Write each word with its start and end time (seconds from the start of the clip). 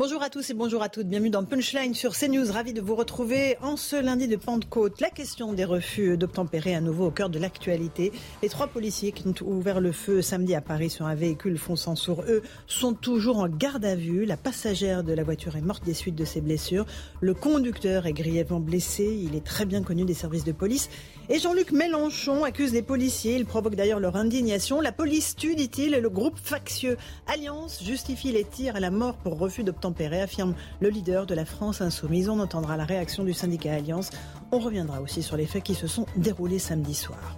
Bonjour 0.00 0.22
à 0.22 0.30
tous 0.30 0.48
et 0.48 0.54
bonjour 0.54 0.82
à 0.82 0.88
toutes. 0.88 1.08
Bienvenue 1.08 1.28
dans 1.28 1.44
Punchline 1.44 1.92
sur 1.92 2.16
CNews. 2.16 2.50
Ravi 2.50 2.72
de 2.72 2.80
vous 2.80 2.94
retrouver 2.94 3.58
en 3.60 3.76
ce 3.76 3.96
lundi 3.96 4.28
de 4.28 4.36
Pentecôte. 4.36 4.98
La 4.98 5.10
question 5.10 5.52
des 5.52 5.66
refus 5.66 6.16
d'obtempérer 6.16 6.74
à 6.74 6.80
nouveau 6.80 7.08
au 7.08 7.10
cœur 7.10 7.28
de 7.28 7.38
l'actualité. 7.38 8.10
Les 8.42 8.48
trois 8.48 8.66
policiers 8.66 9.12
qui 9.12 9.28
ont 9.28 9.34
ouvert 9.46 9.78
le 9.78 9.92
feu 9.92 10.22
samedi 10.22 10.54
à 10.54 10.62
Paris 10.62 10.88
sur 10.88 11.04
un 11.04 11.14
véhicule 11.14 11.58
fonçant 11.58 11.96
sur 11.96 12.22
eux 12.22 12.40
sont 12.66 12.94
toujours 12.94 13.40
en 13.40 13.48
garde 13.48 13.84
à 13.84 13.94
vue. 13.94 14.24
La 14.24 14.38
passagère 14.38 15.04
de 15.04 15.12
la 15.12 15.22
voiture 15.22 15.56
est 15.56 15.60
morte 15.60 15.84
des 15.84 15.92
suites 15.92 16.16
de 16.16 16.24
ses 16.24 16.40
blessures. 16.40 16.86
Le 17.20 17.34
conducteur 17.34 18.06
est 18.06 18.14
grièvement 18.14 18.60
blessé. 18.60 19.04
Il 19.22 19.36
est 19.36 19.44
très 19.44 19.66
bien 19.66 19.82
connu 19.82 20.06
des 20.06 20.14
services 20.14 20.44
de 20.44 20.52
police. 20.52 20.88
Et 21.28 21.38
Jean-Luc 21.38 21.72
Mélenchon 21.72 22.42
accuse 22.42 22.72
les 22.72 22.80
policiers. 22.80 23.36
Il 23.36 23.44
provoque 23.44 23.74
d'ailleurs 23.74 24.00
leur 24.00 24.16
indignation. 24.16 24.80
La 24.80 24.92
police 24.92 25.36
tue, 25.36 25.56
dit-il, 25.56 25.92
et 25.92 26.00
le 26.00 26.08
groupe 26.08 26.38
factieux 26.42 26.96
Alliance 27.26 27.84
justifie 27.84 28.32
les 28.32 28.44
tirs 28.44 28.76
à 28.76 28.80
la 28.80 28.90
mort 28.90 29.18
pour 29.18 29.38
refus 29.38 29.62
d'obtempérer, 29.62 29.89
affirme 29.98 30.54
le 30.80 30.88
leader 30.88 31.26
de 31.26 31.34
la 31.34 31.44
France 31.44 31.80
insoumise. 31.80 32.28
On 32.28 32.40
entendra 32.40 32.76
la 32.76 32.84
réaction 32.84 33.24
du 33.24 33.32
syndicat 33.32 33.74
Alliance. 33.74 34.10
On 34.52 34.58
reviendra 34.58 35.00
aussi 35.00 35.22
sur 35.22 35.36
les 35.36 35.46
faits 35.46 35.62
qui 35.62 35.74
se 35.74 35.86
sont 35.86 36.06
déroulés 36.16 36.58
samedi 36.58 36.94
soir. 36.94 37.36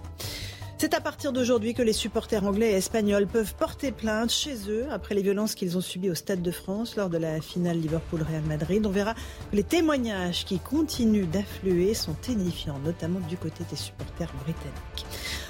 C'est 0.83 0.93
à 0.95 0.99
partir 0.99 1.31
d'aujourd'hui 1.31 1.73
que 1.73 1.81
les 1.81 1.93
supporters 1.93 2.43
anglais 2.43 2.71
et 2.71 2.75
espagnols 2.75 3.25
peuvent 3.25 3.55
porter 3.55 3.93
plainte 3.93 4.29
chez 4.29 4.69
eux 4.69 4.87
après 4.91 5.15
les 5.15 5.21
violences 5.21 5.55
qu'ils 5.55 5.77
ont 5.77 5.81
subies 5.81 6.09
au 6.09 6.15
Stade 6.15 6.41
de 6.41 6.51
France 6.51 6.97
lors 6.97 7.09
de 7.09 7.17
la 7.17 7.39
finale 7.39 7.79
Liverpool-Real 7.79 8.43
Madrid. 8.43 8.85
On 8.85 8.89
verra 8.89 9.13
que 9.13 9.55
les 9.55 9.63
témoignages 9.63 10.43
qui 10.43 10.59
continuent 10.59 11.29
d'affluer 11.29 11.93
sont 11.93 12.17
édifiants, 12.27 12.79
notamment 12.83 13.21
du 13.29 13.37
côté 13.37 13.63
des 13.69 13.77
supporters 13.77 14.33
britanniques. 14.43 15.05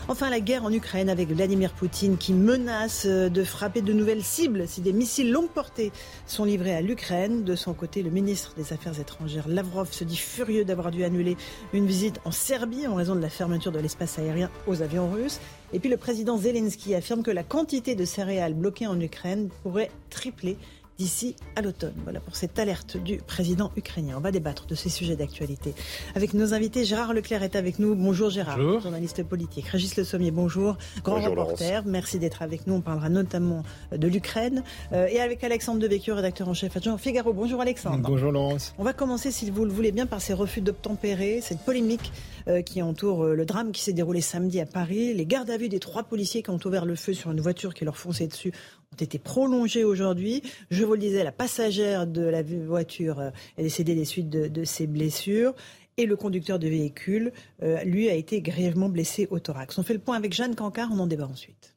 Enfin, 0.09 0.29
la 0.29 0.41
guerre 0.41 0.65
en 0.65 0.71
Ukraine 0.71 1.09
avec 1.09 1.29
Vladimir 1.29 1.71
Poutine 1.71 2.17
qui 2.17 2.33
menace 2.33 3.05
de 3.05 3.43
frapper 3.45 3.81
de 3.81 3.93
nouvelles 3.93 4.23
cibles 4.23 4.67
si 4.67 4.81
des 4.81 4.91
missiles 4.91 5.31
longue 5.31 5.47
portée 5.47 5.93
sont 6.27 6.43
livrés 6.43 6.75
à 6.75 6.81
l'Ukraine. 6.81 7.45
De 7.45 7.55
son 7.55 7.73
côté, 7.73 8.03
le 8.03 8.09
ministre 8.09 8.53
des 8.57 8.73
Affaires 8.73 8.99
étrangères 8.99 9.47
Lavrov 9.47 9.93
se 9.93 10.03
dit 10.03 10.17
furieux 10.17 10.65
d'avoir 10.65 10.91
dû 10.91 11.05
annuler 11.05 11.37
une 11.71 11.85
visite 11.85 12.19
en 12.25 12.31
Serbie 12.31 12.85
en 12.85 12.95
raison 12.95 13.15
de 13.15 13.21
la 13.21 13.29
fermeture 13.29 13.71
de 13.71 13.79
l'espace 13.79 14.19
aérien 14.19 14.49
aux 14.67 14.81
avions 14.81 15.09
russes. 15.09 15.39
Et 15.71 15.79
puis 15.79 15.89
le 15.89 15.97
président 15.97 16.37
Zelensky 16.37 16.95
affirme 16.95 17.23
que 17.23 17.31
la 17.31 17.43
quantité 17.43 17.95
de 17.95 18.03
céréales 18.03 18.55
bloquées 18.55 18.87
en 18.87 18.99
Ukraine 18.99 19.47
pourrait 19.63 19.89
tripler 20.09 20.57
d'ici 20.97 21.35
à 21.55 21.61
l'automne. 21.61 21.93
Voilà 22.03 22.19
pour 22.19 22.35
cette 22.35 22.57
alerte 22.59 22.97
du 22.97 23.17
président 23.17 23.71
ukrainien. 23.75 24.15
On 24.17 24.21
va 24.21 24.31
débattre 24.31 24.65
de 24.65 24.75
ces 24.75 24.89
sujets 24.89 25.15
d'actualité 25.15 25.73
avec 26.15 26.33
nos 26.33 26.53
invités. 26.53 26.85
Gérard 26.85 27.13
Leclerc 27.13 27.43
est 27.43 27.55
avec 27.55 27.79
nous. 27.79 27.95
Bonjour 27.95 28.29
Gérard, 28.29 28.57
Bonjour. 28.57 28.81
journaliste 28.81 29.23
politique. 29.23 29.67
Régis 29.67 29.95
Le 29.97 30.03
Sommier, 30.03 30.31
bonjour. 30.31 30.77
Grand 31.03 31.17
Bonjour, 31.17 31.31
reporter, 31.31 31.83
merci 31.85 32.19
d'être 32.19 32.41
avec 32.41 32.67
nous. 32.67 32.75
On 32.75 32.81
parlera 32.81 33.09
notamment 33.09 33.63
de 33.91 34.07
l'Ukraine. 34.07 34.63
Euh, 34.91 35.07
et 35.07 35.19
avec 35.19 35.43
Alexandre 35.43 35.79
Devecchio, 35.79 36.15
rédacteur 36.15 36.47
en 36.47 36.53
chef 36.53 36.75
adjoint 36.77 36.97
Figaro. 36.97 37.33
Bonjour 37.33 37.61
Alexandre. 37.61 38.07
Bonjour 38.09 38.31
Laurence. 38.31 38.73
On 38.77 38.83
va 38.83 38.93
commencer, 38.93 39.31
si 39.31 39.49
vous 39.49 39.65
le 39.65 39.71
voulez 39.71 39.91
bien, 39.91 40.05
par 40.05 40.21
ces 40.21 40.33
refus 40.33 40.61
d'obtempérer, 40.61 41.41
cette 41.41 41.59
polémique 41.59 42.11
euh, 42.47 42.61
qui 42.61 42.81
entoure 42.81 43.23
euh, 43.23 43.35
le 43.35 43.45
drame 43.45 43.71
qui 43.71 43.81
s'est 43.81 43.93
déroulé 43.93 44.21
samedi 44.21 44.59
à 44.59 44.65
Paris. 44.65 45.13
Les 45.13 45.25
gardes 45.25 45.49
à 45.49 45.57
vue 45.57 45.69
des 45.69 45.79
trois 45.79 46.03
policiers 46.03 46.43
qui 46.43 46.49
ont 46.49 46.59
ouvert 46.65 46.85
le 46.85 46.95
feu 46.95 47.13
sur 47.13 47.31
une 47.31 47.41
voiture 47.41 47.73
qui 47.73 47.85
leur 47.85 47.97
fonçait 47.97 48.27
dessus 48.27 48.51
ont 48.93 49.03
été 49.03 49.19
prolongés 49.19 49.83
aujourd'hui. 49.83 50.41
Je 50.69 50.83
vous 50.83 50.93
le 50.93 50.99
disais, 50.99 51.23
la 51.23 51.31
passagère 51.31 52.07
de 52.07 52.21
la 52.21 52.43
voiture 52.43 53.19
euh, 53.19 53.29
est 53.57 53.63
décédée 53.63 53.95
des 53.95 54.05
suites 54.05 54.29
de, 54.29 54.47
de 54.47 54.63
ses 54.63 54.87
blessures. 54.87 55.53
Et 55.97 56.05
le 56.05 56.15
conducteur 56.15 56.57
de 56.57 56.67
véhicule, 56.67 57.31
euh, 57.61 57.83
lui, 57.83 58.09
a 58.09 58.13
été 58.15 58.41
grièvement 58.41 58.89
blessé 58.89 59.27
au 59.29 59.39
thorax. 59.39 59.77
On 59.77 59.83
fait 59.83 59.93
le 59.93 59.99
point 59.99 60.17
avec 60.17 60.33
Jeanne 60.33 60.55
Cancard, 60.55 60.89
on 60.91 60.99
en 60.99 61.07
débat 61.07 61.27
ensuite. 61.27 61.75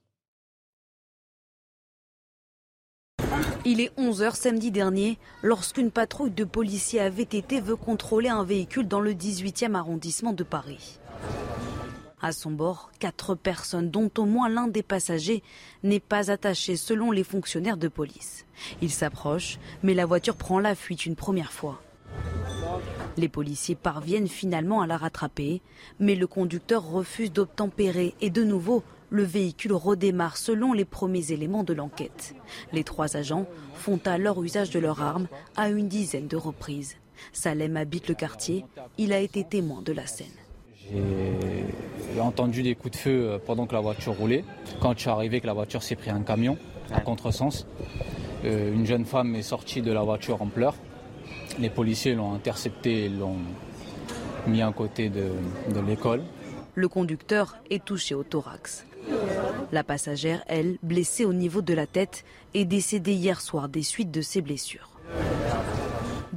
Il 3.66 3.80
est 3.80 3.92
11h 3.98 4.36
samedi 4.36 4.70
dernier 4.70 5.18
lorsqu'une 5.42 5.90
patrouille 5.90 6.30
de 6.30 6.44
policiers 6.44 7.00
à 7.00 7.10
VTT 7.10 7.60
veut 7.60 7.76
contrôler 7.76 8.28
un 8.28 8.44
véhicule 8.44 8.86
dans 8.86 9.00
le 9.00 9.12
18e 9.12 9.74
arrondissement 9.74 10.32
de 10.32 10.44
Paris. 10.44 10.98
À 12.22 12.32
son 12.32 12.50
bord, 12.50 12.90
quatre 12.98 13.34
personnes, 13.34 13.90
dont 13.90 14.10
au 14.16 14.24
moins 14.24 14.48
l'un 14.48 14.68
des 14.68 14.82
passagers 14.82 15.42
n'est 15.82 16.00
pas 16.00 16.30
attaché 16.30 16.76
selon 16.76 17.10
les 17.10 17.24
fonctionnaires 17.24 17.76
de 17.76 17.88
police. 17.88 18.46
Ils 18.80 18.90
s'approchent, 18.90 19.58
mais 19.82 19.92
la 19.92 20.06
voiture 20.06 20.36
prend 20.36 20.58
la 20.58 20.74
fuite 20.74 21.04
une 21.04 21.16
première 21.16 21.52
fois. 21.52 21.82
Les 23.18 23.28
policiers 23.28 23.74
parviennent 23.74 24.28
finalement 24.28 24.80
à 24.80 24.86
la 24.86 24.96
rattraper, 24.96 25.60
mais 26.00 26.14
le 26.14 26.26
conducteur 26.26 26.88
refuse 26.88 27.32
d'obtempérer 27.32 28.14
et 28.20 28.30
de 28.30 28.44
nouveau, 28.44 28.82
le 29.10 29.22
véhicule 29.22 29.74
redémarre 29.74 30.36
selon 30.36 30.72
les 30.72 30.84
premiers 30.84 31.32
éléments 31.32 31.64
de 31.64 31.74
l'enquête. 31.74 32.34
Les 32.72 32.84
trois 32.84 33.16
agents 33.16 33.46
font 33.74 34.00
alors 34.04 34.42
usage 34.42 34.70
de 34.70 34.78
leurs 34.78 35.02
armes 35.02 35.28
à 35.56 35.68
une 35.68 35.88
dizaine 35.88 36.28
de 36.28 36.36
reprises. 36.36 36.96
Salem 37.32 37.76
habite 37.76 38.08
le 38.08 38.14
quartier, 38.14 38.64
il 38.98 39.12
a 39.12 39.20
été 39.20 39.44
témoin 39.44 39.82
de 39.82 39.92
la 39.92 40.06
scène. 40.06 40.26
J'ai 40.92 42.20
entendu 42.20 42.62
des 42.62 42.74
coups 42.74 42.92
de 42.92 42.96
feu 42.96 43.28
euh, 43.28 43.38
pendant 43.44 43.66
que 43.66 43.74
la 43.74 43.80
voiture 43.80 44.14
roulait. 44.14 44.44
Quand 44.80 44.92
je 44.94 45.00
suis 45.00 45.10
arrivé, 45.10 45.40
que 45.40 45.46
la 45.46 45.52
voiture 45.52 45.82
s'est 45.82 45.96
pris 45.96 46.10
un 46.10 46.22
camion 46.22 46.56
à 46.92 47.00
contresens. 47.00 47.66
Euh, 48.44 48.72
une 48.72 48.86
jeune 48.86 49.04
femme 49.04 49.34
est 49.34 49.42
sortie 49.42 49.82
de 49.82 49.92
la 49.92 50.02
voiture 50.02 50.40
en 50.42 50.46
pleurs. 50.46 50.76
Les 51.58 51.70
policiers 51.70 52.14
l'ont 52.14 52.34
interceptée 52.34 53.04
et 53.04 53.08
l'ont 53.08 53.38
mis 54.46 54.62
à 54.62 54.72
côté 54.72 55.08
de, 55.08 55.30
de 55.74 55.80
l'école. 55.80 56.22
Le 56.74 56.88
conducteur 56.88 57.56
est 57.70 57.84
touché 57.84 58.14
au 58.14 58.22
thorax. 58.22 58.86
La 59.72 59.82
passagère, 59.82 60.42
elle, 60.46 60.78
blessée 60.82 61.24
au 61.24 61.32
niveau 61.32 61.62
de 61.62 61.74
la 61.74 61.86
tête, 61.86 62.24
est 62.54 62.64
décédée 62.64 63.14
hier 63.14 63.40
soir 63.40 63.68
des 63.68 63.82
suites 63.82 64.10
de 64.10 64.20
ses 64.20 64.42
blessures. 64.42 64.90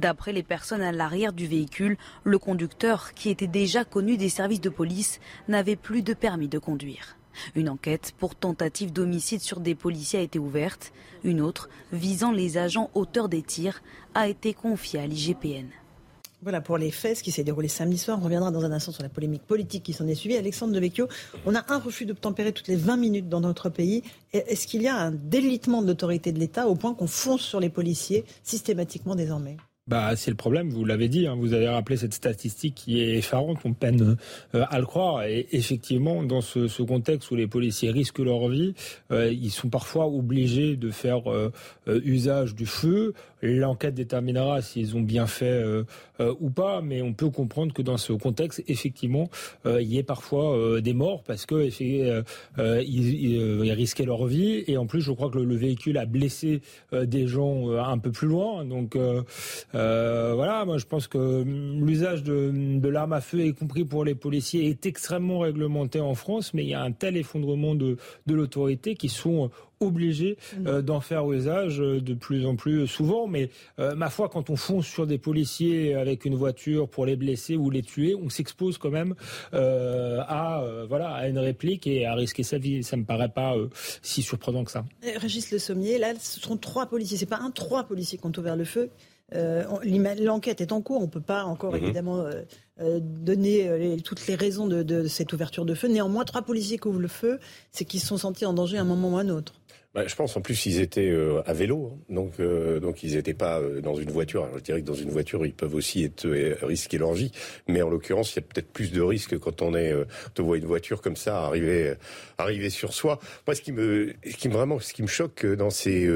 D'après 0.00 0.32
les 0.32 0.42
personnes 0.42 0.80
à 0.80 0.92
l'arrière 0.92 1.34
du 1.34 1.46
véhicule, 1.46 1.98
le 2.24 2.38
conducteur, 2.38 3.12
qui 3.12 3.28
était 3.28 3.46
déjà 3.46 3.84
connu 3.84 4.16
des 4.16 4.30
services 4.30 4.62
de 4.62 4.70
police, 4.70 5.20
n'avait 5.46 5.76
plus 5.76 6.00
de 6.00 6.14
permis 6.14 6.48
de 6.48 6.58
conduire. 6.58 7.18
Une 7.54 7.68
enquête 7.68 8.14
pour 8.16 8.34
tentative 8.34 8.94
d'homicide 8.94 9.42
sur 9.42 9.60
des 9.60 9.74
policiers 9.74 10.20
a 10.20 10.22
été 10.22 10.38
ouverte. 10.38 10.94
Une 11.22 11.42
autre, 11.42 11.68
visant 11.92 12.32
les 12.32 12.56
agents 12.56 12.88
auteurs 12.94 13.28
des 13.28 13.42
tirs, 13.42 13.82
a 14.14 14.26
été 14.26 14.54
confiée 14.54 15.00
à 15.00 15.06
l'IGPN. 15.06 15.66
Voilà 16.40 16.62
pour 16.62 16.78
les 16.78 16.90
faits, 16.90 17.18
ce 17.18 17.22
qui 17.22 17.30
s'est 17.30 17.44
déroulé 17.44 17.68
samedi 17.68 17.98
soir. 17.98 18.18
On 18.18 18.24
reviendra 18.24 18.50
dans 18.50 18.64
un 18.64 18.72
instant 18.72 18.92
sur 18.92 19.02
la 19.02 19.10
polémique 19.10 19.42
politique 19.42 19.82
qui 19.82 19.92
s'en 19.92 20.06
est 20.06 20.14
suivie. 20.14 20.38
Alexandre 20.38 20.72
Devecchio, 20.72 21.08
on 21.44 21.54
a 21.54 21.62
un 21.70 21.78
refus 21.78 22.06
d'obtempérer 22.06 22.54
toutes 22.54 22.68
les 22.68 22.76
20 22.76 22.96
minutes 22.96 23.28
dans 23.28 23.40
notre 23.40 23.68
pays. 23.68 24.02
Est-ce 24.32 24.66
qu'il 24.66 24.80
y 24.80 24.88
a 24.88 24.96
un 24.96 25.10
délitement 25.10 25.82
de 25.82 25.88
l'autorité 25.88 26.32
de 26.32 26.38
l'État 26.38 26.68
au 26.68 26.74
point 26.74 26.94
qu'on 26.94 27.06
fonce 27.06 27.42
sur 27.42 27.60
les 27.60 27.68
policiers 27.68 28.24
systématiquement 28.42 29.14
désormais? 29.14 29.58
Bah, 29.86 30.14
c'est 30.14 30.30
le 30.30 30.36
problème, 30.36 30.70
vous 30.70 30.84
l'avez 30.84 31.08
dit, 31.08 31.26
hein, 31.26 31.34
vous 31.36 31.52
avez 31.52 31.68
rappelé 31.68 31.96
cette 31.96 32.14
statistique 32.14 32.76
qui 32.76 33.00
est 33.00 33.16
effarante, 33.16 33.58
on 33.64 33.72
peine 33.72 34.16
euh, 34.54 34.64
à 34.70 34.78
le 34.78 34.86
croire. 34.86 35.24
Et 35.24 35.48
effectivement, 35.50 36.22
dans 36.22 36.42
ce, 36.42 36.82
contexte 36.82 37.30
où 37.32 37.34
les 37.34 37.48
policiers 37.48 37.90
risquent 37.90 38.20
leur 38.20 38.48
vie, 38.48 38.74
euh, 39.10 39.32
ils 39.32 39.50
sont 39.50 39.68
parfois 39.68 40.06
obligés 40.06 40.76
de 40.76 40.90
faire 40.90 41.28
euh, 41.32 41.50
usage 41.86 42.54
du 42.54 42.66
feu. 42.66 43.14
L'enquête 43.42 43.94
déterminera 43.94 44.60
s'ils 44.60 44.96
ont 44.96 45.00
bien 45.00 45.26
fait 45.26 45.64
ou 46.18 46.50
pas, 46.50 46.82
mais 46.82 47.00
on 47.00 47.14
peut 47.14 47.30
comprendre 47.30 47.72
que 47.72 47.80
dans 47.80 47.96
ce 47.96 48.12
contexte, 48.12 48.62
effectivement, 48.68 49.30
il 49.64 49.88
y 49.88 49.96
ait 49.96 50.02
parfois 50.02 50.78
des 50.82 50.92
morts 50.92 51.22
parce 51.22 51.46
que 51.46 51.70
ils, 51.70 52.24
ils, 52.84 53.72
risquaient 53.72 54.04
leur 54.04 54.26
vie 54.26 54.62
et 54.66 54.76
en 54.76 54.84
plus, 54.84 55.00
je 55.00 55.10
crois 55.12 55.30
que 55.30 55.38
le, 55.38 55.46
le 55.46 55.56
véhicule 55.56 55.96
a 55.96 56.04
blessé 56.04 56.60
des 56.92 57.26
gens 57.26 57.70
un 57.70 57.96
peu 57.96 58.12
plus 58.12 58.28
loin. 58.28 58.66
Donc, 58.66 58.94
voilà, 60.34 60.64
moi 60.64 60.78
je 60.78 60.86
pense 60.86 61.06
que 61.06 61.42
l'usage 61.44 62.22
de, 62.22 62.50
de 62.78 62.88
l'arme 62.88 63.12
à 63.12 63.20
feu, 63.20 63.46
y 63.46 63.54
compris 63.54 63.84
pour 63.84 64.04
les 64.04 64.14
policiers, 64.14 64.68
est 64.68 64.86
extrêmement 64.86 65.40
réglementé 65.40 66.00
en 66.00 66.14
France, 66.14 66.54
mais 66.54 66.64
il 66.64 66.68
y 66.68 66.74
a 66.74 66.82
un 66.82 66.92
tel 66.92 67.16
effondrement 67.16 67.74
de, 67.74 67.96
de 68.26 68.34
l'autorité 68.34 68.94
qui 68.94 69.08
sont 69.08 69.50
obligés 69.80 70.36
mm. 70.58 70.66
euh, 70.66 70.82
d'en 70.82 71.00
faire 71.00 71.30
usage 71.30 71.80
euh, 71.80 72.00
de 72.00 72.14
plus 72.14 72.46
en 72.46 72.54
plus 72.54 72.86
souvent. 72.86 73.26
Mais 73.26 73.50
euh, 73.78 73.94
ma 73.94 74.10
foi, 74.10 74.28
quand 74.28 74.50
on 74.50 74.56
fonce 74.56 74.86
sur 74.86 75.06
des 75.06 75.18
policiers 75.18 75.94
avec 75.94 76.24
une 76.24 76.34
voiture 76.34 76.88
pour 76.88 77.06
les 77.06 77.16
blesser 77.16 77.56
ou 77.56 77.70
les 77.70 77.82
tuer, 77.82 78.14
on 78.14 78.28
s'expose 78.28 78.78
quand 78.78 78.90
même 78.90 79.14
à 79.52 80.64
voilà 80.88 81.10
à 81.10 81.28
une 81.28 81.38
réplique 81.38 81.86
et 81.86 82.06
à 82.06 82.14
risquer 82.14 82.42
sa 82.42 82.58
vie. 82.58 82.82
Ça 82.82 82.96
me 82.96 83.04
paraît 83.04 83.28
pas 83.28 83.54
si 84.02 84.22
surprenant 84.22 84.64
que 84.64 84.70
ça. 84.70 84.84
Régis 85.16 85.50
Le 85.50 85.58
Sommier, 85.58 85.98
là, 85.98 86.12
ce 86.18 86.40
sont 86.40 86.56
trois 86.56 86.86
policiers. 86.86 87.16
C'est 87.16 87.26
pas 87.26 87.40
un, 87.40 87.50
trois 87.50 87.84
policiers 87.84 88.18
qui 88.18 88.26
ont 88.26 88.32
ouvert 88.36 88.56
le 88.56 88.64
feu. 88.64 88.90
L'enquête 89.32 90.60
est 90.60 90.72
en 90.72 90.80
cours. 90.80 90.98
On 90.98 91.06
ne 91.06 91.10
peut 91.10 91.20
pas 91.20 91.44
encore 91.44 91.74
mm-hmm. 91.74 91.82
évidemment 91.82 92.24
donner 92.78 93.96
toutes 94.04 94.26
les 94.26 94.34
raisons 94.34 94.66
de, 94.66 94.82
de, 94.82 95.06
cette 95.06 95.32
ouverture 95.32 95.64
de 95.64 95.74
feu. 95.74 95.88
Néanmoins, 95.88 96.24
trois 96.24 96.42
policiers 96.42 96.78
qui 96.78 96.88
ouvrent 96.88 97.00
le 97.00 97.08
feu, 97.08 97.38
c'est 97.72 97.84
qu'ils 97.84 98.00
se 98.00 98.06
sont 98.06 98.18
sentis 98.18 98.46
en 98.46 98.52
danger 98.52 98.78
à 98.78 98.80
un 98.80 98.84
moment 98.84 99.14
ou 99.14 99.18
à 99.18 99.20
un 99.20 99.28
autre. 99.28 99.59
Bah, 99.92 100.06
je 100.06 100.14
pense 100.14 100.36
en 100.36 100.40
plus 100.40 100.66
ils 100.66 100.78
étaient 100.78 101.10
euh, 101.10 101.42
à 101.46 101.52
vélo, 101.52 101.90
hein. 101.92 102.14
donc 102.14 102.34
euh, 102.38 102.78
donc 102.78 103.02
ils 103.02 103.16
n'étaient 103.16 103.34
pas 103.34 103.58
euh, 103.58 103.80
dans 103.80 103.96
une 103.96 104.12
voiture. 104.12 104.44
Alors, 104.44 104.58
je 104.58 104.62
dirais 104.62 104.82
que 104.82 104.86
dans 104.86 104.94
une 104.94 105.10
voiture 105.10 105.44
ils 105.44 105.52
peuvent 105.52 105.74
aussi 105.74 106.04
être 106.04 106.28
risquer 106.62 106.96
leur 106.96 107.12
vie, 107.12 107.32
mais 107.66 107.82
en 107.82 107.90
l'occurrence 107.90 108.32
il 108.32 108.36
y 108.36 108.38
a 108.38 108.42
peut-être 108.42 108.70
plus 108.70 108.92
de 108.92 109.02
risques 109.02 109.36
quand 109.40 109.62
on 109.62 109.74
est 109.74 109.92
quand 110.26 110.42
on 110.44 110.46
voit 110.46 110.58
une 110.58 110.66
voiture 110.66 111.02
comme 111.02 111.16
ça 111.16 111.42
arriver 111.42 111.94
arriver 112.38 112.70
sur 112.70 112.92
soi. 112.92 113.18
Moi 113.48 113.56
ce 113.56 113.62
qui 113.62 113.72
me 113.72 114.14
ce 114.24 114.36
qui 114.36 114.48
me 114.48 114.52
vraiment 114.52 114.78
ce 114.78 114.92
qui 114.92 115.02
me 115.02 115.08
choque 115.08 115.44
dans 115.44 115.70
ces 115.70 116.08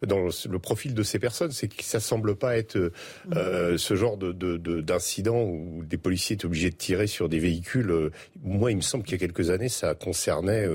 dans 0.00 0.28
le 0.48 0.58
profil 0.58 0.94
de 0.94 1.02
ces 1.02 1.18
personnes, 1.18 1.50
c'est 1.50 1.68
que 1.68 1.84
ça 1.84 2.00
semble 2.00 2.34
pas 2.34 2.56
être 2.56 2.92
ce 3.30 3.94
genre 3.94 4.16
de 4.16 4.32
d'incident 4.80 5.44
de, 5.44 5.50
où 5.50 5.84
des 5.84 5.98
policiers 5.98 6.32
étaient 6.32 6.46
obligés 6.46 6.70
de 6.70 6.76
tirer 6.76 7.06
sur 7.06 7.28
des 7.28 7.40
véhicules. 7.40 8.10
Moi 8.42 8.70
il 8.70 8.78
me 8.78 8.82
semble 8.82 9.04
qu'il 9.04 9.12
y 9.12 9.16
a 9.16 9.18
quelques 9.18 9.50
années 9.50 9.68
ça 9.68 9.94
concernait 9.94 10.66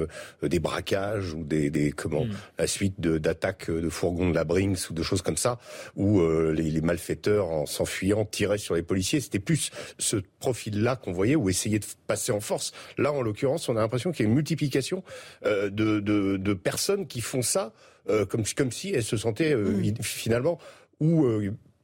des 0.43 0.59
braquages 0.59 1.33
ou 1.33 1.43
des, 1.43 1.71
des 1.71 1.91
comment 1.91 2.25
mm 2.25 2.42
la 2.57 2.67
suite 2.67 2.99
d'attaques 2.99 3.69
de, 3.69 3.89
fourgons 3.89 4.29
de 4.29 4.35
la 4.35 4.43
Brinks 4.43 4.89
ou 4.89 4.93
de 4.93 5.03
choses 5.03 5.21
comme 5.21 5.37
ça, 5.37 5.59
où 5.95 6.21
euh, 6.21 6.51
les, 6.51 6.69
les, 6.69 6.81
malfaiteurs, 6.81 7.47
en 7.47 7.65
s'enfuyant, 7.65 8.25
tiraient 8.25 8.57
sur 8.57 8.75
les 8.75 8.83
policiers. 8.83 9.19
C'était 9.19 9.39
plus 9.39 9.71
ce 9.97 10.17
profil-là 10.39 10.95
qu'on 10.95 11.11
voyait, 11.11 11.35
ou 11.35 11.49
essayer 11.49 11.79
de 11.79 11.85
passer 12.07 12.31
en 12.31 12.39
force. 12.39 12.71
Là, 12.97 13.11
en 13.11 13.21
l'occurrence, 13.21 13.69
on 13.69 13.75
a 13.77 13.81
l'impression 13.81 14.11
qu'il 14.11 14.25
y 14.25 14.27
a 14.27 14.29
une 14.29 14.35
multiplication 14.35 15.03
euh, 15.45 15.69
de, 15.69 15.99
de, 15.99 16.37
de, 16.37 16.53
personnes 16.53 17.07
qui 17.07 17.21
font 17.21 17.41
ça 17.41 17.73
euh, 18.09 18.25
comme, 18.25 18.43
comme 18.55 18.71
si 18.71 18.91
elles 18.91 19.03
se 19.03 19.17
sentaient 19.17 19.55
mmh. 19.55 20.01
finalement 20.01 20.59
ou 20.99 21.25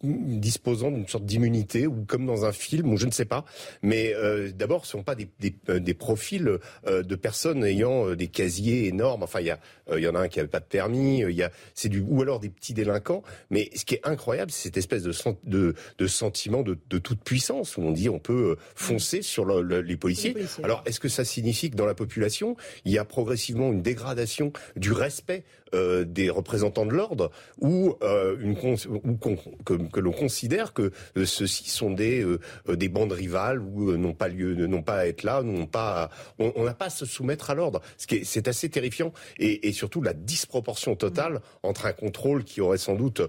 disposant 0.04 0.92
d'une 0.92 1.08
sorte 1.08 1.26
d'immunité 1.26 1.88
ou 1.88 2.06
comme 2.08 2.26
dans 2.26 2.46
un 2.46 2.52
film 2.52 2.94
ou 2.94 2.98
je 2.98 3.06
ne 3.06 3.12
sais 3.12 3.26
pas. 3.26 3.46
Mais 3.82 4.14
euh, 4.16 4.52
d'abord, 4.52 4.86
ce 4.86 4.92
sont 4.92 5.04
pas 5.04 5.16
des, 5.16 5.30
des, 5.40 5.56
euh, 5.70 5.80
des 5.80 5.94
profils 5.94 6.60
euh, 6.88 7.04
de 7.04 7.16
personnes 7.16 7.64
ayant 7.66 8.08
euh, 8.08 8.16
des 8.16 8.28
casiers 8.28 8.88
énormes. 8.88 9.24
Enfin, 9.24 9.42
il 9.42 9.48
y 9.48 9.52
a 9.52 9.60
il 9.92 10.04
y 10.04 10.08
en 10.08 10.14
a 10.14 10.20
un 10.20 10.28
qui 10.28 10.40
avait 10.40 10.48
pas 10.48 10.60
de 10.60 10.66
permis. 10.66 11.22
Il 11.22 11.32
y 11.32 11.42
a 11.42 11.52
c'est 11.74 11.90
du 11.90 12.00
ou 12.00 12.22
alors 12.22 12.40
des 12.40 12.50
petits 12.50 12.76
délinquants. 12.76 13.24
Mais 13.50 13.70
ce 13.76 13.86
qui 13.86 13.96
est 13.96 14.08
incroyable, 14.08 14.52
c'est 14.52 14.64
cette 14.64 14.78
espèce 14.78 15.04
de 15.04 15.12
de, 15.44 15.74
de 15.98 16.08
sentiment 16.08 16.62
de, 16.62 16.78
de, 16.90 16.98
toute 17.00 17.24
puissance 17.24 17.76
où 17.76 17.82
on 17.82 17.92
dit 17.92 18.08
on 18.08 18.20
peut 18.20 18.56
foncer 18.76 19.22
sur 19.22 19.46
le, 19.46 19.82
les, 19.82 19.98
policiers. 19.98 20.30
les, 20.30 20.34
policiers. 20.36 20.64
Alors, 20.64 20.84
est-ce 20.86 21.00
que 21.00 21.10
ça 21.10 21.26
signifie 21.26 21.72
que 21.72 21.76
dans 21.76 21.88
la 21.88 21.96
population, 21.96 22.56
il 22.86 22.92
y 22.92 22.98
a 22.98 23.06
progressivement 23.06 23.72
une 23.72 23.82
dégradation 23.82 24.54
du 24.76 24.92
respect 24.92 25.44
euh, 25.76 26.04
des 26.04 26.30
représentants 26.30 26.86
de 26.86 26.94
l'ordre 26.94 27.30
ou 27.60 27.96
euh, 28.02 28.38
une 28.40 28.56
ou 28.88 29.18
que, 29.18 29.74
que 29.74 30.00
l'on 30.00 30.12
considère 30.12 30.74
que 30.74 30.92
euh, 31.16 31.26
ceux-ci 31.26 31.70
sont 31.70 31.92
des 31.92 32.26
des 32.68 32.90
bandes 32.90 33.12
rivales 33.12 33.62
ou 33.62 33.96
n'ont 33.96 34.14
pas 34.14 34.30
lieu 34.30 34.56
n'ont 34.66 34.82
pas 34.82 34.98
à 34.98 35.06
être 35.06 35.24
là 35.24 35.44
n'ont 35.44 35.68
pas 35.68 36.10
on 36.40 36.64
n'a 36.64 36.74
pas 36.74 36.86
à 36.86 36.90
se 36.90 37.06
soumettre 37.06 37.52
à 37.52 37.56
l'ordre. 37.56 37.82
Ce 37.98 38.08
qui 38.08 38.16
est 38.16 38.24
c'est 38.24 38.48
assez 38.48 38.70
terrifiant 38.70 39.14
et, 39.38 39.68
et, 39.68 39.72
surtout 39.72 40.02
la 40.02 40.14
disproportion 40.14 40.96
totale 40.96 41.40
entre 41.64 41.86
un 41.86 41.94
contrôle 41.94 42.44
qui 42.44 42.62
aurait 42.62 42.78
sans 42.78 42.96
doute 42.96 43.22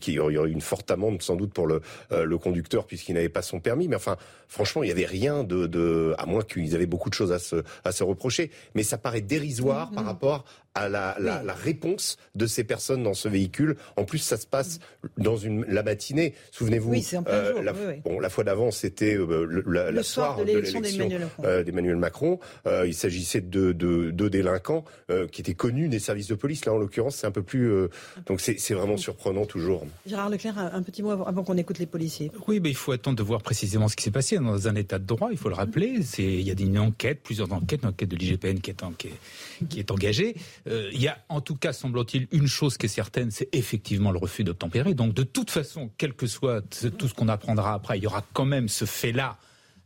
qui 0.00 0.18
aurait 0.18 0.50
une 0.50 0.60
forte 0.60 0.90
amende 0.90 1.22
sans 1.22 1.36
doute 1.36 1.52
pour 1.52 1.66
le 1.66 1.80
le 2.10 2.38
conducteur 2.38 2.86
puisqu'il 2.86 3.14
n'avait 3.14 3.28
pas 3.28 3.42
son 3.42 3.60
permis. 3.60 3.88
Mais 3.88 3.96
enfin 3.96 4.16
franchement 4.46 4.82
il 4.82 4.88
y 4.88 4.92
avait 4.92 5.06
rien 5.06 5.42
de, 5.42 5.66
de 5.66 6.14
à 6.18 6.26
moins 6.26 6.42
qu'ils 6.42 6.74
avaient 6.74 6.86
beaucoup 6.86 7.10
de 7.10 7.14
choses 7.14 7.32
à 7.32 7.38
se 7.38 7.64
à 7.84 7.92
se 7.92 8.04
reprocher. 8.04 8.50
Mais 8.74 8.82
ça 8.82 8.98
paraît 8.98 9.20
dérisoire 9.20 9.90
par 9.90 10.04
rapport 10.04 10.44
à 10.74 10.88
la, 10.88 11.07
la, 11.18 11.42
la, 11.42 11.54
réponse 11.54 12.16
de 12.34 12.46
ces 12.46 12.64
personnes 12.64 13.02
dans 13.02 13.14
ce 13.14 13.28
véhicule. 13.28 13.76
En 13.96 14.04
plus, 14.04 14.18
ça 14.18 14.36
se 14.36 14.46
passe 14.46 14.80
dans 15.16 15.36
une, 15.36 15.64
la 15.66 15.82
matinée. 15.82 16.34
Souvenez-vous, 16.50 16.90
oui, 16.90 17.06
euh, 17.28 17.62
la, 17.62 17.72
bon, 17.72 18.20
la 18.20 18.30
fois 18.30 18.44
d'avant, 18.44 18.70
c'était 18.70 19.14
euh, 19.14 19.44
le, 19.44 19.64
la, 19.66 19.90
le 19.90 20.02
soir, 20.02 20.34
soir, 20.34 20.44
de 20.44 20.52
l'élection 20.52 20.80
d'Emmanuel 20.80 21.96
Macron. 21.96 22.38
Euh, 22.66 22.86
il 22.86 22.94
s'agissait 22.94 23.40
de 23.40 23.72
deux 23.72 24.12
de 24.12 24.28
délinquants 24.28 24.84
euh, 25.10 25.26
qui 25.26 25.40
étaient 25.40 25.54
connus 25.54 25.88
des 25.88 25.98
services 25.98 26.28
de 26.28 26.34
police. 26.34 26.64
Là, 26.64 26.72
en 26.72 26.78
l'occurrence, 26.78 27.16
c'est 27.16 27.26
un 27.26 27.30
peu 27.30 27.42
plus. 27.42 27.70
Euh, 27.70 27.88
donc, 28.26 28.40
c'est 28.40 28.74
vraiment 28.74 28.96
surprenant 28.96 29.46
toujours. 29.46 29.86
Gérard 30.06 30.30
Leclerc, 30.30 30.58
un 30.58 30.82
petit 30.82 31.02
mot 31.02 31.10
avant, 31.10 31.44
qu'on 31.44 31.56
écoute 31.56 31.78
les 31.78 31.86
policiers. 31.86 32.30
Oui, 32.46 32.60
mais 32.60 32.70
il 32.70 32.76
faut 32.76 32.92
attendre 32.92 33.16
de 33.16 33.22
voir 33.22 33.42
précisément 33.42 33.88
ce 33.88 33.96
qui 33.96 34.04
s'est 34.04 34.10
passé 34.10 34.36
dans 34.36 34.68
un 34.68 34.74
état 34.74 34.98
de 34.98 35.04
droit. 35.04 35.28
Il 35.30 35.38
faut 35.38 35.48
le 35.48 35.54
rappeler. 35.54 36.02
C'est 36.02 36.22
il 36.22 36.42
y 36.42 36.50
a 36.50 36.54
une 36.58 36.78
enquête, 36.78 37.20
plusieurs 37.22 37.52
enquêtes, 37.52 37.82
une 37.82 37.90
enquête 37.90 38.08
de 38.08 38.16
l'IGPN 38.16 38.60
qui 38.60 38.70
est, 38.70 38.82
en, 38.82 38.92
qui 38.92 39.08
est, 39.08 39.66
qui 39.68 39.78
est 39.78 39.90
engagée. 39.90 40.34
Euh, 40.68 40.90
il 40.98 41.04
y 41.04 41.08
a 41.08 41.18
en 41.28 41.40
tout 41.40 41.54
cas, 41.54 41.72
semble-t-il, 41.72 42.26
une 42.32 42.48
chose 42.48 42.76
qui 42.76 42.86
est 42.86 42.88
certaine, 42.90 43.30
c'est 43.30 43.48
effectivement 43.54 44.10
le 44.10 44.18
refus 44.18 44.44
d'obtempérer. 44.44 44.94
Donc 44.94 45.14
de 45.14 45.22
toute 45.22 45.50
façon, 45.50 45.90
quel 45.96 46.12
que 46.12 46.26
soit 46.26 46.62
tout 46.98 47.08
ce 47.08 47.14
qu'on 47.14 47.28
apprendra 47.28 47.72
après, 47.72 47.98
il 47.98 48.04
y 48.04 48.06
aura 48.06 48.24
quand 48.32 48.44
même 48.44 48.68
ce 48.68 48.84
fait-là 48.84 49.38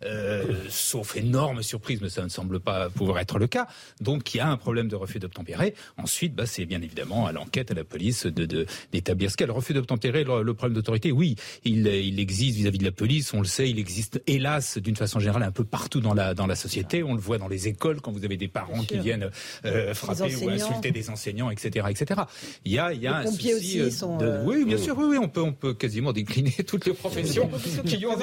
euh, 0.05 0.45
sauf 0.69 1.17
énorme 1.17 1.63
surprise, 1.63 2.01
mais 2.01 2.09
ça 2.09 2.23
ne 2.23 2.29
semble 2.29 2.61
pas 2.61 2.91
pouvoir 2.91 3.19
être 3.19 3.39
le 3.39 3.47
cas. 3.47 3.67
Donc 4.01 4.35
il 4.35 4.39
y 4.39 4.41
a 4.41 4.49
un 4.49 4.57
problème 4.57 4.89
de 4.89 4.97
refus 4.97 5.19
d'obtempérer. 5.19 5.75
Ensuite, 5.97 6.35
bah, 6.35 6.47
c'est 6.47 6.65
bien 6.65 6.83
évidemment 6.83 7.27
à 7.27 7.33
l'enquête, 7.33 7.71
à 7.71 7.75
la 7.75 7.85
police 7.85 8.27
de 8.27 8.67
d'établir 8.93 9.31
ce 9.31 9.37
qu'est 9.37 9.47
le 9.47 9.53
refus 9.53 9.73
d'obtempérer. 9.73 10.25
Le, 10.25 10.55
problème 10.55 10.75
d'autorité, 10.75 11.13
oui, 11.13 11.37
il, 11.65 11.87
il 11.87 12.21
existe 12.21 12.57
vis-à-vis 12.57 12.79
de 12.79 12.85
la 12.85 12.93
police, 12.93 13.33
on 13.33 13.41
le 13.41 13.47
sait, 13.47 13.69
il 13.69 13.79
existe 13.79 14.23
hélas 14.27 14.79
d'une 14.79 14.97
façon 14.97 15.21
générale 15.21 15.43
un 15.43 15.51
peu 15.51 15.65
partout 15.65 16.01
dans 16.01 16.15
la 16.15 16.35
dans 16.35 16.47
la 16.47 16.57
société. 16.57 17.03
On 17.03 17.15
le 17.15 17.21
voit 17.21 17.39
dans 17.39 17.49
les 17.49 17.69
écoles 17.69 18.01
quand 18.01 18.13
vous 18.13 18.25
avez 18.25 18.37
des 18.37 18.49
parents 18.49 18.83
qui 18.83 18.99
viennent 18.99 19.31
euh, 19.65 19.95
frapper 19.95 20.37
ou 20.37 20.49
insulter 20.49 20.91
des 20.91 21.11
enseignants, 21.11 21.51
etc., 21.51 21.87
etc. 21.91 22.23
Il 22.65 22.73
y 22.73 22.79
a 22.79 22.93
il 22.93 23.01
y 23.01 23.07
a 23.07 23.19
un 23.19 23.27
souci 23.27 23.55
aussi 23.55 23.81
euh, 23.81 23.91
sont, 23.91 24.19
de, 24.19 24.41
oui, 24.45 24.65
bien 24.65 24.79
sûr, 24.79 24.97
oui, 24.99 25.05
oui, 25.11 25.19
on 25.19 25.29
peut 25.29 25.43
on 25.43 25.53
peut 25.53 25.75
quasiment 25.75 26.13
décliner 26.13 26.51
toutes 26.67 26.87
les 26.87 26.93
professions 26.93 27.51
qui 27.87 28.05
ont 28.07 28.17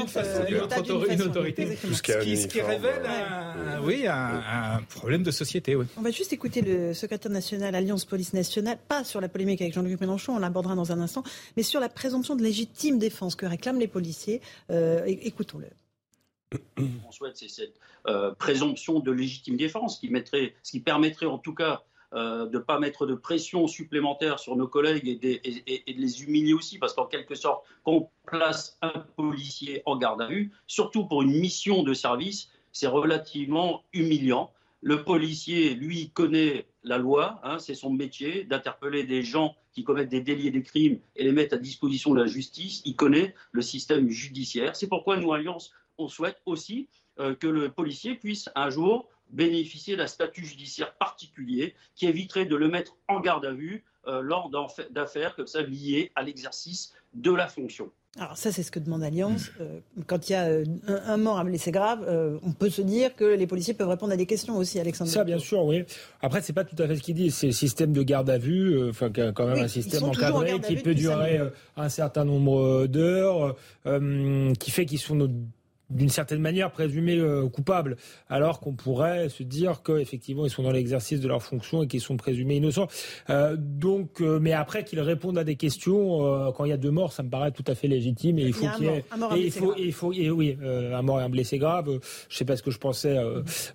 une 1.10 1.22
autorité 1.22 1.69
ce 1.76 2.02
qui, 2.48 2.62
révèle 2.62 3.06
un, 3.06 3.82
oui, 3.84 4.06
un, 4.08 4.82
problème 4.90 5.24
de 5.24 5.32
société. 5.32 5.76
Oui. 5.76 5.86
On 5.98 6.02
va 6.02 6.12
juste 6.12 6.34
écouter 6.34 6.62
le 6.62 6.94
secrétaire 6.94 7.32
national 7.32 7.76
Alliance 7.76 8.06
Police 8.06 8.34
Nationale, 8.34 8.78
pas 8.88 9.04
sur 9.04 9.22
la 9.22 9.30
polémique 9.30 9.62
avec 9.62 9.74
Jean-Luc 9.74 10.00
Mélenchon, 10.02 10.36
on 10.36 10.40
l'abordera 10.40 10.76
dans 10.76 10.92
un 10.92 11.00
instant, 11.00 11.24
mais 11.58 11.64
sur 11.64 11.80
la 11.80 11.90
présomption 11.90 12.36
de 12.36 12.44
légitime 12.44 13.00
défense 13.00 13.36
que 13.36 13.46
réclament 13.46 13.80
les 13.80 13.88
policiers. 13.88 14.42
Euh, 14.72 15.04
écoutons-le. 15.06 15.68
On 16.78 17.12
souhaite, 17.12 17.38
c'est 17.38 17.50
cette 17.50 17.76
euh, 18.08 18.34
présomption 18.34 19.00
de 19.00 19.12
légitime 19.12 19.58
défense 19.58 20.00
qui, 20.00 20.10
mettrait, 20.10 20.56
ce 20.64 20.72
qui 20.72 20.80
permettrait 20.80 21.28
en 21.28 21.38
tout 21.38 21.54
cas 21.54 21.84
euh, 22.14 22.48
de 22.48 22.58
ne 22.58 22.64
pas 22.64 22.80
mettre 22.80 23.06
de 23.06 23.14
pression 23.14 23.68
supplémentaire 23.68 24.40
sur 24.40 24.56
nos 24.56 24.68
collègues 24.68 25.08
et, 25.08 25.94
de 25.94 26.02
les 26.02 26.24
humilier 26.24 26.54
aussi, 26.54 26.80
parce 26.80 26.94
qu'en 26.94 27.06
quelque 27.06 27.36
sorte, 27.36 27.66
quand 27.84 27.92
on 27.92 28.10
place 28.26 28.80
un 28.82 29.06
policier 29.16 29.84
en 29.86 29.96
garde 29.96 30.22
à 30.22 30.28
vue, 30.28 30.52
surtout 30.66 31.06
pour 31.06 31.22
une 31.22 31.40
mission 31.40 31.84
de 31.84 31.94
service, 31.94 32.50
c'est 32.72 32.88
relativement 32.88 33.84
humiliant. 33.94 34.52
Le 34.82 35.04
policier, 35.04 35.76
lui, 35.76 36.10
connaît 36.10 36.66
la 36.84 36.98
loi, 36.98 37.40
hein, 37.44 37.60
c'est 37.60 37.76
son 37.76 37.92
métier 37.92 38.44
d'interpeller 38.44 39.04
des 39.04 39.22
gens 39.22 39.56
qui 39.72 39.84
commettent 39.84 40.10
des 40.10 40.22
délits 40.22 40.48
et 40.48 40.52
des 40.52 40.64
crimes 40.64 41.00
et 41.16 41.24
les 41.24 41.32
mettre 41.32 41.56
à 41.56 41.58
disposition 41.58 42.14
de 42.14 42.22
la 42.22 42.28
justice. 42.28 42.82
Il 42.86 42.96
connaît 42.96 43.36
le 43.52 43.62
système 43.62 44.10
judiciaire. 44.10 44.76
C'est 44.76 44.88
pourquoi 44.88 45.18
nous, 45.18 45.32
Alliance, 45.32 45.74
on 46.00 46.08
souhaite 46.08 46.42
aussi 46.46 46.88
euh, 47.20 47.36
que 47.36 47.48
le 47.48 47.70
policier 47.70 48.16
puisse 48.16 48.50
un 48.56 48.70
jour 48.70 49.10
bénéficier 49.30 49.96
d'un 49.96 50.08
statut 50.08 50.46
judiciaire 50.46 50.96
particulier 50.96 51.76
qui 51.96 52.08
éviterait 52.08 52.46
de 52.46 52.56
le 52.56 52.68
mettre 52.68 52.98
en 53.08 53.20
garde 53.20 53.46
à 53.46 53.52
vue 53.52 53.84
euh, 54.08 54.22
lors 54.22 54.50
d'affaires 54.92 55.36
comme 55.36 55.48
ça 55.48 55.62
liées 55.62 56.12
à 56.16 56.24
l'exercice 56.24 56.94
de 57.14 57.32
la 57.32 57.48
fonction. 57.48 57.92
Alors 58.18 58.38
ça, 58.38 58.52
c'est 58.52 58.64
ce 58.64 58.72
que 58.72 58.80
demande 58.80 59.04
Alliance. 59.04 59.52
Euh, 59.62 59.82
quand 60.08 60.30
il 60.30 60.32
y 60.32 60.36
a 60.36 60.46
euh, 60.46 60.64
un, 60.88 61.18
mort 61.18 61.38
à 61.38 61.44
blessé 61.44 61.70
grave, 61.70 62.08
on 62.42 62.54
peut 62.54 62.70
se 62.70 62.82
dire 62.82 63.16
que 63.16 63.26
les 63.26 63.46
policiers 63.46 63.74
peuvent 63.76 63.90
répondre 63.90 64.14
à 64.14 64.18
des 64.18 64.26
questions 64.26 64.58
aussi, 64.58 64.80
Alexandre. 64.80 65.12
Ça, 65.12 65.24
bien 65.24 65.38
sûr, 65.38 65.64
oui. 65.64 65.84
Après, 66.22 66.42
c'est 66.42 66.54
pas 66.54 66.64
tout 66.64 66.82
à 66.82 66.88
fait 66.88 66.96
ce 66.96 67.02
qu'il 67.02 67.16
dit. 67.16 67.30
C'est 67.30 67.48
le 67.48 67.52
système 67.52 67.94
de 67.94 68.02
garde 68.02 68.30
à 68.30 68.40
vue, 68.40 68.90
enfin 68.90 69.12
quand 69.12 69.48
même 69.48 69.64
un 69.64 69.68
système 69.68 70.04
encadré 70.06 70.60
qui 70.62 70.78
peut 70.78 70.96
durer 70.96 71.40
un 71.78 71.90
certain 71.90 72.26
nombre 72.26 72.88
d'heures, 72.88 73.56
qui 74.60 74.72
fait 74.72 74.86
qu'ils 74.86 75.00
sont 75.00 75.16
d'une 75.90 76.10
certaine 76.10 76.40
manière 76.40 76.72
présumés 76.72 77.18
euh, 77.18 77.48
coupables, 77.48 77.98
alors 78.30 78.60
qu'on 78.60 78.74
pourrait 78.74 79.30
se 79.30 79.44
dire 79.44 79.82
qu'effectivement 79.84 80.46
ils 80.46 80.50
sont 80.50 80.64
dans 80.64 80.72
l'exercice 80.72 81.20
de 81.20 81.28
leur 81.28 81.42
fonction 81.42 81.84
et 81.84 81.88
qu'ils 81.88 82.02
sont 82.02 82.18
présumés 82.18 82.58
innocents. 82.58 82.88
Euh, 83.30 83.56
donc, 83.58 84.22
euh, 84.22 84.40
mais 84.40 84.54
après 84.54 84.84
qu'ils 84.84 85.00
répondent 85.00 85.38
à 85.38 85.44
des 85.44 85.56
questions, 85.56 86.52
quand 86.56 86.66
il 86.66 86.70
y 86.70 86.74
a 86.74 86.78
deux 86.78 86.92
morts, 86.92 87.14
ça 87.14 87.24
me 87.24 87.30
paraît 87.30 87.52
tout 87.52 87.64
à 87.68 87.76
fait 87.76 87.88
légitime 87.88 88.40
et 88.40 88.44
il 88.44 88.54
faut 88.54 88.68
qu'il 88.76 88.86
y 88.86 88.90
ait, 88.90 89.04
et 89.36 89.46
il 89.46 89.52
faut, 89.52 89.74
il 89.78 89.94
faut, 89.94 90.14
et 90.14 90.30
oui, 90.30 90.58
un 90.62 91.02
mort 91.02 91.20
et 91.20 91.24
un 91.24 91.30
blessé 91.30 91.58
grave. 91.58 92.00
Je 92.30 92.38
sais 92.38 92.46
pas 92.46 92.56
ce 92.56 92.64
que 92.64 92.72
je 92.72 92.78
pensais 92.78 93.18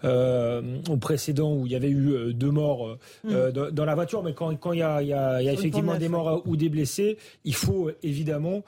au 0.02 0.96
précédent 0.96 1.54
où 1.54 1.66
il 1.66 1.72
y 1.72 1.76
avait 1.76 1.90
eu 1.90 2.32
deux 2.34 2.50
morts 2.50 2.96
mm. 3.24 3.50
dans, 3.72 3.84
la 3.84 3.94
voiture, 3.94 4.22
mais 4.22 4.34
quand, 4.34 4.54
quand 4.56 4.72
il 4.72 4.80
y 4.80 4.82
a, 4.82 5.02
il 5.02 5.08
y 5.08 5.12
a, 5.12 5.42
il 5.42 5.46
y 5.46 5.48
a 5.48 5.52
effectivement 5.52 5.96
des 5.96 6.08
morts 6.08 6.42
ou 6.46 6.56
des 6.56 6.68
blessés, 6.68 7.16
il 7.44 7.54
faut 7.54 7.90
évidemment 8.02 8.62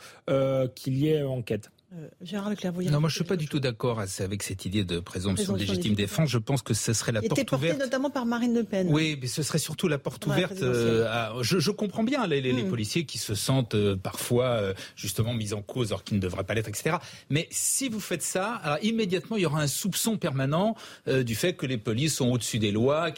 qu'il 0.75 0.99
y 0.99 1.09
ait 1.09 1.23
enquête. 1.23 1.71
Euh, 1.97 2.09
Gérard 2.21 2.51
Leclerc, 2.51 2.73
vous 2.73 2.83
Non, 2.83 3.01
moi 3.01 3.09
je 3.09 3.15
suis 3.15 3.25
pas 3.25 3.37
du 3.37 3.49
tout 3.49 3.61
d'accord 3.61 4.01
avec 4.01 4.43
cette 4.43 4.65
idée 4.65 4.85
de 4.85 5.01
présomption 5.01 5.55
de 5.55 5.59
légitime 5.59 5.95
défense. 5.95 6.29
Je 6.29 6.39
pense 6.39 6.63
que 6.63 6.75
ce 6.75 6.93
serait 6.93 7.13
la 7.13 7.23
porte 7.23 7.53
ouverte. 7.53 7.79
notamment 7.79 8.11
par 8.11 8.27
Marine 8.27 8.55
Le 8.55 8.65
Pen. 8.65 8.89
Oui, 8.91 9.19
mais 9.21 9.27
ce 9.27 9.43
serait 9.43 9.59
surtout 9.59 9.89
la 9.89 9.99
porte 9.99 10.27
ouverte. 10.27 10.61
Euh, 10.63 11.43
je, 11.43 11.71
comprends 11.71 12.05
bien 12.05 12.27
les, 12.27 12.53
hmm. 12.53 12.69
policiers 12.69 13.05
qui 13.07 13.19
se 13.19 13.35
sentent 13.35 13.75
euh, 13.75 13.97
parfois 13.97 14.61
justement 14.95 15.35
mis 15.35 15.53
en 15.53 15.63
cause 15.63 15.89
alors 15.89 16.05
qu'ils 16.05 16.17
ne 16.17 16.23
devraient 16.23 16.45
pas 16.45 16.55
l'être, 16.55 16.69
etc. 16.69 16.97
Mais 17.31 17.49
si 17.51 17.89
vous 17.89 18.01
faites 18.01 18.23
ça, 18.23 18.55
alors, 18.63 18.79
immédiatement 18.83 19.37
il 19.37 19.43
y 19.43 19.47
aura 19.47 19.61
un 19.61 19.67
soupçon 19.67 20.17
permanent 20.17 20.77
du 21.07 21.35
fait 21.35 21.55
que 21.55 21.67
les 21.67 21.79
polices 21.79 22.17
sont 22.17 22.31
au-dessus 22.31 22.59
des 22.59 22.73
lois. 22.73 23.11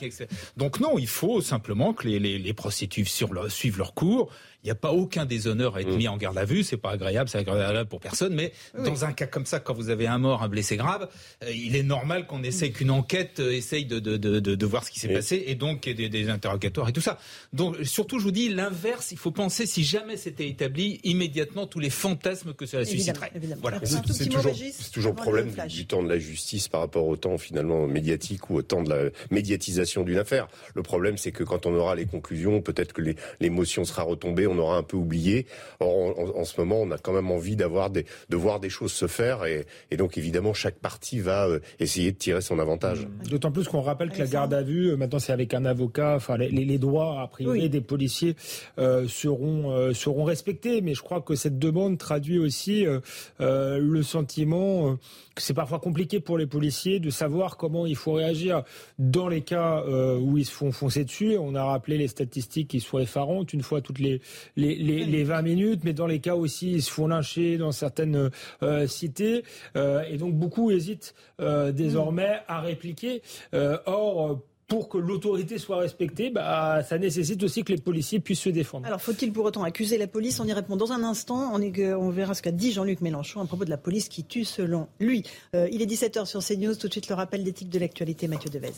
Donc 0.57 0.81
non, 0.81 0.99
il 0.99 1.09
faut 1.09 1.41
simplement 1.41 1.93
que 1.93 2.07
les, 2.07 2.19
les, 2.19 2.53
prostituées 2.53 3.05
suivent 3.05 3.79
leur 3.79 3.95
cours 3.95 4.31
il 4.65 4.67
n'y 4.67 4.73
a 4.73 4.75
pas 4.75 4.93
aucun 4.93 5.25
déshonneur 5.25 5.77
à 5.77 5.83
être 5.83 5.93
mm. 5.93 5.97
mis 5.97 6.09
en 6.09 6.17
garde 6.17 6.37
à 6.37 6.45
vue. 6.45 6.65
C'est 6.65 6.77
pas 6.77 6.91
agréable, 6.91 7.29
c'est 7.29 7.39
agréable 7.39 7.89
pour 7.89 8.01
personne. 8.01 8.35
Mais 8.35 8.53
dans 8.77 9.05
un 9.05 9.13
cas 9.13 9.27
comme 9.27 9.47
ça, 9.47 9.61
quand 9.61 9.73
vous 9.73 9.89
avez 9.89 10.09
un 10.09 10.19
mort, 10.19 10.43
un 10.43 10.49
blessé 10.49 10.77
grave, 10.77 11.09
euh, 11.45 11.53
il 11.53 11.77
est 11.77 11.85
normal 11.85 12.27
qu'on 12.27 12.43
essaye 12.43 12.73
qu'une 12.73 12.91
enquête 12.91 13.39
euh, 13.39 13.53
essaye 13.53 13.85
de, 13.85 14.01
de, 14.01 14.17
de, 14.17 14.41
de, 14.41 14.67
voir 14.67 14.85
ce 14.85 14.91
qui 14.91 14.99
s'est 14.99 15.13
passé 15.13 15.45
et 15.47 15.55
donc 15.55 15.83
des, 15.83 16.09
des, 16.09 16.29
interrogatoires 16.29 16.89
et 16.89 16.93
tout 16.93 17.01
ça. 17.01 17.19
Donc 17.53 17.77
surtout, 17.85 18.19
je 18.19 18.25
vous 18.25 18.33
dis 18.33 18.49
l'inverse. 18.49 19.13
Il 19.13 19.19
faut 19.19 19.31
penser 19.31 19.65
si 19.65 19.85
jamais 19.85 20.17
c'était 20.17 20.49
établi 20.49 21.01
immédiatement 21.05 21.67
tous 21.67 21.79
les 21.79 21.91
fantasmes 21.91 22.53
que 22.53 22.67
cela 22.67 22.85
susciterait. 22.85 23.33
Voilà. 23.63 23.81
C'est 23.85 24.29
toujours, 24.29 24.53
toujours 24.93 25.13
le 25.13 25.17
problème 25.17 25.53
du 25.69 25.87
temps 25.87 26.03
de 26.03 26.09
la 26.09 26.19
justice 26.19 26.67
par 26.67 26.81
rapport 26.81 27.07
au 27.07 27.17
temps 27.17 27.39
finalement 27.39 27.87
médiatique 27.87 28.51
ou 28.51 28.57
au 28.57 28.63
temps 28.63 28.83
de 28.83 28.91
la 28.91 29.11
médiatisation 29.31 30.03
d'une 30.03 30.19
affaire. 30.19 30.49
Le 30.75 30.83
problème, 30.83 31.17
c'est 31.17 31.33
que 31.33 31.45
quand 31.45 31.67
on 31.67 31.75
aura 31.75 31.95
les 31.95 32.07
conclusions, 32.07 32.61
peut-être 32.61 32.93
que 32.93 33.15
l'émotion 33.41 33.85
sera 33.85 34.03
retombée 34.03 34.48
on 34.49 34.59
aura 34.59 34.77
un 34.77 34.83
peu 34.83 34.97
oublié. 34.97 35.47
Or, 35.81 36.19
en, 36.37 36.45
ce 36.45 36.61
moment, 36.61 36.81
on 36.81 36.91
a 36.91 36.99
quand 36.99 37.13
même 37.13 37.31
envie 37.31 37.57
d'avoir 37.57 37.91
des, 37.91 38.07
de 38.29 38.37
voir 38.37 38.61
des 38.61 38.71
choses 38.71 38.93
se 38.93 39.07
faire, 39.07 39.45
et, 39.45 39.67
donc 39.97 40.19
évidemment, 40.19 40.55
chaque 40.55 40.77
partie 40.77 41.21
va 41.21 41.47
euh, 41.47 41.61
essayer 41.81 42.13
de 42.13 42.17
tirer 42.17 42.41
son 42.41 42.59
avantage. 42.59 43.07
Mmh. 43.07 43.29
D'autant 43.29 43.53
plus 43.53 43.69
qu'on 43.69 43.81
rappelle 43.81 44.11
que 44.11 44.19
la 44.19 44.27
garde 44.27 44.55
à 44.55 44.63
vue, 44.63 44.91
euh, 44.91 44.97
maintenant, 44.97 45.19
c'est 45.19 45.33
avec 45.33 45.55
un 45.55 45.65
avocat. 45.65 46.15
Enfin, 46.17 46.37
les, 46.37 46.79
droits 46.79 47.21
a 47.21 47.27
priori 47.27 47.69
des 47.69 47.81
policiers 47.81 48.37
euh, 48.79 49.09
seront 49.09 49.93
seront 49.93 50.25
respectés, 50.25 50.81
mais 50.81 50.95
je 50.95 51.03
crois 51.03 51.21
que 51.21 51.35
cette 51.35 51.59
demande 51.59 51.99
traduit 51.99 52.39
aussi 52.39 52.87
le 53.39 54.03
sentiment 54.03 54.97
que 55.35 55.43
c'est 55.43 55.55
parfois 55.55 55.81
compliqué 55.81 56.21
pour 56.21 56.39
les 56.39 56.47
policiers 56.47 57.01
de 57.01 57.11
savoir 57.11 57.57
comment 57.57 57.87
il 57.87 57.97
faut 57.97 58.13
réagir 58.13 58.63
dans 58.99 59.29
les 59.29 59.43
cas 59.43 59.85
où 60.21 60.39
ils 60.39 60.45
se 60.45 60.53
font 60.53 60.73
foncer 60.73 61.05
dessus. 61.05 61.37
On 61.39 61.55
a 61.55 61.65
rappelé 61.65 61.99
les 61.99 62.09
statistiques 62.09 62.69
qui 62.69 62.81
sont 62.81 62.99
effarantes. 62.99 63.53
Une 63.53 63.63
fois 63.63 63.81
toutes 63.81 63.99
les 63.99 64.21
les, 64.57 64.75
les, 64.77 65.25
20 65.25 65.43
minutes, 65.43 65.81
mais 65.85 65.93
dans 65.93 66.07
les 66.07 66.21
cas 66.21 66.35
aussi, 66.35 66.73
ils 66.73 66.83
se 66.83 66.91
font 66.91 67.07
lyncher 67.07 67.59
dans 67.59 67.73
certaines 67.73 68.31
euh, 68.63 68.87
cités. 68.87 69.45
Euh, 69.77 70.03
et 70.11 70.17
donc, 70.17 70.35
beaucoup 70.35 70.71
hésitent 70.71 71.15
euh, 71.41 71.73
désormais 71.73 72.41
à 72.49 72.61
répliquer. 72.61 73.23
or, 73.87 74.41
pour 74.67 74.91
que 74.91 74.99
l'autorité 74.99 75.57
soit 75.57 75.79
respectée, 75.79 76.29
bah, 76.29 76.83
ça 76.83 76.99
nécessite 76.99 77.43
aussi 77.43 77.65
que 77.65 77.73
les 77.73 77.81
policiers 77.81 78.21
puissent 78.21 78.43
se 78.43 78.51
défendre. 78.51 78.87
Alors, 78.87 79.01
faut-il 79.01 79.33
pour 79.33 79.47
autant 79.47 79.63
accuser 79.63 79.97
la 79.97 80.07
police? 80.07 80.41
On 80.41 80.45
y 80.45 80.53
répond 80.53 80.77
dans 80.77 80.93
un 80.93 81.03
instant. 81.05 81.55
On, 81.55 82.11
verra 82.11 82.35
ce 82.35 82.43
qu'a 82.43 82.53
dit 82.53 82.73
Jean-Luc 82.73 83.01
Mélenchon 83.01 83.41
à 83.41 83.47
propos 83.47 83.65
de 83.65 83.71
la 83.71 83.79
police 83.79 84.11
qui 84.11 84.25
tue 84.25 84.45
selon 84.45 84.89
lui. 85.01 85.25
il 85.55 85.81
est 85.81 85.87
17h 85.87 86.27
sur 86.27 86.45
CNews. 86.45 86.75
Tout 86.75 86.89
de 86.89 86.93
suite, 86.93 87.09
le 87.09 87.15
rappel 87.15 87.45
d'éthique 87.45 87.71
de 87.71 87.79
l'actualité, 87.79 88.29
Mathieu 88.29 88.51
Devez. 88.51 88.73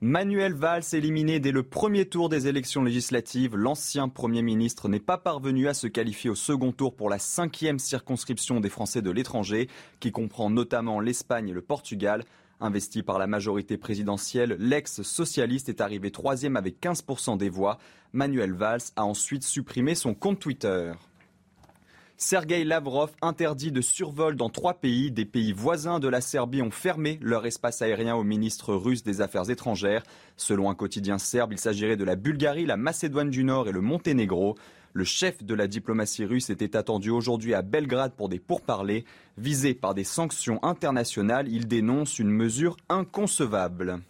Manuel 0.00 0.54
Valls 0.54 0.84
éliminé 0.92 1.40
dès 1.40 1.50
le 1.50 1.64
premier 1.64 2.04
tour 2.04 2.28
des 2.28 2.46
élections 2.46 2.84
législatives, 2.84 3.56
l'ancien 3.56 4.08
Premier 4.08 4.42
ministre 4.42 4.88
n'est 4.88 5.00
pas 5.00 5.18
parvenu 5.18 5.66
à 5.66 5.74
se 5.74 5.88
qualifier 5.88 6.30
au 6.30 6.36
second 6.36 6.70
tour 6.70 6.94
pour 6.94 7.10
la 7.10 7.18
cinquième 7.18 7.80
circonscription 7.80 8.60
des 8.60 8.68
Français 8.68 9.02
de 9.02 9.10
l'étranger, 9.10 9.68
qui 9.98 10.12
comprend 10.12 10.50
notamment 10.50 11.00
l'Espagne 11.00 11.48
et 11.48 11.52
le 11.52 11.62
Portugal. 11.62 12.22
Investi 12.60 13.02
par 13.02 13.18
la 13.18 13.26
majorité 13.26 13.76
présidentielle, 13.76 14.56
l'ex-socialiste 14.60 15.68
est 15.68 15.80
arrivé 15.80 16.12
troisième 16.12 16.54
avec 16.54 16.80
15% 16.80 17.36
des 17.36 17.48
voix. 17.48 17.78
Manuel 18.12 18.52
Valls 18.52 18.92
a 18.94 19.04
ensuite 19.04 19.42
supprimé 19.42 19.96
son 19.96 20.14
compte 20.14 20.38
Twitter. 20.38 20.92
Sergei 22.20 22.64
Lavrov 22.64 23.12
interdit 23.22 23.70
de 23.70 23.80
survol 23.80 24.34
dans 24.34 24.48
trois 24.48 24.74
pays. 24.74 25.12
Des 25.12 25.24
pays 25.24 25.52
voisins 25.52 26.00
de 26.00 26.08
la 26.08 26.20
Serbie 26.20 26.62
ont 26.62 26.72
fermé 26.72 27.20
leur 27.22 27.46
espace 27.46 27.80
aérien 27.80 28.16
au 28.16 28.24
ministre 28.24 28.74
russe 28.74 29.04
des 29.04 29.20
Affaires 29.20 29.50
étrangères. 29.50 30.02
Selon 30.36 30.68
un 30.68 30.74
quotidien 30.74 31.18
serbe, 31.18 31.52
il 31.52 31.60
s'agirait 31.60 31.96
de 31.96 32.02
la 32.02 32.16
Bulgarie, 32.16 32.66
la 32.66 32.76
Macédoine 32.76 33.30
du 33.30 33.44
Nord 33.44 33.68
et 33.68 33.72
le 33.72 33.82
Monténégro. 33.82 34.56
Le 34.94 35.04
chef 35.04 35.44
de 35.44 35.54
la 35.54 35.68
diplomatie 35.68 36.24
russe 36.24 36.50
était 36.50 36.76
attendu 36.76 37.10
aujourd'hui 37.10 37.54
à 37.54 37.62
Belgrade 37.62 38.14
pour 38.16 38.28
des 38.28 38.40
pourparlers. 38.40 39.04
Visé 39.36 39.72
par 39.74 39.94
des 39.94 40.02
sanctions 40.02 40.58
internationales, 40.64 41.46
il 41.48 41.68
dénonce 41.68 42.18
une 42.18 42.30
mesure 42.30 42.76
inconcevable. 42.88 44.00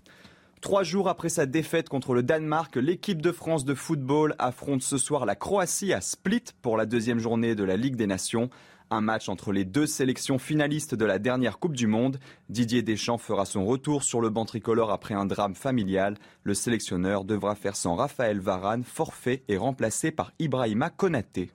Trois 0.60 0.82
jours 0.82 1.08
après 1.08 1.28
sa 1.28 1.46
défaite 1.46 1.88
contre 1.88 2.14
le 2.14 2.22
Danemark, 2.24 2.74
l'équipe 2.74 3.22
de 3.22 3.30
France 3.30 3.64
de 3.64 3.74
football 3.74 4.34
affronte 4.38 4.82
ce 4.82 4.98
soir 4.98 5.24
la 5.24 5.36
Croatie 5.36 5.92
à 5.92 6.00
Split 6.00 6.42
pour 6.62 6.76
la 6.76 6.84
deuxième 6.84 7.20
journée 7.20 7.54
de 7.54 7.62
la 7.62 7.76
Ligue 7.76 7.94
des 7.94 8.08
Nations. 8.08 8.50
Un 8.90 9.00
match 9.00 9.28
entre 9.28 9.52
les 9.52 9.64
deux 9.64 9.86
sélections 9.86 10.38
finalistes 10.38 10.94
de 10.94 11.04
la 11.04 11.20
dernière 11.20 11.58
Coupe 11.58 11.76
du 11.76 11.86
Monde. 11.86 12.18
Didier 12.48 12.82
Deschamps 12.82 13.18
fera 13.18 13.44
son 13.44 13.66
retour 13.66 14.02
sur 14.02 14.20
le 14.20 14.30
banc 14.30 14.46
tricolore 14.46 14.90
après 14.90 15.14
un 15.14 15.26
drame 15.26 15.54
familial. 15.54 16.16
Le 16.42 16.54
sélectionneur 16.54 17.24
devra 17.24 17.54
faire 17.54 17.76
sans 17.76 17.94
Raphaël 17.94 18.40
Varane, 18.40 18.84
forfait 18.84 19.44
et 19.48 19.58
remplacé 19.58 20.10
par 20.10 20.32
Ibrahima 20.40 20.90
Konaté. 20.90 21.52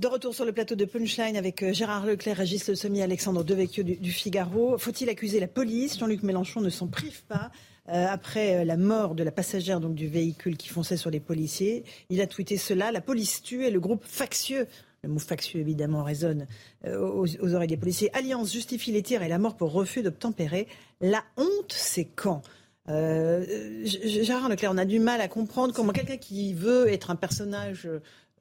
De 0.00 0.06
retour 0.06 0.34
sur 0.34 0.46
le 0.46 0.52
plateau 0.52 0.76
de 0.76 0.86
Punchline 0.86 1.36
avec 1.36 1.62
euh, 1.62 1.74
Gérard 1.74 2.06
Leclerc, 2.06 2.38
Régis 2.38 2.66
Le 2.66 2.74
Sommier, 2.74 3.02
Alexandre 3.02 3.44
Devecchio 3.44 3.82
du, 3.82 4.10
Figaro. 4.10 4.78
Faut-il 4.78 5.10
accuser 5.10 5.40
la 5.40 5.46
police? 5.46 5.98
Jean-Luc 5.98 6.22
Mélenchon 6.22 6.62
ne 6.62 6.70
s'en 6.70 6.86
prive 6.86 7.22
pas. 7.24 7.50
Euh, 7.90 8.06
après 8.08 8.56
euh, 8.60 8.64
la 8.64 8.78
mort 8.78 9.14
de 9.14 9.22
la 9.22 9.30
passagère 9.30 9.78
donc, 9.78 9.94
du 9.94 10.08
véhicule 10.08 10.56
qui 10.56 10.70
fonçait 10.70 10.96
sur 10.96 11.10
les 11.10 11.20
policiers, 11.20 11.84
il 12.08 12.22
a 12.22 12.26
tweeté 12.26 12.56
cela. 12.56 12.92
La 12.92 13.02
police 13.02 13.42
tue 13.42 13.66
et 13.66 13.70
le 13.70 13.78
groupe 13.78 14.02
factieux 14.06 14.66
le 15.02 15.10
mot 15.10 15.18
factieux 15.18 15.60
évidemment 15.60 16.02
résonne 16.02 16.46
aux, 16.86 17.54
oreilles 17.54 17.68
des 17.68 17.76
policiers. 17.76 18.10
Alliance 18.14 18.52
justifie 18.52 18.92
les 18.92 19.02
tirs 19.02 19.22
et 19.22 19.28
la 19.28 19.38
mort 19.38 19.56
pour 19.56 19.72
refus 19.72 20.02
d'obtempérer. 20.02 20.66
La 21.02 21.24
honte, 21.38 21.72
c'est 21.72 22.04
quand? 22.04 22.42
Gérard 22.86 24.50
Leclerc, 24.50 24.72
on 24.74 24.78
a 24.78 24.84
du 24.84 24.98
mal 24.98 25.22
à 25.22 25.28
comprendre 25.28 25.72
comment 25.72 25.92
quelqu'un 25.92 26.18
qui 26.18 26.52
veut 26.52 26.88
être 26.88 27.10
un 27.10 27.16
personnage 27.16 27.88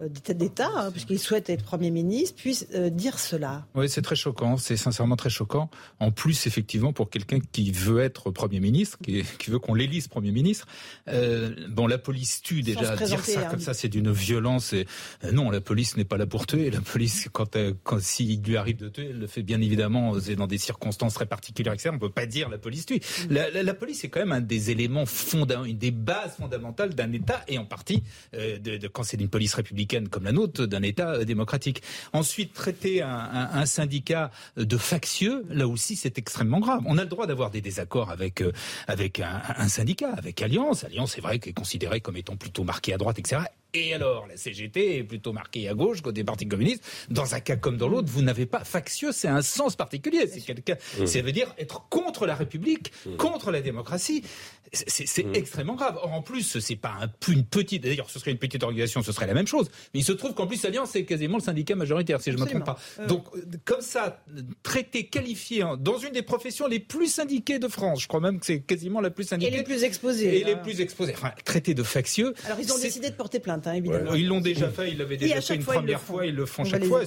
euh, 0.01 0.07
d'État, 0.33 0.69
hein, 0.75 0.91
puisqu'il 0.91 1.19
souhaite 1.19 1.49
être 1.49 1.63
Premier 1.63 1.91
ministre, 1.91 2.35
puisse 2.35 2.67
euh, 2.73 2.89
dire 2.89 3.19
cela. 3.19 3.65
Oui, 3.75 3.89
c'est 3.89 4.01
très 4.01 4.15
choquant, 4.15 4.55
c'est 4.55 4.77
sincèrement 4.77 5.17
très 5.17 5.29
choquant. 5.29 5.69
En 5.99 6.11
plus, 6.11 6.47
effectivement, 6.47 6.93
pour 6.93 7.09
quelqu'un 7.09 7.39
qui 7.51 7.71
veut 7.71 7.99
être 7.99 8.31
Premier 8.31 8.61
ministre, 8.61 8.97
qui, 9.03 9.23
veut 9.49 9.59
qu'on 9.59 9.73
l'élise 9.73 10.07
Premier 10.07 10.31
ministre, 10.31 10.67
euh, 11.09 11.53
bon, 11.69 11.85
la 11.85 11.97
police 11.97 12.41
tue 12.41 12.61
déjà. 12.61 12.95
Dire 12.95 13.25
ça 13.25 13.41
hein. 13.41 13.47
comme 13.49 13.59
ça, 13.59 13.73
c'est 13.73 13.89
d'une 13.89 14.11
violence. 14.11 14.71
Et, 14.71 14.87
euh, 15.25 15.33
non, 15.33 15.49
la 15.51 15.59
police 15.59 15.97
n'est 15.97 16.05
pas 16.05 16.17
là 16.17 16.25
pour 16.25 16.47
tuer. 16.47 16.71
La 16.71 16.79
police, 16.79 17.27
quand, 17.33 17.57
quand 17.83 17.99
s'il 17.99 18.41
lui 18.41 18.55
arrive 18.55 18.77
de 18.77 18.87
tuer, 18.87 19.07
elle 19.09 19.19
le 19.19 19.27
fait 19.27 19.43
bien 19.43 19.59
évidemment 19.59 20.15
dans 20.37 20.47
des 20.47 20.57
circonstances 20.57 21.15
très 21.15 21.25
particulières, 21.25 21.73
etc. 21.73 21.89
On 21.93 21.99
peut 21.99 22.09
pas 22.09 22.25
dire 22.25 22.47
la 22.47 22.57
police 22.57 22.85
tue. 22.85 22.99
Mm. 23.29 23.33
La, 23.33 23.63
la, 23.63 23.73
police 23.73 24.03
est 24.05 24.09
quand 24.09 24.21
même 24.21 24.31
un 24.31 24.41
des 24.41 24.71
éléments 24.71 25.05
fondamentaux, 25.05 25.65
une 25.65 25.77
des 25.77 25.91
bases 25.91 26.35
fondamentales 26.37 26.95
d'un 26.95 27.11
État, 27.11 27.43
et 27.49 27.57
en 27.57 27.65
partie 27.65 28.03
de, 28.33 28.77
de, 28.77 28.87
quand 28.87 29.03
c'est 29.03 29.19
une 29.19 29.29
police 29.29 29.53
républicaine 29.53 29.88
comme 30.09 30.23
la 30.23 30.31
nôtre 30.31 30.65
d'un 30.65 30.81
État 30.81 31.09
euh, 31.09 31.23
démocratique. 31.25 31.81
Ensuite, 32.13 32.53
traiter 32.53 33.01
un, 33.01 33.65
syndicat 33.65 34.31
de 34.57 34.77
factieux, 34.77 35.45
là 35.49 35.67
aussi, 35.67 35.95
c'est 35.95 36.17
extrêmement 36.17 36.59
grave. 36.59 36.81
On 36.85 36.97
a 36.97 37.03
le 37.03 37.09
droit 37.09 37.27
d'avoir 37.27 37.49
des 37.49 37.61
désaccords 37.61 38.09
avec 38.09 38.41
euh, 38.41 38.51
un, 38.87 39.67
syndicat, 39.67 40.11
avec 40.17 40.41
Alliance. 40.41 40.83
Alliance, 40.83 41.13
c'est 41.15 41.21
vrai, 41.21 41.39
qu'est 41.39 41.53
considéré 41.53 42.01
comme 42.01 42.17
étant 42.17 42.35
plutôt 42.35 42.63
marqué 42.63 42.93
à 42.93 42.97
droite, 42.97 43.19
etc. 43.19 43.41
Et 43.73 43.93
alors, 43.93 44.25
la 44.27 44.35
CGT 44.35 44.97
est 44.97 45.03
plutôt 45.03 45.31
marquée 45.31 45.67
à 45.69 45.75
gauche 45.75 46.01
côté 46.01 46.23
Parti 46.23 46.47
communiste. 46.47 46.83
Dans 47.09 47.35
un 47.35 47.39
cas 47.39 47.55
comme 47.55 47.77
dans 47.77 47.87
l'autre, 47.87 48.09
vous 48.09 48.23
n'avez 48.23 48.45
pas 48.45 48.63
factieux, 48.63 49.11
c'est 49.11 49.27
un 49.27 49.43
sens 49.43 49.75
particulier. 49.75 50.27
C'est 50.27 50.41
quelqu'un, 50.41 50.75
mmh. 50.99 51.05
ça 51.05 51.21
veut 51.21 51.31
dire 51.31 51.53
être 51.57 51.87
contre 51.89 52.25
la 52.25 52.35
République, 52.35 52.91
mmh. 53.05 53.15
contre 53.17 53.51
la 53.51 53.61
démocratie. 53.61 54.23
C'est 54.71 55.23
mmh. 55.23 55.35
extrêmement 55.35 55.75
grave. 55.75 55.97
Or, 56.01 56.13
en 56.13 56.21
plus, 56.21 56.59
c'est 56.59 56.75
pas 56.75 56.95
un, 57.01 57.31
une 57.31 57.45
petite. 57.45 57.83
D'ailleurs, 57.83 58.09
ce 58.09 58.19
serait 58.19 58.31
une 58.31 58.37
petite 58.37 58.63
organisation, 58.63 59.01
ce 59.01 59.11
serait 59.11 59.27
la 59.27 59.33
même 59.33 59.47
chose. 59.47 59.69
Mais 59.93 60.01
il 60.01 60.03
se 60.03 60.11
trouve 60.11 60.33
qu'en 60.33 60.47
plus, 60.47 60.63
Alliance, 60.65 60.91
c'est 60.93 61.05
quasiment 61.05 61.37
le 61.37 61.43
syndicat 61.43 61.75
majoritaire, 61.75 62.21
si 62.21 62.31
je 62.31 62.37
ne 62.37 62.41
me 62.41 62.47
trompe 62.47 62.65
pas. 62.65 62.77
Donc, 63.07 63.25
euh, 63.35 63.41
comme 63.65 63.81
ça, 63.81 64.23
traité, 64.63 65.07
qualifié 65.07 65.61
hein, 65.61 65.77
dans 65.79 65.97
une 65.97 66.11
des 66.11 66.21
professions 66.21 66.67
les 66.67 66.79
plus 66.79 67.07
syndiquées 67.07 67.59
de 67.59 67.67
France. 67.67 68.01
Je 68.01 68.07
crois 68.07 68.19
même 68.19 68.39
que 68.39 68.45
c'est 68.45 68.61
quasiment 68.61 69.01
la 69.01 69.09
plus 69.09 69.25
syndiquée. 69.25 69.53
Et 69.53 69.57
les 69.57 69.63
plus 69.63 69.83
exposées. 69.83 70.39
Et 70.39 70.43
les 70.43 70.55
plus 70.55 70.81
exposées. 70.81 71.13
Enfin, 71.15 71.31
traité 71.45 71.73
de 71.73 71.83
factieux. 71.83 72.33
Alors, 72.45 72.59
ils 72.59 72.71
ont 72.71 72.79
décidé 72.79 73.09
de 73.09 73.15
porter 73.15 73.39
plainte, 73.39 73.58
hein, 73.67 73.73
évidemment. 73.73 74.13
Ils 74.13 74.27
l'ont 74.27 74.41
déjà 74.41 74.69
fait. 74.69 74.91
Ils 74.91 74.97
l'avaient 74.97 75.17
déjà 75.17 75.41
fait 75.41 75.55
une 75.55 75.63
première 75.63 76.01
fois. 76.01 76.25
Ils 76.25 76.35
le 76.35 76.45
font 76.45 76.63
chaque 76.63 76.83
fois. 76.85 77.01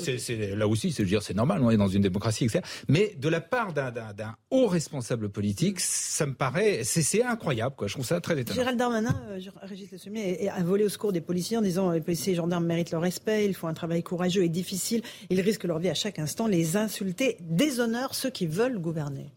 Là 0.57 0.69
aussi, 0.69 0.93
c'est 0.93 1.05
dire, 1.05 1.23
c'est 1.23 1.35
normal. 1.35 1.63
On 1.63 1.71
est 1.71 1.77
dans 1.77 1.89
une 1.89 2.03
démocratie, 2.03 2.45
etc. 2.45 2.61
Mais 2.89 3.15
de 3.19 3.29
la 3.29 3.41
part 3.41 3.73
d'un 3.73 4.35
haut 4.51 4.67
responsable 4.67 5.29
politique, 5.29 5.81
ça 5.81 6.27
me 6.27 6.35
paraît, 6.35 6.81
c'est 6.85 7.23
incroyable. 7.23 7.75
Quoi. 7.77 7.89
Je 7.89 7.95
trouve 7.95 8.07
ça 8.07 8.21
très 8.21 8.39
étonnant. 8.39 8.57
Gérald 8.57 8.79
Darmanin, 8.79 9.23
euh, 9.31 9.41
Régis 9.63 9.91
Le 9.91 9.99
Sommier, 9.99 10.49
a 10.49 10.63
volé 10.63 10.85
au 10.85 10.89
secours 10.89 11.13
des 11.13 11.21
policiers 11.21 11.57
en 11.57 11.63
disant 11.63 11.91
les 11.91 12.01
policiers 12.01 12.33
et 12.33 12.37
gendarmes 12.37 12.67
méritent 12.67 12.91
leur 12.91 13.03
respect. 13.03 13.45
Ils 13.45 13.55
font 13.55 13.69
un 13.69 13.75
travail 13.75 14.03
courageux 14.03 14.45
et 14.45 14.49
difficile. 14.49 15.03
Ils 15.31 15.41
risquent 15.41 15.65
leur 15.65 15.79
vie 15.79 15.91
à 15.91 15.95
chaque 15.95 16.19
instant. 16.19 16.47
Les 16.47 16.77
insulter 16.77 17.37
déshonore 17.41 18.15
ceux 18.15 18.31
qui 18.31 18.47
veulent 18.47 18.79
gouverner. 18.79 19.33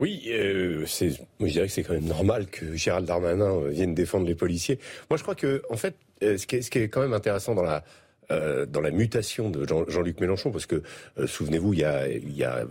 Oui, 0.00 0.22
euh, 0.28 0.84
c'est, 0.86 1.10
je 1.40 1.46
dirais 1.46 1.66
que 1.66 1.72
c'est 1.72 1.82
quand 1.82 1.94
même 1.94 2.04
normal 2.04 2.46
que 2.46 2.76
Gérald 2.76 3.04
Darmanin 3.04 3.52
euh, 3.52 3.68
vienne 3.70 3.94
défendre 3.94 4.26
les 4.26 4.36
policiers. 4.36 4.78
Moi, 5.10 5.16
je 5.16 5.22
crois 5.22 5.34
que, 5.34 5.62
en 5.70 5.76
fait, 5.76 5.96
euh, 5.96 6.07
ce, 6.20 6.46
qui 6.46 6.56
est, 6.56 6.62
ce 6.62 6.70
qui 6.70 6.78
est 6.78 6.88
quand 6.88 7.00
même 7.00 7.14
intéressant 7.14 7.54
dans 7.54 7.62
la 7.62 7.84
dans 8.30 8.82
la 8.82 8.90
mutation 8.90 9.48
de 9.48 9.66
Jean-Luc 9.66 10.20
Mélenchon, 10.20 10.50
parce 10.50 10.66
que 10.66 10.82
souvenez-vous, 11.24 11.72
il 11.72 11.78
y 11.78 11.84
a, 11.84 12.06
il 12.08 12.36
y 12.36 12.44
a 12.44 12.62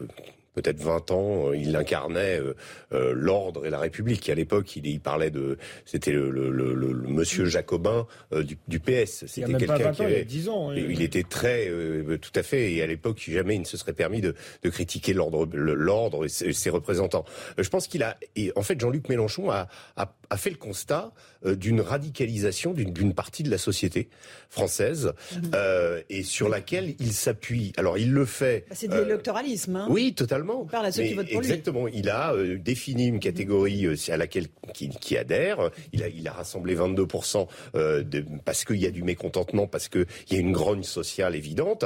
peut-être 0.58 0.82
20 0.82 1.12
ans, 1.12 1.50
euh, 1.50 1.58
il 1.58 1.75
incarnait 1.75 2.39
euh, 2.39 2.56
euh, 2.92 3.13
l'ordre 3.16 3.66
et 3.66 3.70
la 3.70 3.80
République. 3.80 4.27
À 4.30 4.36
l'époque, 4.36 4.75
il, 4.75 4.88
il, 4.88 5.00
parlait 5.00 5.30
de, 5.30 5.58
c'était 5.86 6.12
le, 6.12 6.32
le, 6.32 6.50
le, 6.50 6.74
le, 6.74 6.94
monsieur 7.08 7.46
jacobin 7.46 8.08
du, 8.32 8.58
du, 8.68 8.80
PS. 8.80 9.25
C'était 9.27 9.54
quelqu'un 9.54 9.92
qui 9.92 10.01
avait, 10.01 10.25
10 10.25 10.50
ans. 10.50 10.72
Il 10.74 11.01
était 11.01 11.24
très, 11.24 11.72
tout 12.22 12.32
à 12.36 12.44
fait. 12.44 12.74
Et 12.74 12.82
à 12.82 12.88
l'époque, 12.88 13.24
jamais 13.27 13.56
il 13.56 13.62
ne 13.62 13.66
se 13.66 13.77
serait 13.77 13.94
permis 13.94 14.22
de, 14.22 14.36
de 14.63 14.70
critiquer 14.70 15.13
l'ordre, 15.13 15.48
l'ordre 15.54 16.25
et 16.25 16.30
ses, 16.30 16.70
représentants. 16.70 17.25
Je 17.58 17.70
pense 17.70 17.88
qu'il 17.88 18.04
a, 18.04 18.18
et 18.36 18.51
en 18.56 18.63
fait, 18.63 18.80
Jean-Luc 18.80 19.10
Mélenchon 19.10 19.50
a, 19.51 19.68
a, 19.96 20.13
a, 20.29 20.38
fait 20.38 20.50
le 20.50 20.57
constat 20.57 21.12
d'une 21.46 21.81
radicalisation 21.81 22.74
d'une 22.74 23.13
partie 23.13 23.43
de 23.43 23.50
la 23.50 23.57
société 23.57 24.10
française 24.50 25.13
mmh. 25.31 25.41
euh, 25.53 26.01
et 26.10 26.24
sur 26.24 26.50
laquelle 26.50 26.96
il 27.00 27.13
s'appuie. 27.13 27.74
Alors, 27.77 27.98
il 27.98 28.12
le 28.12 28.25
fait. 28.25 28.65
Bah, 28.69 28.75
c'est 28.77 28.88
de 28.88 28.96
l'électoralisme. 28.96 29.75
Hein. 29.75 29.88
Oui, 29.89 30.13
totalement 30.13 30.65
exactement. 31.29 31.88
Il 31.88 32.10
a 32.10 32.34
euh, 32.34 32.57
défini 32.57 33.07
une 33.07 33.19
catégorie 33.19 33.86
euh, 33.86 33.96
à 34.10 34.17
laquelle 34.17 34.48
qui, 34.74 35.17
adhère. 35.17 35.72
Il 35.93 36.03
a, 36.03 36.07
il 36.07 36.27
a 36.27 36.34
rassemblé 36.34 36.75
22 36.75 37.07
euh, 37.75 38.03
de, 38.03 38.25
parce 38.46 38.65
qu'il 38.65 38.77
y 38.77 38.86
a 38.86 38.91
du 38.91 39.03
mécontentement, 39.03 39.67
parce 39.67 39.89
qu'il 39.89 40.05
y 40.31 40.36
a 40.36 40.39
une 40.39 40.51
grogne 40.51 40.84
sociale 40.84 41.36
évidente. 41.36 41.86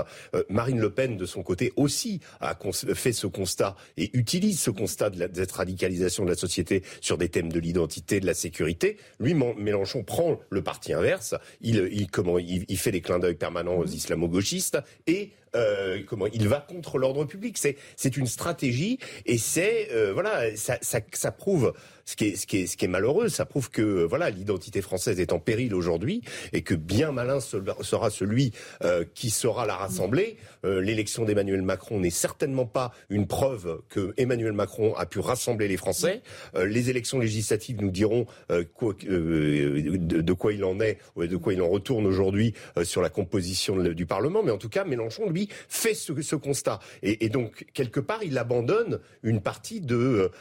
Marine 0.49 0.79
Le 0.79 0.89
Pen, 0.89 1.17
de 1.17 1.25
son 1.25 1.43
côté, 1.43 1.71
aussi 1.75 2.19
a 2.39 2.57
fait 2.93 3.13
ce 3.13 3.27
constat 3.27 3.75
et 3.97 4.09
utilise 4.13 4.59
ce 4.59 4.71
constat 4.71 5.09
de, 5.09 5.29
cette 5.33 5.51
radicalisation 5.51 6.25
de 6.25 6.29
la 6.29 6.35
société 6.35 6.83
sur 7.01 7.17
des 7.17 7.29
thèmes 7.29 7.51
de 7.51 7.59
l'identité, 7.59 8.19
de 8.19 8.25
la 8.25 8.30
sécurité. 8.33 8.97
Lui, 9.19 9.33
Mélenchon 9.33 10.03
prend 10.03 10.39
le 10.49 10.61
parti 10.61 10.93
inverse. 10.93 11.35
Il, 11.61 12.09
comment, 12.11 12.39
il, 12.39 12.77
fait 12.77 12.91
des 12.91 13.01
clins 13.01 13.19
d'œil 13.19 13.35
permanents 13.35 13.77
aux 13.77 13.85
islamo-gauchistes 13.85 14.79
et 15.07 15.31
euh, 15.55 15.99
comment 16.07 16.27
il 16.27 16.47
va 16.47 16.61
contre 16.61 16.97
l'ordre 16.97 17.25
public. 17.25 17.57
C'est 17.57 18.17
une 18.17 18.27
stratégie 18.27 18.99
et 19.25 19.37
c'est 19.37 19.89
euh, 19.91 20.13
voilà 20.13 20.55
ça, 20.55 20.77
ça 20.81 21.31
prouve 21.31 21.73
ce 22.05 22.15
qui 22.15 22.25
est, 22.25 22.35
ce 22.35 22.47
qui 22.47 22.59
est, 22.59 22.67
ce 22.67 22.77
qui 22.77 22.85
est 22.85 22.89
malheureux, 22.89 23.29
ça 23.29 23.45
prouve 23.45 23.69
que 23.69 23.81
euh, 23.81 24.05
voilà 24.05 24.29
l'identité 24.29 24.81
française 24.81 25.19
est 25.19 25.33
en 25.33 25.39
péril 25.39 25.73
aujourd'hui 25.73 26.21
et 26.53 26.61
que 26.61 26.75
bien 26.75 27.11
malin 27.11 27.39
sera 27.39 28.09
celui 28.09 28.51
euh, 28.83 29.05
qui 29.13 29.29
saura 29.29 29.65
la 29.65 29.75
rassembler. 29.75 30.37
Euh, 30.65 30.81
l'élection 30.81 31.25
d'Emmanuel 31.25 31.61
Macron 31.61 31.99
n'est 31.99 32.09
certainement 32.09 32.65
pas 32.65 32.91
une 33.09 33.27
preuve 33.27 33.81
que 33.89 34.13
Emmanuel 34.17 34.53
Macron 34.53 34.95
a 34.95 35.05
pu 35.05 35.19
rassembler 35.19 35.67
les 35.67 35.77
Français. 35.77 36.21
les 36.55 36.89
élections 36.89 37.19
législatives 37.19 37.81
nous 37.81 37.89
diront 37.89 38.25
quoi, 38.73 38.93
de, 39.01 40.33
quoi 40.33 40.53
il 40.53 40.63
en 40.63 40.79
est, 40.79 40.97
de 41.17 41.37
quoi 41.37 41.53
il 41.53 41.61
en 41.61 41.69
retourne 41.69 42.05
aujourd'hui 42.05 42.53
sur 42.83 43.01
la 43.01 43.09
composition 43.09 43.77
du 43.77 44.05
Parlement. 44.05 44.43
Mais 44.43 44.51
en 44.51 44.57
tout 44.57 44.69
cas, 44.69 44.83
Mélenchon 44.83 45.29
lui 45.29 45.49
fait 45.69 45.93
ce, 45.93 46.19
ce 46.21 46.35
constat 46.35 46.79
et, 47.03 47.25
et, 47.25 47.29
donc 47.29 47.65
quelque 47.73 47.99
part 47.99 48.23
il 48.23 48.37
abandonne 48.37 48.99
une 49.23 49.41
partie 49.41 49.81
de 49.81 50.31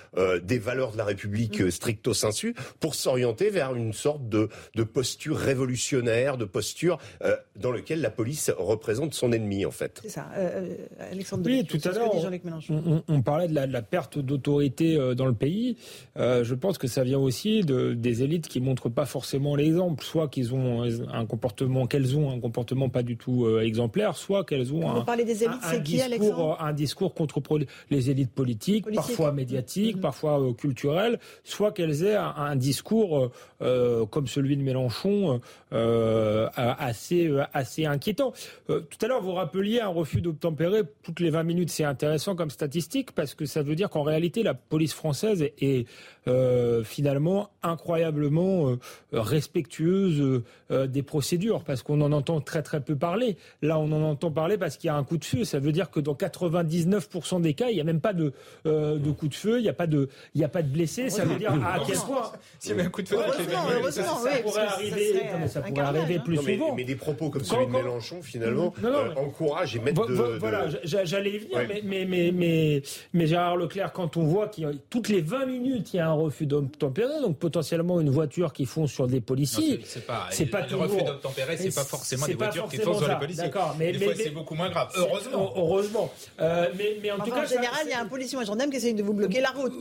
des 0.43 0.59
valeurs 0.59 0.93
de 0.93 0.99
la 0.99 1.05
République 1.05 1.50
stricto 1.71 2.15
sensu 2.15 2.55
pour 2.79 2.95
s'orienter 2.95 3.51
vers 3.51 3.75
une 3.75 3.93
sorte 3.93 4.29
de, 4.29 4.49
de 4.75 4.83
posture 4.83 5.37
révolutionnaire, 5.37 6.37
de 6.37 6.45
posture 6.45 6.99
euh, 7.23 7.37
dans 7.57 7.73
laquelle 7.73 8.01
la 8.01 8.11
police 8.11 8.51
représente 8.57 9.15
son 9.15 9.33
ennemi 9.33 9.65
en 9.67 9.71
fait. 9.71 10.01
C'est 10.03 10.11
ça. 10.11 10.29
Euh, 10.37 10.77
euh 11.01 11.11
Alexandre 11.13 11.45
Oui, 11.47 11.65
tout 11.65 11.79
à 11.85 11.93
l'heure, 11.93 12.13
on, 12.71 13.03
on, 13.09 13.23
parlait 13.23 13.49
de 13.49 13.55
la, 13.55 13.67
de 13.67 13.73
la 13.73 13.83
perte 13.83 14.19
d'autorité 14.19 14.97
euh, 14.97 15.15
dans 15.15 15.27
le 15.27 15.35
pays. 15.35 15.77
je 16.17 16.55
pense 16.55 16.79
que 16.79 16.87
ça 16.87 17.05
vient 17.05 17.19
aussi 17.19 17.63
de, 17.63 17.95
des 17.95 18.23
élites 18.23 18.49
qui 18.49 18.61
montrent 18.61 18.89
pas 18.89 19.07
forcément 19.07 19.57
l'exemple, 19.57 20.05
soit 20.05 20.29
qu'ils 20.29 20.55
ont 20.55 20.83
un 20.83 21.27
comportement, 21.27 21.87
qu'elles 21.87 22.17
ont 22.17 22.31
un 22.31 22.41
comportement 22.41 22.89
pas 22.89 23.03
du 23.03 23.17
tout 23.17 23.49
exemplaire, 23.59 24.17
soit 24.17 24.45
qu'elles 24.45 24.73
ont 24.73 24.89
un, 24.89 25.17
des 25.17 25.45
élites, 25.45 25.59
un, 25.63 25.79
discours, 25.79 26.61
un 26.61 26.73
discours 26.73 27.15
contre 27.15 27.41
les 27.91 28.11
élites 28.11 28.33
politiques, 28.33 28.87
parfois 28.95 29.33
médiatiques, 29.33 29.97
mm-hmm. 29.97 30.01
parfois 30.01 30.41
culturelles, 30.57 31.19
soit 31.45 31.73
qu'elles 31.73 32.05
aient 32.05 32.17
un, 32.17 32.57
discours 32.57 33.19
euh, 33.19 33.31
euh, 33.63 34.07
comme 34.07 34.27
celui 34.27 34.57
de 34.57 34.63
Mélenchon 34.63 35.41
euh, 35.73 36.49
assez 36.57 37.31
assez 37.53 37.87
inquiétant. 37.87 38.33
tout 38.67 38.99
à 39.03 39.07
l'heure, 39.07 39.23
vous 39.23 39.33
rappeliez 39.33 39.81
un 39.81 39.89
refus 39.89 40.21
d'obtempérer 40.21 40.83
toutes 41.03 41.21
les 41.21 41.31
20 41.31 41.43
minutes. 41.43 41.71
C'est 41.71 41.85
intéressant 41.85 42.35
comme 42.35 42.51
statistique 42.51 43.13
parce 43.13 43.35
que 43.35 43.47
ça 43.47 43.63
veut 43.63 43.75
dire 43.75 43.91
qu'en 43.91 44.03
réalité, 44.03 44.43
la 44.43 44.55
police 44.55 44.95
française 44.95 45.43
est, 45.61 45.87
finalement 46.85 47.51
incroyablement 47.63 48.77
respectueuse 49.13 50.43
des 50.71 51.03
procédures 51.03 51.65
parce 51.65 51.83
qu'on 51.83 52.01
en 52.03 52.13
entend 52.13 52.41
très 52.41 52.63
très 52.63 52.81
peu 52.81 52.95
parler. 52.95 53.37
Là, 53.63 53.79
on 53.79 53.91
en 53.91 54.03
entend 54.03 54.31
parler 54.31 54.59
parce 54.59 54.77
qu'il 54.77 54.89
y 54.89 54.91
a 54.91 54.97
un 54.97 55.03
coup 55.03 55.17
de 55.17 55.25
feu. 55.25 55.45
Ça 55.45 55.59
veut 55.59 55.73
dire 55.73 55.91
que 55.91 55.99
dans 55.99 56.15
99% 56.15 57.41
des 57.41 57.55
cas, 57.55 57.71
il 57.71 57.75
n'y 57.75 57.81
a 57.81 57.85
même 57.85 58.01
pas 58.01 58.13
de, 58.13 58.33
de 58.65 59.11
coup 59.11 59.29
de 59.29 59.35
feu, 59.35 59.59
il 59.59 59.63
n'y 59.63 59.69
a 59.69 59.73
pas 59.73 59.87
de, 59.87 60.09
a 60.41 60.49
pas 60.49 60.63
de 60.63 60.69
blessés. 60.69 61.09
Veut 61.33 61.39
dire 61.39 61.53
à 61.53 61.79
quel 61.87 61.97
point. 61.97 62.33
S'il 62.59 62.71
y 62.71 62.75
avait 62.75 62.85
un 62.85 62.91
coup 62.91 63.03
de 63.03 63.09
feu, 63.09 63.17
ça, 63.91 64.03
pourrait 64.43 64.67
arriver, 64.67 65.23
ça 65.49 65.61
pourrait 65.63 65.83
arriver 65.83 66.19
plus 66.25 66.37
souvent. 66.37 66.75
Mais 66.75 66.85
des 66.85 66.97
propos 66.97 67.31
comme 67.31 67.45
celui 67.45 67.67
de 67.67 67.73
Mélenchon, 67.73 68.23
finalement, 68.23 68.75
euh, 68.85 69.15
encouragent 69.17 69.77
et 69.77 69.81
mettent 69.81 69.97
de. 69.97 70.39
Voilà, 70.39 70.67
j'allais 70.85 71.31
y 71.31 71.39
venir, 71.39 71.59
mais 71.85 72.83
mais 73.13 73.27
Gérard 73.27 73.57
Leclerc, 73.57 73.93
quand 73.93 74.17
on 74.17 74.25
voit 74.25 74.49
qu'il 74.49 74.71
toutes 74.91 75.09
les 75.09 75.21
20 75.21 75.47
minutes 75.47 75.95
il 75.95 75.97
y 75.97 76.01
a 76.01 76.09
un 76.09 76.13
refus 76.13 76.47
d'obtempérer, 76.47 77.21
donc 77.21 77.39
potentiellement 77.39 78.01
une 78.01 78.11
voiture 78.11 78.53
qui 78.53 78.67
fonce 78.67 78.93
sur 78.93 79.07
des 79.07 79.21
policiers. 79.21 79.81
C'est 79.85 80.07
pas. 80.07 80.29
C'est 80.31 80.47
pas 80.47 80.67
le 80.67 80.77
refus 80.77 81.03
d'obtempérer, 81.03 81.57
c'est 81.57 81.75
pas 81.75 81.85
forcément 81.85 82.27
des 82.27 82.35
voitures 82.35 82.69
qui 82.69 82.79
foncent 82.79 82.99
sur 82.99 83.09
les 83.09 83.19
policiers. 83.19 83.45
D'accord, 83.45 83.77
mais 83.79 83.93
c'est 84.17 84.31
beaucoup 84.31 84.55
moins 84.55 84.71
grave. 84.71 84.91
Heureusement. 84.97 85.53
Heureusement. 85.57 86.13
Euh, 86.41 86.69
mais 87.03 87.11
en 87.11 87.19
tout 87.19 87.31
cas, 87.31 87.45
en 87.45 87.47
général, 87.47 87.81
il 87.85 87.91
y 87.91 87.95
a 87.95 88.01
un 88.01 88.07
policier 88.07 88.39
ou 88.39 88.41
un 88.41 88.45
gendarme 88.45 88.71
qui 88.71 88.77
essaye 88.77 88.95
de 88.95 89.03
vous 89.03 89.15
bloquer 89.15 89.41
la 89.41 89.51
route. 89.51 89.73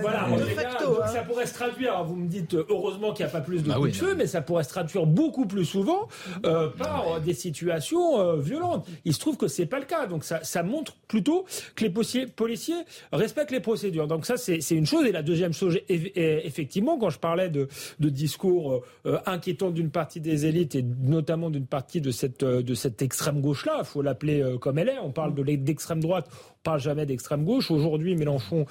Voilà. 0.00 0.28
Euh, 0.28 0.36
de 0.36 0.44
facto. 0.46 0.93
Ça 1.12 1.22
pourrait 1.22 1.46
se 1.46 1.54
traduire, 1.54 2.02
vous 2.04 2.16
me 2.16 2.28
dites 2.28 2.54
heureusement 2.54 3.12
qu'il 3.12 3.24
n'y 3.24 3.30
a 3.30 3.32
pas 3.32 3.40
plus 3.40 3.62
de 3.62 3.68
bah 3.68 3.76
coups 3.76 3.92
de 3.92 3.96
feu, 3.96 4.14
mais 4.14 4.26
ça 4.26 4.42
pourrait 4.42 4.64
se 4.64 4.68
traduire 4.68 5.06
beaucoup 5.06 5.46
plus 5.46 5.64
souvent 5.64 6.08
euh, 6.44 6.68
par 6.68 7.20
des 7.20 7.34
situations 7.34 8.20
euh, 8.20 8.36
violentes. 8.36 8.86
Il 9.04 9.12
se 9.14 9.20
trouve 9.20 9.36
que 9.36 9.48
c'est 9.48 9.66
pas 9.66 9.78
le 9.78 9.84
cas, 9.86 10.06
donc 10.06 10.24
ça, 10.24 10.42
ça 10.42 10.62
montre 10.62 10.96
plutôt 11.08 11.44
que 11.74 11.84
les 11.84 11.90
policiers 11.90 12.76
respectent 13.12 13.50
les 13.50 13.60
procédures. 13.60 14.06
Donc 14.06 14.26
ça, 14.26 14.36
c'est 14.36 14.58
une 14.70 14.86
chose. 14.86 15.06
Et 15.06 15.12
la 15.12 15.22
deuxième 15.22 15.52
chose, 15.52 15.78
effectivement, 15.88 16.98
quand 16.98 17.10
je 17.10 17.18
parlais 17.18 17.48
de, 17.48 17.68
de 18.00 18.08
discours 18.08 18.82
euh, 19.06 19.18
inquiétants 19.26 19.70
d'une 19.70 19.90
partie 19.90 20.20
des 20.20 20.46
élites 20.46 20.74
et 20.74 20.82
notamment 20.82 21.50
d'une 21.50 21.66
partie 21.66 22.00
de 22.00 22.10
cette, 22.10 22.44
de 22.44 22.74
cette 22.74 23.02
extrême 23.02 23.40
gauche-là, 23.40 23.76
il 23.80 23.84
faut 23.84 24.02
l'appeler 24.02 24.44
comme 24.60 24.78
elle 24.78 24.88
est. 24.88 24.98
On 24.98 25.10
parle 25.10 25.34
de 25.34 25.44
d'extrême 25.44 26.00
droite, 26.00 26.28
parle 26.64 26.80
jamais 26.80 27.06
d'extrême 27.06 27.44
gauche. 27.44 27.70
Aujourd'hui, 27.70 28.16
Mélenchon 28.16 28.66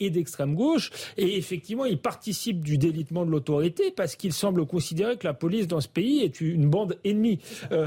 est 0.00 0.10
d'extrême 0.10 0.54
gauche. 0.54 0.90
Et 1.16 1.38
effectivement, 1.38 1.84
il 1.84 1.98
participe 1.98 2.62
du 2.62 2.76
délitement 2.76 3.24
de 3.24 3.30
l'autorité 3.30 3.90
parce 3.90 4.16
qu'il 4.16 4.32
semble 4.32 4.66
considérer 4.66 5.16
que 5.16 5.26
la 5.26 5.34
police 5.34 5.66
dans 5.66 5.80
ce 5.80 5.88
pays 5.88 6.22
est 6.22 6.40
une 6.40 6.68
bande 6.68 6.98
ennemie. 7.04 7.38
Euh, 7.72 7.86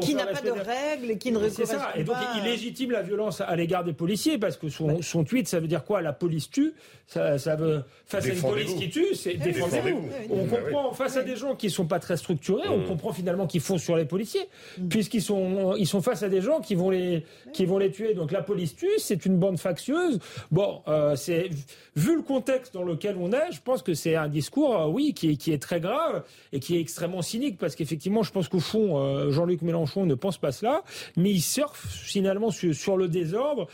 qui 0.00 0.14
n'a 0.14 0.26
pas 0.26 0.40
de 0.40 0.50
règles 0.50 1.10
et 1.10 1.18
qui 1.18 1.32
ne 1.32 1.48
C'est 1.48 1.66
ça. 1.66 1.92
Et 1.96 2.04
donc, 2.04 2.16
il 2.36 2.44
légitime 2.44 2.90
la 2.90 3.02
violence 3.02 3.40
à 3.40 3.54
l'égard 3.56 3.84
des 3.84 3.92
policiers 3.92 4.38
parce 4.38 4.56
que 4.56 4.68
son, 4.68 5.02
son, 5.02 5.24
tweet, 5.24 5.48
ça 5.48 5.60
veut 5.60 5.66
dire 5.66 5.84
quoi? 5.84 6.00
La 6.00 6.12
police 6.12 6.50
tue. 6.50 6.74
Ça, 7.06 7.38
ça 7.38 7.54
veut 7.54 7.82
face 8.06 8.24
à 8.24 8.28
une 8.28 8.40
police 8.40 8.74
qui 8.74 8.88
tue, 8.88 9.14
c'est 9.14 9.34
défendez-vous. 9.34 10.08
on 10.30 10.46
comprend 10.46 10.92
face 10.92 11.18
à 11.18 11.22
des 11.22 11.36
gens 11.36 11.54
qui 11.54 11.68
sont 11.68 11.84
pas 11.84 11.98
très 11.98 12.16
structurés, 12.16 12.66
on 12.68 12.78
mm. 12.78 12.86
comprend 12.86 13.12
finalement 13.12 13.46
qu'ils 13.46 13.60
font 13.60 13.76
sur 13.76 13.94
les 13.96 14.06
policiers, 14.06 14.48
mm. 14.78 14.88
puisqu'ils 14.88 15.20
sont 15.20 15.74
ils 15.76 15.86
sont 15.86 16.00
face 16.00 16.22
à 16.22 16.30
des 16.30 16.40
gens 16.40 16.60
qui 16.60 16.74
vont 16.74 16.88
les 16.88 17.24
qui 17.52 17.66
vont 17.66 17.76
les 17.76 17.90
tuer. 17.90 18.14
Donc 18.14 18.32
la 18.32 18.42
police 18.42 18.74
tue, 18.74 18.83
c'est 18.98 19.26
une 19.26 19.38
bande 19.38 19.58
factieuse. 19.58 20.18
Bon, 20.50 20.82
euh, 20.88 21.16
c'est 21.16 21.50
vu 21.96 22.16
le 22.16 22.22
contexte 22.22 22.74
dans 22.74 22.84
lequel 22.84 23.16
on 23.18 23.32
est, 23.32 23.52
je 23.52 23.60
pense 23.60 23.82
que 23.82 23.94
c'est 23.94 24.16
un 24.16 24.28
discours, 24.28 24.76
euh, 24.76 24.86
oui, 24.86 25.14
qui 25.14 25.30
est, 25.30 25.62
très 25.62 25.80
grave 25.80 26.24
et 26.52 26.60
qui 26.60 26.76
est 26.76 26.80
extrêmement 26.80 27.22
cynique, 27.22 27.58
parce 27.58 27.74
qu'effectivement, 27.74 28.22
je 28.22 28.32
pense 28.32 28.48
qu'au 28.48 28.60
fond, 28.60 28.98
euh, 28.98 29.30
Jean-Luc 29.30 29.62
Mélenchon 29.62 30.06
ne 30.06 30.14
pense 30.14 30.38
pas 30.38 30.52
cela, 30.52 30.82
mais 31.16 31.30
il 31.30 31.42
surfe 31.42 31.86
finalement 31.88 32.50
sur, 32.50 32.96
le 32.96 33.08
désordre 33.08 33.66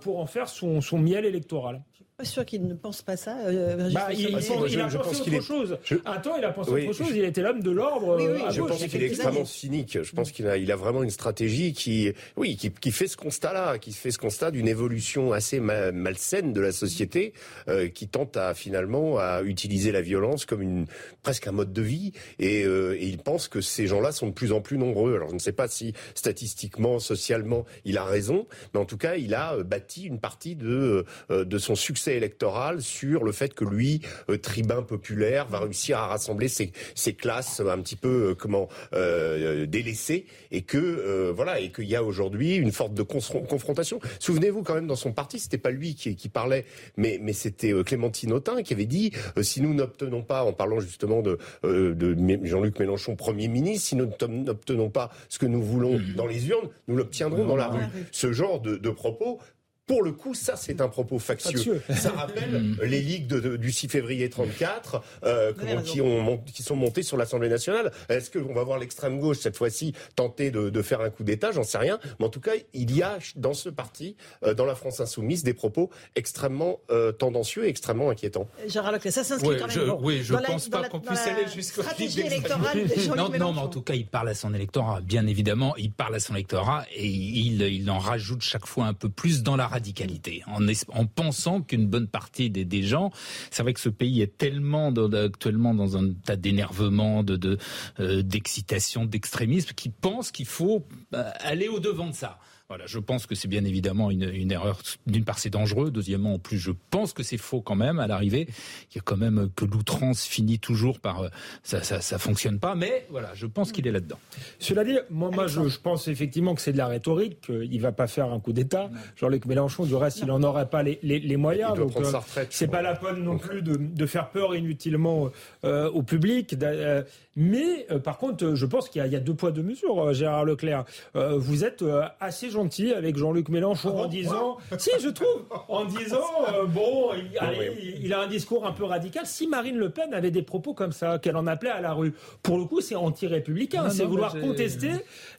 pour 0.00 0.20
en 0.20 0.26
faire 0.26 0.48
son 0.48 0.80
miel 0.98 1.24
électoral 1.24 1.82
pas 2.18 2.24
sûr 2.24 2.44
qu'il 2.44 2.66
ne 2.66 2.74
pense 2.74 3.00
pas 3.02 3.16
ça. 3.16 3.36
Euh, 3.46 3.90
bah, 3.92 4.08
il, 4.12 4.26
a 4.26 4.38
pensé 4.38 4.50
autre 4.50 5.40
chose. 5.40 5.78
Un 6.04 6.18
temps, 6.18 6.36
il 6.36 6.44
a 6.44 6.50
pensé 6.50 6.72
autre 6.72 6.92
chose. 6.92 7.12
Il 7.14 7.24
était 7.24 7.42
l'homme 7.42 7.62
de 7.62 7.70
l'ordre. 7.70 8.16
Oui, 8.16 8.26
oui, 8.26 8.40
je 8.50 8.60
pense 8.60 8.84
qu'il 8.84 9.00
est 9.04 9.06
extrêmement 9.06 9.44
cynique. 9.44 10.02
Je 10.02 10.12
pense 10.12 10.32
qu'il 10.32 10.48
a, 10.48 10.56
il 10.56 10.72
a 10.72 10.76
vraiment 10.76 11.04
une 11.04 11.10
stratégie 11.10 11.72
qui, 11.72 12.12
oui, 12.36 12.56
qui, 12.56 12.72
qui 12.72 12.90
fait 12.90 13.06
ce 13.06 13.16
constat-là, 13.16 13.78
qui 13.78 13.92
fait 13.92 14.10
ce 14.10 14.18
constat 14.18 14.50
d'une 14.50 14.66
évolution 14.66 15.32
assez 15.32 15.60
malsaine 15.60 16.52
de 16.52 16.60
la 16.60 16.72
société, 16.72 17.34
euh, 17.68 17.86
qui 17.86 18.08
tente 18.08 18.36
à 18.36 18.52
finalement 18.52 19.18
à 19.18 19.42
utiliser 19.44 19.92
la 19.92 20.00
violence 20.00 20.44
comme 20.44 20.62
une 20.62 20.86
presque 21.22 21.46
un 21.46 21.52
mode 21.52 21.72
de 21.72 21.82
vie. 21.82 22.10
Et, 22.40 22.64
euh, 22.64 22.96
et 22.98 23.06
il 23.06 23.18
pense 23.18 23.46
que 23.46 23.60
ces 23.60 23.86
gens-là 23.86 24.10
sont 24.10 24.26
de 24.26 24.32
plus 24.32 24.50
en 24.50 24.60
plus 24.60 24.76
nombreux. 24.76 25.14
Alors, 25.14 25.28
je 25.28 25.34
ne 25.34 25.38
sais 25.40 25.52
pas 25.52 25.68
si 25.68 25.92
statistiquement, 26.16 26.98
socialement, 26.98 27.64
il 27.84 27.96
a 27.96 28.04
raison, 28.04 28.48
mais 28.74 28.80
en 28.80 28.86
tout 28.86 28.98
cas, 28.98 29.14
il 29.14 29.36
a 29.36 29.62
bâti 29.62 30.02
une 30.02 30.18
partie 30.18 30.56
de 30.56 31.04
de 31.30 31.58
son 31.58 31.76
succès 31.76 32.07
électoral 32.16 32.82
sur 32.82 33.24
le 33.24 33.32
fait 33.32 33.54
que 33.54 33.64
lui, 33.64 34.00
euh, 34.30 34.38
tribun 34.38 34.82
populaire, 34.82 35.46
va 35.48 35.60
réussir 35.60 35.98
à 35.98 36.06
rassembler 36.06 36.48
ses, 36.48 36.72
classes 37.14 37.60
un 37.60 37.78
petit 37.80 37.96
peu 37.96 38.30
euh, 38.30 38.34
comment 38.34 38.68
euh, 38.92 39.66
délaissées 39.66 40.26
et 40.50 40.62
que 40.62 41.30
voilà 41.34 41.60
et 41.60 41.72
qu'il 41.72 41.86
y 41.86 41.96
a 41.96 42.02
aujourd'hui 42.02 42.56
une 42.56 42.72
forte 42.72 42.94
de 42.94 43.02
confrontation. 43.02 44.00
Souvenez-vous 44.18 44.62
quand 44.62 44.74
même 44.74 44.86
dans 44.86 44.96
son 44.96 45.12
parti, 45.12 45.38
c'était 45.38 45.58
pas 45.58 45.70
lui 45.70 45.94
qui, 45.94 46.16
qui 46.16 46.28
parlait, 46.28 46.64
mais 46.96 47.18
mais 47.20 47.32
c'était 47.32 47.72
Clémentine 47.84 48.32
Autain 48.32 48.62
qui 48.62 48.74
avait 48.74 48.86
dit 48.86 49.12
si 49.42 49.60
nous 49.60 49.74
n'obtenons 49.74 50.22
pas, 50.22 50.44
en 50.44 50.52
parlant 50.52 50.80
justement 50.80 51.22
de, 51.22 51.38
de 51.62 52.16
Jean-Luc 52.44 52.78
Mélenchon 52.78 53.16
Premier 53.16 53.48
ministre, 53.48 53.88
si 53.88 53.96
nous 53.96 54.10
n'obtenons 54.28 54.90
pas 54.90 55.10
ce 55.28 55.38
que 55.38 55.46
nous 55.46 55.62
voulons 55.62 55.98
mmh. 55.98 56.14
dans 56.14 56.26
les 56.26 56.48
urnes, 56.48 56.68
nous 56.86 56.96
l'obtiendrons 56.96 57.46
dans 57.46 57.56
la 57.56 57.68
rue. 57.68 57.82
Ce 58.12 58.32
genre 58.32 58.60
de, 58.60 58.76
de 58.76 58.90
propos 58.90 59.40
pour 59.88 60.02
le 60.02 60.12
coup, 60.12 60.34
ça, 60.34 60.54
c'est 60.54 60.80
un 60.82 60.88
propos 60.88 61.18
factieux. 61.18 61.82
Ça 61.90 62.10
rappelle 62.10 62.62
mm. 62.62 62.76
les 62.82 63.00
ligues 63.00 63.34
du 63.34 63.72
6 63.72 63.88
février 63.88 64.28
34 64.28 65.02
euh, 65.24 65.52
qui, 65.82 66.00
ont, 66.02 66.38
qui 66.38 66.62
sont 66.62 66.76
montées 66.76 67.02
sur 67.02 67.16
l'Assemblée 67.16 67.48
nationale. 67.48 67.90
Est-ce 68.10 68.30
qu'on 68.30 68.52
va 68.52 68.62
voir 68.62 68.78
l'extrême 68.78 69.18
gauche 69.18 69.38
cette 69.38 69.56
fois-ci 69.56 69.94
tenter 70.14 70.50
de, 70.50 70.82
faire 70.82 71.00
un 71.00 71.08
coup 71.08 71.24
d'État? 71.24 71.52
J'en 71.52 71.62
sais 71.62 71.78
rien. 71.78 71.98
Mais 72.20 72.26
en 72.26 72.28
tout 72.28 72.40
cas, 72.40 72.52
il 72.74 72.94
y 72.94 73.02
a 73.02 73.18
dans 73.36 73.54
ce 73.54 73.70
parti, 73.70 74.14
euh, 74.44 74.52
dans 74.52 74.66
la 74.66 74.74
France 74.74 75.00
insoumise, 75.00 75.42
des 75.42 75.54
propos 75.54 75.88
extrêmement 76.14 76.80
euh, 76.90 77.10
tendancieux 77.10 77.64
et 77.64 77.68
extrêmement 77.68 78.10
inquiétants. 78.10 78.46
Gérard 78.66 78.92
Leclerc, 78.92 79.14
ça 79.14 79.24
s'inscrit 79.24 79.56
quand 79.58 79.74
même. 79.74 79.96
oui, 80.02 80.20
je 80.22 80.34
ne 80.34 80.40
pense 80.40 80.68
pas 80.68 80.86
qu'on 80.90 81.00
puisse 81.00 81.26
aller 81.26 81.48
jusqu'au 81.52 81.82
stratégie 81.82 82.20
électorale 82.20 82.78
non, 83.16 83.30
non, 83.30 83.52
mais 83.52 83.60
en 83.60 83.68
tout 83.68 83.82
cas, 83.82 83.94
il 83.94 84.06
parle 84.06 84.28
à 84.28 84.34
son 84.34 84.52
électorat. 84.52 85.00
Bien 85.00 85.26
évidemment, 85.26 85.74
il 85.76 85.92
parle 85.92 86.14
à 86.14 86.20
son 86.20 86.34
électorat 86.34 86.84
et 86.94 87.06
il, 87.06 87.62
il 87.62 87.90
en 87.90 87.98
rajoute 87.98 88.42
chaque 88.42 88.66
fois 88.66 88.84
un 88.84 88.94
peu 88.94 89.08
plus 89.08 89.42
dans 89.42 89.56
la 89.56 89.66
radicalité, 89.78 90.42
en, 90.46 90.60
en 90.88 91.06
pensant 91.06 91.62
qu'une 91.62 91.86
bonne 91.86 92.08
partie 92.08 92.50
des, 92.50 92.64
des 92.64 92.82
gens, 92.82 93.10
c'est 93.50 93.62
vrai 93.62 93.74
que 93.74 93.80
ce 93.80 93.88
pays 93.88 94.20
est 94.20 94.36
tellement 94.36 94.90
actuellement 94.90 95.74
dans 95.74 95.96
un 95.96 96.12
tas 96.12 96.36
d'énervement, 96.36 97.22
de 97.22 97.58
euh, 98.00 98.22
d'excitation, 98.22 99.04
d'extrémisme, 99.04 99.70
qui 99.74 99.88
pensent 99.88 100.32
qu'il 100.32 100.46
faut 100.46 100.86
euh, 101.14 101.30
aller 101.40 101.68
au 101.68 101.78
devant 101.78 102.08
de 102.08 102.14
ça. 102.14 102.38
Voilà, 102.68 102.84
je 102.86 102.98
pense 102.98 103.26
que 103.26 103.34
c'est 103.34 103.48
bien 103.48 103.64
évidemment 103.64 104.10
une, 104.10 104.28
une 104.30 104.52
erreur. 104.52 104.82
D'une 105.06 105.24
part, 105.24 105.38
c'est 105.38 105.48
dangereux. 105.48 105.90
Deuxièmement, 105.90 106.34
en 106.34 106.38
plus, 106.38 106.58
je 106.58 106.70
pense 106.90 107.14
que 107.14 107.22
c'est 107.22 107.38
faux 107.38 107.62
quand 107.62 107.76
même 107.76 107.98
à 107.98 108.06
l'arrivée. 108.06 108.46
Il 108.92 108.96
y 108.96 108.98
a 108.98 109.02
quand 109.02 109.16
même 109.16 109.48
que 109.56 109.64
l'outrance 109.64 110.24
finit 110.24 110.58
toujours 110.58 111.00
par 111.00 111.22
euh, 111.22 111.28
ça, 111.62 111.82
ça, 111.82 112.02
ça 112.02 112.18
fonctionne 112.18 112.58
pas. 112.58 112.74
Mais 112.74 113.06
voilà, 113.08 113.30
je 113.32 113.46
pense 113.46 113.72
qu'il 113.72 113.86
est 113.86 113.90
là-dedans. 113.90 114.18
Cela 114.58 114.84
dit, 114.84 114.98
moi, 115.08 115.30
moi 115.30 115.46
je, 115.46 115.66
je, 115.66 115.78
pense 115.78 116.08
effectivement 116.08 116.54
que 116.54 116.60
c'est 116.60 116.72
de 116.72 116.76
la 116.76 116.88
rhétorique. 116.88 117.48
Il 117.48 117.80
va 117.80 117.92
pas 117.92 118.06
faire 118.06 118.30
un 118.30 118.38
coup 118.38 118.52
d'État. 118.52 118.90
Jean-Luc 119.16 119.46
Mélenchon, 119.46 119.86
du 119.86 119.94
reste, 119.94 120.18
il 120.18 120.26
n'en 120.26 120.42
aurait 120.42 120.68
pas 120.68 120.82
les, 120.82 120.98
les, 121.02 121.20
les 121.20 121.36
moyens. 121.38 121.72
donc, 121.72 121.96
euh, 121.96 122.12
c'est 122.50 122.68
pas 122.68 122.82
la 122.82 122.94
peine 122.96 123.22
non 123.22 123.38
plus 123.38 123.62
de, 123.62 123.76
de 123.76 124.06
faire 124.06 124.28
peur 124.28 124.54
inutilement 124.54 125.30
euh, 125.64 125.90
au 125.90 126.02
public. 126.02 126.54
Euh, 126.62 127.02
mais 127.34 127.86
par 128.04 128.18
contre, 128.18 128.54
je 128.54 128.66
pense 128.66 128.90
qu'il 128.90 129.02
y, 129.02 129.08
y, 129.08 129.16
a 129.16 129.20
deux 129.20 129.34
poids 129.34 129.52
deux 129.52 129.62
mesures. 129.62 130.12
Gérard 130.12 130.44
Leclerc, 130.44 130.84
vous 131.14 131.64
êtes 131.64 131.82
assez 132.20 132.50
gentil 132.50 132.57
avec 132.96 133.16
Jean-Luc 133.16 133.48
Mélenchon 133.48 133.96
en 133.96 134.06
disant, 134.06 134.58
si 134.78 134.90
je 135.00 135.08
trouve, 135.08 135.44
en 135.68 135.84
disant, 135.84 136.24
euh, 136.52 136.64
bon, 136.64 137.10
il, 137.14 138.04
il, 138.04 138.12
a 138.12 138.20
un 138.20 138.26
discours 138.26 138.66
un 138.66 138.72
peu 138.72 138.84
radical. 138.84 139.26
Si 139.26 139.46
Marine 139.46 139.76
Le 139.76 139.90
Pen 139.90 140.12
avait 140.12 140.30
des 140.30 140.42
propos 140.42 140.74
comme 140.74 140.92
ça, 140.92 141.18
qu'elle 141.18 141.36
en 141.36 141.46
appelait 141.46 141.70
à 141.70 141.80
la 141.80 141.92
rue, 141.92 142.14
pour 142.42 142.58
le 142.58 142.64
coup, 142.64 142.80
c'est 142.80 142.94
anti-républicain, 142.94 143.90
c'est 143.90 144.04
vouloir 144.04 144.38
contester 144.38 144.90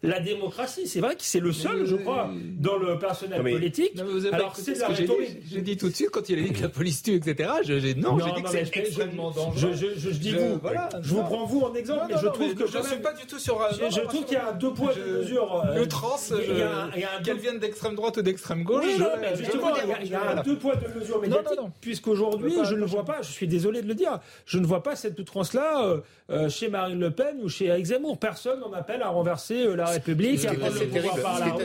la 0.01 0.19
démocratie. 0.19 0.87
C'est 0.87 1.01
vrai 1.01 1.15
que 1.15 1.23
c'est 1.23 1.39
le 1.39 1.51
seul, 1.51 1.85
je 1.85 1.95
crois, 1.95 2.29
dans 2.57 2.77
le 2.77 2.97
personnel 2.97 3.41
politique. 3.41 3.93
Alors 4.31 4.55
c'est 4.55 4.77
la 4.77 4.87
rhétorique. 4.87 5.39
J'ai 5.49 5.61
dit 5.61 5.77
tout 5.77 5.89
de 5.89 5.95
suite 5.95 6.09
quand 6.11 6.27
il 6.29 6.39
a 6.39 6.41
dit 6.41 6.53
que 6.53 6.61
la 6.61 6.69
police 6.69 7.03
tue, 7.03 7.15
etc. 7.15 7.49
Je, 7.65 7.99
non, 7.99 8.17
non 8.17 8.25
j'ai 8.25 8.33
dit 8.33 8.43
que 8.43 8.49
c'est 8.49 8.77
extrêmement 8.77 9.31
dangereux. 9.31 9.73
Je, 9.73 9.99
je, 9.99 10.09
dis 10.11 10.31
vous, 10.31 10.59
je 11.01 11.13
vous 11.13 11.23
prends 11.23 11.45
vous 11.45 11.61
en 11.61 11.73
exemple, 11.73 12.05
mais 12.09 12.15
je 12.21 12.27
trouve 12.27 12.53
que 12.55 12.67
je 12.67 12.77
ne 12.77 12.83
suis 12.83 12.99
pas 12.99 13.13
du 13.13 13.25
tout 13.25 13.39
sur. 13.39 13.59
Je 13.71 14.01
trouve 14.01 14.25
qu'il 14.25 14.35
y 14.35 14.37
a 14.37 14.53
deux 14.53 14.73
poids 14.73 14.93
deux 14.93 15.19
mesures. 15.19 15.63
Le 15.75 15.87
trans, 15.87 16.17
il 16.31 16.57
y 16.57 17.03
a 17.03 17.08
qu'elles 17.23 17.37
viennent 17.37 17.59
d'extrême 17.59 17.95
droite 17.95 18.17
ou 18.17 18.21
d'extrême 18.21 18.63
gauche. 18.63 18.85
justement, 19.35 19.69
il 20.03 20.09
y 20.09 20.15
a, 20.15 20.41
deux 20.43 20.57
poids, 20.57 20.75
deux 20.75 20.99
mesures 20.99 21.21
médiatiques, 21.21 21.59
puisqu'aujourd'hui, 21.81 22.53
je 22.63 22.75
ne 22.75 22.85
vois 22.85 23.05
pas, 23.05 23.21
je 23.21 23.31
suis 23.31 23.47
désolé 23.47 23.81
de 23.81 23.87
le 23.87 23.95
dire, 23.95 24.19
je 24.45 24.57
ne 24.59 24.65
vois 24.65 24.83
pas 24.83 24.95
cette 24.95 25.19
outrance-là 25.19 25.85
euh, 25.85 26.01
euh, 26.29 26.49
chez 26.49 26.69
Marine 26.69 26.99
Le 26.99 27.11
Pen 27.11 27.37
ou 27.41 27.49
chez 27.49 27.65
Eric 27.65 27.85
Zemmour. 27.85 28.17
Personne 28.19 28.59
n'en 28.59 28.73
appelle 28.73 29.01
à 29.01 29.09
renverser 29.09 29.65
euh, 29.65 29.75
la 29.75 29.87
République, 29.87 30.45
à 30.45 30.53
prendre 30.53 30.79
le 30.79 30.87
pouvoir 30.87 31.21
par 31.21 31.39
la 31.39 31.53
rue. 31.53 31.63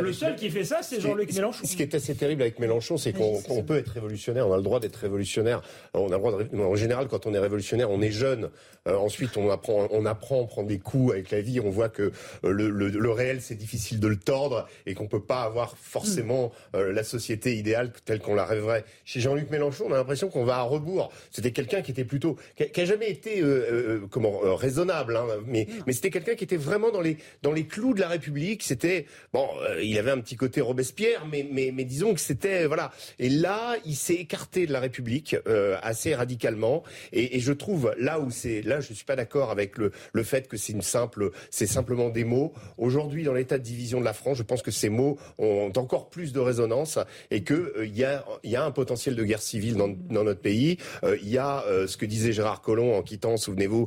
Le 0.00 0.12
seul 0.12 0.36
qui 0.36 0.50
fait 0.50 0.64
ça, 0.64 0.78
c'est 0.82 1.00
Jean-Luc 1.00 1.32
Mélenchon. 1.34 1.66
Ce 1.66 1.76
qui 1.76 1.82
est 1.82 1.94
assez 1.94 2.14
terrible 2.14 2.42
avec 2.42 2.58
Mélenchon, 2.58 2.96
c'est 2.96 3.12
qu'on 3.12 3.62
peut 3.62 3.76
être 3.76 3.90
révolutionnaire, 3.90 4.48
on 4.48 4.52
a 4.52 4.56
le 4.56 4.62
droit 4.62 4.80
d'être 4.80 4.96
révolutionnaire. 4.96 5.62
On 5.94 6.10
a 6.10 6.16
le 6.16 6.18
droit 6.18 6.32
en 6.58 6.76
général, 6.76 7.08
quand 7.08 7.26
on 7.26 7.34
est 7.34 7.38
révolutionnaire, 7.38 7.90
on 7.90 8.00
est 8.00 8.10
jeune. 8.10 8.50
ensuite, 8.86 9.36
on 9.36 9.50
apprend, 9.50 9.88
on 9.90 10.06
apprend, 10.06 10.40
on 10.40 10.46
prend 10.46 10.62
des 10.62 10.78
coups 10.78 11.12
avec 11.12 11.30
la 11.30 11.40
vie. 11.40 11.60
On 11.60 11.70
voit 11.70 11.88
que 11.88 12.12
le, 12.42 12.70
le, 12.70 12.88
le 12.88 13.10
réel, 13.10 13.40
c'est 13.40 13.54
difficile 13.54 14.00
de 14.00 14.08
le 14.08 14.16
tordre 14.16 14.68
et 14.86 14.94
qu'on 14.94 15.06
peut 15.06 15.22
pas 15.22 15.42
avoir 15.42 15.76
forcément 15.76 16.52
euh, 16.74 16.92
la 16.92 17.04
société 17.04 17.56
idéale 17.56 17.92
telle 18.04 18.20
qu'on 18.20 18.34
la 18.34 18.44
rêverait. 18.44 18.84
Chez 19.04 19.20
Jean-Luc 19.20 19.50
Mélenchon, 19.50 19.86
on 19.88 19.92
a 19.92 19.96
l'impression 19.96 20.28
qu'on 20.28 20.44
va 20.44 20.56
à 20.56 20.62
rebours. 20.62 21.12
C'était 21.30 21.52
quelqu'un 21.52 21.82
qui 21.82 21.90
était 21.90 22.04
plutôt, 22.04 22.36
qui 22.56 22.80
a, 22.80 22.84
jamais 22.84 23.10
été 23.10 23.40
euh, 23.40 23.46
euh, 23.46 24.06
comment 24.10 24.40
raisonnable, 24.56 25.16
hein, 25.16 25.26
mais 25.46 25.66
mais 25.86 25.92
c'était 25.92 26.10
quelqu'un 26.10 26.34
qui 26.34 26.44
était 26.44 26.56
vraiment 26.56 26.90
dans 26.90 27.00
les 27.00 27.18
dans 27.42 27.52
les 27.52 27.66
clous 27.66 27.94
de 27.94 28.00
la 28.00 28.08
République. 28.08 28.62
C'était 28.62 29.06
bon, 29.32 29.48
il 29.82 29.98
avait 29.98 30.10
un 30.10 30.20
petit 30.20 30.36
côté 30.36 30.60
Robespierre, 30.60 31.26
mais 31.26 31.46
mais 31.50 31.70
mais 31.74 31.84
disons 31.84 32.14
que 32.14 32.20
c'était 32.20 32.66
voilà. 32.66 32.92
Et 33.18 33.28
là, 33.28 33.76
il 33.84 33.96
s'est 33.96 34.14
écarté 34.14 34.66
de 34.66 34.72
la 34.72 34.80
République 34.80 35.36
assez 35.82 36.14
radicalement. 36.14 36.82
Et, 37.12 37.36
et, 37.36 37.40
je 37.40 37.52
trouve 37.52 37.94
là 37.98 38.20
où 38.20 38.30
c'est 38.30 38.62
là, 38.62 38.80
je 38.80 38.92
suis 38.92 39.04
pas 39.04 39.16
d'accord 39.16 39.50
avec 39.50 39.78
le 39.78 39.92
le 40.12 40.22
fait 40.22 40.48
que 40.48 40.56
c'est 40.56 40.72
une 40.72 40.82
simple, 40.82 41.30
c'est 41.50 41.66
simplement 41.66 42.08
des 42.08 42.24
mots. 42.24 42.52
Aujourd'hui, 42.76 43.24
dans 43.24 43.34
l'état 43.34 43.58
de 43.58 43.62
division 43.62 44.00
de 44.00 44.04
la 44.04 44.12
France, 44.12 44.38
je 44.38 44.42
pense 44.42 44.62
que 44.62 44.67
ces 44.70 44.88
mots 44.88 45.18
ont 45.38 45.72
encore 45.76 46.08
plus 46.08 46.32
de 46.32 46.40
résonance 46.40 46.98
et 47.30 47.42
qu'il 47.42 47.56
euh, 47.56 47.86
y, 47.86 48.04
a, 48.04 48.24
y 48.44 48.56
a 48.56 48.64
un 48.64 48.70
potentiel 48.70 49.14
de 49.14 49.24
guerre 49.24 49.42
civile 49.42 49.76
dans, 49.76 49.88
dans 49.88 50.24
notre 50.24 50.40
pays. 50.40 50.78
Euh, 51.04 51.16
il 51.22 51.28
y 51.28 51.38
a 51.38 51.64
euh, 51.66 51.86
ce 51.86 51.96
que 51.96 52.06
disait 52.06 52.32
Gérard 52.32 52.60
Collomb 52.60 52.94
en 52.94 53.02
quittant, 53.02 53.36
souvenez-vous, 53.36 53.86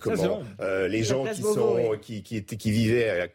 comment 0.00 0.42
les 0.88 1.02
gens 1.02 1.24
qui 1.26 1.42
sont 1.42 1.96
qui, 2.00 2.22
qui, 2.22 2.36
étaient, 2.36 2.56
qui 2.56 2.70
vivaient 2.70 3.30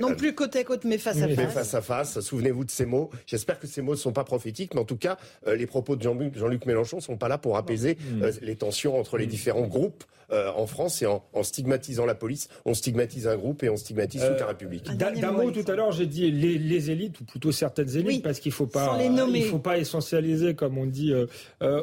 non 0.00 0.14
plus 0.14 0.34
côte 0.34 0.56
à 0.56 0.64
côte 0.64 0.84
mais 0.84 0.98
face 0.98 1.22
à 1.22 1.28
face. 1.28 1.52
face 1.52 1.74
à 1.74 1.80
face. 1.82 2.20
Souvenez-vous 2.20 2.64
de 2.64 2.70
ces 2.70 2.86
mots. 2.86 3.10
J'espère 3.26 3.58
que 3.58 3.66
ces 3.66 3.82
mots 3.82 3.92
ne 3.92 3.96
sont 3.96 4.12
pas 4.12 4.24
prophétiques, 4.24 4.74
mais 4.74 4.80
en 4.80 4.84
tout 4.84 4.96
cas, 4.96 5.16
les 5.46 5.66
propos 5.66 5.96
de 5.96 6.02
Jean-Luc 6.02 6.36
Jean 6.36 6.48
Mélenchon 6.66 6.96
ne 6.96 7.02
sont 7.02 7.16
pas 7.16 7.28
là 7.28 7.38
pour 7.38 7.56
apaiser 7.56 7.96
les 8.42 8.56
tensions 8.56 8.98
entre 8.98 9.18
les 9.18 9.26
différents 9.26 9.66
groupes 9.66 10.04
en 10.30 10.66
France 10.66 11.02
et 11.02 11.06
en, 11.06 11.24
en, 11.32 11.42
stigmatisant 11.42 12.06
la 12.06 12.14
police, 12.14 12.48
on 12.64 12.74
stigmatise 12.74 13.26
un 13.26 13.36
groupe 13.36 13.64
et 13.64 13.68
on 13.68 13.76
stigmatise 13.76 14.22
toute 14.24 14.38
la 14.38 14.46
République. 14.46 14.88
D'un 14.96 15.32
mot 15.32 15.50
tout 15.50 15.64
à 15.66 15.74
l'heure, 15.74 15.92
j'ai 15.92 16.06
dit 16.10 16.30
les, 16.30 16.90
élites, 16.90 17.20
ou 17.20 17.24
plutôt 17.24 17.52
certaines 17.52 17.96
élites, 17.96 18.22
parce 18.22 18.40
qu'il 18.40 18.50
ne 18.50 18.54
faut, 18.54 18.66
pas, 18.66 18.98
il 19.02 19.44
faut 19.44 19.58
pas 19.58 19.78
essentialiser 19.78 20.54
comme 20.54 20.76
on 20.76 20.86
dit 20.86 21.12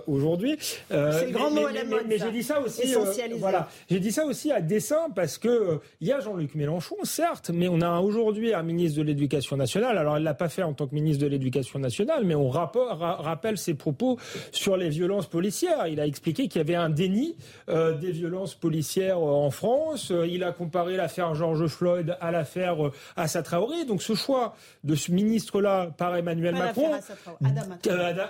aujourd'hui. 0.06 0.58
C'est 0.90 1.28
le 1.28 1.32
grand 1.32 1.50
mot 1.52 1.66
à 1.66 1.72
la 1.72 1.84
mode. 1.84 2.04
Mais, 2.08 2.18
j'ai 2.18 2.32
dit 2.32 2.44
ça 2.44 2.62
aussi. 2.62 2.94
voilà, 3.38 3.70
j'ai 3.90 4.00
dit 4.00 4.12
ça 4.12 4.26
aussi 4.26 4.52
à 4.52 4.62
dessein 4.62 5.10
parce 5.16 5.38
que 5.38 5.80
il 6.02 6.08
y 6.08 6.12
a 6.12 6.20
Jean-Luc 6.20 6.56
Mélenchon, 6.56 6.98
certes, 7.04 7.52
mais 7.54 7.68
on 7.68 7.82
a 7.82 8.00
aujourd'hui 8.00 8.54
un 8.54 8.64
ministre 8.64 9.00
de 9.00 9.04
l'Éducation 9.04 9.58
nationale. 9.58 9.98
Alors, 9.98 10.18
elle 10.18 10.24
l'a 10.24 10.34
pas 10.34 10.50
fait 10.50 10.64
en 10.64 10.74
tant 10.74 10.88
que 10.88 10.94
ministre 10.94 11.24
de 11.24 11.30
l'Éducation 11.30 11.80
nationale, 11.80 12.24
mais 12.24 12.36
on 12.36 12.50
rappelle 12.50 13.58
ses 13.58 13.74
propos 13.74 14.18
sur 14.52 14.78
les 14.78 14.90
violences 14.90 15.28
policières. 15.28 15.88
Il 15.88 16.00
a 16.00 16.06
expliqué 16.06 16.48
qu'il 16.48 16.60
y 16.60 16.62
avait 16.62 16.76
un 16.76 16.90
déni 16.90 17.36
des 17.68 18.12
violences 18.12 18.56
policières 18.56 19.20
en 19.20 19.52
France. 19.52 20.12
Il 20.28 20.44
a 20.44 20.52
comparé 20.52 20.96
l'affaire 20.98 21.34
George 21.36 21.68
Floyd 21.68 22.18
à 22.20 22.32
l'affaire 22.32 22.78
Assa 23.16 23.44
Traoré. 23.44 23.86
Donc, 23.86 24.02
ce 24.02 24.16
choix 24.18 24.56
de 24.84 24.96
ce 24.96 25.12
ministre-là 25.14 25.92
par 25.98 26.16
Emmanuel 26.16 26.56
Macron, 26.56 26.92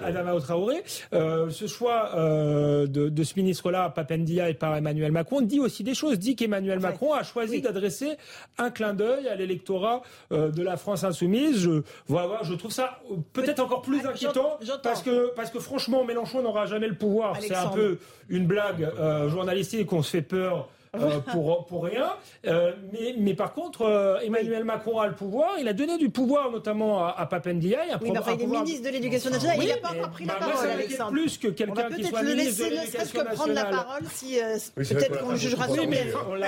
Adama 0.04 0.40
Traoré, 0.40 0.84
ce 1.12 1.68
choix 1.68 2.12
de, 2.88 3.24
ce 3.24 3.34
ministre-là, 3.36 3.90
Papendia, 3.90 4.50
et 4.50 4.54
par 4.54 4.76
Emmanuel 4.76 5.12
Macron, 5.12 5.42
dit 5.42 5.60
aussi 5.60 5.84
des 5.84 5.96
choses. 5.96 6.20
Dit 6.20 6.36
qu'Emmanuel 6.36 6.80
Macron 6.80 7.14
a 7.14 7.24
choisi 7.24 7.62
d'adresser 7.62 8.18
un 8.58 8.70
clin 8.70 8.94
d'œil 8.94 9.28
à 9.28 9.36
l'électorat 9.36 10.02
euh, 10.32 10.50
de 10.50 10.64
la 10.64 10.78
France 10.78 11.04
insoumise. 11.04 11.60
Je, 11.60 11.82
voilà, 12.08 12.40
je 12.44 12.54
trouve 12.54 12.72
ça 12.72 13.00
peut-être 13.34 13.60
encore 13.60 13.82
plus 13.82 14.02
ah, 14.06 14.10
inquiétant 14.10 14.60
parce 14.84 15.02
que, 15.02 15.34
parce 15.36 15.52
que 15.52 15.60
franchement, 15.60 16.04
Mélenchon 16.04 16.42
n'aura 16.42 16.66
jamais 16.66 16.88
le 16.88 16.96
pouvoir. 16.96 17.38
C'est 17.42 17.56
un 17.56 17.68
peu 17.68 17.98
une 18.30 18.46
blague 18.46 18.84
euh, 18.84 19.30
journalistique 19.30 19.88
qu'on 19.88 20.04
se 20.04 20.12
fait 20.12 20.22
peur 20.22 20.70
euh, 20.96 21.20
pour, 21.32 21.66
pour 21.66 21.84
rien. 21.84 22.14
Euh, 22.46 22.74
mais, 22.92 23.16
mais 23.18 23.34
par 23.34 23.54
contre, 23.54 23.82
euh, 23.82 24.20
Emmanuel 24.20 24.64
Macron 24.64 25.00
a 25.00 25.08
le 25.08 25.16
pouvoir. 25.16 25.56
Il 25.60 25.68
a 25.68 25.74
donné 25.74 25.98
du 25.98 26.10
pouvoir 26.10 26.52
notamment 26.52 27.06
à, 27.06 27.16
à 27.18 27.26
Papendia. 27.26 27.80
Oui, 28.02 28.10
mais 28.12 28.20
enfin, 28.20 28.36
il 28.38 28.44
est 28.44 28.48
ministre 28.48 28.86
de 28.88 28.94
l'Éducation 28.94 29.30
nationale. 29.30 29.58
il 29.62 29.68
n'a 29.68 29.78
pas 29.78 29.90
encore 29.90 30.10
pris 30.12 30.26
la 30.26 30.34
bah, 30.36 30.48
parole, 30.52 30.70
Alexandre. 30.70 31.12
plus 31.12 31.38
que 31.38 31.48
quelqu'un 31.50 31.90
qui 31.90 32.04
soit 32.06 32.24
ministre 32.24 32.66
de 32.66 32.70
l'Éducation 32.70 33.24
nationale. 33.24 33.34
prendre 33.36 33.54
la 33.54 33.66
parole 33.66 34.04
si 34.12 34.38
peut-être 34.76 35.20
qu'on 35.20 35.32
le 35.32 35.38
jugera 35.38 35.68
sur 35.68 35.88
mais 35.88 36.06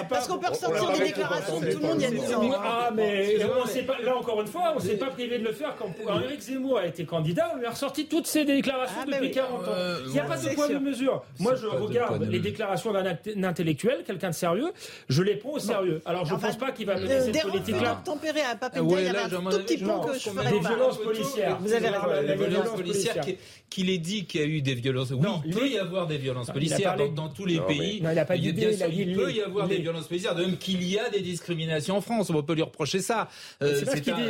Parce 0.09 0.27
qu'on 0.27 0.37
peut 0.37 0.49
ressortir 0.49 0.91
des 0.91 1.05
déclarations 1.05 1.59
de 1.59 1.71
tout 1.71 1.79
le 1.79 1.87
monde 1.87 1.97
il 1.97 2.03
y 2.03 2.05
a 2.05 2.11
10 2.11 2.33
ans. 2.33 2.51
Ah, 2.55 2.89
mais 2.95 3.37
là 3.37 4.17
encore 4.17 4.41
une 4.41 4.47
fois, 4.47 4.73
on 4.73 4.79
ne 4.79 4.83
s'est 4.83 4.97
pas 4.97 5.07
privé 5.07 5.39
de 5.39 5.43
le 5.43 5.53
faire 5.53 5.75
quand 5.77 5.89
Éric 6.21 6.41
Zemmour 6.41 6.79
a 6.79 6.85
été 6.85 7.05
candidat. 7.05 7.51
On 7.53 7.57
lui 7.57 7.65
a 7.65 7.71
ressorti 7.71 8.07
toutes 8.07 8.27
ses 8.27 8.45
déclarations 8.45 9.01
ah, 9.01 9.05
depuis 9.05 9.31
40 9.31 9.67
ans. 9.67 9.71
Il 10.05 10.11
n'y 10.11 10.19
a 10.19 10.23
pas 10.23 10.37
de 10.37 10.49
poids 10.55 10.67
de 10.67 10.79
mesure. 10.79 11.23
Moi, 11.39 11.55
je 11.55 11.67
regarde 11.67 12.23
les 12.23 12.39
déclarations 12.39 12.93
d'un 12.93 13.17
intellectuel, 13.43 14.03
quelqu'un 14.05 14.28
de 14.29 14.35
sérieux 14.35 14.71
je 15.07 15.23
les 15.23 15.35
prends 15.35 15.51
au 15.51 15.59
sérieux. 15.59 16.01
Alors 16.05 16.25
je 16.25 16.33
ne 16.33 16.39
pense 16.39 16.57
pas 16.57 16.71
qu'il 16.71 16.85
va 16.85 16.95
mener 16.95 17.21
cette 17.21 17.41
politique-là. 17.41 18.01
tempéré 18.03 18.41
à 18.41 18.55
Papendia, 18.55 18.95
ouais, 18.95 19.05
il 19.05 19.13
y 19.13 19.15
a 19.15 19.25
un 19.25 19.29
tout 19.29 19.59
petit 19.59 19.77
point 19.77 20.05
que 20.05 20.13
je 20.13 20.29
ferais 20.29 20.51
Des 20.51 20.59
violences 20.59 20.97
policières. 21.01 21.59
Vous 21.59 21.73
avez 21.73 22.27
Des 22.27 22.35
violences 22.35 22.75
policières 22.75 23.25
qu'il 23.69 23.89
ait 23.89 23.97
dit 23.97 24.25
qu'il 24.25 24.41
y 24.41 24.43
a 24.43 24.47
eu 24.47 24.61
des 24.61 24.73
violences. 24.73 25.11
Oui, 25.11 25.27
il 25.45 25.53
peut 25.53 25.67
y 25.67 25.77
avoir 25.77 26.07
des 26.07 26.17
violences 26.17 26.49
policières 26.51 26.95
dans, 27.13 27.29
tous 27.29 27.45
les 27.45 27.59
pays. 27.61 28.01
Non, 28.01 28.09
il 28.09 28.15
n'a 28.15 28.25
pas 28.25 28.37
dit 28.37 28.51
bien 28.51 28.73
sûr, 28.73 28.87
il 28.91 29.15
peut 29.15 29.31
y 29.31 29.41
avoir 29.41 29.67
des 29.67 29.77
violences 29.77 30.07
policières, 30.07 30.35
de 30.35 30.43
même 30.43 30.57
qu'il 30.57 30.83
y 30.83 30.97
a 30.97 31.09
des 31.09 31.21
discriminations 31.21 31.97
en 31.97 32.01
France. 32.01 32.29
On 32.29 32.43
peut 32.43 32.53
lui 32.53 32.63
reprocher 32.63 32.99
ça. 32.99 33.27
Euh, 33.61 33.75
c'est 33.79 33.97
ce 33.97 34.01
qu'il 34.01 34.15
dit. 34.15 34.21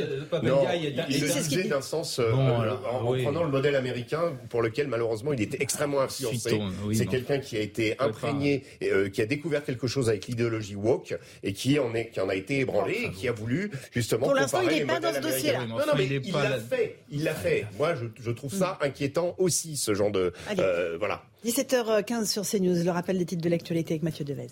Non, 0.43 0.63
il 0.73 1.21
le 1.21 1.27
disait 1.27 1.63
d'un 1.65 1.81
sens 1.81 2.19
euh, 2.19 2.31
en 2.33 3.13
prenant 3.13 3.43
le 3.43 3.49
modèle 3.49 3.75
américain 3.75 4.33
pour 4.49 4.61
lequel 4.61 4.87
malheureusement 4.87 5.33
il 5.33 5.41
était 5.41 5.61
extrêmement 5.61 6.01
influencé. 6.01 6.59
C'est 6.93 7.05
quelqu'un 7.05 7.39
qui 7.39 7.57
a 7.57 7.61
été 7.61 7.99
imprégné, 7.99 8.63
euh, 8.83 9.09
qui 9.09 9.21
a 9.21 9.25
découvert 9.25 9.63
quelque 9.63 9.87
chose 9.87 9.88
avec 9.97 10.27
l'idéologie 10.27 10.75
woke 10.75 11.17
et 11.43 11.53
qui 11.53 11.79
en, 11.79 11.93
est, 11.93 12.09
qui 12.09 12.19
en 12.19 12.29
a 12.29 12.35
été 12.35 12.59
ébranlé 12.59 13.05
et 13.05 13.11
qui 13.11 13.27
a 13.27 13.31
voulu 13.31 13.71
justement 13.91 14.27
Pour 14.27 14.35
l'instant, 14.35 14.61
il 14.61 14.69
n'est 14.69 14.85
pas 14.85 14.99
dans 14.99 15.13
ce 15.13 15.19
dossier-là. 15.19 15.65
Non, 15.65 15.77
non, 15.77 15.93
mais 15.97 16.05
il 16.05 16.31
l'a 16.31 16.59
fait. 16.59 16.97
Il 17.09 17.23
l'a 17.23 17.33
fait. 17.33 17.65
Moi, 17.77 17.95
je 18.19 18.31
trouve 18.31 18.53
ça 18.53 18.77
mm. 18.81 18.85
inquiétant 18.85 19.35
aussi, 19.37 19.77
ce 19.77 19.93
genre 19.93 20.11
de... 20.11 20.33
Euh, 20.57 20.97
voilà. 20.97 21.23
17h15 21.45 22.25
sur 22.25 22.43
CNews, 22.43 22.83
le 22.83 22.91
rappel 22.91 23.17
des 23.17 23.25
titres 23.25 23.41
de 23.41 23.49
l'actualité 23.49 23.93
avec 23.93 24.03
Mathieu 24.03 24.25
Devez. 24.25 24.47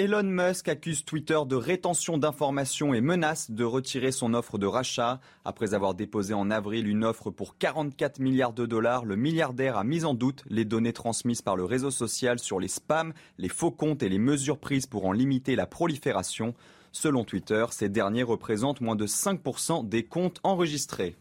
Elon 0.00 0.22
Musk 0.22 0.68
accuse 0.68 1.04
Twitter 1.04 1.38
de 1.46 1.56
rétention 1.56 2.16
d'informations 2.16 2.94
et 2.94 3.02
menace 3.02 3.50
de 3.50 3.64
retirer 3.64 4.12
son 4.12 4.32
offre 4.32 4.56
de 4.56 4.64
rachat. 4.64 5.20
Après 5.44 5.74
avoir 5.74 5.92
déposé 5.92 6.32
en 6.32 6.50
avril 6.50 6.88
une 6.88 7.04
offre 7.04 7.30
pour 7.30 7.58
44 7.58 8.18
milliards 8.18 8.54
de 8.54 8.64
dollars, 8.64 9.04
le 9.04 9.16
milliardaire 9.16 9.76
a 9.76 9.84
mis 9.84 10.06
en 10.06 10.14
doute 10.14 10.42
les 10.48 10.64
données 10.64 10.94
transmises 10.94 11.42
par 11.42 11.54
le 11.54 11.64
réseau 11.64 11.90
social 11.90 12.38
sur 12.38 12.58
les 12.60 12.68
spams, 12.68 13.12
les 13.36 13.50
faux 13.50 13.72
comptes 13.72 14.02
et 14.02 14.08
les 14.08 14.18
mesures 14.18 14.56
prises 14.56 14.86
pour 14.86 15.04
en 15.04 15.12
limiter 15.12 15.54
la 15.54 15.66
prolifération. 15.66 16.54
Selon 16.92 17.22
Twitter, 17.24 17.66
ces 17.68 17.90
derniers 17.90 18.22
représentent 18.22 18.80
moins 18.80 18.96
de 18.96 19.06
5% 19.06 19.86
des 19.86 20.04
comptes 20.04 20.40
enregistrés. 20.44 21.14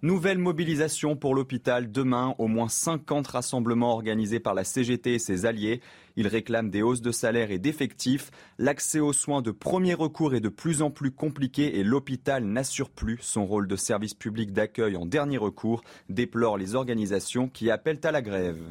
Nouvelle 0.00 0.38
mobilisation 0.38 1.16
pour 1.16 1.34
l'hôpital 1.34 1.90
demain, 1.90 2.36
au 2.38 2.46
moins 2.46 2.68
50 2.68 3.26
rassemblements 3.26 3.90
organisés 3.90 4.38
par 4.38 4.54
la 4.54 4.62
CGT 4.62 5.14
et 5.14 5.18
ses 5.18 5.44
alliés. 5.44 5.80
Ils 6.14 6.28
réclament 6.28 6.70
des 6.70 6.82
hausses 6.82 7.02
de 7.02 7.10
salaire 7.10 7.50
et 7.50 7.58
d'effectifs. 7.58 8.30
L'accès 8.58 9.00
aux 9.00 9.12
soins 9.12 9.42
de 9.42 9.50
premier 9.50 9.94
recours 9.94 10.36
est 10.36 10.40
de 10.40 10.48
plus 10.48 10.82
en 10.82 10.92
plus 10.92 11.10
compliqué 11.10 11.80
et 11.80 11.82
l'hôpital 11.82 12.44
n'assure 12.44 12.90
plus 12.90 13.18
son 13.22 13.44
rôle 13.44 13.66
de 13.66 13.74
service 13.74 14.14
public 14.14 14.52
d'accueil 14.52 14.96
en 14.96 15.04
dernier 15.04 15.36
recours, 15.36 15.82
déplorent 16.08 16.58
les 16.58 16.76
organisations 16.76 17.48
qui 17.48 17.68
appellent 17.68 18.00
à 18.04 18.12
la 18.12 18.22
grève. 18.22 18.62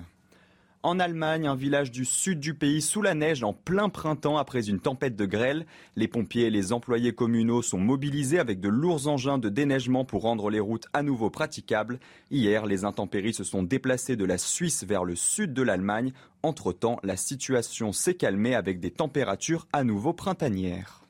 En 0.84 1.00
Allemagne, 1.00 1.48
un 1.48 1.56
village 1.56 1.92
du 1.92 2.06
sud 2.06 2.40
du 2.40 2.54
pays 2.54 2.82
sous 2.82 3.02
la 3.02 3.16
neige 3.16 3.44
en 3.44 3.52
plein 3.52 3.90
printemps 3.90 4.38
après 4.38 4.70
une 4.70 4.80
tempête 4.80 5.16
de 5.16 5.26
grêle. 5.26 5.66
Les 5.96 6.08
pompiers 6.08 6.46
et 6.46 6.50
les 6.52 6.72
employés 6.72 7.14
communaux 7.14 7.62
sont 7.62 7.80
mobilisés 7.80 8.40
avec 8.40 8.60
de 8.60 8.70
lourds 8.70 9.08
engins 9.08 9.40
de 9.40 9.50
déneigement 9.50 10.06
pour 10.06 10.22
rendre 10.22 10.50
les 10.50 10.60
routes 10.60 10.86
à 10.94 11.02
nouveau 11.02 11.30
praticables. 11.30 12.00
Hier, 12.30 12.66
les 12.68 12.86
intempéries 12.86 13.34
se 13.34 13.44
sont 13.44 13.64
déplacées 13.64 14.16
de 14.16 14.26
la 14.26 14.38
Suisse 14.38 14.84
vers 14.84 15.04
le 15.04 15.16
sud 15.16 15.54
de 15.54 15.64
l'Allemagne. 15.64 16.14
Entre-temps, 16.44 17.00
la 17.04 17.18
situation 17.18 17.92
s'est 17.92 18.16
calmée 18.16 18.54
avec 18.54 18.80
des 18.80 18.92
températures 18.92 19.68
à 19.74 19.84
nouveau 19.84 20.14
printanières. 20.14 21.04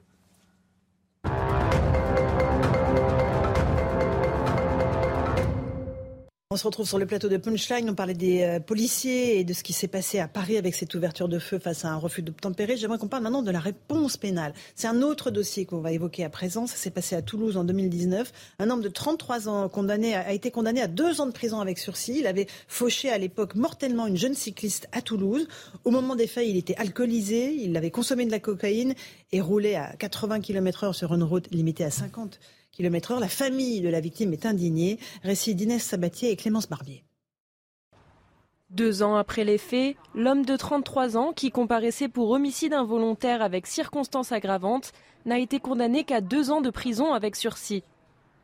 On 6.49 6.55
se 6.55 6.63
retrouve 6.63 6.87
sur 6.87 6.97
le 6.97 7.05
plateau 7.05 7.27
de 7.27 7.35
Punchline. 7.35 7.89
On 7.89 7.93
parlait 7.93 8.13
des 8.13 8.41
euh, 8.43 8.61
policiers 8.61 9.37
et 9.37 9.43
de 9.43 9.51
ce 9.51 9.63
qui 9.63 9.73
s'est 9.73 9.89
passé 9.89 10.19
à 10.19 10.29
Paris 10.29 10.55
avec 10.55 10.75
cette 10.75 10.95
ouverture 10.95 11.27
de 11.27 11.39
feu 11.39 11.59
face 11.59 11.83
à 11.83 11.89
un 11.89 11.97
refus 11.97 12.21
d'obtempérer. 12.21 12.77
J'aimerais 12.77 12.97
qu'on 12.97 13.09
parle 13.09 13.23
maintenant 13.23 13.41
de 13.41 13.51
la 13.51 13.59
réponse 13.59 14.15
pénale. 14.15 14.53
C'est 14.73 14.87
un 14.87 15.01
autre 15.01 15.29
dossier 15.29 15.65
qu'on 15.65 15.81
va 15.81 15.91
évoquer 15.91 16.23
à 16.23 16.29
présent. 16.29 16.65
Ça 16.65 16.77
s'est 16.77 16.89
passé 16.89 17.17
à 17.17 17.21
Toulouse 17.21 17.57
en 17.57 17.65
2019. 17.65 18.31
Un 18.59 18.69
homme 18.69 18.79
de 18.79 18.87
33 18.87 19.49
ans 19.49 19.67
condamné, 19.67 20.15
a 20.15 20.31
été 20.31 20.49
condamné 20.49 20.81
à 20.81 20.87
deux 20.87 21.19
ans 21.19 21.25
de 21.25 21.33
prison 21.33 21.59
avec 21.59 21.79
sursis. 21.79 22.19
Il 22.19 22.27
avait 22.27 22.47
fauché 22.69 23.09
à 23.09 23.17
l'époque 23.17 23.55
mortellement 23.55 24.07
une 24.07 24.15
jeune 24.15 24.33
cycliste 24.33 24.87
à 24.93 25.01
Toulouse. 25.01 25.49
Au 25.83 25.91
moment 25.91 26.15
des 26.15 26.27
faits, 26.27 26.47
il 26.47 26.55
était 26.55 26.77
alcoolisé, 26.77 27.55
il 27.55 27.75
avait 27.75 27.91
consommé 27.91 28.25
de 28.25 28.31
la 28.31 28.39
cocaïne 28.39 28.93
et 29.33 29.41
roulait 29.41 29.75
à 29.75 29.97
80 29.97 30.39
km 30.39 30.85
heure 30.85 30.95
sur 30.95 31.13
une 31.13 31.23
route 31.23 31.51
limitée 31.51 31.83
à 31.83 31.91
50 31.91 32.39
La 32.79 33.27
famille 33.27 33.81
de 33.81 33.89
la 33.89 33.99
victime 33.99 34.33
est 34.33 34.45
indignée. 34.45 34.99
Récit 35.23 35.55
d'Inès 35.55 35.83
Sabatier 35.83 36.29
et 36.29 36.35
Clémence 36.35 36.69
Barbier. 36.69 37.03
Deux 38.69 39.01
ans 39.01 39.15
après 39.15 39.45
les 39.45 39.57
faits, 39.57 39.95
l'homme 40.13 40.45
de 40.45 40.55
33 40.55 41.17
ans, 41.17 41.33
qui 41.33 41.49
comparaissait 41.49 42.09
pour 42.09 42.29
homicide 42.29 42.73
involontaire 42.73 43.41
avec 43.41 43.65
circonstances 43.65 44.31
aggravantes, 44.31 44.91
n'a 45.25 45.39
été 45.39 45.59
condamné 45.59 46.03
qu'à 46.03 46.21
deux 46.21 46.51
ans 46.51 46.61
de 46.61 46.69
prison 46.69 47.13
avec 47.13 47.35
sursis. 47.35 47.83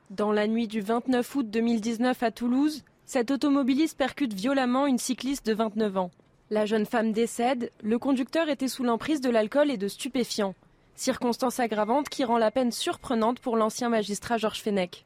Dans 0.09 0.31
la 0.31 0.47
nuit 0.47 0.67
du 0.67 0.81
29 0.81 1.35
août 1.35 1.49
2019 1.51 2.23
à 2.23 2.31
Toulouse, 2.31 2.83
cet 3.05 3.29
automobiliste 3.29 3.97
percute 3.97 4.33
violemment 4.33 4.87
une 4.87 4.97
cycliste 4.97 5.45
de 5.45 5.53
29 5.53 5.97
ans. 5.97 6.11
La 6.49 6.65
jeune 6.65 6.85
femme 6.85 7.11
décède, 7.11 7.71
le 7.83 7.99
conducteur 7.99 8.49
était 8.49 8.67
sous 8.67 8.83
l'emprise 8.83 9.21
de 9.21 9.29
l'alcool 9.29 9.69
et 9.69 9.77
de 9.77 9.87
stupéfiants. 9.87 10.55
Circonstance 10.95 11.59
aggravante 11.59 12.09
qui 12.09 12.23
rend 12.23 12.37
la 12.37 12.51
peine 12.51 12.71
surprenante 12.71 13.39
pour 13.39 13.57
l'ancien 13.57 13.89
magistrat 13.89 14.37
Georges 14.37 14.61
Fenech. 14.61 15.05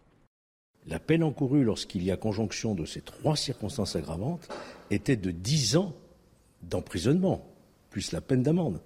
La 0.85 0.99
peine 0.99 1.23
encourue 1.23 1.63
lorsqu'il 1.63 2.03
y 2.03 2.11
a 2.11 2.17
conjonction 2.17 2.75
de 2.75 2.85
ces 2.85 3.01
trois 3.01 3.35
circonstances 3.35 3.95
aggravantes 3.95 4.47
était 4.89 5.15
de 5.15 5.31
10 5.31 5.77
ans 5.77 5.93
d'emprisonnement, 6.63 7.45
plus 7.89 8.11
la 8.11 8.21
peine 8.21 8.43
d'amende. 8.43 8.81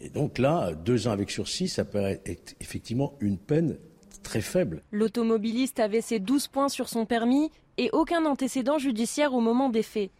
Et 0.00 0.08
donc 0.08 0.38
là, 0.38 0.72
deux 0.72 1.06
ans 1.06 1.12
avec 1.12 1.30
sursis, 1.30 1.68
ça 1.68 1.84
paraît 1.84 2.20
être 2.26 2.54
effectivement 2.60 3.14
une 3.20 3.38
peine 3.38 3.78
très 4.22 4.40
faible. 4.40 4.82
L'automobiliste 4.90 5.80
avait 5.80 6.00
ses 6.00 6.18
12 6.18 6.48
points 6.48 6.68
sur 6.68 6.88
son 6.88 7.06
permis 7.06 7.50
et 7.78 7.90
aucun 7.92 8.24
antécédent 8.24 8.78
judiciaire 8.78 9.34
au 9.34 9.40
moment 9.40 9.68
des 9.68 9.82
faits. 9.82 10.10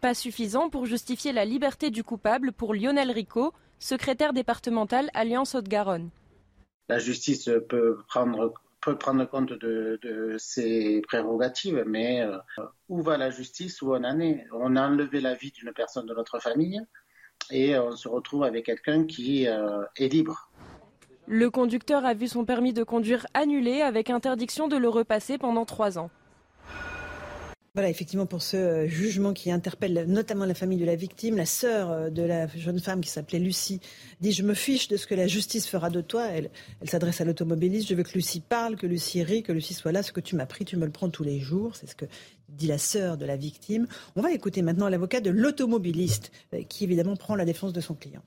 Pas 0.00 0.14
suffisant 0.14 0.70
pour 0.70 0.86
justifier 0.86 1.32
la 1.32 1.44
liberté 1.44 1.90
du 1.90 2.04
coupable 2.04 2.52
pour 2.52 2.74
Lionel 2.74 3.10
Rico, 3.10 3.52
secrétaire 3.78 4.32
départemental 4.32 5.10
Alliance 5.14 5.54
Haute-Garonne. 5.54 6.10
La 6.88 6.98
justice 6.98 7.50
peut 7.68 7.98
prendre, 8.08 8.54
peut 8.80 8.96
prendre 8.96 9.24
compte 9.26 9.52
de, 9.52 10.36
ses 10.38 11.02
prérogatives, 11.02 11.84
mais 11.86 12.22
euh, 12.22 12.38
où 12.88 13.02
va 13.02 13.16
la 13.16 13.30
justice 13.30 13.82
Où 13.82 13.94
on 13.94 14.04
en 14.04 14.20
est? 14.20 14.46
On 14.52 14.76
a 14.76 14.88
enlevé 14.88 15.20
la 15.20 15.34
vie 15.34 15.52
d'une 15.52 15.72
personne 15.72 16.06
de 16.06 16.14
notre 16.14 16.38
famille. 16.38 16.80
et 17.50 17.78
on 17.78 17.96
se 17.96 18.08
retrouve 18.08 18.44
avec 18.44 18.66
quelqu'un 18.66 19.04
qui 19.04 19.44
est 19.44 20.08
libre. 20.08 20.50
Le 21.26 21.50
conducteur 21.50 22.06
a 22.06 22.14
vu 22.14 22.26
son 22.26 22.46
permis 22.46 22.72
de 22.72 22.82
conduire 22.82 23.26
annulé 23.34 23.82
avec 23.82 24.08
interdiction 24.08 24.66
de 24.66 24.78
le 24.78 24.88
repasser 24.88 25.36
pendant 25.36 25.66
trois 25.66 25.98
ans. 25.98 26.10
Voilà, 27.74 27.90
effectivement, 27.90 28.26
pour 28.26 28.42
ce 28.42 28.56
euh, 28.56 28.88
jugement 28.88 29.32
qui 29.32 29.50
interpelle 29.50 30.04
notamment 30.08 30.46
la 30.46 30.54
famille 30.54 30.78
de 30.78 30.84
la 30.84 30.96
victime, 30.96 31.36
la 31.36 31.46
sœur 31.46 31.90
euh, 31.90 32.10
de 32.10 32.22
la 32.22 32.46
jeune 32.48 32.80
femme 32.80 33.00
qui 33.00 33.10
s'appelait 33.10 33.38
Lucie 33.38 33.80
dit 34.20 34.32
Je 34.32 34.42
me 34.42 34.54
fiche 34.54 34.88
de 34.88 34.96
ce 34.96 35.06
que 35.06 35.14
la 35.14 35.26
justice 35.26 35.68
fera 35.68 35.90
de 35.90 36.00
toi. 36.00 36.26
Elle, 36.26 36.50
s'adresse 36.84 37.20
à 37.20 37.24
l'automobiliste 37.24 37.88
Je 37.88 37.94
veux 37.94 38.02
que 38.02 38.14
Lucie 38.14 38.40
parle, 38.40 38.76
que 38.76 38.86
Lucie 38.86 39.22
rit, 39.22 39.42
que 39.42 39.52
Lucie 39.52 39.74
soit 39.74 39.92
là. 39.92 40.02
Ce 40.02 40.12
que 40.12 40.20
tu 40.20 40.34
m'as 40.34 40.46
pris, 40.46 40.64
tu 40.64 40.76
me 40.76 40.86
le 40.86 40.92
prends 40.92 41.10
tous 41.10 41.24
les 41.24 41.40
jours. 41.40 41.76
C'est 41.76 41.86
ce 41.86 41.94
que 41.94 42.06
dit 42.48 42.66
la 42.66 42.78
sœur 42.78 43.18
de 43.18 43.26
la 43.26 43.36
victime. 43.36 43.86
On 44.16 44.22
va 44.22 44.32
écouter 44.32 44.62
maintenant 44.62 44.88
l'avocat 44.88 45.20
de 45.20 45.30
l'automobiliste 45.30 46.32
euh, 46.54 46.62
qui, 46.62 46.84
évidemment, 46.84 47.16
prend 47.16 47.36
la 47.36 47.44
défense 47.44 47.72
de 47.72 47.80
son 47.80 47.94
client. 47.94 48.22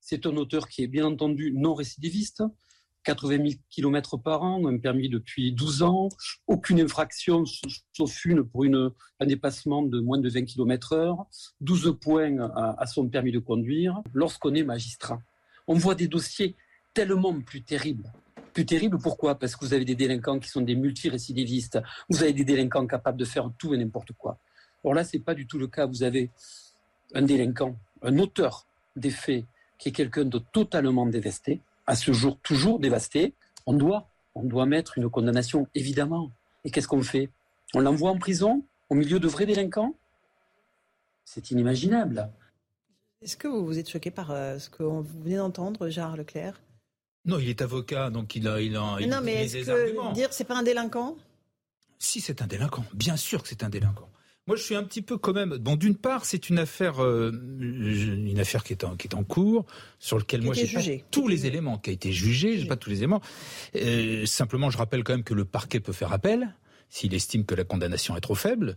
C'est 0.00 0.26
un 0.26 0.36
auteur 0.36 0.68
qui 0.68 0.82
est 0.82 0.88
bien 0.88 1.06
entendu 1.06 1.52
non 1.52 1.74
récidiviste, 1.74 2.42
80 3.08 3.36
000 3.36 3.48
km 3.70 4.18
par 4.18 4.42
an, 4.42 4.66
un 4.66 4.76
permis 4.76 5.08
depuis 5.08 5.52
12 5.52 5.82
ans, 5.82 6.10
aucune 6.46 6.78
infraction 6.78 7.44
sauf 7.96 8.24
une 8.26 8.44
pour 8.44 8.64
une, 8.64 8.90
un 9.18 9.26
dépassement 9.26 9.80
de 9.80 9.98
moins 9.98 10.18
de 10.18 10.28
20 10.28 10.44
km 10.44 10.92
heure, 10.92 11.26
12 11.62 11.96
points 11.98 12.38
à, 12.54 12.86
son 12.86 13.08
permis 13.08 13.32
de 13.32 13.38
conduire. 13.38 14.02
Lorsqu'on 14.12 14.54
est 14.54 14.62
magistrat, 14.62 15.22
on 15.66 15.72
voit 15.72 15.94
des 15.94 16.06
dossiers 16.06 16.54
tellement 16.92 17.40
plus 17.40 17.62
terribles. 17.62 18.12
Plus 18.52 18.66
terribles 18.66 18.98
pourquoi? 18.98 19.36
Parce 19.36 19.56
que 19.56 19.64
vous 19.64 19.72
avez 19.72 19.86
des 19.86 19.94
délinquants 19.94 20.38
qui 20.38 20.50
sont 20.50 20.60
des 20.60 20.74
multirécidivistes, 20.74 21.80
vous 22.10 22.22
avez 22.22 22.34
des 22.34 22.44
délinquants 22.44 22.86
capables 22.86 23.18
de 23.18 23.24
faire 23.24 23.50
tout 23.56 23.72
et 23.72 23.78
n'importe 23.78 24.12
quoi. 24.18 24.38
Or 24.84 24.92
là, 24.92 25.02
ce 25.02 25.16
n'est 25.16 25.22
pas 25.22 25.34
du 25.34 25.46
tout 25.46 25.58
le 25.58 25.66
cas. 25.66 25.86
Vous 25.86 26.02
avez 26.02 26.28
un 27.14 27.22
délinquant, 27.22 27.74
un 28.02 28.18
auteur 28.18 28.66
des 28.96 29.10
faits 29.10 29.46
qui 29.78 29.88
est 29.88 29.92
quelqu'un 29.92 30.26
de 30.26 30.38
totalement 30.52 31.06
dévesté, 31.06 31.62
à 31.88 31.96
ce 31.96 32.12
jour 32.12 32.38
toujours 32.42 32.78
dévasté, 32.78 33.34
on 33.66 33.72
doit, 33.72 34.08
on 34.34 34.44
doit 34.44 34.66
mettre 34.66 34.98
une 34.98 35.08
condamnation, 35.08 35.66
évidemment. 35.74 36.30
Et 36.64 36.70
qu'est-ce 36.70 36.86
qu'on 36.86 37.02
fait? 37.02 37.30
On 37.74 37.80
l'envoie 37.80 38.10
en 38.10 38.18
prison 38.18 38.64
au 38.90 38.94
milieu 38.94 39.18
de 39.18 39.26
vrais 39.26 39.46
délinquants? 39.46 39.94
C'est 41.24 41.50
inimaginable. 41.50 42.30
Est-ce 43.22 43.36
que 43.36 43.48
vous 43.48 43.64
vous 43.64 43.78
êtes 43.78 43.88
choqué 43.88 44.10
par 44.10 44.30
euh, 44.30 44.58
ce 44.58 44.68
que 44.68 44.82
vous 44.82 45.02
venez 45.02 45.36
d'entendre, 45.36 45.88
Gérard 45.88 46.16
Leclerc? 46.16 46.60
Non, 47.24 47.38
il 47.38 47.48
est 47.48 47.62
avocat, 47.62 48.10
donc 48.10 48.36
il 48.36 48.46
a, 48.46 48.60
il 48.60 48.76
a, 48.76 48.98
non, 49.06 49.20
mais 49.22 49.46
est-ce 49.46 49.66
que 49.66 50.14
dire 50.14 50.32
c'est 50.32 50.44
pas 50.44 50.56
un 50.56 50.62
délinquant? 50.62 51.16
Si, 51.98 52.20
c'est 52.20 52.42
un 52.42 52.46
délinquant. 52.46 52.84
Bien 52.92 53.16
sûr 53.16 53.42
que 53.42 53.48
c'est 53.48 53.64
un 53.64 53.70
délinquant. 53.70 54.08
Moi, 54.48 54.56
je 54.56 54.62
suis 54.62 54.74
un 54.74 54.82
petit 54.82 55.02
peu 55.02 55.18
quand 55.18 55.34
même. 55.34 55.58
Bon, 55.58 55.76
d'une 55.76 55.94
part, 55.94 56.24
c'est 56.24 56.48
une 56.48 56.58
affaire, 56.58 57.04
euh, 57.04 57.30
une 57.60 58.40
affaire 58.40 58.64
qui 58.64 58.72
est 58.72 58.82
en, 58.82 58.96
qui 58.96 59.06
est 59.06 59.14
en 59.14 59.22
cours, 59.22 59.66
sur 59.98 60.16
lequel 60.16 60.40
moi 60.40 60.54
j'ai 60.54 60.66
pas 60.66 61.04
tous 61.10 61.28
les 61.28 61.44
éléments, 61.44 61.76
qui 61.76 61.90
a 61.90 61.92
été 61.92 62.12
jugé, 62.12 62.56
j'ai 62.56 62.66
pas 62.66 62.76
tous 62.76 62.88
les 62.88 62.96
éléments. 62.98 63.20
Euh, 63.76 64.24
simplement, 64.24 64.70
je 64.70 64.78
rappelle 64.78 65.04
quand 65.04 65.12
même 65.12 65.22
que 65.22 65.34
le 65.34 65.44
parquet 65.44 65.80
peut 65.80 65.92
faire 65.92 66.14
appel 66.14 66.54
s'il 66.88 67.12
estime 67.12 67.44
que 67.44 67.54
la 67.54 67.64
condamnation 67.64 68.16
est 68.16 68.22
trop 68.22 68.34
faible. 68.34 68.74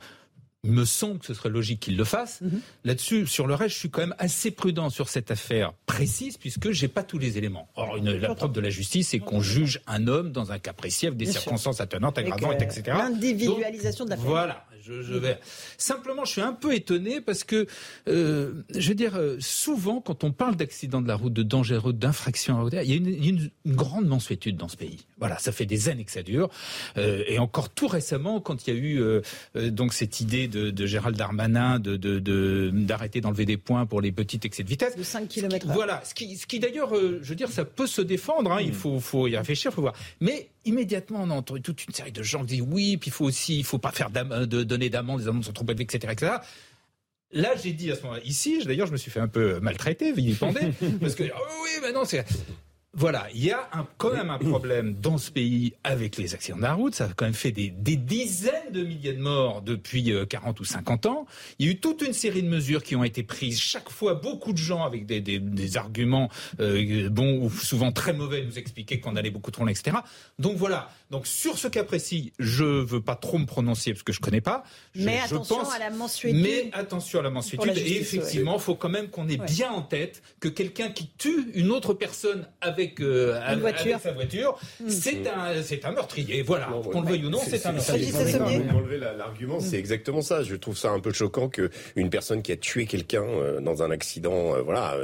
Il 0.65 0.73
me 0.73 0.83
semble 0.83 1.19
que 1.19 1.25
ce 1.25 1.33
serait 1.33 1.49
logique 1.49 1.79
qu'il 1.79 1.95
le 1.95 2.03
fasse. 2.03 2.41
Mhm. 2.41 2.59
Là-dessus, 2.83 3.25
sur 3.25 3.47
le 3.47 3.55
reste, 3.55 3.73
je 3.73 3.79
suis 3.79 3.89
quand 3.89 4.01
même 4.01 4.15
assez 4.19 4.51
prudent 4.51 4.89
sur 4.89 5.07
cette 5.07 5.31
affaire 5.31 5.71
précise 5.85 6.37
puisque 6.37 6.71
j'ai 6.71 6.89
pas 6.89 7.03
tous 7.03 7.17
les 7.17 7.37
éléments. 7.37 7.69
Or, 7.75 7.95
une, 7.95 8.11
la 8.11 8.35
preuve 8.35 8.51
de 8.51 8.59
la 8.59 8.69
justice, 8.69 9.07
c'est 9.09 9.19
qu'on 9.19 9.39
juge 9.39 9.79
un 9.87 10.07
homme 10.07 10.33
dans 10.33 10.51
un 10.51 10.59
cas 10.59 10.73
précis 10.73 11.07
avec 11.07 11.17
des 11.17 11.27
circonstances 11.27 11.79
attenantes, 11.79 12.17
aggravantes, 12.17 12.61
etc. 12.61 12.83
L'individualisation 12.87 14.03
de 14.03 14.09
la 14.09 14.17
Voilà 14.17 14.65
je, 14.83 15.17
vais. 15.17 15.39
Simplement, 15.77 16.25
je 16.25 16.31
suis 16.31 16.41
un 16.41 16.53
peu 16.53 16.73
étonné 16.73 17.21
parce 17.21 17.43
que, 17.43 17.67
euh, 18.07 18.53
je 18.75 18.89
veux 18.89 18.95
dire, 18.95 19.15
euh, 19.15 19.37
souvent, 19.39 20.01
quand 20.01 20.23
on 20.23 20.31
parle 20.31 20.55
d'accident 20.55 21.01
de 21.01 21.07
la 21.07 21.15
route, 21.15 21.33
de 21.33 21.43
dangereux, 21.43 21.93
d'infraction 21.93 22.57
à 22.57 22.61
route, 22.61 22.73
il 22.73 22.89
y 22.89 22.93
a 22.93 23.29
une, 23.29 23.49
grande 23.65 24.07
mensuétude 24.07 24.57
dans 24.57 24.67
ce 24.67 24.77
pays. 24.77 25.05
Voilà, 25.19 25.37
ça 25.37 25.51
fait 25.51 25.65
des 25.65 25.89
années 25.89 26.03
que 26.03 26.11
ça 26.11 26.23
dure. 26.23 26.49
Euh, 26.97 27.23
et 27.27 27.39
encore 27.39 27.69
tout 27.69 27.87
récemment, 27.87 28.41
quand 28.41 28.67
il 28.67 28.73
y 28.73 28.77
a 28.77 28.79
eu 28.79 29.71
donc 29.71 29.93
cette 29.93 30.19
idée 30.19 30.47
de, 30.47 30.85
Gérald 30.85 31.15
Darmanin 31.15 31.79
de, 31.79 32.69
d'arrêter 32.73 33.21
d'enlever 33.21 33.45
des 33.45 33.57
points 33.57 33.85
pour 33.85 34.01
les 34.01 34.11
petits 34.11 34.39
excès 34.43 34.63
de 34.63 34.69
vitesse. 34.69 34.95
De 34.95 35.03
5 35.03 35.27
km 35.27 35.67
Voilà, 35.67 36.01
ce 36.03 36.13
qui, 36.13 36.37
ce 36.37 36.47
qui 36.47 36.59
d'ailleurs, 36.59 36.93
je 36.93 37.27
veux 37.27 37.35
dire, 37.35 37.49
ça 37.49 37.65
peut 37.65 37.87
se 37.87 38.01
défendre. 38.01 38.51
Hein, 38.51 38.61
Il 38.61 38.71
mm. 38.71 38.73
faut, 38.73 38.99
faut 38.99 39.27
y 39.27 39.37
réfléchir, 39.37 39.71
faut 39.73 39.81
voir. 39.81 39.93
Mais 40.19 40.49
immédiatement, 40.65 41.21
on 41.23 41.29
a 41.29 41.35
entendu 41.35 41.61
toute 41.61 41.85
une 41.85 41.93
série 41.93 42.11
de 42.11 42.23
gens 42.23 42.41
qui 42.41 42.55
disent 42.57 42.65
oui, 42.67 42.97
puis 42.97 43.09
il 43.09 43.13
faut 43.13 43.25
aussi, 43.25 43.59
il 43.59 43.63
faut 43.63 43.79
pas 43.79 43.91
faire 43.91 44.09
de 44.09 44.63
donner 44.63 44.89
d'amende, 44.89 45.21
les 45.21 45.27
amendes 45.27 45.45
sont 45.45 45.53
trop 45.53 45.65
élevées, 45.65 45.83
etc., 45.83 46.13
etc. 46.13 46.33
Là, 47.33 47.51
j'ai 47.61 47.71
dit 47.71 47.91
à 47.91 47.95
ce 47.95 48.01
moment-là, 48.03 48.21
ici, 48.25 48.63
d'ailleurs, 48.65 48.87
je 48.87 48.91
me 48.91 48.97
suis 48.97 49.09
fait 49.09 49.21
un 49.21 49.27
peu 49.27 49.59
maltraiter, 49.61 50.11
vilipender, 50.11 50.73
parce 51.01 51.15
que, 51.15 51.23
oh 51.23 51.53
oui, 51.63 51.69
mais 51.81 51.93
non, 51.93 52.03
c'est, 52.03 52.25
voilà, 52.93 53.27
il 53.33 53.45
y 53.45 53.51
a 53.51 53.69
quand 53.97 54.13
même 54.13 54.29
un 54.29 54.37
problème 54.37 54.95
dans 54.95 55.17
ce 55.17 55.31
pays 55.31 55.73
avec 55.81 56.17
les 56.17 56.33
accidents 56.33 56.57
de 56.57 56.63
la 56.63 56.73
route. 56.73 56.93
Ça 56.93 57.05
a 57.05 57.13
quand 57.15 57.23
même 57.23 57.33
fait 57.33 57.53
des, 57.53 57.69
dizaines 57.69 58.71
de 58.73 58.83
milliers 58.83 59.13
de 59.13 59.21
morts 59.21 59.61
depuis 59.61 60.13
40 60.27 60.57
euh, 60.57 60.61
ou 60.61 60.65
50 60.65 61.05
ans. 61.05 61.25
Il 61.57 61.67
y 61.67 61.69
a 61.69 61.71
eu 61.71 61.79
toute 61.79 62.01
une 62.01 62.11
série 62.11 62.43
de 62.43 62.49
mesures 62.49 62.83
qui 62.83 62.97
ont 62.97 63.05
été 63.05 63.23
prises. 63.23 63.61
Chaque 63.61 63.89
fois, 63.89 64.15
beaucoup 64.15 64.51
de 64.51 64.57
gens 64.57 64.83
avec 64.83 65.05
des, 65.05 65.77
arguments 65.77 66.29
euh, 66.59 67.09
bons 67.09 67.45
ou 67.45 67.49
souvent 67.49 67.93
très 67.93 68.11
mauvais 68.11 68.43
nous 68.43 68.59
expliquaient 68.59 68.99
qu'on 68.99 69.15
allait 69.15 69.31
beaucoup 69.31 69.51
trop 69.51 69.63
loin, 69.63 69.71
etc. 69.71 69.97
Donc 70.37 70.57
voilà. 70.57 70.89
Donc 71.11 71.27
sur 71.27 71.57
ce 71.57 71.67
cas 71.67 71.83
précis, 71.83 72.31
je 72.39 72.63
veux 72.63 73.01
pas 73.01 73.15
trop 73.15 73.37
me 73.37 73.45
prononcer 73.45 73.91
parce 73.91 74.03
que 74.03 74.13
je 74.13 74.21
connais 74.21 74.39
pas. 74.39 74.63
mais 74.95 75.19
attention 75.19 75.69
à 75.69 75.77
la 75.77 75.89
mensuétude. 75.89 76.41
Mais 76.41 76.69
attention 76.71 77.19
à 77.19 77.23
la 77.23 77.29
mensuétude. 77.29 77.77
et 77.77 77.99
effectivement, 77.99 78.55
il 78.55 78.61
faut 78.61 78.75
quand 78.75 78.87
même 78.87 79.09
qu'on 79.09 79.27
ait 79.27 79.37
bien 79.37 79.71
en 79.71 79.81
tête 79.81 80.23
que 80.39 80.47
quelqu'un 80.47 80.89
qui 80.89 81.09
tue 81.17 81.51
une 81.53 81.69
autre 81.71 81.93
personne 81.93 82.47
avec 82.61 83.01
euh, 83.01 83.41
avec, 83.43 83.77
sa 84.01 84.13
voiture, 84.13 84.57
hmm. 84.79 84.89
c'est 84.89 85.27
un, 85.27 85.61
c'est 85.61 85.83
un 85.83 85.91
meurtrier. 85.91 86.43
Voilà, 86.43 86.69
qu'on 86.91 87.01
le 87.01 87.09
veuille 87.09 87.25
ou 87.25 87.29
non, 87.29 87.41
c'est 87.45 87.65
un 87.65 87.73
meurtrier. 87.73 88.13
Enlever 88.15 88.97
l'argument, 88.97 89.59
c'est 89.59 89.77
exactement 89.77 90.21
ça. 90.21 90.43
Je 90.43 90.55
trouve 90.55 90.77
ça 90.77 90.91
un 90.91 91.01
peu 91.01 91.11
choquant 91.11 91.49
que 91.49 91.69
une 91.97 92.09
personne 92.09 92.41
qui 92.41 92.53
a 92.53 92.57
tué 92.57 92.85
quelqu'un 92.85 93.23
euh, 93.23 93.59
dans 93.59 93.83
un 93.83 93.91
accident, 93.91 94.55
euh, 94.55 94.61
voilà, 94.61 94.97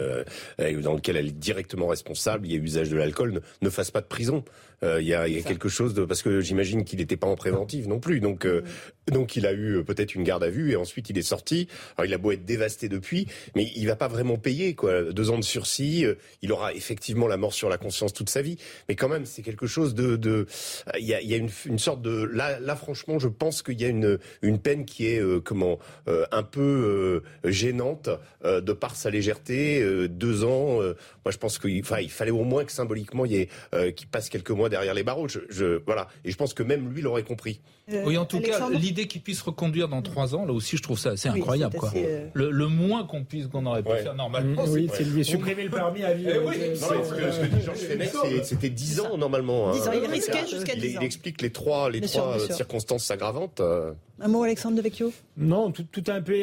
dans 0.57 0.93
lequel 0.93 1.17
elle 1.17 1.27
est 1.27 1.31
directement 1.37 1.87
responsable, 1.87 2.47
il 2.47 2.53
y 2.53 2.55
a 2.55 2.59
usage 2.59 2.89
de 2.89 2.95
l'alcool, 2.95 3.41
ne, 3.61 3.69
fasse 3.69 3.91
pas 3.91 4.01
de 4.01 4.07
prison. 4.07 4.45
Il 4.83 5.07
y 5.07 5.13
a, 5.13 5.27
y 5.27 5.39
a 5.39 5.41
quelque 5.41 5.69
chose 5.69 5.93
de 5.93 6.05
parce 6.05 6.21
que 6.21 6.39
j'imagine 6.39 6.83
qu'il 6.83 6.99
n'était 6.99 7.17
pas 7.17 7.27
en 7.27 7.35
préventive 7.35 7.87
non 7.87 7.99
plus, 7.99 8.19
donc 8.19 8.47
donc 9.11 9.35
il 9.35 9.47
a 9.47 9.53
eu 9.53 9.83
peut-être 9.83 10.13
une 10.13 10.23
garde 10.23 10.43
à 10.43 10.49
vue 10.49 10.71
et 10.71 10.75
ensuite 10.75 11.09
il 11.09 11.17
est 11.17 11.23
sorti. 11.23 11.67
Alors 11.97 12.05
il 12.05 12.13
a 12.13 12.17
beau 12.17 12.31
être 12.31 12.45
dévasté 12.45 12.87
depuis, 12.87 13.27
mais 13.55 13.71
il 13.75 13.87
va 13.87 13.95
pas 13.95 14.07
vraiment 14.07 14.37
payer 14.37 14.75
quoi. 14.75 15.11
Deux 15.11 15.31
ans 15.31 15.39
de 15.39 15.43
sursis, 15.43 16.05
il 16.41 16.51
aura 16.51 16.73
effectivement 16.73 17.27
la 17.27 17.37
mort 17.37 17.53
sur 17.53 17.69
la 17.69 17.77
conscience 17.77 18.13
toute 18.13 18.29
sa 18.29 18.41
vie. 18.41 18.57
Mais 18.87 18.95
quand 18.95 19.09
même, 19.09 19.25
c'est 19.25 19.41
quelque 19.41 19.67
chose 19.67 19.95
de, 19.95 20.15
de, 20.15 20.45
il 20.99 21.05
y 21.05 21.13
a, 21.13 21.21
y 21.21 21.33
a 21.33 21.37
une, 21.37 21.49
une, 21.65 21.79
sorte 21.79 22.01
de, 22.01 22.23
là, 22.23 22.59
là, 22.59 22.75
franchement, 22.75 23.19
je 23.19 23.27
pense 23.27 23.61
qu'il 23.61 23.79
y 23.79 23.85
a 23.85 23.89
une, 23.89 24.19
une 24.41 24.59
peine 24.59 24.85
qui 24.85 25.07
est, 25.07 25.19
euh, 25.19 25.39
comment, 25.39 25.79
euh, 26.07 26.25
un 26.31 26.43
peu 26.43 27.23
euh, 27.43 27.49
gênante 27.49 28.09
de 28.43 28.73
par 28.73 28.95
sa 28.95 29.09
légèreté. 29.09 30.07
deux 30.07 30.43
ans, 30.43 30.79
moi, 30.79 31.31
je 31.31 31.37
pense 31.37 31.59
qu'il 31.59 31.71
il 31.71 32.11
fallait 32.11 32.31
au 32.31 32.43
moins 32.43 32.63
que 32.63 32.71
symboliquement, 32.71 33.25
il 33.25 33.31
y 33.31 33.37
ait, 33.41 33.93
qu'il 33.93 34.07
passe 34.07 34.29
quelques 34.29 34.51
mois 34.51 34.66
derrière 34.69 34.93
les 34.93 35.03
barreaux. 35.03 35.27
Je, 35.27 35.39
je, 35.49 35.81
voilà. 35.85 36.07
Et 36.25 36.31
je 36.31 36.37
pense 36.37 36.53
que 36.53 36.63
même 36.63 36.89
lui 36.93 37.01
l'aurait 37.01 37.23
compris. 37.23 37.61
oui, 38.05 38.17
en 38.17 38.25
tout 38.25 38.39
cas, 38.39 38.69
l'idée 38.69 39.07
qu'il 39.07 39.21
puisse 39.21 39.41
reconduire 39.41 39.87
dans 39.87 40.01
trois 40.01 40.35
ans, 40.35 40.45
là 40.45 40.53
aussi, 40.53 40.77
je 40.77 40.83
trouve 40.83 40.99
ça 40.99 41.11
assez 41.11 41.29
incroyable. 41.29 41.77
quoi. 41.77 41.91
Le, 42.33 42.49
le, 42.51 42.67
moins 42.67 43.05
qu'on 43.05 43.23
puisse, 43.23 43.47
qu'on 43.47 43.65
aurait 43.65 43.83
pu 43.83 43.91
faire 43.91 44.15
normalement, 44.15 44.63
oui, 44.67 44.89
c'est 44.93 45.03
lui 45.03 45.23
supprimer 45.25 45.63
le 45.63 45.69
permis 45.69 46.03
à 46.03 46.13
vie. 46.13 46.27
Eh 46.27 46.39
oui, 46.39 46.55
c'était 48.43 48.69
10 48.69 48.99
ans 49.01 49.17
normalement. 49.17 49.71
10 49.71 49.87
ans, 49.87 49.91
il 49.93 50.09
risquait 50.09 50.47
jusqu'à 50.47 50.75
10 50.75 50.97
ans. 50.97 50.99
Il 51.01 51.05
explique 51.05 51.41
les 51.41 51.51
trois, 51.51 51.89
les 51.89 52.01
trois 52.01 52.39
circonstances 52.39 53.09
aggravantes. 53.11 53.61
Euh. 54.19 54.25
Un 54.25 54.27
mot, 54.27 54.43
Alexandre 54.43 54.77
de 54.77 54.81
Vecchio? 54.81 55.11
Non, 55.37 55.71
tout, 55.71 55.85
tout 55.91 56.03
un 56.07 56.21
peu 56.21 56.33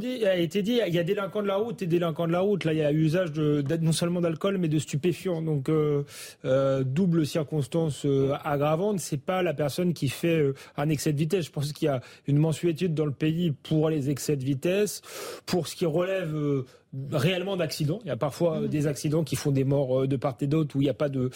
dit, 0.00 0.24
a 0.24 0.36
été 0.36 0.62
dit. 0.62 0.80
Il 0.86 0.94
y 0.94 0.98
a 0.98 1.04
délinquants 1.04 1.42
de 1.42 1.46
la 1.46 1.56
route 1.56 1.82
et 1.82 1.86
délinquants 1.86 2.26
de 2.26 2.32
la 2.32 2.40
route. 2.40 2.64
Là, 2.64 2.72
il 2.72 2.78
y 2.78 2.82
a 2.82 2.92
usage 2.92 3.32
de, 3.32 3.64
non 3.80 3.92
seulement 3.92 4.20
d'alcool, 4.20 4.58
mais 4.58 4.68
de 4.68 4.78
stupéfiants. 4.78 5.42
Donc, 5.42 5.68
euh, 5.68 6.04
euh, 6.44 6.84
double 6.84 7.26
circonstance 7.26 8.06
aggravante. 8.44 9.00
C'est 9.00 9.20
pas 9.20 9.42
la 9.42 9.54
personne 9.54 9.94
qui 9.94 10.08
fait 10.08 10.52
un 10.76 10.88
excès 10.88 11.12
de 11.12 11.18
vitesse. 11.18 11.46
Je 11.46 11.50
pense 11.50 11.72
qu'il 11.72 11.86
y 11.86 11.88
a 11.88 12.00
une 12.26 12.38
mensuétude 12.38 12.94
dans 12.94 13.06
le 13.06 13.12
pays 13.12 13.50
pour 13.50 13.90
les 13.90 14.10
excès 14.10 14.36
de 14.36 14.44
vitesse. 14.44 15.02
Pour 15.46 15.68
ce 15.68 15.76
qui 15.76 15.86
relève 15.86 16.64
réellement 17.10 17.56
d'accidents. 17.56 18.00
Il 18.04 18.08
y 18.08 18.12
a 18.12 18.16
parfois 18.16 18.60
mmh. 18.60 18.68
des 18.68 18.86
accidents 18.86 19.24
qui 19.24 19.36
font 19.36 19.50
des 19.50 19.64
morts 19.64 20.06
de 20.06 20.16
part 20.16 20.36
et 20.40 20.46
d'autre 20.46 20.76
où 20.76 20.80
il 20.80 20.84
n'y 20.84 20.90
a 20.90 20.94
pas 20.94 21.08
de 21.08 21.30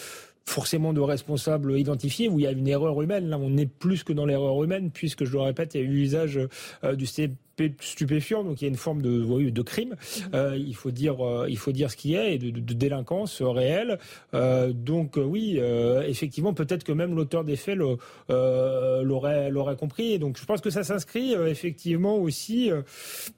forcément 0.49 0.93
de 0.93 0.99
responsables 0.99 1.77
identifiés, 1.77 2.27
où 2.27 2.39
il 2.39 2.43
y 2.43 2.47
a 2.47 2.51
une 2.51 2.67
erreur 2.67 3.01
humaine. 3.01 3.29
Là, 3.29 3.37
on 3.39 3.55
est 3.57 3.67
plus 3.67 4.03
que 4.03 4.13
dans 4.13 4.25
l'erreur 4.25 4.63
humaine, 4.63 4.89
puisque 4.91 5.23
je 5.25 5.31
le 5.31 5.39
répète, 5.39 5.75
il 5.75 5.81
y 5.81 5.83
a 5.83 5.87
eu 5.87 6.01
usage 6.01 6.39
du 6.95 7.05
CP 7.05 7.35
stupéfiant, 7.81 8.43
donc 8.43 8.61
il 8.61 8.65
y 8.65 8.67
a 8.67 8.69
une 8.69 8.77
forme 8.77 9.01
de, 9.01 9.49
de 9.49 9.61
crime. 9.61 9.95
Euh, 10.33 10.57
il 10.57 10.75
faut 10.75 10.91
dire, 10.91 11.25
euh, 11.25 11.47
il 11.49 11.57
faut 11.57 11.71
dire 11.71 11.91
ce 11.91 11.97
qui 11.97 12.15
est 12.15 12.35
et 12.35 12.37
de, 12.37 12.73
délinquance 12.73 13.41
réelle. 13.41 13.99
Euh, 14.33 14.71
donc 14.73 15.17
oui, 15.17 15.59
effectivement, 16.07 16.53
peut-être 16.53 16.83
que 16.83 16.91
même 16.91 17.15
l'auteur 17.15 17.43
des 17.43 17.55
faits 17.55 17.77
l'aurait 17.77 19.49
l'aurait 19.49 19.75
compris. 19.75 20.13
Et 20.13 20.19
donc 20.19 20.37
je 20.37 20.45
pense 20.45 20.61
que 20.61 20.69
ça 20.69 20.83
s'inscrit 20.83 21.33
effectivement 21.33 22.17
aussi 22.17 22.71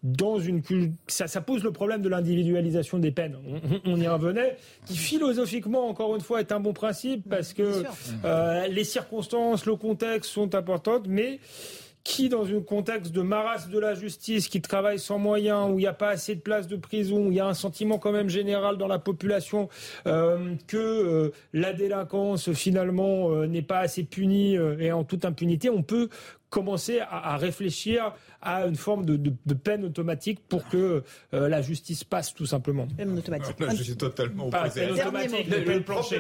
dans 0.04 0.40
une 0.40 0.62
ça, 1.08 1.28
ça 1.28 1.42
pose 1.42 1.64
le 1.64 1.72
problème 1.72 2.02
de 2.02 2.10
l'individualisation 2.10 3.00
des 3.00 3.12
peines. 3.12 3.38
On, 3.86 4.00
y 4.00 4.08
revenait, 4.08 4.58
qui 4.86 4.98
philosophiquement 4.98 5.88
encore 5.88 6.16
une 6.16 6.22
fois 6.22 6.40
est 6.40 6.52
un 6.52 6.60
bon 6.60 6.74
principe 6.74 7.28
parce 7.30 7.54
que 7.54 7.84
les 8.70 8.84
circonstances, 8.84 9.66
le 9.66 9.76
contexte 9.76 10.32
sont 10.32 10.56
importantes, 10.56 11.06
mais 11.08 11.40
qui, 12.04 12.30
dans 12.30 12.46
un 12.46 12.62
contexte 12.62 13.12
de 13.12 13.22
marasme 13.22 13.72
de 13.72 13.80
la 13.80 13.94
justice, 13.94 14.48
qui 14.48 14.62
travaille 14.62 15.00
sans 15.00 15.20
moyens, 15.20 15.70
où 15.70 15.80
il 15.80 15.84
n'y 15.84 15.88
a 15.88 15.94
pas 15.94 16.10
assez 16.10 16.36
de 16.36 16.42
places 16.42 16.68
de 16.68 16.76
prison, 16.76 17.28
où 17.28 17.32
il 17.32 17.38
y 17.38 17.40
a 17.40 17.48
un 17.48 17.54
sentiment 17.54 18.00
quand 18.00 18.12
même 18.12 18.30
général 18.30 18.78
dans 18.78 18.88
la 18.88 19.00
population 19.00 19.70
euh, 20.08 20.56
que 20.68 20.78
euh, 20.78 21.32
la 21.54 21.74
délinquance 21.74 22.52
finalement 22.54 23.32
euh, 23.32 23.46
n'est 23.46 23.62
pas 23.62 23.80
assez 23.80 24.04
punie 24.04 24.56
et 24.80 24.92
en 24.92 25.04
toute 25.04 25.26
impunité, 25.26 25.70
on 25.70 25.84
peut 25.84 26.10
commencer 26.50 27.00
à, 27.00 27.38
réfléchir 27.38 28.14
à 28.42 28.66
une 28.66 28.76
forme 28.76 29.06
de, 29.06 29.54
peine 29.54 29.86
automatique 29.86 30.40
pour 30.48 30.68
que 30.68 31.04
euh, 31.34 31.50
la 31.50 31.62
justice 31.62 32.04
passe 32.04 32.34
tout 32.34 32.46
simplement. 32.46 32.88
Peine 32.98 33.18
automatique. 33.18 33.56
je 33.76 33.84
suis 33.84 33.96
totalement 33.96 34.48
opposé. 34.48 34.82
Peine 34.82 34.92
automatique, 34.92 35.50
peine 35.50 35.84
plancher. 35.84 36.20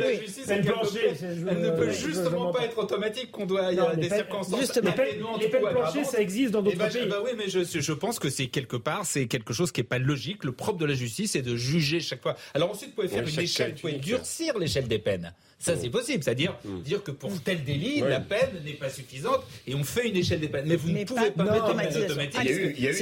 Elle 0.49 1.61
ne 1.61 1.69
peut 1.71 1.91
justement 1.91 2.51
pas 2.51 2.65
être 2.65 2.77
automatique, 2.77 3.31
qu'on 3.31 3.45
doit, 3.45 3.71
il 3.71 3.77
y 3.77 3.79
a 3.79 3.95
des 3.95 4.09
circonstances. 4.09 4.75
Les 4.75 5.49
peines 5.49 5.69
planchées, 5.71 6.03
ça 6.03 6.19
existe 6.19 6.51
dans 6.51 6.61
d'autres 6.61 6.75
eh 6.75 6.79
ben, 6.79 6.89
pays. 6.89 7.07
Bah 7.07 7.17
oui, 7.23 7.31
mais 7.37 7.49
je, 7.49 7.93
pense 7.93 8.19
que 8.19 8.29
c'est 8.29 8.47
quelque 8.47 8.77
part, 8.77 9.05
c'est 9.05 9.27
quelque 9.27 9.53
chose 9.53 9.71
qui 9.71 9.81
n'est 9.81 9.87
pas 9.87 9.99
logique. 9.99 10.43
Le 10.43 10.51
propre 10.51 10.79
de 10.79 10.85
la 10.85 10.93
justice, 10.93 11.31
c'est 11.31 11.41
de 11.41 11.55
juger 11.55 11.99
chaque 11.99 12.21
fois. 12.21 12.35
Alors 12.53 12.71
ensuite, 12.71 12.89
vous 12.89 12.95
pouvez 12.95 13.07
faire 13.07 13.27
une 13.27 13.39
échelle, 13.39 13.73
vous 13.73 13.81
pouvez 13.81 13.93
durcir 13.93 14.57
l'échelle 14.57 14.87
des 14.87 14.99
peines. 14.99 15.33
Ça, 15.61 15.77
c'est 15.77 15.89
possible. 15.89 16.23
C'est-à-dire 16.23 16.57
mm. 16.65 16.81
dire 16.81 17.03
que 17.03 17.11
pour 17.11 17.31
tel 17.43 17.63
délit, 17.63 18.01
la 18.01 18.19
peine 18.19 18.49
n'est 18.65 18.73
pas 18.73 18.89
suffisante 18.89 19.41
et 19.67 19.75
on 19.75 19.83
fait 19.83 20.09
une 20.09 20.17
échelle 20.17 20.39
des 20.39 20.49
peines. 20.49 20.65
Mais 20.67 20.75
vous 20.75 20.89
ne 20.89 21.03
pouvez 21.03 21.31
pas, 21.31 21.43
mettre 21.43 21.71
une 21.71 21.77
peine 21.77 22.10
automatique. 22.11 22.39
Il 22.43 22.49
y 22.49 22.53
a 22.53 22.55
eu, 22.55 22.75
il 22.77 22.83
y 22.83 22.87
a 22.87 22.91
eu 22.91 22.95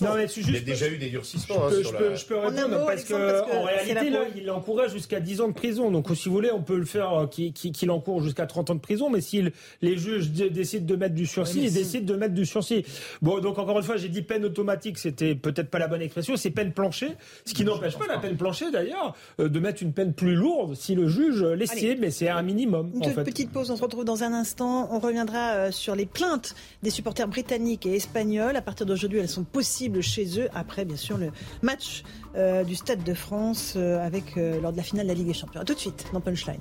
Non, 0.00 0.10
il 0.16 0.54
y 0.54 0.56
a 0.56 0.60
déjà 0.60 0.88
eu 0.88 0.98
des 0.98 1.10
durcissements. 1.10 1.68
Je, 1.70 1.90
peux, 1.90 2.14
je 2.14 2.24
peux 2.24 2.36
répondre 2.36 2.86
parce 2.86 3.04
qu'en 3.04 3.64
réalité, 3.64 4.10
là, 4.10 4.24
il 4.36 4.50
encourage 4.50 4.92
jusqu'à 4.92 5.20
10 5.20 5.40
ans 5.40 5.48
de 5.48 5.52
prison. 5.54 5.90
Donc, 5.90 6.08
si 6.14 6.28
vous 6.28 6.34
voulez, 6.34 6.50
on 6.52 6.62
peut 6.62 6.78
le 6.78 6.84
faire 6.84 7.12
euh, 7.12 7.26
qu'il 7.26 7.90
encourt 7.90 8.22
jusqu'à 8.22 8.46
30 8.46 8.70
ans 8.70 8.74
de 8.74 8.80
prison. 8.80 9.10
Mais 9.10 9.20
si 9.20 9.42
les 9.82 9.96
juges 9.96 10.30
décident 10.30 10.86
de 10.86 10.96
mettre 10.96 11.14
du 11.14 11.26
sursis, 11.26 11.64
ils 11.64 11.72
décident 11.72 12.06
de 12.06 12.18
mettre 12.18 12.34
du 12.34 12.46
sursis. 12.46 12.84
Bon, 13.22 13.38
donc 13.40 13.58
encore 13.58 13.78
une 13.78 13.84
fois, 13.84 13.96
j'ai 13.96 14.08
dit 14.08 14.22
peine 14.22 14.44
automatique, 14.44 14.98
c'était 14.98 15.34
peut-être 15.34 15.70
pas 15.70 15.78
la 15.78 15.88
bonne 15.88 16.02
expression. 16.02 16.36
C'est 16.36 16.50
peine 16.50 16.72
planchée, 16.72 17.10
ce 17.44 17.54
qui 17.54 17.64
n'empêche 17.64 17.96
pas 17.96 18.06
la 18.06 18.18
peine 18.18 18.36
planchée 18.36 18.70
d'ailleurs 18.70 19.14
euh, 19.40 19.48
de 19.48 19.60
mettre 19.60 19.82
une 19.82 19.92
peine 19.92 20.12
plus 20.12 20.34
lourde 20.34 20.74
si 20.74 20.94
le 20.94 21.08
juge 21.08 21.44
mais 21.98 22.10
c'est 22.10 22.28
un 22.28 22.42
minimum. 22.42 22.90
Une 22.94 23.14
petite 23.14 23.50
pause, 23.50 23.70
on 23.70 23.76
se 23.76 23.82
retrouve 23.82 24.04
dans 24.04 24.22
un 24.22 24.32
instant. 24.32 24.88
On 24.92 24.98
reviendra 24.98 25.52
euh, 25.52 25.70
sur 25.70 25.94
les 25.94 26.06
plaintes 26.06 26.54
des 26.82 26.90
supporters 26.90 27.28
britanniques 27.28 27.86
et 27.86 27.96
espagnols. 27.96 28.17
À 28.18 28.62
partir 28.62 28.84
d'aujourd'hui, 28.84 29.20
elles 29.20 29.28
sont 29.28 29.44
possibles 29.44 30.02
chez 30.02 30.40
eux, 30.40 30.48
après 30.52 30.84
bien 30.84 30.96
sûr 30.96 31.18
le 31.18 31.30
match 31.62 32.02
euh, 32.34 32.64
du 32.64 32.74
Stade 32.74 33.04
de 33.04 33.14
France 33.14 33.74
euh, 33.76 34.04
avec, 34.04 34.34
lors 34.34 34.72
de 34.72 34.76
la 34.76 34.82
finale 34.82 35.06
de 35.06 35.12
la 35.12 35.14
Ligue 35.14 35.28
des 35.28 35.34
Champions. 35.34 35.62
tout 35.64 35.74
de 35.74 35.78
suite 35.78 36.04
dans 36.12 36.20
Punchline. 36.20 36.58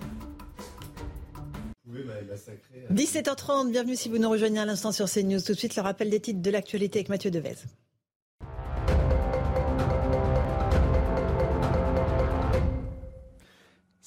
17h30, 2.94 3.72
bienvenue 3.72 3.96
si 3.96 4.08
vous 4.08 4.20
nous 4.20 4.30
rejoignez 4.30 4.60
à 4.60 4.66
l'instant 4.66 4.92
sur 4.92 5.10
CNews. 5.10 5.42
Tout 5.42 5.54
de 5.54 5.58
suite, 5.58 5.76
le 5.76 5.82
rappel 5.82 6.12
des 6.12 6.20
titres 6.20 6.42
de 6.44 6.52
l'actualité 6.52 7.00
avec 7.00 7.10
Mathieu 7.10 7.32
Devez. 7.32 7.56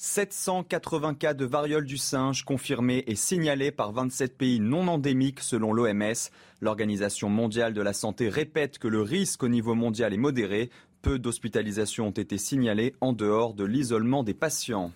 780 0.03 1.13
cas 1.13 1.35
de 1.35 1.45
variole 1.45 1.85
du 1.85 1.99
singe 1.99 2.43
confirmés 2.43 3.03
et 3.05 3.13
signalés 3.13 3.69
par 3.69 3.91
27 3.91 4.35
pays 4.35 4.59
non 4.59 4.87
endémiques 4.87 5.41
selon 5.41 5.73
l'OMS. 5.73 6.31
L'Organisation 6.59 7.29
mondiale 7.29 7.75
de 7.75 7.83
la 7.83 7.93
santé 7.93 8.27
répète 8.27 8.79
que 8.79 8.87
le 8.87 9.03
risque 9.03 9.43
au 9.43 9.47
niveau 9.47 9.75
mondial 9.75 10.11
est 10.11 10.17
modéré. 10.17 10.71
Peu 11.03 11.19
d'hospitalisations 11.19 12.07
ont 12.07 12.11
été 12.17 12.39
signalées 12.39 12.95
en 12.99 13.13
dehors 13.13 13.53
de 13.53 13.63
l'isolement 13.63 14.23
des 14.23 14.33
patients. 14.33 14.91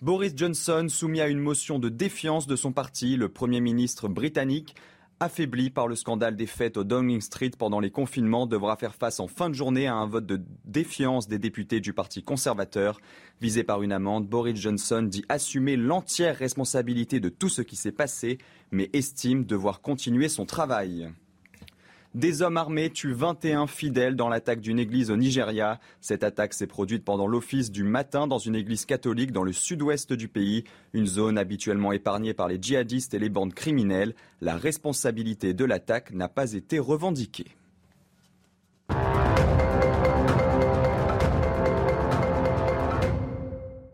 Boris 0.00 0.32
Johnson, 0.34 0.86
soumis 0.88 1.20
à 1.20 1.28
une 1.28 1.38
motion 1.38 1.78
de 1.78 1.90
défiance 1.90 2.46
de 2.46 2.56
son 2.56 2.72
parti, 2.72 3.16
le 3.16 3.28
Premier 3.28 3.60
ministre 3.60 4.08
britannique, 4.08 4.74
affaibli 5.22 5.70
par 5.70 5.86
le 5.86 5.94
scandale 5.94 6.34
des 6.34 6.46
fêtes 6.46 6.76
au 6.76 6.82
Downing 6.82 7.20
Street 7.20 7.52
pendant 7.56 7.78
les 7.78 7.92
confinements, 7.92 8.46
devra 8.48 8.76
faire 8.76 8.96
face 8.96 9.20
en 9.20 9.28
fin 9.28 9.48
de 9.48 9.54
journée 9.54 9.86
à 9.86 9.94
un 9.94 10.06
vote 10.06 10.26
de 10.26 10.42
défiance 10.64 11.28
des 11.28 11.38
députés 11.38 11.78
du 11.78 11.92
Parti 11.92 12.24
conservateur. 12.24 13.00
Visé 13.40 13.62
par 13.62 13.82
une 13.82 13.92
amende, 13.92 14.26
Boris 14.26 14.56
Johnson 14.60 15.02
dit 15.02 15.24
assumer 15.28 15.76
l'entière 15.76 16.36
responsabilité 16.36 17.20
de 17.20 17.28
tout 17.28 17.48
ce 17.48 17.62
qui 17.62 17.76
s'est 17.76 17.92
passé, 17.92 18.38
mais 18.72 18.90
estime 18.92 19.44
devoir 19.44 19.80
continuer 19.80 20.28
son 20.28 20.44
travail. 20.44 21.12
Des 22.14 22.42
hommes 22.42 22.58
armés 22.58 22.90
tuent 22.90 23.14
21 23.14 23.66
fidèles 23.66 24.16
dans 24.16 24.28
l'attaque 24.28 24.60
d'une 24.60 24.78
église 24.78 25.10
au 25.10 25.16
Nigeria. 25.16 25.80
Cette 26.02 26.24
attaque 26.24 26.52
s'est 26.52 26.66
produite 26.66 27.06
pendant 27.06 27.26
l'office 27.26 27.70
du 27.70 27.84
matin 27.84 28.26
dans 28.26 28.36
une 28.36 28.54
église 28.54 28.84
catholique 28.84 29.32
dans 29.32 29.44
le 29.44 29.52
sud-ouest 29.54 30.12
du 30.12 30.28
pays, 30.28 30.64
une 30.92 31.06
zone 31.06 31.38
habituellement 31.38 31.90
épargnée 31.90 32.34
par 32.34 32.48
les 32.48 32.58
djihadistes 32.60 33.14
et 33.14 33.18
les 33.18 33.30
bandes 33.30 33.54
criminelles. 33.54 34.14
La 34.42 34.56
responsabilité 34.56 35.54
de 35.54 35.64
l'attaque 35.64 36.12
n'a 36.12 36.28
pas 36.28 36.52
été 36.52 36.78
revendiquée. 36.78 37.46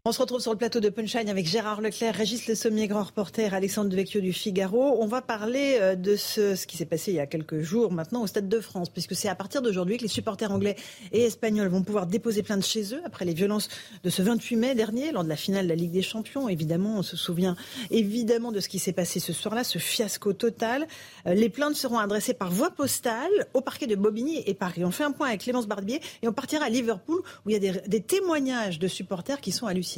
On 0.08 0.12
se 0.12 0.22
retrouve 0.22 0.40
sur 0.40 0.52
le 0.52 0.56
plateau 0.56 0.80
de 0.80 0.88
Punchline 0.88 1.28
avec 1.28 1.46
Gérard 1.46 1.82
Leclerc, 1.82 2.14
Régis 2.14 2.46
Le 2.46 2.54
Sommier, 2.54 2.88
grand 2.88 3.02
reporter, 3.02 3.52
Alexandre 3.52 3.90
Devecchio 3.90 4.22
du 4.22 4.32
Figaro. 4.32 4.96
On 5.02 5.06
va 5.06 5.20
parler 5.20 5.76
euh, 5.82 5.96
de 5.96 6.16
ce, 6.16 6.64
qui 6.64 6.78
s'est 6.78 6.86
passé 6.86 7.12
il 7.12 7.16
y 7.16 7.20
a 7.20 7.26
quelques 7.26 7.60
jours 7.60 7.92
maintenant 7.92 8.22
au 8.22 8.26
Stade 8.26 8.48
de 8.48 8.58
France, 8.58 8.88
puisque 8.88 9.14
c'est 9.14 9.28
à 9.28 9.34
partir 9.34 9.60
d'aujourd'hui 9.60 9.98
que 9.98 10.02
les 10.04 10.08
supporters 10.08 10.50
anglais 10.50 10.76
et 11.12 11.24
espagnols 11.24 11.68
vont 11.68 11.82
pouvoir 11.82 12.06
déposer 12.06 12.42
plainte 12.42 12.64
chez 12.64 12.94
eux 12.94 13.02
après 13.04 13.26
les 13.26 13.34
violences 13.34 13.68
de 14.02 14.08
ce 14.08 14.22
28 14.22 14.56
mai 14.56 14.74
dernier, 14.74 15.12
lors 15.12 15.24
de 15.24 15.28
la 15.28 15.36
finale 15.36 15.64
de 15.64 15.68
la 15.68 15.74
Ligue 15.74 15.90
des 15.90 16.00
Champions. 16.00 16.48
Évidemment, 16.48 16.96
on 16.96 17.02
se 17.02 17.18
souvient 17.18 17.54
évidemment 17.90 18.50
de 18.50 18.60
ce 18.60 18.70
qui 18.70 18.78
s'est 18.78 18.94
passé 18.94 19.20
ce 19.20 19.34
soir-là, 19.34 19.62
ce 19.62 19.78
fiasco 19.78 20.32
total. 20.32 20.86
Euh, 21.26 21.34
les 21.34 21.50
plaintes 21.50 21.76
seront 21.76 21.98
adressées 21.98 22.32
par 22.32 22.50
voie 22.50 22.70
postale 22.70 23.28
au 23.52 23.60
parquet 23.60 23.86
de 23.86 23.94
Bobigny 23.94 24.42
et 24.46 24.54
Paris. 24.54 24.86
On 24.86 24.90
fait 24.90 25.04
un 25.04 25.12
point 25.12 25.28
avec 25.28 25.42
Clémence 25.42 25.66
Barbier 25.66 26.00
et 26.22 26.28
on 26.28 26.32
partira 26.32 26.64
à 26.64 26.70
Liverpool 26.70 27.20
où 27.44 27.50
il 27.50 27.52
y 27.52 27.56
a 27.56 27.58
des, 27.58 27.82
des 27.86 28.00
témoignages 28.00 28.78
de 28.78 28.88
supporters 28.88 29.42
qui 29.42 29.52
sont 29.52 29.66
hallucinants. 29.66 29.97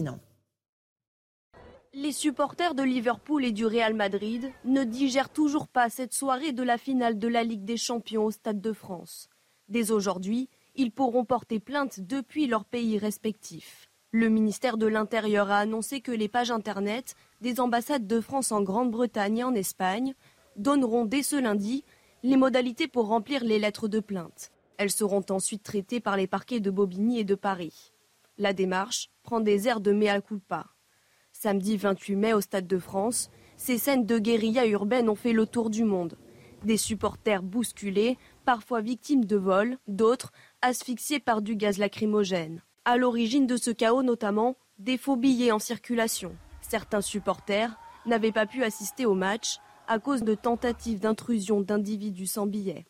Les 1.93 2.13
supporters 2.13 2.75
de 2.75 2.83
Liverpool 2.83 3.45
et 3.45 3.53
du 3.53 3.67
Real 3.67 3.95
Madrid 3.95 4.53
ne 4.65 4.85
digèrent 4.85 5.29
toujours 5.29 5.67
pas 5.67 5.91
cette 5.91 6.15
soirée 6.15 6.53
de 6.53 6.63
la 6.63 6.79
finale 6.79 7.19
de 7.19 7.29
la 7.29 7.43
Ligue 7.43 7.65
des 7.65 7.77
Champions 7.77 8.27
au 8.27 8.31
Stade 8.31 8.61
de 8.61 8.73
France. 8.73 9.29
Dès 9.69 9.91
aujourd'hui, 9.91 10.49
ils 10.77 10.93
pourront 10.93 11.25
porter 11.25 11.59
plainte 11.59 12.01
depuis 12.01 12.47
leur 12.47 12.65
pays 12.65 12.99
respectifs. 12.99 13.89
Le 14.13 14.29
ministère 14.29 14.77
de 14.77 14.87
l'Intérieur 14.87 15.51
a 15.51 15.59
annoncé 15.59 16.01
que 16.01 16.13
les 16.13 16.29
pages 16.29 16.51
Internet 16.51 17.15
des 17.41 17.61
ambassades 17.61 18.07
de 18.07 18.21
France 18.21 18.53
en 18.53 18.63
Grande-Bretagne 18.63 19.39
et 19.39 19.45
en 19.45 19.55
Espagne 19.55 20.15
donneront 20.57 21.05
dès 21.05 21.23
ce 21.23 21.37
lundi 21.37 21.85
les 22.23 22.37
modalités 22.37 22.89
pour 22.89 23.07
remplir 23.07 23.45
les 23.45 23.59
lettres 23.59 23.89
de 23.89 24.01
plainte. 24.01 24.51
Elles 24.79 24.91
seront 24.91 25.25
ensuite 25.31 25.63
traitées 25.63 26.01
par 26.01 26.17
les 26.17 26.27
parquets 26.27 26.61
de 26.61 26.71
Bobigny 26.71 27.21
et 27.21 27.25
de 27.25 27.35
Paris. 27.35 27.93
La 28.41 28.55
démarche 28.55 29.11
prend 29.23 29.41
des 29.41 29.69
airs 29.69 29.83
de 29.83 29.93
mea 29.93 30.23
culpa. 30.23 30.65
Samedi 31.31 31.77
28 31.77 32.17
mai 32.17 32.33
au 32.33 32.41
Stade 32.41 32.67
de 32.67 32.79
France, 32.79 33.31
ces 33.59 33.77
scènes 33.77 34.07
de 34.07 34.19
guérilla 34.19 34.65
urbaine 34.65 35.11
ont 35.11 35.15
fait 35.15 35.35
le 35.35 35.45
tour 35.45 35.69
du 35.69 35.85
monde. 35.85 36.17
Des 36.65 36.79
supporters 36.79 37.43
bousculés, 37.43 38.17
parfois 38.47 38.81
victimes 38.81 39.27
de 39.27 39.37
vols, 39.37 39.77
d'autres 39.89 40.33
asphyxiés 40.63 41.21
par 41.21 41.43
du 41.43 41.55
gaz 41.55 41.77
lacrymogène. 41.77 42.63
À 42.87 42.97
l'origine 42.97 43.47
de 43.47 43.59
ce 43.59 43.71
chaos 43.71 44.03
notamment, 44.03 44.57
des 44.79 44.97
faux 44.97 45.17
billets 45.17 45.53
en 45.53 45.59
circulation. 45.59 46.35
Certains 46.63 47.03
supporters 47.03 47.79
n'avaient 48.07 48.33
pas 48.33 48.47
pu 48.47 48.65
assister 48.65 49.05
au 49.05 49.15
match 49.15 49.59
à 49.87 49.99
cause 49.99 50.23
de 50.23 50.35
tentatives 50.35 51.01
d'intrusion 51.01 51.61
d'individus 51.61 52.27
sans 52.27 52.47
billets. 52.47 52.87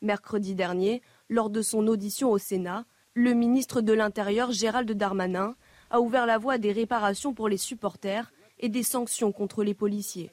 Mercredi 0.00 0.54
dernier, 0.54 1.02
lors 1.28 1.50
de 1.50 1.60
son 1.60 1.88
audition 1.88 2.30
au 2.30 2.38
Sénat, 2.38 2.84
le 3.14 3.34
ministre 3.34 3.80
de 3.80 3.92
l'Intérieur 3.92 4.52
Gérald 4.52 4.90
Darmanin 4.90 5.54
a 5.90 6.00
ouvert 6.00 6.26
la 6.26 6.38
voie 6.38 6.54
à 6.54 6.58
des 6.58 6.72
réparations 6.72 7.34
pour 7.34 7.48
les 7.48 7.58
supporters 7.58 8.32
et 8.58 8.68
des 8.68 8.82
sanctions 8.82 9.32
contre 9.32 9.64
les 9.64 9.74
policiers. 9.74 10.30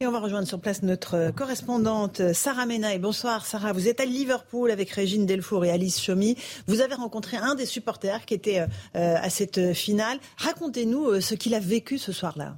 Et 0.00 0.06
on 0.06 0.12
va 0.12 0.20
rejoindre 0.20 0.46
sur 0.46 0.60
place 0.60 0.82
notre 0.82 1.32
correspondante 1.32 2.32
Sarah 2.32 2.66
Menaille. 2.66 3.00
Bonsoir 3.00 3.44
Sarah, 3.46 3.72
vous 3.72 3.88
êtes 3.88 3.98
à 3.98 4.04
Liverpool 4.04 4.70
avec 4.70 4.90
Régine 4.90 5.26
Delfour 5.26 5.64
et 5.64 5.70
Alice 5.70 6.00
Chomy. 6.00 6.36
Vous 6.68 6.80
avez 6.80 6.94
rencontré 6.94 7.36
un 7.36 7.56
des 7.56 7.66
supporters 7.66 8.24
qui 8.24 8.34
était 8.34 8.64
à 8.94 9.30
cette 9.30 9.72
finale. 9.72 10.20
Racontez-nous 10.36 11.20
ce 11.20 11.34
qu'il 11.34 11.52
a 11.54 11.60
vécu 11.60 11.98
ce 11.98 12.12
soir-là. 12.12 12.56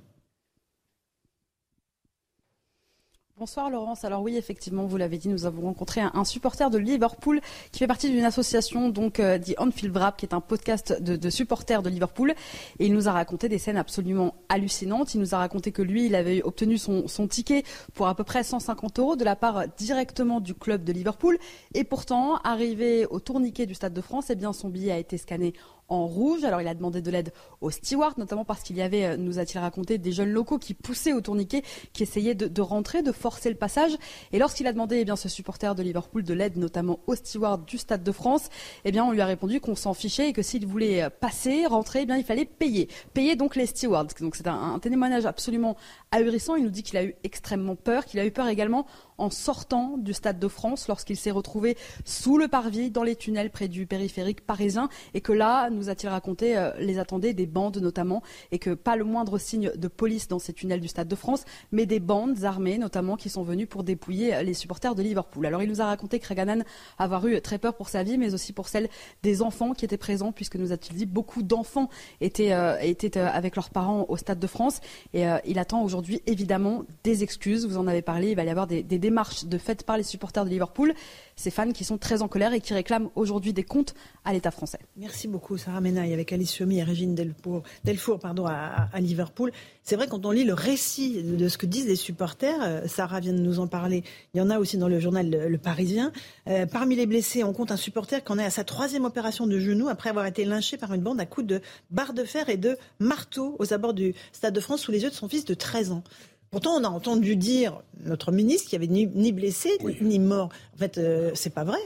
Bonsoir 3.41 3.71
Laurence. 3.71 4.05
Alors 4.05 4.21
oui, 4.21 4.37
effectivement, 4.37 4.85
vous 4.85 4.99
l'avez 4.99 5.17
dit, 5.17 5.31
nous 5.31 5.47
avons 5.47 5.63
rencontré 5.63 6.03
un, 6.03 6.25
supporter 6.25 6.69
de 6.69 6.77
Liverpool 6.77 7.41
qui 7.73 7.79
fait 7.79 7.87
partie 7.87 8.11
d'une 8.11 8.27
association, 8.27 8.91
donc 8.91 9.19
euh, 9.19 9.39
Anfield 9.57 9.97
Wrap, 9.97 10.19
qui 10.19 10.27
est 10.27 10.35
un 10.35 10.43
podcast 10.43 11.01
de, 11.01 11.31
supporters 11.31 11.83
de 11.83 11.89
Liverpool. 11.89 12.35
Et 12.79 12.85
il 12.85 12.93
nous 12.93 13.09
a 13.09 13.13
raconté 13.13 13.49
des 13.49 13.57
scènes 13.57 13.79
absolument 13.79 14.35
hallucinantes. 14.51 15.15
Il 15.15 15.21
nous 15.21 15.35
a 15.35 15.39
raconté 15.39 15.73
que 15.73 15.81
lui, 15.81 16.05
il 16.05 16.17
avait 16.17 16.43
obtenu 16.43 16.77
son, 16.77 17.09
son 17.09 17.27
ticket 17.29 17.63
pour 17.95 18.09
à 18.09 18.15
peu 18.15 18.25
près 18.25 18.45
150 18.45 18.99
euros 18.99 19.17
de 19.17 19.25
la 19.25 19.37
part 19.37 19.67
directement 19.79 20.41
du 20.41 20.53
club 20.53 20.85
de 20.85 20.93
Liverpool. 20.93 21.39
Et 21.73 21.85
pourtant, 21.85 22.37
arrivé 22.45 23.07
au 23.07 23.21
tourniquet 23.21 23.65
du 23.65 23.73
Stade 23.73 23.95
de 23.95 24.03
France, 24.03 24.27
eh 24.29 24.35
bien, 24.35 24.53
son 24.53 24.69
billet 24.69 24.93
a 24.93 24.99
été 24.99 25.17
scanné 25.17 25.55
en 25.91 26.07
rouge. 26.07 26.45
Alors 26.45 26.63
il 26.63 26.69
a 26.69 26.75
demandé 26.75 27.03
de 27.03 27.11
l'aide 27.11 27.33
aux 27.61 27.71
stewards, 27.71 28.15
notamment 28.17 28.45
parce 28.45 28.63
qu'il 28.63 28.77
y 28.77 28.83
avait, 28.83 29.05
euh, 29.05 29.17
nous 29.17 29.39
a-t-il 29.39 29.59
raconté, 29.59 29.99
des 29.99 30.13
jeunes 30.13 30.31
locaux 30.31 30.59
qui 30.59 30.73
poussaient 30.73 31.13
au 31.13 31.21
tourniquet, 31.21 31.63
qui 31.93 32.05
essayaient 32.05 32.35
de, 32.35 32.63
rentrer, 32.63 33.03
de 33.03 33.13
forcer 33.13 33.51
le 33.51 33.57
passage. 33.57 33.93
Et 34.33 34.39
lorsqu'il 34.39 34.67
a 34.67 34.73
demandé, 34.73 34.97
eh 35.01 35.05
bien, 35.05 35.17
ce 35.17 35.29
supporter 35.29 35.75
de 35.75 35.83
Liverpool 35.83 36.23
de 36.23 36.33
l'aide, 36.33 36.57
notamment 36.57 37.01
aux 37.07 37.17
stewards 37.17 37.59
du 37.59 37.77
Stade 37.77 38.03
de 38.03 38.13
France, 38.13 38.49
eh 38.85 38.93
bien, 38.93 39.05
on 39.05 39.13
lui 39.13 39.21
a 39.21 39.27
répondu 39.27 39.61
qu'on 39.61 39.75
s'en 39.75 39.93
fichait 39.93 40.29
et 40.29 40.33
que 40.33 40.43
s'il 40.43 40.67
voulait 40.67 41.03
euh, 41.03 41.11
passer, 41.11 41.67
rentrer, 41.67 42.03
eh 42.03 42.07
bien, 42.07 42.17
il 42.17 42.25
fallait 42.25 42.45
payer. 42.45 42.89
Payer 43.13 43.37
donc 43.37 43.57
les 43.57 43.67
stewards. 43.67 44.07
Donc 44.21 44.37
c'est 44.37 44.47
un, 44.47 44.75
un 44.75 44.79
témoignage 44.79 45.27
absolument 45.27 45.77
ahurissant. 46.13 46.55
Il 46.55 46.65
nous 46.65 46.71
dit 46.71 46.83
qu'il 46.83 46.97
a 46.97 47.05
eu 47.05 47.15
extrêmement 47.25 47.77
peur, 47.77 48.05
qu'il 48.05 48.21
a 48.21 48.25
eu 48.25 48.31
peur 48.31 48.49
également 48.49 48.87
en 49.19 49.31
sortant 49.31 49.97
du 49.99 50.15
Stade 50.15 50.39
de 50.39 50.49
France 50.49 50.89
lorsqu'il 50.89 51.17
s'est 51.17 51.31
retrouvé 51.31 51.77
sous 52.05 52.39
le 52.39 52.49
parvis, 52.49 52.91
dans 52.91 53.03
les 53.03 53.17
tunnels 53.17 53.51
près 53.51 53.69
du 53.69 53.87
périphérique 53.87 54.41
parisien, 54.41 54.89
et 55.15 55.21
que 55.21 55.33
là, 55.33 55.69
nous 55.71 55.80
a-t-il 55.89 56.09
raconté, 56.09 56.57
euh, 56.57 56.71
les 56.79 56.99
attendaient 56.99 57.35
des 57.35 57.47
bandes 57.47 57.79
notamment, 57.79 58.23
et 58.53 58.59
que 58.59 58.75
pas 58.75 58.97
le 58.97 59.05
moindre 59.05 59.39
signe 59.39 59.73
de 59.75 59.89
police 59.89 60.29
dans 60.29 60.39
ces 60.39 60.53
tunnels 60.53 60.81
du 60.81 60.89
Stade 60.89 61.09
de 61.09 61.17
France, 61.17 61.45
mais 61.73 61.87
des 61.87 62.01
bandes 62.01 62.45
armées 62.45 62.79
notamment 62.79 63.17
qui 63.17 63.29
sont 63.29 63.43
venues 63.43 63.67
pour 63.67 63.85
dépouiller 63.85 64.35
euh, 64.35 64.43
les 64.43 64.55
supporters 64.55 64.95
de 64.95 65.03
Liverpool. 65.03 65.47
Alors 65.47 65.63
il 65.63 65.69
nous 65.69 65.81
a 65.81 65.87
raconté 65.87 66.19
que 66.19 66.29
Reganan 66.29 66.63
avoir 66.99 67.27
eu 67.27 67.41
très 67.41 67.59
peur 67.59 67.75
pour 67.75 67.89
sa 67.89 68.03
vie, 68.03 68.19
mais 68.19 68.35
aussi 68.35 68.53
pour 68.53 68.69
celle 68.69 68.89
des 69.23 69.43
enfants 69.43 69.73
qui 69.73 69.85
étaient 69.85 69.97
présents, 69.97 70.33
puisque 70.33 70.57
nous 70.57 70.73
a-t-il 70.73 70.97
dit 70.97 71.07
beaucoup 71.07 71.43
d'enfants 71.43 71.89
étaient, 72.21 72.53
euh, 72.53 72.79
étaient 72.81 73.19
avec 73.19 73.57
leurs 73.57 73.71
parents 73.71 74.07
au 74.09 74.17
Stade 74.17 74.39
de 74.39 74.47
France, 74.47 74.81
et 75.15 75.25
il 75.45 75.59
attend 75.59 75.83
aujourd'hui 75.83 76.23
évidemment 76.27 76.85
des 77.05 77.23
excuses. 77.23 77.67
Vous 77.67 77.77
en 77.77 77.87
avez 77.87 78.03
parlé, 78.03 78.31
il 78.31 78.37
va 78.37 78.45
y 78.45 78.49
avoir 78.49 78.67
des, 78.67 78.83
des 78.83 78.99
démarche 78.99 79.45
de 79.47 79.59
fait 79.59 79.85
par 79.85 79.97
les 79.97 80.05
supporters 80.05 80.45
de 80.45 80.51
Liverpool, 80.51 80.95
ces 81.37 81.51
fans 81.51 81.73
qui 81.73 81.85
sont 81.85 81.99
très 81.99 82.23
en 82.23 82.29
colère 82.29 82.53
et 82.53 82.61
qui 82.61 82.75
réclament 82.75 83.11
aujourd'hui 83.17 83.53
des 83.53 83.65
comptes 83.65 83.95
à 84.25 84.33
l'État 84.33 84.51
français. 84.51 84.79
Merci 84.97 85.27
beaucoup 85.27 85.57
Sarah 85.57 85.70
Menaille 85.81 86.13
avec 86.13 86.33
Alice 86.33 86.57
Chomy 86.57 86.79
et 86.79 86.83
Régine 86.83 87.15
Delfour, 87.15 87.63
Delfour 87.85 88.19
pardon, 88.19 88.47
à, 88.47 88.89
Liverpool. 88.99 89.53
C'est 89.85 89.95
vrai 89.95 90.09
quand 90.09 90.27
on 90.27 90.33
lit 90.33 90.45
le 90.45 90.55
récit 90.55 91.23
de 91.23 91.49
ce 91.49 91.57
que 91.59 91.67
disent 91.67 91.87
les 91.87 91.97
supporters, 91.97 92.59
euh, 92.63 92.87
Sarah 92.87 93.21
vient 93.21 93.33
de 93.33 93.41
nous 93.41 93.61
en 93.61 93.67
parler, 93.67 94.03
il 94.35 94.39
y 94.39 94.41
en 94.41 94.51
a 94.51 94.59
aussi 94.59 94.77
dans 94.79 94.89
le 94.89 94.99
journal 94.99 95.31
Le, 95.31 95.59
Parisien. 95.59 96.13
Euh, 96.49 96.67
parmi 96.67 96.97
les 96.97 97.07
blessés, 97.07 97.45
on 97.45 97.53
compte 97.53 97.71
un 97.71 97.77
supporter 97.77 98.25
qui 98.25 98.33
en 98.33 98.39
est 98.39 98.45
à 98.45 98.51
sa 98.51 98.65
troisième 98.65 99.05
opération 99.05 99.47
de 99.47 99.59
genou 99.59 99.89
après 99.89 100.11
avoir 100.11 100.27
été 100.27 100.45
lynché 100.45 100.77
par 100.77 100.93
une 100.93 101.03
bande 101.03 101.21
à 101.21 101.27
coups 101.27 101.47
de 101.47 101.61
barre 101.91 102.15
de 102.15 102.25
fer 102.25 102.49
et 102.49 102.57
de 102.57 102.77
marteau 102.99 103.57
aux 103.59 103.73
abords 103.73 103.95
du 103.95 104.15
Stade 104.33 104.55
de 104.55 104.61
France 104.61 104.81
sous 104.81 104.91
les 104.91 105.03
yeux 105.03 105.11
de 105.11 105.15
son 105.15 105.29
fils 105.29 105.45
de 105.45 105.55
13 105.55 105.93
ans. 105.93 106.03
Pourtant, 106.51 106.73
on 106.73 106.85
a 106.85 106.89
entendu 106.89 107.37
dire 107.37 107.81
notre 108.05 108.33
ministre 108.33 108.69
qu'il 108.69 108.81
n'y 108.81 108.87
avait 108.87 109.09
ni, 109.15 109.33
blessé 109.33 109.71
ni 110.01 110.19
mort. 110.19 110.49
En 110.75 110.79
fait, 110.79 110.99
euh, 110.99 111.31
c'est 111.35 111.55
pas 111.55 111.63
vrai. 111.63 111.79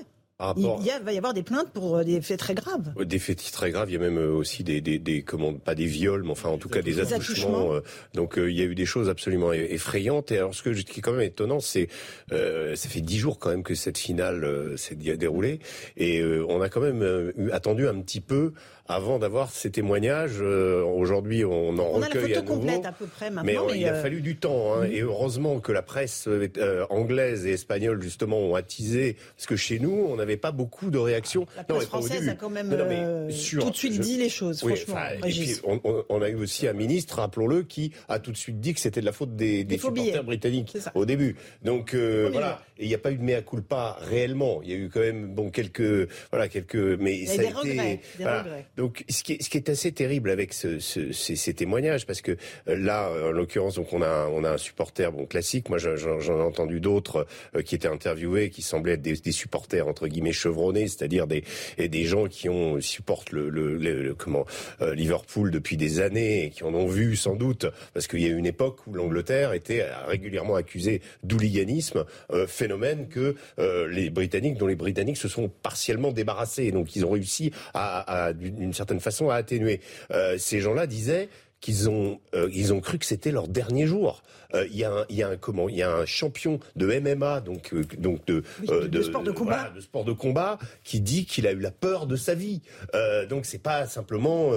Il, 0.56 0.90
va 1.04 1.12
y 1.12 1.16
avoir 1.16 1.32
des 1.32 1.44
plaintes 1.44 1.70
pour 1.70 1.98
euh, 1.98 2.04
des 2.04 2.20
faits 2.20 2.40
très 2.40 2.54
graves. 2.54 2.92
Des 3.04 3.20
faits 3.20 3.40
très 3.52 3.70
graves. 3.70 3.88
Il 3.88 3.92
y 3.92 3.96
a 3.96 4.00
même 4.00 4.18
euh, 4.18 4.32
aussi 4.32 4.64
des, 4.64 4.80
des, 4.80 4.98
des 4.98 5.22
comment, 5.22 5.54
pas 5.54 5.76
des 5.76 5.86
viols, 5.86 6.24
mais 6.24 6.32
enfin 6.32 6.48
en 6.48 6.58
tout 6.58 6.68
cas 6.68 6.82
des, 6.82 6.98
attouchements. 6.98 7.74
donc 8.14 8.34
il 8.36 8.52
y 8.52 8.60
a 8.60 8.64
eu 8.64 8.74
des 8.74 8.84
choses 8.84 9.08
absolument 9.08 9.52
effrayantes. 9.52 10.32
Et 10.32 10.38
alors 10.38 10.52
ce, 10.52 10.62
que, 10.62 10.70
qui 10.70 10.98
est 10.98 11.02
quand 11.02 11.12
même 11.12 11.20
étonnant, 11.20 11.60
c'est 11.60 11.88
ça 12.30 12.88
fait 12.88 13.00
dix 13.00 13.18
jours 13.18 13.38
quand 13.38 13.50
même 13.50 13.62
que 13.62 13.76
cette 13.76 13.98
finale 13.98 14.76
s'est 14.76 14.96
déroulée, 14.96 15.60
et 15.96 16.22
on 16.24 16.60
a 16.60 16.68
quand 16.68 16.80
même 16.80 17.32
attendu 17.52 17.86
un 17.86 18.00
petit 18.00 18.20
peu 18.20 18.52
avant 18.86 19.18
d'avoir 19.18 19.50
ces 19.50 19.70
témoignages. 19.70 20.38
Euh, 20.40 20.82
aujourd'hui, 20.84 21.44
on 21.44 21.78
en 21.78 21.90
recueille 21.92 22.34
à 22.34 22.42
nouveau. 22.42 22.68
à 22.84 22.92
peu 22.92 23.06
près 23.06 23.30
mais, 23.30 23.56
il 23.74 23.86
a 23.86 23.94
euh, 23.94 24.02
fallu 24.02 24.20
du 24.20 24.36
temps. 24.36 24.74
Hein, 24.74 24.84
Et 24.90 25.00
heureusement 25.00 25.60
que 25.60 25.72
la 25.72 25.82
presse 25.82 26.28
euh, 26.28 26.84
anglaise 26.90 27.46
et 27.46 27.52
espagnole, 27.52 28.02
justement, 28.02 28.38
ont 28.38 28.54
attisé. 28.54 29.16
Parce 29.36 29.46
que 29.46 29.56
chez 29.56 29.78
nous, 29.78 30.06
on 30.08 30.16
n'avait 30.16 30.36
pas 30.36 30.52
beaucoup 30.52 30.90
de 30.90 30.98
réactions. 30.98 31.46
La 31.56 31.64
presse 31.64 31.86
française 31.86 32.28
a 32.28 32.34
quand 32.34 32.50
même 32.50 32.70
tout 32.70 33.70
de 33.70 33.76
suite 33.76 34.00
dit 34.00 34.18
les 34.18 34.28
choses, 34.28 34.60
franchement. 34.60 34.96
et 35.24 35.30
puis, 35.30 35.56
on, 35.64 36.22
a 36.22 36.28
eu 36.28 36.36
aussi 36.36 36.66
un 36.68 36.72
ministre, 36.72 37.16
rappelons-le, 37.18 37.62
qui 37.62 37.92
a 38.08 38.18
tout 38.18 38.32
de 38.32 38.36
suite 38.36 38.60
dit 38.60 38.74
que 38.74 38.80
c'était 38.80 39.00
de 39.00 39.06
la 39.06 39.12
faute 39.12 39.34
des, 39.36 39.64
des, 39.64 39.78
supporters 39.78 40.24
britanniques 40.24 40.76
au 40.94 41.04
début. 41.04 41.36
Donc 41.62 41.94
voilà. 41.94 42.62
Il 42.78 42.88
n'y 42.88 42.94
a 42.94 42.98
pas 42.98 43.12
eu 43.12 43.16
de 43.16 43.22
mea 43.22 43.40
culpa 43.40 43.96
réellement. 44.00 44.60
Il 44.64 44.70
y 44.70 44.72
a 44.72 44.76
eu 44.76 44.88
quand 44.88 45.00
même 45.00 45.32
bon 45.32 45.50
quelques 45.50 46.08
voilà 46.30 46.48
quelques 46.48 46.74
mais 46.74 47.24
ça 47.26 47.40
a 47.40 47.44
été 47.44 47.52
regrets, 47.52 48.00
des 48.18 48.24
regrets. 48.24 48.66
Donc, 48.76 49.04
ce 49.08 49.22
qui, 49.22 49.34
est, 49.34 49.42
ce 49.42 49.48
qui 49.48 49.56
est 49.56 49.68
assez 49.68 49.92
terrible 49.92 50.30
avec 50.30 50.52
ce, 50.52 50.80
ce, 50.80 51.12
ces, 51.12 51.36
ces, 51.36 51.54
témoignages, 51.54 52.06
parce 52.06 52.22
que 52.22 52.32
euh, 52.68 52.76
là, 52.76 53.08
en 53.28 53.30
l'occurrence, 53.30 53.76
donc 53.76 53.92
on 53.92 54.02
a, 54.02 54.28
on 54.32 54.42
a 54.42 54.50
un 54.50 54.58
supporter 54.58 55.12
bon 55.12 55.26
classique. 55.26 55.68
Moi, 55.68 55.78
j'en 55.78 56.18
ai 56.18 56.42
entendu 56.42 56.80
d'autres 56.80 57.26
euh, 57.54 57.62
qui 57.62 57.76
étaient 57.76 57.88
interviewés, 57.88 58.50
qui 58.50 58.62
semblaient 58.62 58.94
être 58.94 59.02
des, 59.02 59.14
des 59.14 59.32
supporters 59.32 59.86
entre 59.86 60.08
guillemets 60.08 60.32
chevronnés, 60.32 60.88
c'est-à-dire 60.88 61.28
des, 61.28 61.44
des 61.78 62.04
gens 62.04 62.26
qui 62.26 62.48
ont 62.48 62.80
supportent 62.80 63.30
le, 63.30 63.48
le, 63.48 63.76
le, 63.76 64.14
comment 64.14 64.44
euh, 64.80 64.94
Liverpool 64.94 65.52
depuis 65.52 65.76
des 65.76 66.00
années 66.00 66.46
et 66.46 66.50
qui 66.50 66.64
en 66.64 66.74
ont 66.74 66.88
vu 66.88 67.14
sans 67.14 67.36
doute, 67.36 67.66
parce 67.92 68.08
qu'il 68.08 68.20
y 68.20 68.26
a 68.26 68.28
eu 68.28 68.36
une 68.36 68.46
époque 68.46 68.86
où 68.86 68.94
l'Angleterre 68.94 69.52
était 69.52 69.86
régulièrement 70.06 70.56
accusée 70.56 71.00
d'hooliganisme, 71.22 72.04
phénomène 72.46 73.08
que 73.08 73.36
les 73.88 74.10
Britanniques, 74.10 74.58
dont 74.58 74.66
les 74.66 74.74
Britanniques 74.74 75.16
se 75.16 75.28
sont 75.28 75.48
partiellement 75.48 76.12
débarrassés. 76.12 76.70
Donc, 76.72 76.96
ils 76.96 77.04
ont 77.04 77.10
réussi 77.10 77.52
à, 77.72 78.28
à 78.28 78.32
d'une 78.64 78.72
certaine 78.74 79.00
façon 79.00 79.30
à 79.30 79.36
atténuer. 79.36 79.80
Euh, 80.10 80.36
ces 80.38 80.60
gens-là 80.60 80.86
disaient 80.86 81.28
qu'ils 81.60 81.88
ont 81.88 82.20
euh, 82.34 82.50
ils 82.52 82.74
ont 82.74 82.80
cru 82.80 82.98
que 82.98 83.06
c'était 83.06 83.30
leur 83.30 83.48
dernier 83.48 83.86
jour. 83.86 84.22
Euh, 84.54 84.66
il 84.70 84.76
y 84.76 84.84
a 84.84 84.92
un 84.92 85.04
y 85.08 85.22
a 85.22 85.28
un 85.28 85.36
comment 85.36 85.68
il 85.68 85.76
y 85.76 85.82
a 85.82 85.94
un 85.94 86.04
champion 86.04 86.60
de 86.76 86.86
MMA 86.98 87.40
donc 87.40 87.74
donc 87.98 88.24
de, 88.26 88.42
de, 88.86 89.02
sport 89.02 89.22
de 89.22 89.32
combat 89.32 89.70
de 89.74 89.80
sport 89.80 90.04
de 90.04 90.12
combat 90.12 90.58
qui 90.84 91.00
dit 91.00 91.24
qu'il 91.24 91.46
a 91.46 91.52
eu 91.52 91.58
la 91.60 91.70
peur 91.70 92.06
de 92.06 92.16
sa 92.16 92.34
vie. 92.34 92.60
donc 93.30 93.46
c'est 93.46 93.62
pas 93.62 93.86
simplement 93.86 94.52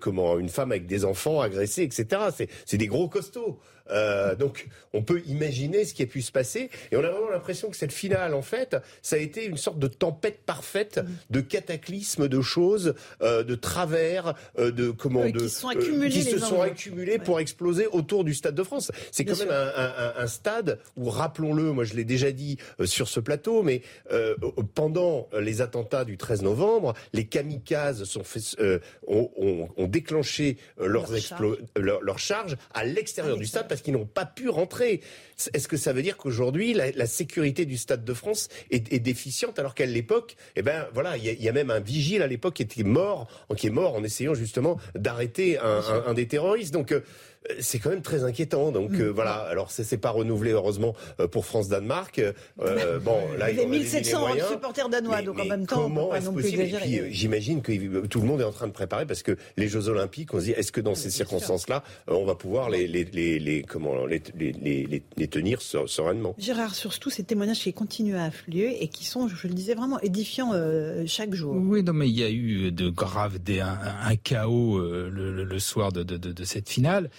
comment 0.00 0.38
une 0.38 0.48
femme 0.48 0.70
avec 0.70 0.86
des 0.86 1.04
enfants 1.04 1.40
agressés 1.40 1.82
etc. 1.82 2.22
C'est 2.34 2.48
c'est 2.64 2.78
des 2.78 2.86
gros 2.86 3.08
costauds. 3.08 3.58
Euh, 3.90 4.34
donc, 4.34 4.68
on 4.92 5.02
peut 5.02 5.22
imaginer 5.26 5.84
ce 5.84 5.94
qui 5.94 6.02
a 6.02 6.06
pu 6.06 6.22
se 6.22 6.32
passer. 6.32 6.70
Et 6.90 6.96
on 6.96 7.04
a 7.04 7.10
vraiment 7.10 7.30
l'impression 7.30 7.70
que 7.70 7.76
cette 7.76 7.92
finale, 7.92 8.34
en 8.34 8.42
fait, 8.42 8.76
ça 9.02 9.16
a 9.16 9.18
été 9.18 9.44
une 9.44 9.56
sorte 9.56 9.78
de 9.78 9.88
tempête 9.88 10.40
parfaite, 10.44 10.98
mm. 10.98 11.08
de 11.30 11.40
cataclysme, 11.40 12.28
de 12.28 12.40
choses, 12.40 12.94
euh, 13.22 13.42
de 13.42 13.54
travers, 13.54 14.34
euh, 14.58 14.70
de 14.70 14.90
comment, 14.90 15.28
de 15.28 15.40
qui, 15.40 15.48
sont 15.48 15.68
accumulés 15.68 16.10
qui 16.10 16.22
se 16.22 16.38
sont 16.38 16.60
accumulés 16.60 17.18
pour 17.18 17.40
exploser 17.40 17.86
autour 17.86 18.24
du 18.24 18.34
Stade 18.34 18.54
de 18.54 18.62
France. 18.62 18.90
C'est 19.12 19.24
quand 19.24 19.38
même 19.38 19.50
un, 19.50 19.72
un, 19.76 20.22
un, 20.22 20.26
stade 20.26 20.78
où, 20.96 21.08
rappelons-le, 21.08 21.72
moi 21.72 21.84
je 21.84 21.94
l'ai 21.94 22.04
déjà 22.04 22.32
dit 22.32 22.58
sur 22.84 23.08
ce 23.08 23.20
plateau, 23.20 23.62
mais 23.62 23.82
pendant 24.74 25.28
les 25.38 25.60
attentats 25.60 26.04
du 26.04 26.16
13 26.16 26.42
novembre, 26.42 26.94
les 27.12 27.26
kamikazes 27.26 28.04
sont 28.04 28.24
fait, 28.24 28.40
ont, 29.06 29.30
ont, 29.36 29.68
ont, 29.76 29.86
déclenché 29.86 30.56
leurs 30.78 31.08
leur, 31.76 32.02
à 32.74 32.84
l'extérieur 32.84 33.36
du 33.36 33.46
stade 33.46 33.68
parce 33.78 33.84
qu'ils 33.84 33.94
n'ont 33.94 34.06
pas 34.06 34.26
pu 34.26 34.48
rentrer. 34.48 35.02
Est-ce 35.54 35.68
que 35.68 35.76
ça 35.76 35.92
veut 35.92 36.02
dire 36.02 36.16
qu'aujourd'hui 36.16 36.74
la, 36.74 37.06
sécurité 37.06 37.64
du 37.64 37.76
Stade 37.76 38.04
de 38.04 38.12
France 38.12 38.48
est, 38.70 38.98
déficiente 38.98 39.60
alors 39.60 39.74
qu'à 39.74 39.86
l'époque, 39.86 40.36
eh 40.56 40.62
ben 40.62 40.88
voilà, 40.94 41.16
il 41.16 41.24
y, 41.24 41.48
a 41.48 41.52
même 41.52 41.70
un 41.70 41.78
vigile 41.78 42.22
à 42.22 42.26
l'époque 42.26 42.54
qui 42.54 42.62
était 42.62 42.82
mort, 42.82 43.28
qui 43.56 43.68
est 43.68 43.70
mort 43.70 43.94
en 43.94 44.02
essayant 44.02 44.34
justement 44.34 44.78
d'arrêter 44.96 45.58
un, 45.58 45.80
un, 46.06 46.14
des 46.14 46.26
terroristes. 46.26 46.72
Donc 46.74 46.90
euh, 46.90 47.02
c'est 47.60 47.78
quand 47.78 47.90
même 47.90 48.02
très 48.02 48.24
inquiétant. 48.24 48.72
Donc 48.72 48.92
euh, 48.92 49.10
mm. 49.10 49.14
voilà. 49.14 49.34
Alors 49.34 49.70
c'est 49.70 49.98
pas 49.98 50.10
renouvelé 50.10 50.52
heureusement 50.52 50.94
euh, 51.20 51.28
pour 51.28 51.46
France 51.46 51.68
Danemark. 51.68 52.18
Euh, 52.18 52.98
bon, 53.00 53.18
là 53.38 53.50
il 53.50 53.58
y 53.58 53.62
a 53.62 53.66
1700 53.66 54.26
supporters 54.50 54.88
danois, 54.88 55.22
donc 55.22 55.38
en 55.38 55.44
même 55.44 55.66
temps, 55.66 55.82
comment 55.82 56.14
est-ce 56.14 56.30
possible 56.30 56.62
Et 56.62 56.68
puis 56.68 57.00
j'imagine 57.10 57.62
que 57.62 58.06
tout 58.06 58.20
le 58.20 58.26
monde 58.26 58.40
est 58.40 58.44
en 58.44 58.52
train 58.52 58.66
de 58.66 58.72
préparer 58.72 59.06
parce 59.06 59.22
que 59.22 59.36
les 59.56 59.68
Jeux 59.68 59.88
Olympiques, 59.88 60.34
on 60.34 60.40
se 60.40 60.46
dit 60.46 60.50
est-ce 60.52 60.72
que 60.72 60.80
dans 60.80 60.94
ces 60.94 61.10
circonstances-là, 61.10 61.82
on 62.06 62.24
va 62.24 62.34
pouvoir 62.34 62.70
les, 62.70 62.86
les, 62.86 63.04
les, 63.04 63.38
les 63.38 63.62
comment 63.62 64.06
les, 64.06 64.22
les, 64.38 65.02
les, 65.16 65.28
tenir 65.28 65.60
sereinement? 65.62 66.34
Gérard, 66.38 66.74
sur 66.74 66.98
tous 66.98 67.10
ces 67.10 67.22
témoignages 67.22 67.60
qui 67.60 67.72
continuent 67.72 68.16
à 68.16 68.24
affluer 68.24 68.82
et 68.82 68.88
qui 68.88 69.04
sont, 69.04 69.28
je 69.28 69.46
le 69.46 69.54
disais, 69.54 69.74
vraiment 69.74 70.00
édifiants 70.00 70.52
chaque 71.06 71.34
jour. 71.34 71.54
Oui, 71.56 71.82
non, 71.82 71.92
mais 71.92 72.08
il 72.08 72.18
y 72.18 72.24
a 72.24 72.30
eu 72.30 72.72
de 72.72 72.88
graves, 72.88 73.38
des, 73.38 73.60
un, 73.60 74.16
chaos 74.22 74.78
le, 74.78 75.44
le, 75.44 75.58
soir 75.58 75.92
de, 75.92 76.02
de, 76.02 76.44
cette 76.44 76.68
finale. 76.68 77.10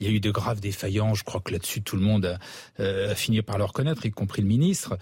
Il 0.00 0.06
y 0.06 0.10
a 0.10 0.12
eu 0.12 0.20
de 0.20 0.30
graves 0.30 0.60
défaillances. 0.60 1.18
Je 1.18 1.24
crois 1.24 1.40
que 1.40 1.52
là-dessus, 1.52 1.82
tout 1.82 1.96
le 1.96 2.02
monde 2.02 2.38
a, 2.78 3.14
fini 3.14 3.42
par 3.42 3.58
le 3.58 3.64
reconnaître, 3.64 4.06
y 4.06 4.10
compris 4.10 4.42
le 4.42 4.48
ministre. 4.48 4.96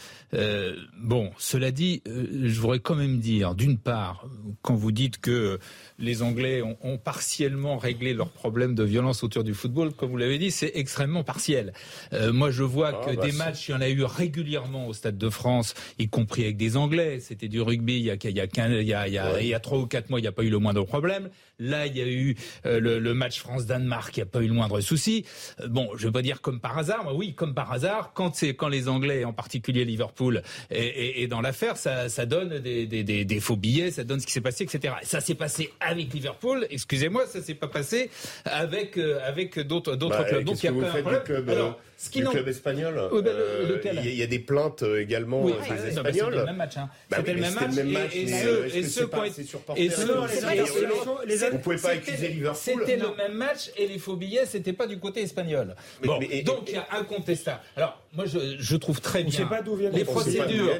bon, 1.00 1.30
cela 1.38 1.70
dit, 1.70 2.02
je 2.06 2.60
voudrais 2.60 2.80
quand 2.80 2.94
même 2.94 3.18
dire, 3.18 3.54
d'une 3.54 3.78
part, 3.78 4.26
quand 4.62 4.74
vous 4.74 4.92
dites 4.92 5.18
que 5.20 5.58
les 5.98 6.22
Anglais 6.22 6.62
ont, 6.62 6.98
partiellement 6.98 7.76
réglé 7.76 8.14
leurs 8.14 8.30
problèmes 8.30 8.74
de 8.74 8.82
violence 8.82 9.22
autour 9.22 9.44
du 9.44 9.54
football, 9.54 9.92
comme 9.92 10.10
vous 10.10 10.16
l'avez 10.16 10.38
dit, 10.38 10.50
c'est 10.50 10.72
extrêmement 10.74 11.24
partiel. 11.24 11.72
moi, 12.32 12.50
je 12.50 12.62
vois 12.62 12.88
ah, 12.88 13.06
que 13.06 13.16
bah, 13.16 13.26
des 13.26 13.32
matchs, 13.32 13.68
il 13.68 13.72
y 13.72 13.74
en 13.74 13.80
a 13.80 13.88
eu 13.88 14.04
régulièrement 14.04 14.88
au 14.88 14.92
Stade 14.92 15.18
de 15.18 15.28
France, 15.28 15.74
y 15.98 16.08
compris 16.08 16.44
avec 16.44 16.56
des 16.56 16.76
Anglais. 16.76 17.20
C'était 17.20 17.48
du 17.48 17.60
rugby 17.60 17.96
il 17.96 18.04
y 18.04 18.10
a, 18.10 18.14
il 18.14 18.36
y 18.36 18.40
a, 18.40 18.46
il 18.46 18.86
y 18.86 18.94
a, 18.94 19.06
il 19.06 19.12
y 19.12 19.18
a, 19.18 19.40
il 19.40 19.46
y 19.46 19.54
a 19.54 19.60
trois 19.60 19.78
ou 19.78 19.86
quatre 19.86 20.10
mois, 20.10 20.18
il 20.18 20.22
n'y 20.22 20.28
a 20.28 20.32
pas 20.32 20.42
eu 20.42 20.50
le 20.50 20.58
moindre 20.58 20.84
problème. 20.84 21.30
Là, 21.58 21.86
il 21.86 21.96
y 21.96 22.02
a 22.02 22.06
eu 22.06 22.36
euh, 22.66 22.80
le, 22.80 23.14
match 23.14 23.40
France-Danemark, 23.40 24.16
il 24.16 24.20
n'y 24.20 24.22
a 24.22 24.26
pas 24.26 24.42
eu 24.42 24.48
le 24.48 24.52
moindre 24.52 24.80
souci. 24.86 25.24
Euh, 25.60 25.68
bon, 25.68 25.90
je 25.96 26.02
ne 26.02 26.06
veux 26.08 26.12
pas 26.12 26.22
dire 26.22 26.40
comme 26.40 26.60
par 26.60 26.76
hasard, 26.78 27.04
mais 27.04 27.12
oui, 27.12 27.34
comme 27.34 27.54
par 27.54 27.72
hasard, 27.72 28.12
quand 28.14 28.34
c'est 28.34 28.54
quand 28.54 28.68
les 28.68 28.88
Anglais, 28.88 29.24
en 29.24 29.32
particulier 29.32 29.84
Liverpool, 29.84 30.42
est, 30.70 31.26
dans 31.28 31.40
l'affaire, 31.40 31.76
ça, 31.76 32.08
ça 32.08 32.26
donne 32.26 32.58
des, 32.58 32.86
des, 32.86 33.02
des, 33.02 33.24
des, 33.24 33.40
faux 33.40 33.56
billets, 33.56 33.90
ça 33.90 34.04
donne 34.04 34.20
ce 34.20 34.26
qui 34.26 34.32
s'est 34.32 34.40
passé, 34.40 34.64
etc. 34.64 34.94
Ça 35.02 35.20
s'est 35.20 35.34
passé 35.34 35.72
avec 35.80 36.12
Liverpool. 36.12 36.66
Excusez-moi, 36.70 37.26
ça 37.26 37.42
s'est 37.42 37.54
pas 37.54 37.68
passé 37.68 38.10
avec 38.44 38.96
euh, 38.96 39.18
avec 39.24 39.58
d'autres 39.58 39.96
d'autres 39.96 40.18
bah, 40.18 40.24
clubs. 40.24 40.44
Donc 40.44 40.62
il 40.62 40.66
y 40.66 40.68
a 40.68 40.72
pas 40.72 40.98
un 40.98 41.02
problème. 41.02 41.48
Alors, 41.48 41.78
ce 41.96 42.10
qui 42.10 42.20
du 42.20 42.26
club 42.26 42.48
espagnol. 42.48 43.00
Ben, 43.12 43.32
il 44.04 44.14
y, 44.14 44.22
a 44.22 44.26
des 44.26 44.38
plaintes 44.38 44.82
également 44.82 45.42
oui, 45.42 45.52
des 45.52 45.88
Espagnols. 45.88 46.14
C'était 46.14 46.36
le 46.36 46.44
même 46.44 46.56
match. 46.56 46.76
Hein. 46.76 46.90
Bah 47.10 47.16
c'était 47.18 47.34
le 47.34 47.40
même 47.40 47.54
match. 47.54 48.14
Et, 48.14 48.26
ceux, 48.28 48.66
et 48.66 48.82
ceux, 48.82 49.08
et 49.76 49.90
ceux, 49.90 50.06
les 51.26 51.36
vous 51.50 51.58
pouvez 51.58 51.76
pas 51.76 51.90
accuser 51.90 52.28
Liverpool. 52.28 52.60
C'était 52.60 52.96
le 52.96 53.14
même 53.16 53.34
match 53.34 53.70
et 53.76 53.86
les 53.86 53.98
faux 53.98 54.16
billets, 54.16 54.46
c'était 54.46 54.72
pas 54.72 54.86
du 54.86 54.98
côté 54.98 55.22
espagnol. 55.22 55.74
Bon, 56.04 56.18
donc 56.44 56.68
il 56.68 56.74
y 56.74 56.76
a 56.76 56.86
incontestable. 56.92 57.60
Alors 57.76 58.02
moi 58.12 58.24
je, 58.26 58.56
je 58.58 58.76
trouve 58.76 59.00
très 59.00 59.22
bien. 59.22 59.46
pas 59.46 59.62
d'où 59.62 59.76
viennent 59.76 59.94
les 59.94 60.04
procédures. 60.04 60.78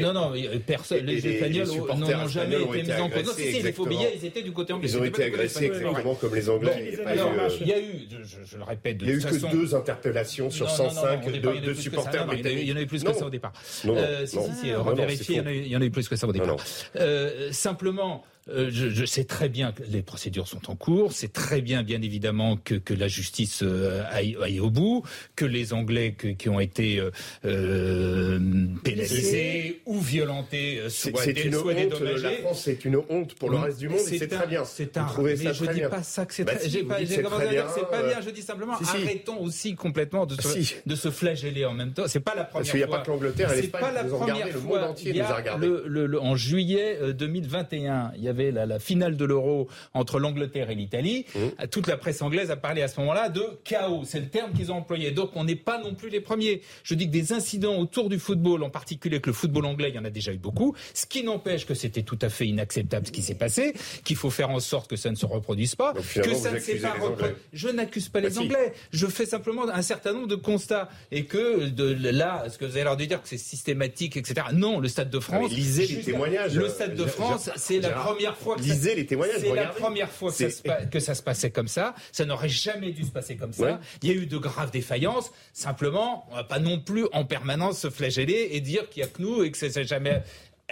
non 0.00 0.12
non, 0.12 0.32
personne, 0.66 1.04
les 1.04 1.26
Espagnols 1.26 1.68
n'ont 1.96 2.28
jamais 2.28 2.62
été 2.62 2.82
mis 2.82 3.00
en 3.00 3.10
cause. 3.10 3.34
si, 3.36 3.52
si, 3.52 3.62
les 3.62 3.72
faux 3.72 3.86
billets, 3.86 4.14
ils 4.16 4.26
étaient 4.26 4.42
du 4.42 4.52
côté 4.52 4.72
anglais. 4.72 4.88
Ils 4.88 4.98
ont 4.98 5.04
été 5.04 5.24
agressés 5.24 5.66
exactement 5.66 6.14
comme 6.14 6.34
les 6.34 6.48
Anglais. 6.48 6.94
Il 7.60 7.66
y 7.66 7.72
a 7.72 7.78
eu, 7.78 8.08
je 8.44 8.56
le 8.56 8.62
répète, 8.62 8.98
il 9.00 9.08
y 9.08 9.10
a 9.10 9.14
eu 9.14 9.20
que 9.20 9.52
deux 9.52 9.74
interpellations 9.74 10.45
sur 10.50 10.70
105 10.70 11.30
de 11.30 11.74
supporters 11.74 12.26
britanniques. 12.26 12.60
Il 12.62 12.68
y 12.68 12.72
en 12.72 12.76
a 12.76 12.82
eu 12.82 12.86
plus 12.86 13.02
que 13.04 13.12
ça 13.12 13.26
au 13.26 13.30
départ. 13.30 13.52
Si 13.62 13.88
si 14.26 14.38
si, 14.60 14.74
revérifier, 14.74 15.42
il 15.46 15.68
y 15.68 15.76
en 15.76 15.80
a 15.80 15.84
eu 15.84 15.90
plus 15.90 16.08
que 16.08 16.16
ça 16.16 16.26
au 16.26 16.32
départ. 16.32 16.56
Simplement. 17.50 18.24
Euh, 18.48 18.68
je, 18.70 18.90
je, 18.90 19.04
sais 19.04 19.24
très 19.24 19.48
bien 19.48 19.72
que 19.72 19.82
les 19.82 20.02
procédures 20.02 20.46
sont 20.46 20.70
en 20.70 20.76
cours. 20.76 21.12
C'est 21.12 21.32
très 21.32 21.60
bien, 21.60 21.82
bien 21.82 22.00
évidemment, 22.00 22.56
que, 22.56 22.76
que 22.76 22.94
la 22.94 23.08
justice 23.08 23.64
euh, 23.64 24.04
aille, 24.10 24.36
aille, 24.40 24.60
au 24.60 24.70
bout, 24.70 25.02
que 25.34 25.44
les 25.44 25.72
Anglais 25.72 26.14
que, 26.16 26.28
qui 26.28 26.48
ont 26.48 26.60
été 26.60 27.02
euh, 27.44 28.38
pénalisés 28.84 29.80
ou 29.84 30.00
violentés 30.00 30.80
soient, 30.88 31.24
c'est 31.24 31.44
une 31.44 31.54
soient 31.54 31.72
honte, 31.72 32.00
La 32.00 32.30
France, 32.30 32.62
c'est 32.64 32.84
une 32.84 33.00
honte 33.08 33.34
pour 33.34 33.50
le 33.50 33.56
reste 33.56 33.78
du 33.80 33.88
monde. 33.88 33.98
C'est 33.98 34.28
très 34.28 34.46
bien. 34.46 34.64
C'est 34.64 34.96
un. 34.96 35.08
mais 35.20 35.36
je 35.36 35.72
dis 35.72 35.80
pas 35.90 36.04
ça 36.04 36.24
que 36.24 36.32
c'est 36.32 36.44
bah 36.44 36.54
très. 36.54 36.68
Si, 36.68 36.84
pas, 36.84 36.98
c'est 37.04 37.22
pas 37.22 38.02
bien. 38.04 38.20
Je 38.20 38.30
dis 38.30 38.42
simplement, 38.42 38.74
arrêtons 38.74 39.40
aussi 39.40 39.74
complètement 39.74 40.24
de 40.24 40.40
se, 40.40 40.74
de 40.86 40.94
se 40.94 41.10
flageller 41.10 41.64
en 41.64 41.74
même 41.74 41.92
temps. 41.92 42.04
C'est 42.06 42.20
pas 42.20 42.36
la 42.36 42.44
première 42.44 42.62
Parce 42.62 42.70
qu'il 42.70 42.78
n'y 42.78 42.84
a 42.84 42.86
pas 42.86 43.00
que 43.00 43.10
l'Angleterre 43.10 43.52
et 43.52 43.62
l'Espagne 43.62 43.84
qui 43.98 44.06
nous 44.06 44.14
ont 44.14 44.18
regardé. 44.18 44.52
Le 44.52 44.60
monde 44.60 44.84
entier 44.84 45.12
nous 45.14 45.20
a 45.22 45.34
regardé. 45.34 45.68
En 46.20 46.36
juillet 46.36 47.12
2021, 47.12 48.12
il 48.16 48.22
y 48.22 48.28
avait 48.28 48.35
la, 48.36 48.78
finale 48.78 49.16
de 49.16 49.24
l'euro 49.24 49.68
entre 49.94 50.18
l'Angleterre 50.18 50.70
et 50.70 50.74
l'Italie. 50.74 51.26
Mmh. 51.34 51.66
Toute 51.70 51.86
la 51.86 51.96
presse 51.96 52.22
anglaise 52.22 52.50
a 52.50 52.56
parlé 52.56 52.82
à 52.82 52.88
ce 52.88 53.00
moment-là 53.00 53.28
de 53.28 53.42
chaos. 53.64 54.02
C'est 54.04 54.20
le 54.20 54.28
terme 54.28 54.52
qu'ils 54.52 54.72
ont 54.72 54.76
employé. 54.76 55.10
Donc 55.10 55.30
on 55.34 55.44
n'est 55.44 55.56
pas 55.56 55.80
non 55.80 55.94
plus 55.94 56.08
les 56.08 56.20
premiers. 56.20 56.62
Je 56.82 56.94
dis 56.94 57.06
que 57.06 57.12
des 57.12 57.32
incidents 57.32 57.76
autour 57.76 58.08
du 58.08 58.18
football, 58.18 58.62
en 58.62 58.70
particulier 58.70 59.20
que 59.20 59.30
le 59.30 59.34
football 59.34 59.66
anglais, 59.66 59.88
il 59.90 59.94
y 59.94 59.98
en 59.98 60.04
a 60.04 60.10
déjà 60.10 60.32
eu 60.32 60.38
beaucoup. 60.38 60.74
Ce 60.94 61.06
qui 61.06 61.22
n'empêche 61.22 61.66
que 61.66 61.74
c'était 61.74 62.02
tout 62.02 62.18
à 62.22 62.28
fait 62.28 62.46
inacceptable 62.46 63.06
ce 63.06 63.12
qui 63.12 63.22
s'est 63.22 63.34
passé, 63.34 63.74
qu'il 64.04 64.16
faut 64.16 64.30
faire 64.30 64.50
en 64.50 64.60
sorte 64.60 64.88
que 64.88 64.96
ça 64.96 65.10
ne 65.10 65.16
se 65.16 65.26
reproduise 65.26 65.74
pas, 65.74 65.94
que 65.94 66.34
ça 66.34 66.52
ne 66.52 66.58
s'est 66.58 66.76
pas 66.76 66.92
reproduit. 66.92 67.34
Je 67.52 67.68
n'accuse 67.68 68.08
pas 68.08 68.20
les 68.20 68.30
bah, 68.30 68.40
Anglais. 68.40 68.72
Je 68.90 69.06
fais 69.06 69.26
simplement 69.26 69.68
un 69.68 69.82
certain 69.82 70.12
nombre 70.12 70.28
de 70.28 70.34
constats 70.34 70.88
et 71.10 71.24
que 71.24 71.68
de 71.68 71.96
là, 72.10 72.44
ce 72.50 72.58
que 72.58 72.64
vous 72.64 72.72
avez 72.72 72.84
l'air 72.84 72.96
de 72.96 73.04
dire 73.04 73.22
que 73.22 73.28
c'est 73.28 73.38
systématique, 73.38 74.16
etc. 74.16 74.48
Non, 74.52 74.80
le 74.80 74.88
Stade 74.88 75.10
de 75.10 75.20
France. 75.20 75.50
lisez 75.50 75.86
les 75.86 76.02
témoignages. 76.02 76.54
Le 76.54 76.68
Stade 76.68 76.94
de 76.94 77.06
France, 77.06 77.50
c'est 77.56 77.80
la 77.80 77.90
première 77.90 78.25
fois 78.34 78.56
Lisez 78.56 78.94
les 78.94 79.04
témoignages. 79.04 79.40
C'est 79.40 79.54
la 79.54 79.66
première 79.66 80.10
fois 80.10 80.30
que 80.30 80.36
ça, 80.36 80.50
se, 80.50 80.86
que 80.90 81.00
ça, 81.00 81.14
se, 81.14 81.22
passait 81.22 81.50
comme 81.50 81.68
ça. 81.68 81.94
Ça 82.12 82.24
n'aurait 82.24 82.48
jamais 82.48 82.92
dû 82.92 83.04
se 83.04 83.10
passer 83.10 83.36
comme 83.36 83.52
ça. 83.52 83.80
Il 84.02 84.08
y 84.08 84.12
a 84.12 84.14
eu 84.14 84.26
de 84.26 84.38
graves 84.38 84.70
défaillances. 84.70 85.30
Simplement, 85.52 86.26
on 86.30 86.36
va 86.36 86.44
pas 86.44 86.58
non 86.58 86.80
plus 86.80 87.06
en 87.12 87.24
permanence 87.24 87.80
se 87.80 87.90
flageller 87.90 88.48
et 88.52 88.60
dire 88.60 88.88
qu'il 88.88 89.02
y 89.02 89.04
a 89.04 89.08
que 89.08 89.20
nous 89.20 89.42
et 89.42 89.50
que 89.50 89.58
c'est 89.58 89.84
jamais 89.84 90.22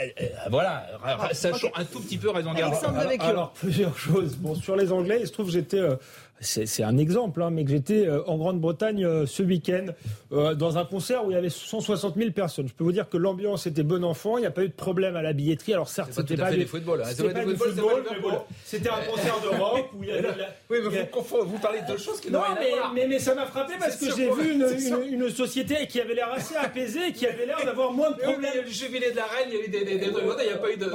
euh, 0.00 0.06
euh, 0.20 0.26
voilà, 0.50 0.88
sachant 1.32 1.70
un 1.76 1.84
tout 1.84 2.00
petit 2.00 2.18
peu 2.18 2.30
raison 2.30 2.52
garder. 2.52 2.76
Alors, 2.84 3.20
alors, 3.20 3.52
plusieurs 3.52 3.96
choses. 3.96 4.34
Bon, 4.34 4.56
sur 4.56 4.74
les 4.74 4.90
Anglais, 4.90 5.18
il 5.20 5.26
se 5.28 5.32
trouve 5.32 5.46
que 5.46 5.52
j'étais 5.52 5.78
euh, 5.78 5.94
c'est 6.40 6.82
un 6.82 6.98
exemple, 6.98 7.42
hein, 7.42 7.50
mais 7.50 7.64
que 7.64 7.70
j'étais 7.70 8.06
euh, 8.06 8.24
en 8.26 8.36
Grande-Bretagne 8.36 9.04
euh, 9.04 9.26
ce 9.26 9.42
week-end 9.42 9.86
euh, 10.32 10.54
dans 10.54 10.78
un 10.78 10.84
concert 10.84 11.24
où 11.24 11.30
il 11.30 11.34
y 11.34 11.36
avait 11.36 11.48
160 11.48 12.16
000 12.16 12.30
personnes. 12.32 12.68
Je 12.68 12.74
peux 12.74 12.84
vous 12.84 12.92
dire 12.92 13.08
que 13.08 13.16
l'ambiance 13.16 13.66
était 13.66 13.82
bon 13.82 14.04
enfant, 14.04 14.36
il 14.36 14.40
n'y 14.40 14.46
a 14.46 14.50
pas 14.50 14.64
eu 14.64 14.68
de 14.68 14.74
problème 14.74 15.16
à 15.16 15.22
la 15.22 15.32
billetterie. 15.32 15.74
Alors 15.74 15.88
certes, 15.88 16.12
c'était 16.12 16.36
pas, 16.36 16.50
du 16.50 16.66
football, 16.66 17.02
hein. 17.02 17.08
c'était 17.08 17.32
pas 17.32 17.44
du 17.44 17.56
football, 17.56 18.04
mais 18.10 18.20
bon, 18.20 18.38
c'était 18.64 18.90
un 18.90 19.02
concert 19.08 19.40
de 19.40 19.48
rock 19.60 19.90
où 19.96 20.02
il 20.02 20.08
y 20.08 20.12
avait. 20.12 20.24
Oui, 20.70 20.78
mais 20.90 21.10
vous, 21.12 21.46
vous 21.46 21.58
parlez 21.58 21.80
de 21.88 21.96
choses 21.96 22.20
qui 22.20 22.30
n'ont 22.30 22.40
rien 22.40 22.56
mais, 22.58 22.72
à 22.72 22.76
voir. 22.76 22.92
Mais, 22.94 23.06
mais 23.06 23.18
ça 23.18 23.34
m'a 23.34 23.46
frappé 23.46 23.74
parce 23.78 23.96
que 23.96 24.06
j'ai 24.16 24.30
vu 24.30 24.54
une, 24.54 25.22
une, 25.22 25.30
société 25.30 25.86
qui 25.86 26.00
avait 26.00 26.14
l'air 26.14 26.32
assez 26.32 26.56
apaisée, 26.56 27.12
qui 27.12 27.26
avait 27.26 27.46
l'air 27.46 27.58
d'avoir 27.64 27.92
moins 27.92 28.10
de 28.10 28.16
problèmes. 28.16 28.50
Il 28.52 28.56
y 28.56 28.58
a 28.58 28.62
eu 28.62 28.64
le 28.64 28.70
jubilé 28.70 29.10
de 29.10 29.16
la 29.16 29.24
reine, 29.26 29.48
il 29.48 29.54
y 29.54 29.60
a 29.60 29.64
eu 29.64 29.68
des, 29.68 29.84
des, 29.84 29.98
des, 29.98 30.06
il 30.06 30.46
n'y 30.46 30.52
a 30.52 30.56
pas 30.56 30.72
eu 30.72 30.76
de. 30.76 30.90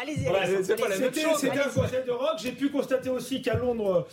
Allez-y, 0.00 0.64
C'était 0.64 1.60
un 1.60 1.68
concert 1.68 2.04
de 2.04 2.10
rock. 2.10 2.32
J'ai 2.38 2.52
pu 2.52 2.70
constater 2.70 3.10
aussi 3.10 3.42
qu'à 3.42 3.54
Londres, 3.54 4.06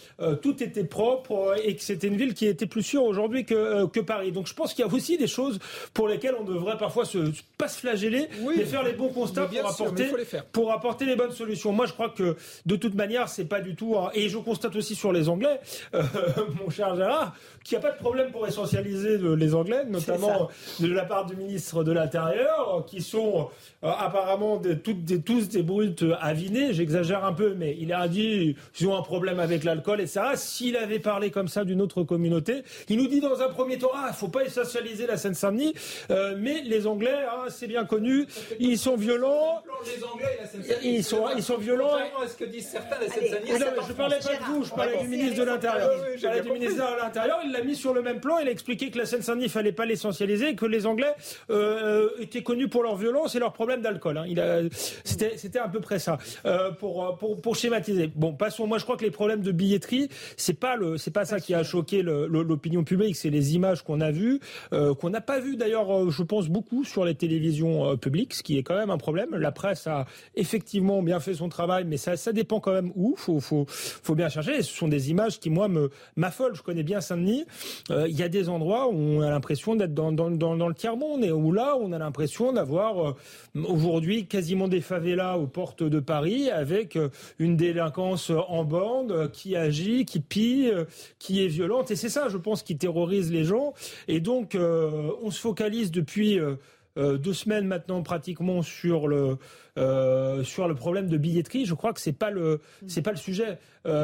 tout 0.43 0.61
était 0.61 0.83
propre 0.83 1.55
et 1.63 1.75
que 1.75 1.81
c'était 1.81 2.07
une 2.07 2.17
ville 2.17 2.33
qui 2.33 2.45
était 2.45 2.67
plus 2.67 2.83
sûre 2.83 3.03
aujourd'hui 3.03 3.45
que, 3.45 3.55
euh, 3.55 3.87
que 3.87 4.01
Paris. 4.01 4.31
Donc 4.31 4.47
je 4.47 4.53
pense 4.53 4.73
qu'il 4.73 4.85
y 4.85 4.87
a 4.87 4.93
aussi 4.93 5.17
des 5.17 5.27
choses 5.27 5.57
pour 5.93 6.07
lesquelles 6.07 6.35
on 6.39 6.43
devrait 6.43 6.77
parfois 6.77 7.05
se, 7.05 7.31
pas 7.57 7.69
se 7.69 7.79
flageller, 7.79 8.27
mais 8.45 8.65
faire 8.65 8.83
les 8.83 8.91
bons 8.93 9.09
constats 9.09 9.45
pour 9.45 9.65
apporter, 9.65 10.11
pour 10.51 10.71
apporter 10.71 11.05
les 11.05 11.15
bonnes 11.15 11.31
solutions. 11.31 11.71
Moi, 11.71 11.85
je 11.85 11.93
crois 11.93 12.09
que 12.09 12.35
de 12.65 12.75
toute 12.75 12.93
manière, 12.93 13.29
c'est 13.29 13.45
pas 13.45 13.61
du 13.61 13.75
tout. 13.75 13.95
Et 14.13 14.27
je 14.27 14.37
constate 14.37 14.75
aussi 14.75 14.95
sur 14.95 15.13
les 15.13 15.29
Anglais, 15.29 15.61
euh, 15.95 16.03
mon 16.61 16.69
cher 16.69 16.95
Gérard, 16.95 17.33
qu'il 17.63 17.77
n'y 17.77 17.85
a 17.85 17.87
pas 17.87 17.95
de 17.95 18.01
problème 18.01 18.31
pour 18.31 18.45
essentialiser 18.45 19.17
les 19.17 19.55
Anglais, 19.55 19.85
notamment 19.87 20.49
de 20.81 20.87
la 20.91 21.05
part 21.05 21.25
du 21.25 21.37
ministre 21.37 21.85
de 21.85 21.93
l'Intérieur, 21.93 22.83
qui 22.85 23.01
sont 23.01 23.49
euh, 23.83 23.91
apparemment 23.97 24.61
toutes, 24.83 25.05
des, 25.05 25.21
tous 25.21 25.47
des 25.47 25.63
brutes 25.63 26.03
avinés. 26.19 26.73
J'exagère 26.73 27.23
un 27.23 27.33
peu, 27.33 27.53
mais 27.57 27.77
il 27.79 27.93
a 27.93 28.09
dit 28.09 28.57
qu'ils 28.73 28.87
ont 28.89 28.97
un 28.97 29.01
problème 29.01 29.39
avec 29.39 29.63
l'alcool, 29.63 30.01
et 30.01 30.07
S'il 30.35 30.77
avait 30.77 30.99
parlé 30.99 31.31
comme 31.31 31.47
ça 31.47 31.63
d'une 31.63 31.81
autre 31.81 32.03
communauté. 32.03 32.63
Il 32.89 32.97
nous 32.97 33.07
dit 33.07 33.19
dans 33.19 33.41
un 33.41 33.49
premier 33.49 33.77
temps, 33.77 33.91
ah, 33.93 34.11
faut 34.13 34.27
pas 34.27 34.43
essentialiser 34.43 35.07
la 35.07 35.17
Seine-Saint-Denis, 35.17 35.73
euh, 36.09 36.35
mais 36.37 36.61
les 36.63 36.87
Anglais, 36.87 37.15
ah, 37.29 37.45
c'est 37.49 37.67
bien 37.67 37.85
connu, 37.85 38.25
ils 38.59 38.77
sont 38.77 38.95
violents. 38.95 39.61
Les 39.85 40.03
Anglais 40.03 40.37
et 40.39 40.67
la 40.69 40.81
Ils 40.83 41.03
sont, 41.03 41.25
ils 41.35 41.43
sont 41.43 41.57
violents. 41.57 41.97
ce 42.27 42.35
que 42.35 42.45
disent 42.45 42.69
certains, 42.69 42.99
la 42.99 43.09
Seine-Saint-Denis? 43.09 43.51
Je 43.87 43.93
parlais 43.93 44.19
pas 44.19 44.35
de 44.35 44.43
vous, 44.51 44.63
je 44.63 44.69
parlais 44.71 44.97
du 45.01 45.07
ministre 45.07 45.39
de 45.39 45.43
l'Intérieur. 45.43 45.91
Je 46.15 46.21
parlais 46.21 46.41
du 46.41 46.51
ministre 46.51 46.75
de 46.75 47.01
l'Intérieur. 47.01 47.39
Il 47.45 47.51
l'a 47.51 47.61
mis 47.61 47.75
sur 47.75 47.93
le 47.93 48.01
même 48.01 48.19
plan. 48.19 48.39
Il 48.39 48.47
a 48.47 48.51
expliqué 48.51 48.89
que 48.89 48.97
la 48.97 49.05
Seine-Saint-Denis 49.05 49.49
fallait 49.49 49.71
pas 49.71 49.85
l'essentialiser, 49.85 50.55
que 50.55 50.65
les 50.65 50.85
Anglais 50.85 51.13
euh, 51.49 52.09
étaient 52.19 52.43
connus 52.43 52.67
pour 52.67 52.83
leur 52.83 52.95
violence 52.95 53.35
et 53.35 53.39
leur 53.39 53.53
problème 53.53 53.81
d'alcool. 53.81 54.17
Hein. 54.17 54.25
Il 54.27 54.39
a, 54.39 54.61
c'était, 55.03 55.37
c'était 55.37 55.59
à 55.59 55.67
peu 55.67 55.79
près 55.79 55.99
ça. 55.99 56.17
Euh, 56.45 56.71
pour, 56.71 57.17
pour, 57.17 57.41
pour 57.41 57.55
schématiser. 57.55 58.11
Bon, 58.15 58.33
passons. 58.33 58.67
Moi, 58.67 58.77
je 58.77 58.83
crois 58.83 58.97
que 58.97 59.03
les 59.03 59.11
problèmes 59.11 59.41
de 59.41 59.51
billetterie, 59.51 60.09
c'est 60.37 60.59
pas 60.59 60.75
le, 60.75 60.97
c'est 60.97 61.11
pas 61.11 61.25
ça 61.25 61.39
qui 61.39 61.53
a 61.53 61.63
choqué 61.63 62.01
l'opinion 62.01 62.83
publique, 62.83 63.15
c'est 63.15 63.29
les 63.29 63.55
images 63.55 63.83
qu'on 63.83 64.01
a 64.01 64.11
vues, 64.11 64.39
euh, 64.73 64.93
qu'on 64.93 65.09
n'a 65.09 65.21
pas 65.21 65.39
vues 65.39 65.55
d'ailleurs, 65.55 65.91
euh, 65.91 66.09
je 66.09 66.23
pense 66.23 66.49
beaucoup 66.49 66.83
sur 66.83 67.05
les 67.05 67.15
télévisions 67.15 67.91
euh, 67.91 67.95
publiques, 67.95 68.33
ce 68.33 68.43
qui 68.43 68.57
est 68.57 68.63
quand 68.63 68.75
même 68.75 68.89
un 68.89 68.97
problème. 68.97 69.35
La 69.35 69.51
presse 69.51 69.87
a 69.87 70.05
effectivement 70.35 71.01
bien 71.01 71.19
fait 71.19 71.33
son 71.33 71.49
travail, 71.49 71.85
mais 71.85 71.97
ça, 71.97 72.17
ça 72.17 72.31
dépend 72.31 72.59
quand 72.59 72.73
même 72.73 72.91
où. 72.95 73.15
Faut, 73.17 73.39
faut, 73.39 73.65
faut 73.67 74.15
bien 74.15 74.29
chercher. 74.29 74.57
Et 74.57 74.61
ce 74.61 74.73
sont 74.73 74.87
des 74.87 75.09
images 75.09 75.39
qui 75.39 75.49
moi 75.49 75.67
me 75.67 75.89
m'affolent. 76.15 76.55
Je 76.55 76.61
connais 76.61 76.83
bien 76.83 77.01
Saint-Denis. 77.01 77.45
Il 77.89 78.17
y 78.17 78.23
a 78.23 78.29
des 78.29 78.49
endroits 78.49 78.87
où 78.89 78.95
on 78.95 79.21
a 79.21 79.29
l'impression 79.29 79.75
d'être 79.75 79.93
dans, 79.93 80.11
dans, 80.11 80.31
dans, 80.31 80.55
dans, 80.55 80.67
le 80.67 80.73
tiers 80.73 80.97
monde 80.97 81.23
et 81.23 81.31
où 81.31 81.51
là 81.51 81.75
on 81.79 81.91
a 81.91 81.97
l'impression 81.97 82.53
d'avoir 82.53 83.15
aujourd'hui 83.55 84.25
quasiment 84.25 84.67
des 84.67 84.81
favelas 84.81 85.37
aux 85.37 85.47
portes 85.47 85.83
de 85.83 85.99
Paris 85.99 86.49
avec 86.49 86.97
une 87.39 87.55
délinquance 87.55 88.31
en 88.31 88.63
bande 88.63 89.31
qui 89.31 89.55
agit, 89.55 90.05
qui 90.05 90.12
pille, 90.19 90.73
qui 91.19 91.43
est 91.43 91.47
violente. 91.47 91.91
Et 91.91 91.95
c'est 91.95 92.09
ça, 92.09 92.29
je 92.29 92.37
pense, 92.37 92.63
qui 92.63 92.77
terrorise 92.77 93.31
les 93.31 93.43
gens. 93.43 93.73
Et 94.07 94.19
donc, 94.19 94.55
euh, 94.55 95.11
on 95.21 95.31
se 95.31 95.39
focalise 95.39 95.91
depuis 95.91 96.39
euh, 96.39 96.55
euh, 96.97 97.17
deux 97.17 97.33
semaines 97.33 97.67
maintenant 97.67 98.03
pratiquement 98.03 98.61
sur 98.61 99.07
le 99.07 99.37
sur 99.75 100.67
le 100.67 100.75
problème 100.75 101.07
de 101.07 101.17
billetterie, 101.17 101.65
je 101.65 101.73
crois 101.73 101.93
que 101.93 102.01
c'est 102.01 102.13
pas 102.13 102.29
le 102.29 102.61
c'est 102.87 103.01
pas 103.01 103.11
le 103.11 103.17
sujet. 103.17 103.57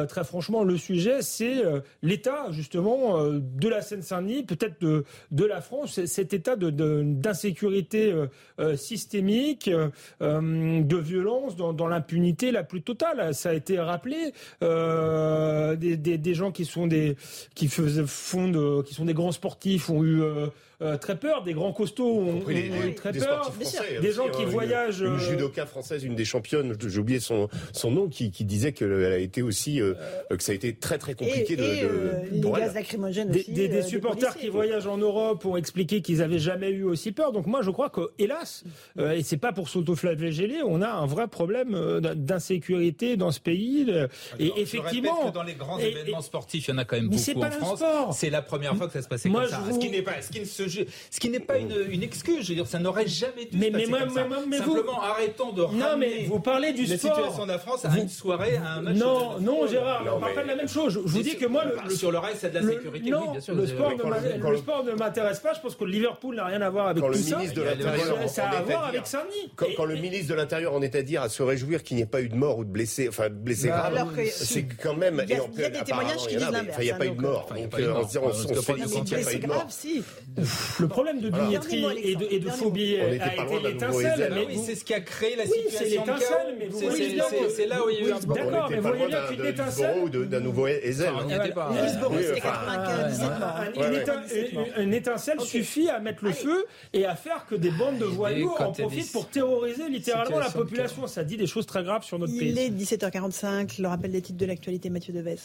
très 0.08 0.24
franchement, 0.24 0.64
le 0.64 0.76
sujet 0.76 1.22
c'est 1.22 1.62
l'état 2.02 2.46
justement 2.50 3.22
de 3.24 3.68
la 3.68 3.82
Seine-Saint-Denis, 3.82 4.42
peut-être 4.44 4.80
de 4.80 5.04
de 5.30 5.44
la 5.44 5.60
France, 5.60 6.04
cet 6.06 6.34
état 6.34 6.56
de 6.56 6.70
d'insécurité 6.70 8.14
systémique, 8.76 9.70
de 10.20 10.96
violence 10.96 11.56
dans, 11.56 11.72
dans 11.72 11.88
l'impunité 11.88 12.50
la 12.50 12.64
plus 12.64 12.82
totale. 12.82 13.34
Ça 13.34 13.50
a 13.50 13.54
été 13.54 13.78
rappelé. 13.78 14.32
Des, 14.60 15.96
des, 15.96 16.18
des, 16.18 16.34
gens 16.34 16.52
qui 16.52 16.64
sont 16.64 16.86
des 16.86 17.16
qui 17.54 17.68
faisaient, 17.68 18.04
font 18.06 18.48
de, 18.48 18.82
qui 18.82 18.94
sont 18.94 19.04
des 19.04 19.14
grands 19.14 19.32
sportifs 19.32 19.90
ont 19.90 20.02
eu 20.02 20.22
euh, 20.22 20.46
euh, 20.82 20.96
très 20.96 21.16
peur, 21.16 21.42
des 21.42 21.52
grands 21.52 21.72
costauds 21.72 22.20
ont, 22.20 22.50
eu 22.50 22.94
très 22.94 23.12
peur, 23.12 23.52
des 24.00 24.12
gens 24.12 24.28
qui 24.28 24.42
hein, 24.42 24.46
voyagent. 24.46 25.02
Euh, 25.02 25.18
française, 25.66 26.04
une 26.04 26.14
des 26.14 26.24
championnes, 26.24 26.76
j'ai 26.80 26.98
oublié 26.98 27.20
son, 27.20 27.48
son 27.72 27.90
nom, 27.90 28.08
qui, 28.08 28.30
qui 28.30 28.44
disait 28.44 28.72
qu'elle 28.72 29.04
a 29.04 29.18
été 29.18 29.42
aussi, 29.42 29.80
que 30.30 30.42
ça 30.42 30.52
a 30.52 30.54
été 30.54 30.74
très 30.74 30.98
très 30.98 31.14
compliqué 31.14 31.56
de, 31.56 31.62
de, 31.62 32.40
pour 32.40 32.56
les 32.56 32.62
gaz 32.62 32.74
lacrymogènes 32.74 33.30
aussi, 33.30 33.50
des, 33.52 33.68
des 33.68 33.82
supporters 33.82 34.36
qui 34.36 34.48
voyagent 34.48 34.86
en 34.86 34.98
Europe 34.98 35.44
ont 35.44 35.56
expliqué 35.56 36.02
qu'ils 36.02 36.22
avaient 36.22 36.38
jamais 36.38 36.70
eu 36.70 36.84
aussi 36.84 37.12
peur. 37.12 37.32
Donc 37.32 37.46
moi 37.46 37.62
je 37.62 37.70
crois 37.70 37.90
que 37.90 38.10
hélas, 38.18 38.64
et 38.98 39.22
c'est 39.22 39.36
pas 39.36 39.52
pour 39.52 39.68
s'autoflageller, 39.68 40.62
on 40.64 40.82
a 40.82 40.88
un 40.88 41.06
vrai 41.06 41.28
problème 41.28 42.00
d'insécurité 42.00 43.16
dans 43.16 43.30
ce 43.30 43.40
pays. 43.40 43.86
et 44.38 44.52
effectivement, 44.56 45.26
que 45.26 45.34
dans 45.34 45.42
les 45.42 45.54
grands 45.54 45.78
événements 45.78 46.22
sportifs, 46.22 46.68
il 46.68 46.70
y 46.70 46.74
en 46.74 46.78
a 46.78 46.84
quand 46.84 46.96
même 46.96 47.08
beaucoup 47.08 47.42
en 47.42 47.50
France. 47.50 47.82
C'est 48.18 48.30
la 48.30 48.42
première 48.42 48.76
fois 48.76 48.86
que 48.86 48.92
ça 48.92 49.02
se 49.02 49.08
passait 49.08 49.30
comme 49.30 49.46
ça. 49.46 49.62
Ce 49.72 49.78
qui 49.78 49.90
n'est 49.90 50.02
pas, 50.02 50.20
ce 50.22 50.30
qui 50.30 50.40
ne 50.40 50.44
se 50.44 50.68
ce 50.68 51.20
qui 51.20 51.30
n'est 51.30 51.40
pas 51.40 51.58
une, 51.58 51.74
une, 51.90 52.02
excuse. 52.02 52.44
Je 52.44 52.48
veux 52.48 52.54
dire, 52.54 52.66
ça 52.66 52.78
n'aurait 52.78 53.06
jamais 53.06 53.46
dû 53.46 53.58
mais, 53.58 53.66
se 53.66 53.72
passer 53.72 53.86
mais, 53.86 53.98
comme 53.98 54.08
mais, 54.08 54.14
ça. 54.14 54.44
Mais, 54.46 54.56
Simplement, 54.58 54.94
vous... 54.94 55.02
arrêtons 55.02 55.49
de 55.52 55.62
non, 55.62 55.96
mais 55.98 56.24
vous 56.26 56.40
parlez 56.40 56.72
du 56.72 56.84
la 56.86 56.98
sport. 56.98 57.16
situation 57.16 57.46
de 57.46 57.52
la 57.52 57.58
France 57.58 57.84
à 57.84 57.96
une 57.96 58.08
soirée, 58.08 58.56
à 58.56 58.74
un 58.74 58.82
match. 58.82 58.96
Non, 58.96 59.38
non, 59.40 59.66
Gérard, 59.66 60.02
on 60.10 60.16
ne 60.16 60.20
parle 60.20 60.34
pas 60.34 60.42
de 60.42 60.48
la 60.48 60.56
même 60.56 60.68
chose. 60.68 60.92
Je 60.92 60.98
vous 61.12 61.22
dis 61.22 61.36
que 61.36 61.46
moi, 61.46 61.64
le, 61.64 61.90
sur 61.90 62.10
le 62.10 62.18
reste, 62.18 62.38
c'est 62.40 62.50
de 62.50 62.58
la 62.58 62.72
sécurité. 62.72 63.10
Non, 63.10 63.22
oui, 63.22 63.32
bien 63.32 63.40
sûr, 63.40 63.54
le 63.54 63.66
sport, 63.66 63.92
le 63.92 64.56
sport 64.56 64.84
ne 64.84 64.92
m'intéresse 64.92 65.40
pas. 65.40 65.54
Je 65.54 65.60
pense 65.60 65.74
que 65.74 65.84
Liverpool 65.84 66.36
n'a 66.36 66.46
rien 66.46 66.60
à 66.62 66.70
voir 66.70 66.88
avec 66.88 67.04
tout 67.04 67.14
ça. 67.14 67.38
Ça 68.28 68.44
a 68.44 68.56
à 68.58 68.62
voir 68.62 68.84
avec 68.86 69.06
Saint-Denis. 69.06 69.74
Quand 69.76 69.84
le 69.84 69.96
ministre 69.96 70.28
de 70.28 70.34
l'Intérieur 70.34 70.74
en 70.74 70.82
est 70.82 70.94
à 70.94 71.02
dire, 71.02 71.22
à 71.22 71.28
se 71.28 71.42
réjouir 71.42 71.82
qu'il 71.82 71.96
n'y 71.96 72.02
ait 72.02 72.06
pas 72.06 72.20
eu 72.20 72.28
de 72.28 72.36
mort 72.36 72.58
ou 72.58 72.64
de 72.64 72.70
blessés, 72.70 73.08
enfin 73.08 73.28
de 73.28 73.34
blessés 73.34 73.68
graves, 73.68 74.08
c'est 74.30 74.64
quand 74.64 74.94
même. 74.94 75.22
Il 75.28 75.60
y 75.60 75.64
a 75.64 75.70
des 75.70 75.80
témoignages 75.80 76.26
qui 76.26 76.36
disent 76.36 76.50
l'inverse. 76.50 76.76
Il 76.80 76.84
n'y 76.84 76.90
a 76.90 76.96
pas 76.96 77.06
eu 77.06 77.10
de 77.10 77.20
mort. 77.20 77.48
On 77.50 77.54
se 77.54 77.58
n'y 77.58 77.64
a 77.64 79.24
pas 79.24 79.34
eu 79.34 79.38
de 79.38 79.46
mort. 79.46 79.66
Le 80.80 80.88
problème 80.88 81.20
de 81.20 81.30
billetterie 81.30 81.84
et 82.02 82.14
de, 82.14 82.48
de 82.48 82.70
billets 82.70 83.00
a 83.20 83.34
été 83.34 83.68
l'étincelle. 83.68 84.46
C'est 84.64 84.74
ce 84.74 84.84
qui 84.84 84.94
a 84.94 85.00
créé 85.00 85.36
la 85.40 85.46
situation. 85.46 85.78
c'est 85.78 85.88
l'étincelle, 85.88 86.56
mais 86.58 86.66
vous 86.66 86.78
voyez 86.78 87.08
bien 87.14 87.24
c'est 87.48 87.66
là 87.66 87.84
où 87.84 87.90
il 87.90 87.96
y 87.96 88.04
a 88.04 88.08
eu 88.08 88.12
un 88.12 88.18
D'accord, 88.20 88.70
mais 88.70 88.76
vous 88.76 88.88
voyez 88.88 89.06
bien 89.06 89.26
qu'une 89.28 89.46
étincelle. 89.46 90.10
d'un 90.10 90.40
nouveau 90.40 90.66
Ezel. 90.66 91.12
Une 94.78 94.94
étincelle 94.94 95.40
suffit 95.40 95.88
à 95.88 96.00
mettre 96.00 96.24
le 96.24 96.32
feu 96.32 96.64
et 96.92 97.06
à 97.06 97.14
faire 97.14 97.46
que 97.46 97.54
des 97.54 97.70
bandes 97.70 97.98
de 97.98 98.04
voyous 98.04 98.54
en 98.58 98.72
profitent 98.72 99.12
pour 99.12 99.28
terroriser 99.28 99.88
littéralement 99.88 100.38
la 100.38 100.50
population. 100.50 101.06
Ça 101.06 101.24
dit 101.24 101.36
des 101.36 101.46
choses 101.46 101.66
très 101.66 101.82
graves 101.82 102.04
sur 102.04 102.18
notre 102.18 102.36
pays. 102.36 102.50
Il 102.50 102.58
est 102.58 102.70
17h45, 102.70 103.80
le 103.80 103.88
rappel 103.88 104.12
des 104.12 104.22
titres 104.22 104.38
de 104.38 104.46
l'actualité, 104.46 104.90
Mathieu 104.90 105.12
Devez. 105.12 105.36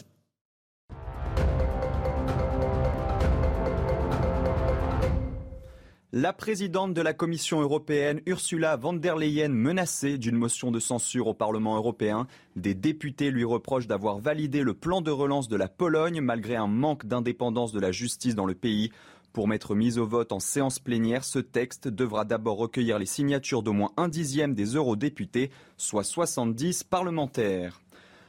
La 6.18 6.32
présidente 6.32 6.94
de 6.94 7.02
la 7.02 7.12
Commission 7.12 7.60
européenne, 7.60 8.22
Ursula 8.24 8.78
von 8.78 8.94
der 8.94 9.16
Leyen, 9.16 9.50
menacée 9.50 10.16
d'une 10.16 10.38
motion 10.38 10.70
de 10.70 10.80
censure 10.80 11.26
au 11.26 11.34
Parlement 11.34 11.76
européen. 11.76 12.26
Des 12.56 12.72
députés 12.72 13.30
lui 13.30 13.44
reprochent 13.44 13.86
d'avoir 13.86 14.18
validé 14.18 14.62
le 14.62 14.72
plan 14.72 15.02
de 15.02 15.10
relance 15.10 15.46
de 15.46 15.56
la 15.56 15.68
Pologne 15.68 16.22
malgré 16.22 16.56
un 16.56 16.68
manque 16.68 17.04
d'indépendance 17.04 17.72
de 17.72 17.80
la 17.80 17.92
justice 17.92 18.34
dans 18.34 18.46
le 18.46 18.54
pays. 18.54 18.92
Pour 19.34 19.46
mettre 19.46 19.74
mise 19.74 19.98
au 19.98 20.06
vote 20.06 20.32
en 20.32 20.40
séance 20.40 20.78
plénière, 20.78 21.22
ce 21.22 21.38
texte 21.38 21.86
devra 21.86 22.24
d'abord 22.24 22.56
recueillir 22.56 22.98
les 22.98 23.04
signatures 23.04 23.62
d'au 23.62 23.74
moins 23.74 23.92
un 23.98 24.08
dixième 24.08 24.54
des 24.54 24.74
eurodéputés, 24.74 25.50
soit 25.76 26.02
70 26.02 26.82
parlementaires. 26.84 27.82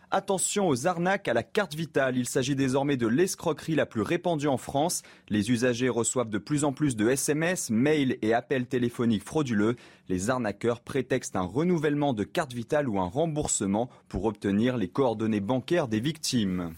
Attention 0.09 0.69
aux 0.69 0.87
arnaques 0.87 1.27
à 1.27 1.33
la 1.33 1.43
carte 1.43 1.75
vitale. 1.75 2.15
Il 2.15 2.29
s'agit 2.29 2.55
désormais 2.55 2.95
de 2.95 3.07
l'escroquerie 3.07 3.75
la 3.75 3.85
plus 3.85 4.01
répandue 4.01 4.47
en 4.47 4.55
France. 4.55 5.01
Les 5.27 5.51
usagers 5.51 5.89
reçoivent 5.89 6.29
de 6.29 6.37
plus 6.37 6.63
en 6.63 6.71
plus 6.71 6.95
de 6.95 7.09
SMS, 7.09 7.69
mails 7.69 8.17
et 8.21 8.33
appels 8.33 8.67
téléphoniques 8.67 9.25
frauduleux. 9.25 9.75
Les 10.07 10.29
arnaqueurs 10.29 10.79
prétextent 10.79 11.35
un 11.35 11.41
renouvellement 11.41 12.13
de 12.13 12.23
carte 12.23 12.53
vitale 12.53 12.87
ou 12.87 13.01
un 13.01 13.09
remboursement 13.09 13.89
pour 14.07 14.23
obtenir 14.23 14.77
les 14.77 14.87
coordonnées 14.87 15.41
bancaires 15.41 15.89
des 15.89 15.99
victimes. 15.99 16.73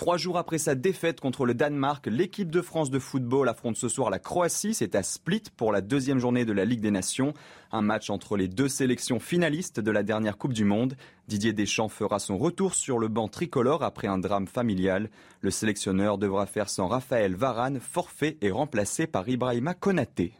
Trois 0.00 0.16
jours 0.16 0.38
après 0.38 0.56
sa 0.56 0.74
défaite 0.74 1.20
contre 1.20 1.44
le 1.44 1.52
Danemark, 1.52 2.06
l'équipe 2.06 2.50
de 2.50 2.62
France 2.62 2.88
de 2.88 2.98
football 2.98 3.50
affronte 3.50 3.76
ce 3.76 3.90
soir 3.90 4.08
la 4.08 4.18
Croatie. 4.18 4.72
C'est 4.72 4.94
à 4.94 5.02
Split 5.02 5.42
pour 5.58 5.72
la 5.72 5.82
deuxième 5.82 6.18
journée 6.18 6.46
de 6.46 6.54
la 6.54 6.64
Ligue 6.64 6.80
des 6.80 6.90
Nations. 6.90 7.34
Un 7.70 7.82
match 7.82 8.08
entre 8.08 8.38
les 8.38 8.48
deux 8.48 8.66
sélections 8.66 9.20
finalistes 9.20 9.78
de 9.78 9.90
la 9.90 10.02
dernière 10.02 10.38
Coupe 10.38 10.54
du 10.54 10.64
Monde. 10.64 10.96
Didier 11.28 11.52
Deschamps 11.52 11.90
fera 11.90 12.18
son 12.18 12.38
retour 12.38 12.74
sur 12.74 12.98
le 12.98 13.08
banc 13.08 13.28
tricolore 13.28 13.82
après 13.82 14.08
un 14.08 14.16
drame 14.16 14.46
familial. 14.46 15.10
Le 15.42 15.50
sélectionneur 15.50 16.16
devra 16.16 16.46
faire 16.46 16.70
sans 16.70 16.88
Raphaël 16.88 17.34
Varane, 17.34 17.78
forfait 17.78 18.38
et 18.40 18.50
remplacé 18.50 19.06
par 19.06 19.28
Ibrahima 19.28 19.74
Konaté. 19.74 20.32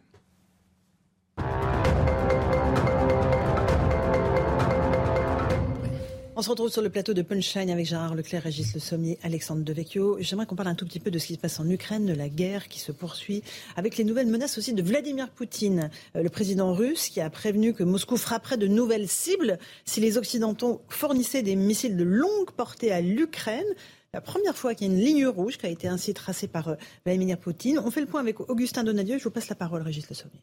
On 6.41 6.43
se 6.43 6.49
retrouve 6.49 6.71
sur 6.71 6.81
le 6.81 6.89
plateau 6.89 7.13
de 7.13 7.21
Punchline 7.21 7.69
avec 7.69 7.85
Gérard 7.85 8.15
Leclerc, 8.15 8.45
Régis 8.45 8.73
Le 8.73 8.81
Sommier, 8.81 9.19
Alexandre 9.23 9.63
Devecchio. 9.63 10.17
J'aimerais 10.21 10.47
qu'on 10.47 10.57
parle 10.57 10.71
un 10.71 10.75
tout 10.75 10.87
petit 10.87 10.99
peu 10.99 11.11
de 11.11 11.19
ce 11.19 11.27
qui 11.27 11.35
se 11.35 11.39
passe 11.39 11.61
en 11.61 11.69
Ukraine, 11.69 12.07
de 12.07 12.15
la 12.15 12.31
guerre 12.31 12.69
qui 12.69 12.81
se 12.81 12.93
poursuit, 12.93 13.43
avec 13.77 13.99
les 13.99 14.05
nouvelles 14.05 14.27
menaces 14.27 14.57
aussi 14.57 14.73
de 14.73 14.81
Vladimir 14.81 15.29
Poutine, 15.29 15.91
euh, 16.17 16.23
le 16.23 16.31
président 16.31 16.73
russe, 16.73 17.11
qui 17.11 17.21
a 17.21 17.29
prévenu 17.29 17.75
que 17.75 17.83
Moscou 17.83 18.17
frapperait 18.17 18.57
de 18.57 18.69
nouvelles 18.69 19.07
cibles 19.07 19.59
si 19.85 20.01
les 20.01 20.17
Occidentaux 20.17 20.81
fournissaient 20.89 21.43
des 21.43 21.57
missiles 21.57 21.99
de 21.99 22.05
longue 22.05 22.53
portée 22.57 22.91
à 22.91 23.03
l'Ukraine. 23.03 23.69
La 24.15 24.23
première 24.23 24.57
fois 24.57 24.75
qu'il 24.75 24.87
y 24.87 24.91
a 24.91 24.95
une 24.95 25.05
ligne 25.05 25.27
rouge 25.27 25.59
qui 25.59 25.67
a 25.67 25.69
été 25.69 25.89
ainsi 25.89 26.15
tracée 26.15 26.49
par 26.49 26.69
euh, 26.69 26.75
Vladimir 27.05 27.37
Poutine. 27.37 27.79
On 27.85 27.91
fait 27.91 28.01
le 28.01 28.07
point 28.07 28.21
avec 28.23 28.41
Augustin 28.41 28.83
Donadieu. 28.83 29.19
Je 29.19 29.25
vous 29.25 29.31
passe 29.31 29.51
la 29.51 29.57
parole, 29.57 29.83
Régis 29.83 30.09
Le 30.09 30.15
Sommier. 30.15 30.41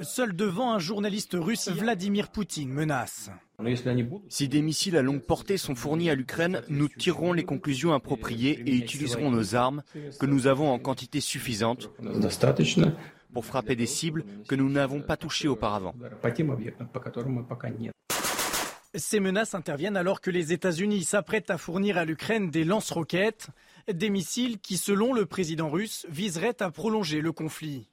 Seul 0.00 0.34
devant 0.34 0.72
un 0.72 0.78
journaliste 0.78 1.36
russe, 1.38 1.68
Vladimir 1.68 2.28
Poutine 2.28 2.72
menace. 2.72 3.30
Si 4.28 4.48
des 4.48 4.62
missiles 4.62 4.96
à 4.96 5.02
longue 5.02 5.22
portée 5.22 5.56
sont 5.56 5.74
fournis 5.74 6.10
à 6.10 6.14
l'Ukraine, 6.14 6.62
nous 6.68 6.88
tirerons 6.88 7.32
les 7.32 7.44
conclusions 7.44 7.92
appropriées 7.92 8.62
et 8.66 8.76
utiliserons 8.76 9.30
nos 9.30 9.54
armes, 9.54 9.82
que 10.20 10.26
nous 10.26 10.46
avons 10.46 10.70
en 10.70 10.78
quantité 10.78 11.20
suffisante, 11.20 11.90
pour 13.32 13.44
frapper 13.44 13.76
des 13.76 13.86
cibles 13.86 14.24
que 14.48 14.54
nous 14.54 14.70
n'avons 14.70 15.02
pas 15.02 15.16
touchées 15.16 15.48
auparavant. 15.48 15.94
Ces 18.94 19.20
menaces 19.20 19.54
interviennent 19.54 19.98
alors 19.98 20.20
que 20.20 20.30
les 20.30 20.52
États-Unis 20.52 21.04
s'apprêtent 21.04 21.50
à 21.50 21.58
fournir 21.58 21.98
à 21.98 22.04
l'Ukraine 22.04 22.50
des 22.50 22.64
lance-roquettes, 22.64 23.48
des 23.92 24.08
missiles 24.08 24.58
qui, 24.58 24.78
selon 24.78 25.12
le 25.12 25.26
président 25.26 25.68
russe, 25.68 26.06
viseraient 26.08 26.62
à 26.62 26.70
prolonger 26.70 27.20
le 27.20 27.32
conflit. 27.32 27.88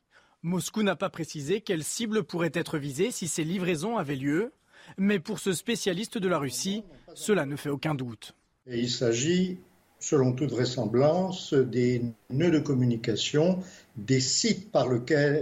Moscou 0.45 0.83
n'a 0.83 0.95
pas 0.95 1.09
précisé 1.09 1.61
quelle 1.61 1.83
cible 1.83 2.23
pourrait 2.23 2.51
être 2.53 2.77
visée 2.77 3.09
si 3.09 3.27
ces 3.27 3.43
livraisons 3.43 3.97
avaient 3.97 4.15
lieu, 4.15 4.51
mais 4.95 5.17
pour 5.17 5.39
ce 5.39 5.53
spécialiste 5.53 6.19
de 6.19 6.27
la 6.27 6.37
Russie, 6.37 6.83
cela 7.15 7.47
ne 7.47 7.55
fait 7.55 7.71
aucun 7.71 7.95
doute. 7.95 8.35
il 8.67 8.91
s'agit, 8.91 9.57
selon 9.99 10.33
toute 10.33 10.51
vraisemblance, 10.51 11.55
des 11.55 12.03
nœuds 12.29 12.51
de 12.51 12.59
communication, 12.59 13.57
des 13.95 14.19
sites 14.19 14.71
par, 14.71 14.87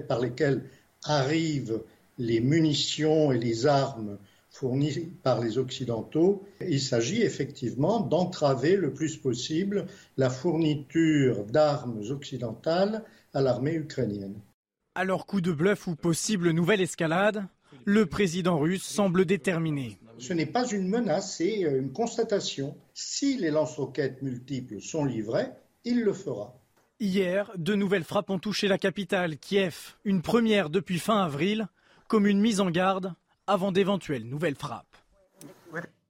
par 0.07 0.21
lesquels 0.21 0.63
arrivent 1.03 1.81
les 2.17 2.39
munitions 2.39 3.33
et 3.33 3.39
les 3.39 3.65
armes 3.65 4.17
fournies 4.51 5.11
par 5.21 5.41
les 5.41 5.57
Occidentaux. 5.57 6.45
Il 6.61 6.79
s'agit 6.79 7.23
effectivement 7.23 7.99
d'entraver 7.99 8.77
le 8.77 8.93
plus 8.93 9.17
possible 9.17 9.85
la 10.15 10.29
fourniture 10.29 11.43
d'armes 11.43 12.03
occidentales 12.09 13.03
à 13.33 13.41
l'armée 13.41 13.75
ukrainienne. 13.75 14.39
Alors 14.95 15.25
coup 15.25 15.41
de 15.41 15.51
bluff 15.51 15.87
ou 15.87 15.95
possible 15.95 16.51
nouvelle 16.51 16.81
escalade, 16.81 17.45
le 17.85 18.05
président 18.05 18.59
russe 18.59 18.83
semble 18.83 19.25
déterminé. 19.25 19.97
Ce 20.19 20.33
n'est 20.33 20.45
pas 20.45 20.67
une 20.67 20.87
menace, 20.87 21.37
c'est 21.37 21.65
euh, 21.65 21.79
une 21.79 21.91
constatation. 21.91 22.77
Si 22.93 23.37
les 23.37 23.49
lance-roquettes 23.49 24.21
multiples 24.21 24.79
sont 24.81 25.03
livrés, 25.03 25.47
il 25.83 26.03
le 26.03 26.13
fera. 26.13 26.55
Hier, 26.99 27.51
de 27.57 27.73
nouvelles 27.73 28.03
frappes 28.03 28.29
ont 28.29 28.37
touché 28.37 28.67
la 28.67 28.77
capitale, 28.77 29.37
Kiev, 29.37 29.95
une 30.05 30.21
première 30.21 30.69
depuis 30.69 30.99
fin 30.99 31.23
avril, 31.23 31.67
comme 32.07 32.27
une 32.27 32.39
mise 32.39 32.61
en 32.61 32.69
garde 32.69 33.13
avant 33.47 33.71
d'éventuelles 33.71 34.25
nouvelles 34.25 34.55
frappes. 34.55 34.85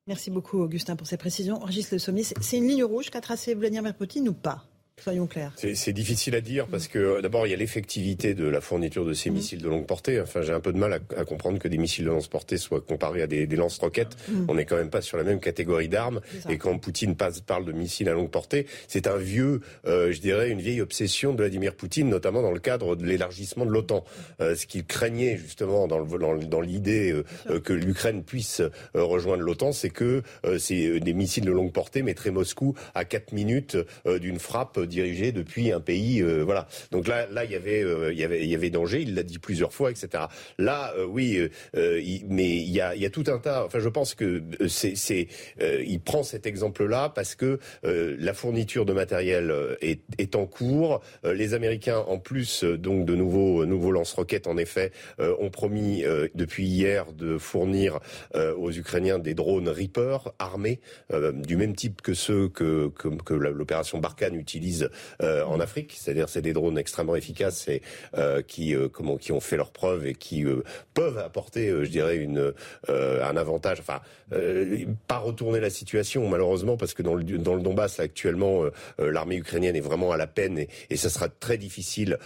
Merci 0.05 0.29
beaucoup 0.29 0.59
Augustin 0.59 0.97
pour 0.97 1.07
ces 1.07 1.15
précisions. 1.15 1.59
Régis 1.59 1.89
Le 1.89 1.97
Sommier, 1.97 2.23
c'est 2.23 2.57
une 2.57 2.67
ligne 2.67 2.83
rouge 2.83 3.09
qu'a 3.09 3.21
tracée 3.21 3.55
Vladimir 3.55 3.95
Poutine 3.95 4.27
ou 4.27 4.33
pas? 4.33 4.65
Soyons 5.01 5.25
clairs. 5.25 5.51
C'est 5.57 5.91
difficile 5.91 6.35
à 6.35 6.41
dire 6.41 6.67
parce 6.67 6.87
que 6.87 7.19
d'abord 7.19 7.47
il 7.47 7.49
y 7.49 7.53
a 7.53 7.57
l'effectivité 7.57 8.35
de 8.35 8.45
la 8.45 8.61
fourniture 8.61 9.05
de 9.05 9.13
ces 9.13 9.31
mm. 9.31 9.33
missiles 9.33 9.61
de 9.61 9.67
longue 9.67 9.87
portée. 9.87 10.21
Enfin, 10.21 10.43
j'ai 10.43 10.53
un 10.53 10.59
peu 10.59 10.71
de 10.71 10.77
mal 10.77 10.93
à, 10.93 11.25
comprendre 11.25 11.57
que 11.57 11.67
des 11.67 11.79
missiles 11.79 12.05
de 12.05 12.09
longue 12.11 12.27
portée 12.27 12.57
soient 12.57 12.79
comparés 12.79 13.23
à 13.23 13.27
des, 13.27 13.47
lance-roquettes. 13.47 14.15
Mm. 14.29 14.45
On 14.47 14.55
n'est 14.55 14.65
quand 14.65 14.77
même 14.77 14.91
pas 14.91 15.01
sur 15.01 15.17
la 15.17 15.23
même 15.23 15.39
catégorie 15.39 15.89
d'armes. 15.89 16.21
Et 16.47 16.57
quand 16.57 16.77
Poutine 16.77 17.15
passe, 17.15 17.41
parle 17.41 17.65
de 17.65 17.71
missiles 17.71 18.07
à 18.07 18.13
longue 18.13 18.29
portée, 18.29 18.67
c'est 18.87 19.07
un 19.07 19.17
vieux, 19.17 19.61
euh, 19.87 20.11
je 20.11 20.21
dirais, 20.21 20.51
une 20.51 20.61
vieille 20.61 20.81
obsession 20.81 21.33
de 21.33 21.37
Vladimir 21.37 21.75
Poutine, 21.75 22.07
notamment 22.07 22.41
dans 22.41 22.51
le 22.51 22.59
cadre 22.59 22.95
de 22.95 23.05
l'élargissement 23.05 23.65
de 23.65 23.71
l'OTAN. 23.71 24.05
Euh, 24.41 24.55
ce 24.55 24.67
qu'il 24.67 24.85
craignait 24.85 25.37
justement 25.37 25.87
dans, 25.87 26.61
l'idée 26.61 27.11
euh, 27.49 27.59
que 27.59 27.73
l'Ukraine 27.73 28.23
puisse 28.23 28.61
rejoindre 28.93 29.43
l'OTAN, 29.43 29.71
c'est 29.71 29.89
que 29.89 30.21
c'est 30.59 30.99
des 30.99 31.13
missiles 31.13 31.45
de 31.45 31.51
longue 31.51 31.71
portée 31.71 32.03
mettraient 32.03 32.31
Moscou 32.31 32.75
à 32.93 33.05
4 33.05 33.31
minutes 33.33 33.77
d'une 34.05 34.39
frappe 34.39 34.79
dirigé 34.85 35.31
depuis 35.31 35.71
un 35.71 35.79
pays. 35.79 36.21
Euh, 36.21 36.43
voilà. 36.43 36.67
Donc 36.91 37.07
là, 37.07 37.27
là, 37.31 37.45
il 37.45 37.51
y 37.51 37.55
avait, 37.55 37.83
euh, 37.83 38.11
il 38.11 38.19
y 38.19 38.23
avait, 38.23 38.41
il 38.41 38.49
y 38.49 38.55
avait 38.55 38.69
danger. 38.69 39.01
Il 39.01 39.15
l'a 39.15 39.23
dit 39.23 39.39
plusieurs 39.39 39.73
fois, 39.73 39.91
etc. 39.91 40.25
Là, 40.57 40.93
euh, 40.97 41.05
oui, 41.05 41.49
mais 41.73 42.57
il 42.57 42.69
y 42.69 42.81
a, 42.81 43.09
tout 43.09 43.25
un 43.27 43.37
tas. 43.37 43.65
Enfin, 43.65 43.79
je 43.79 43.89
pense 43.89 44.15
que 44.15 44.41
c'est, 44.67 45.27
il 45.59 45.99
prend 46.01 46.23
cet 46.23 46.45
exemple-là 46.47 47.09
parce 47.09 47.35
que 47.35 47.59
la 47.83 48.33
fourniture 48.33 48.85
de 48.85 48.93
matériel 48.93 49.53
est, 49.81 50.35
en 50.35 50.45
cours. 50.45 51.01
les 51.23 51.53
Américains, 51.53 52.03
en 52.07 52.17
plus, 52.17 52.63
donc 52.63 53.05
de 53.05 53.15
nouveaux, 53.15 53.65
nouveaux 53.65 53.91
lance-roquettes, 53.91 54.47
en 54.47 54.57
effet, 54.57 54.91
ont 55.19 55.49
promis 55.49 56.03
depuis 56.33 56.65
hier 56.65 57.11
de 57.11 57.37
fournir 57.37 57.99
aux 58.33 58.71
Ukrainiens 58.71 59.19
des 59.19 59.33
drones 59.33 59.69
Reaper 59.69 60.33
armés 60.39 60.79
du 61.33 61.57
même 61.57 61.75
type 61.75 62.01
que 62.01 62.13
ceux 62.13 62.49
que 62.49 62.91
l'opération 63.33 63.99
Barkhane 63.99 64.35
utilise 64.35 64.72
euh, 65.21 65.43
en 65.43 65.59
Afrique. 65.59 65.95
C'est-à-dire 65.97 66.29
c'est 66.29 66.41
des 66.41 66.53
drones 66.53 66.77
extrêmement 66.77 67.15
efficaces 67.15 67.67
et 67.67 67.81
euh, 68.17 68.41
qui 68.41 68.75
euh, 68.75 68.87
comment 68.87 69.17
qui 69.17 69.31
ont 69.31 69.39
fait 69.39 69.57
leurs 69.57 69.71
preuves 69.71 70.05
et 70.07 70.13
qui 70.13 70.45
peuvent 70.93 71.17
apporter, 71.17 71.69
je 71.69 71.89
dirais, 71.89 72.17
une 72.17 72.53
un 72.89 73.37
avantage. 73.37 73.79
Enfin, 73.79 74.01
pas 75.07 75.17
retourner 75.17 75.59
la 75.59 75.69
situation 75.69 76.27
malheureusement 76.27 76.77
parce 76.77 76.93
que 76.93 77.03
dans 77.03 77.15
le 77.15 77.23
dans 77.23 77.55
le 77.55 77.61
Donbass 77.61 77.99
actuellement 77.99 78.63
l'armée 78.97 79.37
ukrainienne 79.37 79.75
est 79.75 79.81
vraiment 79.81 80.11
à 80.11 80.17
la 80.17 80.27
peine 80.27 80.57
et, 80.57 80.97
ça 81.03 81.09
sera 81.09 81.27
très 81.27 81.57
difficile 81.57 82.17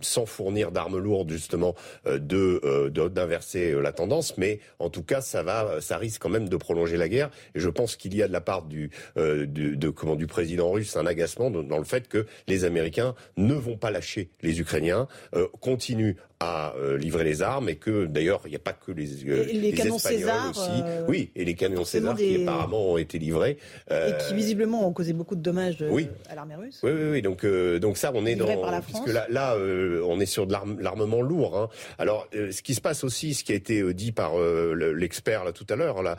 sans 0.00 0.26
fournir 0.26 0.70
d'armes 0.70 0.98
lourdes 0.98 1.30
justement 1.30 1.74
de 2.06 2.88
d'inverser 3.08 3.72
la 3.80 3.92
tendance. 3.92 4.36
Mais 4.38 4.60
en 4.78 4.90
tout 4.90 5.02
cas, 5.02 5.20
ça 5.20 5.42
va, 5.42 5.80
ça 5.80 5.98
risque 5.98 6.22
quand 6.22 6.28
même 6.28 6.48
de 6.48 6.56
prolonger 6.56 6.96
la 6.96 7.08
guerre. 7.08 7.30
Et 7.54 7.60
je 7.60 7.68
pense 7.68 7.96
qu'il 7.96 8.14
y 8.14 8.22
a 8.22 8.28
de 8.28 8.32
la 8.32 8.40
part 8.40 8.62
du, 8.62 8.90
du 9.16 10.26
président 10.26 10.70
russe 10.70 10.96
un 10.96 11.06
agacement 11.06 11.49
dans 11.50 11.78
le 11.78 11.84
fait 11.84 12.08
que 12.08 12.26
les 12.46 12.64
Américains 12.64 13.14
ne 13.36 13.54
vont 13.54 13.76
pas 13.76 13.90
lâcher 13.90 14.30
les 14.42 14.60
Ukrainiens, 14.60 15.08
euh, 15.34 15.48
continuent 15.60 16.16
à 16.40 16.74
euh, 16.76 16.96
livrer 16.96 17.24
les 17.24 17.42
armes 17.42 17.68
et 17.68 17.76
que 17.76 18.06
d'ailleurs 18.06 18.40
il 18.46 18.50
n'y 18.50 18.56
a 18.56 18.60
pas 18.60 18.72
que 18.72 18.92
les, 18.92 19.28
euh, 19.28 19.44
les, 19.44 19.72
canons 19.72 19.96
Espagnols 19.96 20.20
César, 20.20 20.50
aussi. 20.50 20.82
oui, 21.06 21.30
et 21.36 21.44
les 21.44 21.54
canons 21.54 21.84
César 21.84 22.16
qui 22.16 22.42
apparemment 22.42 22.92
ont 22.92 22.96
été 22.96 23.18
livrés 23.18 23.58
et 23.90 24.12
qui 24.26 24.34
visiblement 24.34 24.86
ont 24.86 24.92
causé 24.92 25.12
beaucoup 25.12 25.36
de 25.36 25.42
dommages 25.42 25.84
à 26.28 26.34
l'armée 26.34 26.54
russe. 26.54 26.80
Oui, 26.82 26.92
oui, 26.94 27.10
oui. 27.10 27.22
Donc, 27.22 27.44
donc 27.44 27.96
ça, 27.96 28.12
on 28.14 28.24
est 28.24 28.36
dans 28.36 28.46
puisque 28.80 29.08
là, 29.08 29.26
là 29.28 29.56
on 29.56 30.18
est 30.20 30.26
sur 30.26 30.46
de 30.46 30.54
l'armement 30.80 31.20
lourd. 31.20 31.58
Hein. 31.58 31.68
Alors, 31.98 32.28
ce 32.32 32.62
qui 32.62 32.74
se 32.74 32.80
passe 32.80 33.04
aussi, 33.04 33.34
ce 33.34 33.44
qui 33.44 33.52
a 33.52 33.56
été 33.56 33.92
dit 33.92 34.12
par 34.12 34.32
l'expert 34.38 35.44
là 35.44 35.52
tout 35.52 35.66
à 35.68 35.76
l'heure, 35.76 36.02
là, 36.02 36.16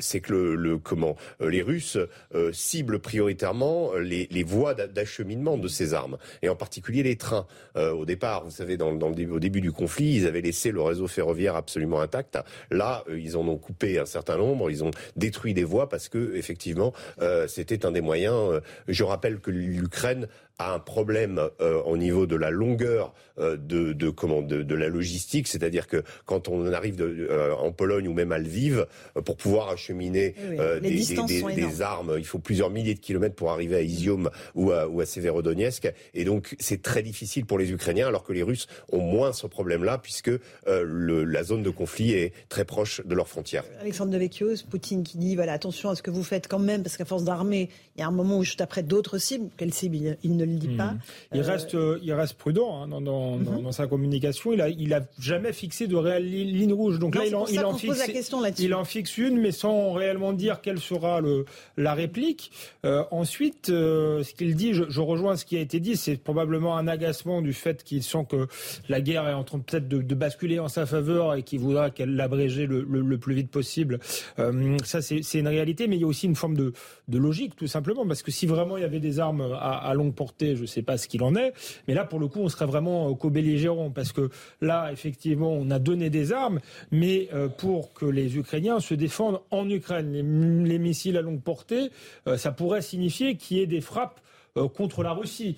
c'est 0.00 0.20
que 0.20 0.32
le, 0.32 0.54
le, 0.56 0.78
comment 0.78 1.16
les 1.40 1.62
Russes 1.62 1.98
ciblent 2.52 2.98
prioritairement 2.98 3.94
les, 3.94 4.28
les 4.30 4.42
voies 4.42 4.74
d'acheminement 4.74 5.56
de 5.56 5.68
ces 5.68 5.94
armes, 5.94 6.18
et 6.42 6.48
en 6.48 6.56
particulier 6.56 7.02
les 7.02 7.16
trains. 7.16 7.46
Euh, 7.76 7.92
au 7.92 8.04
départ, 8.04 8.44
vous 8.44 8.50
savez, 8.50 8.76
dans, 8.76 8.92
dans 8.92 9.08
le, 9.08 9.14
au 9.30 9.38
début 9.38 9.60
du 9.60 9.72
conflit, 9.72 10.16
ils 10.16 10.26
avaient 10.26 10.40
laissé 10.40 10.70
le 10.70 10.80
réseau 10.82 11.06
ferroviaire 11.06 11.56
absolument 11.56 12.00
intact. 12.00 12.38
Là, 12.70 13.04
euh, 13.08 13.18
ils 13.18 13.36
en 13.36 13.46
ont 13.48 13.58
coupé 13.58 13.98
un 13.98 14.06
certain 14.06 14.36
nombre, 14.36 14.70
ils 14.70 14.84
ont 14.84 14.90
détruit 15.16 15.54
des 15.54 15.64
voies 15.64 15.88
parce 15.88 16.08
que 16.08 16.34
effectivement, 16.36 16.92
euh, 17.20 17.46
c'était 17.46 17.86
un 17.86 17.92
des 17.92 18.00
moyens. 18.00 18.60
je 18.88 19.04
rappelle 19.04 19.40
que 19.40 19.50
l'Ukraine 19.50 20.28
a 20.58 20.72
un 20.72 20.78
problème 20.78 21.40
euh, 21.60 21.82
au 21.82 21.96
niveau 21.96 22.26
de 22.26 22.36
la 22.36 22.50
longueur 22.50 23.14
euh, 23.38 23.56
de, 23.56 23.92
de, 23.92 24.10
comment, 24.10 24.42
de, 24.42 24.62
de 24.62 24.74
la 24.74 24.88
logistique, 24.88 25.48
c'est-à-dire 25.48 25.86
que 25.86 26.02
quand 26.24 26.48
on 26.48 26.72
arrive 26.72 26.96
de, 26.96 27.26
euh, 27.30 27.54
en 27.54 27.72
Pologne 27.72 28.08
ou 28.08 28.12
même 28.12 28.32
à 28.32 28.38
Lviv, 28.38 28.86
pour 29.24 29.36
pouvoir 29.36 29.70
acheminer 29.70 30.34
des, 30.80 30.90
des, 30.90 31.42
des, 31.54 31.82
armes, 31.82 32.14
il 32.18 32.26
faut 32.26 32.38
plusieurs 32.38 32.70
milliers 32.70 32.94
de 32.94 33.00
kilomètres 33.00 33.34
pour 33.34 33.50
arriver 33.50 33.76
à 33.76 33.82
Izium 33.82 34.30
ou 34.54 34.70
à, 34.70 34.86
ou 34.88 35.00
à 35.00 35.06
Severodonetsk, 35.06 35.92
et 36.14 36.24
donc 36.24 36.54
c'est 36.58 36.82
très 36.82 37.02
difficile 37.02 37.46
pour 37.46 37.58
les 37.58 37.72
Ukrainiens, 37.72 38.08
alors 38.08 38.24
que 38.24 38.32
les 38.32 38.42
Russes 38.42 38.66
ont 38.90 39.00
moins 39.00 39.32
ce 39.32 39.46
problème-là, 39.46 39.98
puisque 39.98 40.30
le, 40.66 41.24
la 41.24 41.42
zone 41.42 41.62
de 41.62 41.70
conflit 41.70 42.12
est 42.12 42.32
très 42.48 42.64
proche 42.64 43.04
de 43.04 43.14
leurs 43.14 43.28
frontières. 43.28 43.64
Alexandre 43.80 44.12
Devecchio, 44.12 44.48
Poutine 44.70 45.02
qui 45.02 45.18
dit 45.18 45.34
voilà 45.34 45.52
attention 45.52 45.90
à 45.90 45.94
ce 45.94 46.02
que 46.02 46.10
vous 46.10 46.22
faites 46.22 46.48
quand 46.48 46.58
même, 46.58 46.82
parce 46.82 46.96
qu'à 46.96 47.04
force 47.04 47.24
d'armer, 47.24 47.68
il 47.96 48.00
y 48.00 48.02
a 48.02 48.06
un 48.06 48.12
moment 48.12 48.38
où 48.38 48.44
je 48.44 48.50
suis 48.50 48.62
après 48.62 48.82
d'autres 48.82 49.18
cibles. 49.18 49.48
Quelles 49.56 49.74
cibles? 49.74 50.16
Il 50.22 50.36
ne 50.36 50.41
le 50.46 50.56
dit 50.56 50.68
pas. 50.68 50.92
Hmm. 50.92 50.98
Il 51.34 51.40
euh, 51.40 51.44
reste, 51.44 51.74
euh, 51.74 51.98
il 52.02 52.12
reste 52.12 52.34
prudent 52.34 52.82
hein, 52.82 52.88
dans, 52.88 53.00
dans, 53.00 53.36
mhm. 53.36 53.62
dans, 53.62 53.72
sa 53.72 53.86
communication. 53.86 54.52
Il 54.52 54.60
a, 54.60 54.68
il 54.68 54.92
a 54.94 55.00
jamais 55.18 55.52
fixé 55.52 55.86
de 55.86 55.96
réelle 55.96 56.28
ligne 56.28 56.72
rouge. 56.72 56.98
Donc 56.98 57.14
là, 57.14 57.24
il 57.26 57.34
en, 57.34 57.46
il 57.46 57.64
en 57.64 57.74
fixe, 57.74 58.32
il 58.58 58.74
en 58.74 58.84
fixe 58.84 59.18
une, 59.18 59.38
mais 59.38 59.52
sans 59.52 59.92
réellement 59.92 60.32
dire 60.32 60.60
quelle 60.60 60.80
sera 60.80 61.20
le, 61.20 61.44
la 61.76 61.94
réplique. 61.94 62.52
Euh, 62.84 63.04
ensuite, 63.10 63.66
ce 63.66 64.34
qu'il 64.34 64.54
dit, 64.54 64.74
je, 64.74 64.84
je, 64.88 65.00
rejoins 65.00 65.36
ce 65.36 65.44
qui 65.44 65.56
a 65.56 65.60
été 65.60 65.80
dit, 65.80 65.96
c'est 65.96 66.16
probablement 66.16 66.76
un 66.76 66.88
agacement 66.88 67.42
du 67.42 67.52
fait 67.52 67.82
qu'il 67.82 68.02
sent 68.02 68.26
que 68.28 68.46
la 68.88 69.00
guerre 69.00 69.28
est 69.28 69.34
en 69.34 69.44
train 69.44 69.58
peut-être 69.58 69.88
de, 69.88 70.02
de, 70.02 70.14
basculer 70.14 70.58
en 70.58 70.68
sa 70.68 70.86
faveur 70.86 71.34
et 71.34 71.42
qu'il 71.42 71.60
voudra 71.60 71.90
qu'elle 71.90 72.14
l'abréger 72.14 72.66
le, 72.66 72.86
le, 72.88 73.00
le, 73.00 73.18
plus 73.18 73.34
vite 73.34 73.50
possible. 73.50 73.98
ça, 74.84 75.02
c'est 75.02 75.38
une 75.38 75.48
réalité, 75.48 75.88
mais 75.88 75.96
il 75.96 76.02
y 76.02 76.04
a 76.04 76.08
aussi 76.08 76.26
une 76.26 76.36
forme 76.36 76.56
de, 76.56 76.72
de 77.08 77.18
logique, 77.18 77.56
tout 77.56 77.66
simplement, 77.66 78.06
parce 78.06 78.22
que 78.22 78.30
si 78.30 78.46
vraiment 78.46 78.76
il 78.76 78.82
y 78.82 78.86
avait 78.86 79.00
des 79.00 79.18
armes 79.18 79.52
à, 79.52 79.78
à 79.78 79.94
longue 79.94 80.14
portée, 80.14 80.31
je 80.40 80.60
ne 80.60 80.66
sais 80.66 80.82
pas 80.82 80.98
ce 80.98 81.08
qu'il 81.08 81.22
en 81.22 81.34
est. 81.34 81.52
Mais 81.88 81.94
là, 81.94 82.04
pour 82.04 82.18
le 82.18 82.28
coup, 82.28 82.40
on 82.40 82.48
serait 82.48 82.66
vraiment 82.66 83.12
co-belligérant 83.14 83.90
parce 83.90 84.12
que 84.12 84.30
là, 84.60 84.90
effectivement, 84.92 85.52
on 85.52 85.70
a 85.70 85.78
donné 85.78 86.10
des 86.10 86.32
armes, 86.32 86.60
mais 86.90 87.28
euh, 87.32 87.48
pour 87.48 87.92
que 87.92 88.06
les 88.06 88.36
Ukrainiens 88.36 88.80
se 88.80 88.94
défendent 88.94 89.40
en 89.50 89.68
Ukraine, 89.68 90.12
les, 90.64 90.78
missiles 90.78 91.16
à 91.16 91.22
longue 91.22 91.42
portée, 91.42 91.90
euh, 92.26 92.36
ça 92.36 92.52
pourrait 92.52 92.82
signifier 92.82 93.36
qu'il 93.36 93.58
y 93.58 93.60
ait 93.60 93.66
des 93.66 93.80
frappes 93.80 94.20
euh, 94.56 94.68
contre 94.68 95.02
la 95.02 95.12
Russie 95.12 95.56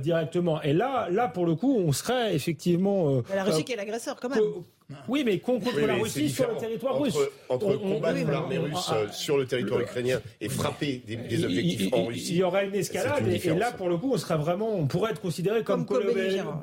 directement. 0.00 0.62
Et 0.62 0.72
là, 0.72 1.08
là 1.10 1.28
pour 1.28 1.46
le 1.46 1.54
coup, 1.54 1.76
on 1.78 1.92
serait 1.92 2.34
effectivement. 2.34 3.22
la 3.34 3.44
Russie 3.44 3.64
qui 3.64 3.72
est 3.72 3.76
l'agresseur 3.76 4.16
quand 4.20 4.28
même. 4.28 4.42
Oui, 5.08 5.22
mais 5.24 5.38
contre 5.38 5.78
la 5.78 5.94
Russie 5.94 6.30
sur 6.30 6.48
le 6.48 6.56
territoire 6.56 6.98
russe. 6.98 7.16
Entre 7.48 7.76
combattre 7.76 8.30
l'armée 8.30 8.58
russe 8.58 8.90
euh, 8.92 9.06
sur 9.10 9.36
le 9.36 9.46
territoire 9.46 9.80
ukrainien 9.80 10.20
et 10.40 10.48
frapper 10.48 11.02
des, 11.06 11.44
objectifs 11.44 11.92
en 11.92 12.06
Russie. 12.06 12.32
Il 12.32 12.36
y 12.38 12.42
aurait 12.42 12.66
une 12.66 12.74
escalade 12.74 13.26
et, 13.28 13.38
là, 13.54 13.72
pour 13.72 13.88
le 13.88 13.96
coup, 13.96 14.12
on 14.12 14.18
serait 14.18 14.36
vraiment, 14.36 14.74
on 14.74 14.86
pourrait 14.86 15.12
être 15.12 15.20
considéré 15.20 15.62
comme, 15.62 15.84
comme 15.84 16.04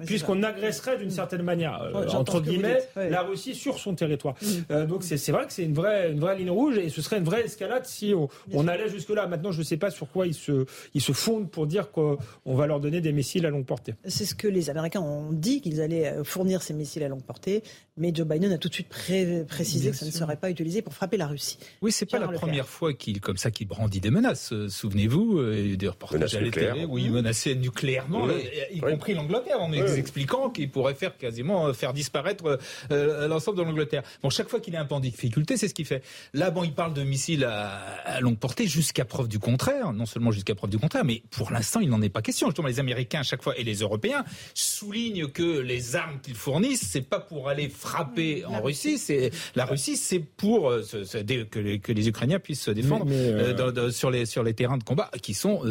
puisqu'on 0.05 0.43
agresserait 0.43 0.97
d'une 0.97 1.11
certaine 1.11 1.43
manière, 1.43 1.81
euh, 1.81 2.07
entre 2.09 2.41
guillemets, 2.41 2.79
la 2.95 3.21
Russie 3.21 3.55
sur 3.55 3.79
son 3.79 3.95
territoire. 3.95 4.35
Mm. 4.41 4.47
Euh, 4.71 4.85
donc 4.85 5.03
c'est 5.03 5.31
vrai 5.31 5.45
que 5.45 5.53
c'est 5.53 5.63
une 5.63 5.73
vraie, 5.73 6.11
une 6.11 6.19
vraie 6.19 6.37
ligne 6.37 6.49
rouge 6.49 6.77
et 6.77 6.89
ce 6.89 7.01
serait 7.01 7.17
une 7.17 7.23
vraie 7.23 7.41
escalade 7.41 7.85
si 7.85 8.13
on, 8.13 8.67
allait 8.67 8.89
jusque-là. 8.89 9.27
Maintenant, 9.27 9.51
je 9.51 9.59
ne 9.59 9.63
sais 9.63 9.77
pas 9.77 9.91
sur 9.91 10.09
quoi 10.09 10.25
ils 10.25 10.33
se, 10.33 10.65
ils 10.93 11.01
se 11.01 11.11
fondent 11.11 11.49
pour 11.49 11.67
dire 11.67 11.91
qu'on 11.91 12.17
va 12.45 12.67
leur 12.67 12.79
donner 12.79 13.01
des 13.01 13.11
missiles 13.11 13.45
à 13.45 13.49
longue 13.49 13.65
portée. 13.65 13.93
C'est 14.05 14.25
ce 14.25 14.33
que 14.33 14.47
les 14.47 14.69
Américains 14.69 15.01
ont 15.01 15.31
dit, 15.31 15.61
qu'ils 15.61 15.81
allaient 15.81 16.15
fournir 16.23 16.61
ces 16.61 16.73
missiles 16.73 17.03
à 17.03 17.07
longue 17.07 17.23
portée. 17.23 17.63
Mais 17.97 18.11
Joe 18.13 18.27
Biden 18.27 18.51
a 18.51 18.57
tout 18.57 18.67
de 18.67 18.73
suite 18.73 18.89
précisé 18.89 19.89
que 19.89 19.95
ça 19.95 20.05
ne 20.05 20.11
serait 20.11 20.35
pas 20.35 20.49
utilisé 20.49 20.81
pour 20.81 20.93
frapper 20.93 21.15
la 21.15 21.27
Russie. 21.27 21.57
Oui, 21.81 21.93
c'est 21.93 22.05
pas 22.05 22.19
la 22.19 22.27
première 22.27 22.67
fois 22.67 22.93
qu'il, 22.93 23.21
comme 23.21 23.37
ça, 23.37 23.51
qu'il 23.51 23.69
brandit 23.69 24.01
des 24.01 24.09
menaces. 24.09 24.51
Euh, 24.51 24.67
souvenez-vous, 24.67 25.37
euh, 25.39 25.77
des 25.77 25.87
reportages 25.87 26.35
à 26.35 26.41
la 26.41 26.51
télé 26.51 26.83
où 26.83 26.97
il 26.97 27.09
menaçait 27.09 27.55
nucléairement, 27.55 28.27
y 28.69 28.81
compris 28.81 29.13
l'Angleterre, 29.13 29.61
en 29.61 29.71
expliquant 29.71 30.49
qu'il 30.49 30.69
pourrait 30.69 30.93
faire 30.93 31.17
quasiment 31.17 31.67
euh, 31.67 31.73
faire 31.73 31.93
disparaître 31.93 32.59
l'ensemble 32.89 33.59
de 33.59 33.63
l'Angleterre. 33.63 34.03
Bon, 34.21 34.29
chaque 34.29 34.49
fois 34.49 34.59
qu'il 34.59 34.75
est 34.75 34.77
un 34.77 34.85
peu 34.85 34.95
en 34.95 34.99
difficulté, 34.99 35.55
c'est 35.55 35.69
ce 35.69 35.73
qu'il 35.73 35.85
fait. 35.85 36.03
Là, 36.33 36.51
bon, 36.51 36.65
il 36.65 36.73
parle 36.73 36.93
de 36.93 37.03
missiles 37.03 37.45
à, 37.45 38.19
longue 38.19 38.37
portée 38.37 38.67
jusqu'à 38.67 39.05
preuve 39.05 39.29
du 39.29 39.39
contraire. 39.39 39.93
Non 39.93 40.05
seulement 40.05 40.31
jusqu'à 40.31 40.53
preuve 40.53 40.69
du 40.69 40.79
contraire, 40.79 41.05
mais 41.05 41.23
pour 41.31 41.49
l'instant, 41.49 41.79
il 41.79 41.89
n'en 41.89 42.01
est 42.01 42.09
pas 42.09 42.21
question. 42.21 42.47
Justement, 42.47 42.67
les 42.67 42.81
Américains, 42.81 43.21
à 43.21 43.23
chaque 43.23 43.41
fois, 43.41 43.57
et 43.57 43.63
les 43.63 43.75
Européens 43.75 44.25
soulignent 44.53 45.27
que 45.27 45.59
les 45.59 45.95
armes 45.95 46.19
qu'ils 46.19 46.35
fournissent, 46.35 46.85
c'est 46.85 47.07
pas 47.07 47.21
pour 47.21 47.47
aller 47.47 47.69
frapper 47.85 48.43
en 48.45 48.61
Russie, 48.61 48.97
c'est 48.97 49.31
la 49.55 49.65
Russie, 49.65 49.97
c'est 49.97 50.19
pour 50.19 50.69
euh, 50.69 50.81
que, 51.49 51.59
les, 51.59 51.79
que, 51.79 51.91
les, 51.91 52.07
Ukrainiens 52.07 52.39
puissent 52.39 52.63
se 52.63 52.71
défendre 52.71 53.05
euh, 53.09 53.91
sur 53.91 54.11
les 54.11 54.25
sur 54.25 54.43
les 54.43 54.53
terrains 54.53 54.77
de 54.77 54.83
combat 54.83 55.09
qui 55.21 55.33
sont, 55.33 55.61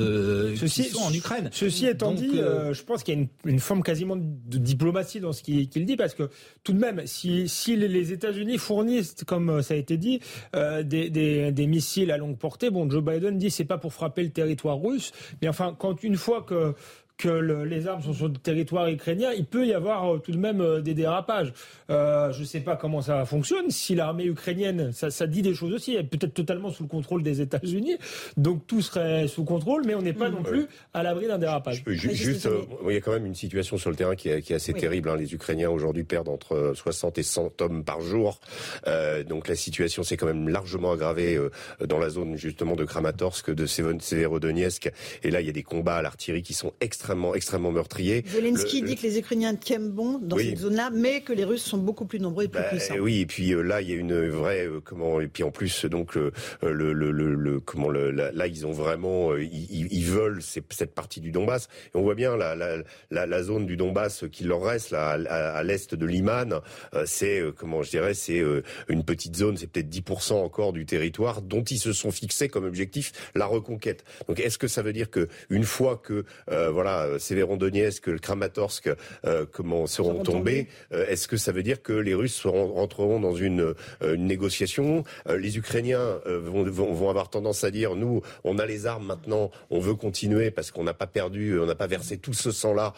qui 0.56 0.84
sont 0.84 1.02
en 1.02 1.12
Ukraine. 1.12 1.50
Ceci 1.52 1.86
étant 1.86 2.12
dit, 2.12 2.38
je 2.38 2.82
pense 2.82 3.02
qu'il 3.02 3.18
y 3.18 3.22
a 3.22 3.26
une, 3.44 3.60
forme 3.60 3.82
quasiment 3.82 4.16
de 4.16 4.58
diplomatie 4.58 5.20
dans 5.20 5.32
ce 5.32 5.42
qu'il 5.42 5.68
dit 5.68 5.96
parce 5.96 6.14
que 6.14 6.30
tout 6.62 6.72
de 6.72 6.78
même, 6.78 7.02
si, 7.06 7.48
si 7.48 7.76
les 7.76 8.12
États-Unis 8.12 8.58
fournissent, 8.58 9.16
comme 9.26 9.62
ça 9.62 9.74
a 9.74 9.76
été 9.76 9.96
dit, 9.96 10.20
des, 10.54 11.10
des, 11.10 11.52
des, 11.52 11.66
missiles 11.66 12.10
à 12.10 12.18
longue 12.18 12.38
portée, 12.38 12.70
bon, 12.70 12.88
Joe 12.88 13.02
Biden 13.02 13.38
dit 13.38 13.50
c'est 13.50 13.64
pas 13.64 13.78
pour 13.78 13.92
frapper 13.92 14.22
le 14.22 14.30
territoire 14.30 14.80
russe, 14.80 15.12
mais 15.42 15.48
enfin, 15.48 15.74
quand 15.78 16.02
une 16.02 16.16
fois 16.16 16.42
que 16.42 16.74
que 17.16 17.28
les 17.28 17.86
armes 17.86 18.02
sont 18.02 18.12
sur 18.12 18.28
le 18.28 18.34
territoire 18.34 18.88
ukrainien, 18.88 19.30
il 19.36 19.44
peut 19.44 19.66
y 19.66 19.72
avoir 19.72 20.14
euh, 20.14 20.18
tout 20.18 20.32
de 20.32 20.38
même 20.38 20.60
euh, 20.60 20.80
des 20.80 20.94
dérapages. 20.94 21.52
Euh, 21.90 22.32
je 22.32 22.40
ne 22.40 22.44
sais 22.44 22.60
pas 22.60 22.76
comment 22.76 23.02
ça 23.02 23.24
fonctionne. 23.24 23.70
Si 23.70 23.94
l'armée 23.94 24.24
ukrainienne, 24.24 24.90
ça, 24.92 25.10
ça, 25.10 25.26
dit 25.26 25.40
des 25.40 25.54
choses 25.54 25.72
aussi, 25.72 25.94
elle 25.94 26.08
peut 26.08 26.18
être 26.20 26.34
totalement 26.34 26.70
sous 26.70 26.82
le 26.82 26.88
contrôle 26.88 27.22
des 27.22 27.40
États-Unis, 27.40 27.98
donc 28.36 28.66
tout 28.66 28.82
serait 28.82 29.28
sous 29.28 29.44
contrôle, 29.44 29.84
mais 29.86 29.94
on 29.94 30.02
n'est 30.02 30.12
pas 30.12 30.28
mm. 30.28 30.34
non 30.34 30.42
plus 30.42 30.66
à 30.92 31.02
l'abri 31.02 31.28
d'un 31.28 31.38
dérapage. 31.38 31.84
juste, 31.86 32.48
il 32.86 32.94
y 32.94 32.96
a 32.96 33.00
quand 33.00 33.12
même 33.12 33.26
une 33.26 33.34
situation 33.34 33.78
sur 33.78 33.90
le 33.90 33.96
terrain 33.96 34.16
qui 34.16 34.28
est, 34.28 34.42
qui 34.42 34.52
est 34.52 34.56
assez 34.56 34.72
terrible. 34.72 35.08
Hein. 35.08 35.16
Les 35.16 35.34
Ukrainiens 35.34 35.70
aujourd'hui 35.70 36.04
perdent 36.04 36.28
entre 36.28 36.72
60 36.74 37.18
et 37.18 37.22
100 37.22 37.62
hommes 37.62 37.84
par 37.84 38.00
jour. 38.00 38.40
Euh, 38.88 39.22
donc 39.22 39.46
la 39.46 39.56
situation 39.56 40.02
s'est 40.02 40.16
quand 40.16 40.26
même 40.26 40.48
largement 40.48 40.92
aggravée 40.92 41.38
dans 41.86 41.98
la 41.98 42.10
zone 42.10 42.36
justement 42.36 42.74
de 42.74 42.84
Kramatorsk, 42.84 43.52
de 43.52 43.66
Severodonetsk. 43.66 44.90
Et 45.22 45.30
là, 45.30 45.40
il 45.40 45.46
y 45.46 45.50
a 45.50 45.52
des 45.52 45.62
combats 45.62 45.96
à 45.96 46.02
l'artillerie 46.02 46.42
qui 46.42 46.54
sont 46.54 46.72
extrêmement 46.80 47.03
extrêmement, 47.04 47.34
extrêmement 47.34 47.70
meurtrier. 47.70 48.24
Zelensky 48.26 48.82
dit 48.82 48.96
que 48.96 49.02
les 49.02 49.18
Ukrainiens 49.18 49.54
tiennent 49.54 49.90
bon 49.90 50.18
dans 50.18 50.38
cette 50.38 50.58
zone-là, 50.58 50.88
mais 50.90 51.20
que 51.20 51.34
les 51.34 51.44
Russes 51.44 51.62
sont 51.62 51.76
beaucoup 51.76 52.06
plus 52.06 52.18
nombreux 52.18 52.44
et 52.44 52.48
plus 52.48 52.60
bah, 52.60 52.68
puissants. 52.70 52.96
Oui, 52.98 53.20
et 53.20 53.26
puis 53.26 53.52
euh, 53.52 53.60
là, 53.60 53.82
il 53.82 53.90
y 53.90 53.92
a 53.92 53.96
une 53.96 54.28
vraie 54.30 54.66
euh, 54.66 54.80
comment 54.82 55.20
et 55.20 55.28
puis 55.28 55.42
en 55.42 55.50
plus 55.50 55.84
donc 55.84 56.14
le, 56.14 56.32
le, 56.62 56.92
le, 56.94 57.10
le 57.10 57.60
comment 57.60 57.90
le, 57.90 58.10
là 58.10 58.46
ils 58.46 58.66
ont 58.66 58.72
vraiment 58.72 59.32
euh, 59.32 59.42
ils, 59.42 59.88
ils, 59.92 60.04
veulent 60.04 60.40
cette 60.42 60.94
partie 60.94 61.20
du 61.20 61.30
Donbass. 61.30 61.68
Et 61.94 61.98
on 61.98 62.02
voit 62.02 62.14
bien 62.14 62.36
la, 62.36 62.54
la, 62.54 62.78
la, 63.10 63.26
la 63.26 63.42
zone 63.42 63.66
du 63.66 63.76
Donbass 63.76 64.24
qui 64.32 64.44
leur 64.44 64.62
reste 64.62 64.90
là 64.90 65.18
à, 65.28 65.62
l'est 65.62 65.94
de 65.94 66.06
Liman, 66.06 66.60
c'est 67.04 67.42
comment 67.56 67.82
je 67.82 67.90
dirais 67.90 68.14
c'est 68.14 68.42
une 68.88 69.04
petite 69.04 69.36
zone, 69.36 69.56
c'est 69.56 69.66
peut-être 69.66 69.90
10% 69.90 70.34
encore 70.34 70.72
du 70.72 70.86
territoire 70.86 71.42
dont 71.42 71.62
ils 71.62 71.78
se 71.78 71.92
sont 71.92 72.10
fixés 72.10 72.48
comme 72.48 72.64
objectif 72.64 73.12
la 73.34 73.46
reconquête. 73.46 74.04
Donc 74.28 74.40
est-ce 74.40 74.58
que 74.58 74.68
ça 74.68 74.82
veut 74.82 74.92
dire 74.92 75.10
que 75.10 75.28
une 75.50 75.64
fois 75.64 76.00
que 76.02 76.24
voilà 76.48 76.93
voilà, 76.94 77.18
Sévérodonetsk, 77.18 78.06
le 78.06 78.18
Kramatorsk, 78.18 78.90
euh, 79.24 79.46
comment 79.50 79.86
seront 79.86 80.22
tombés, 80.22 80.68
euh, 80.92 81.06
est-ce 81.08 81.28
que 81.28 81.36
ça 81.36 81.52
veut 81.52 81.62
dire 81.62 81.82
que 81.82 81.92
les 81.92 82.14
Russes 82.14 82.34
seront, 82.34 82.72
rentreront 82.72 83.20
dans 83.20 83.34
une, 83.34 83.60
euh, 84.02 84.14
une 84.14 84.26
négociation 84.26 85.04
Les 85.28 85.56
Ukrainiens 85.58 86.20
vont, 86.26 86.64
vont, 86.64 87.10
avoir 87.10 87.30
tendance 87.30 87.64
à 87.64 87.70
dire 87.70 87.94
nous, 87.94 88.22
on 88.44 88.58
a 88.58 88.66
les 88.66 88.86
armes 88.86 89.06
maintenant, 89.06 89.50
on 89.70 89.80
veut 89.80 89.94
continuer 89.94 90.50
parce 90.50 90.70
qu'on 90.70 90.84
n'a 90.84 90.94
pas 90.94 91.06
perdu, 91.06 91.58
on 91.58 91.66
n'a 91.66 91.74
pas 91.74 91.86
versé 91.86 92.18
tout 92.18 92.32
ce 92.32 92.50
sang-là 92.50 92.94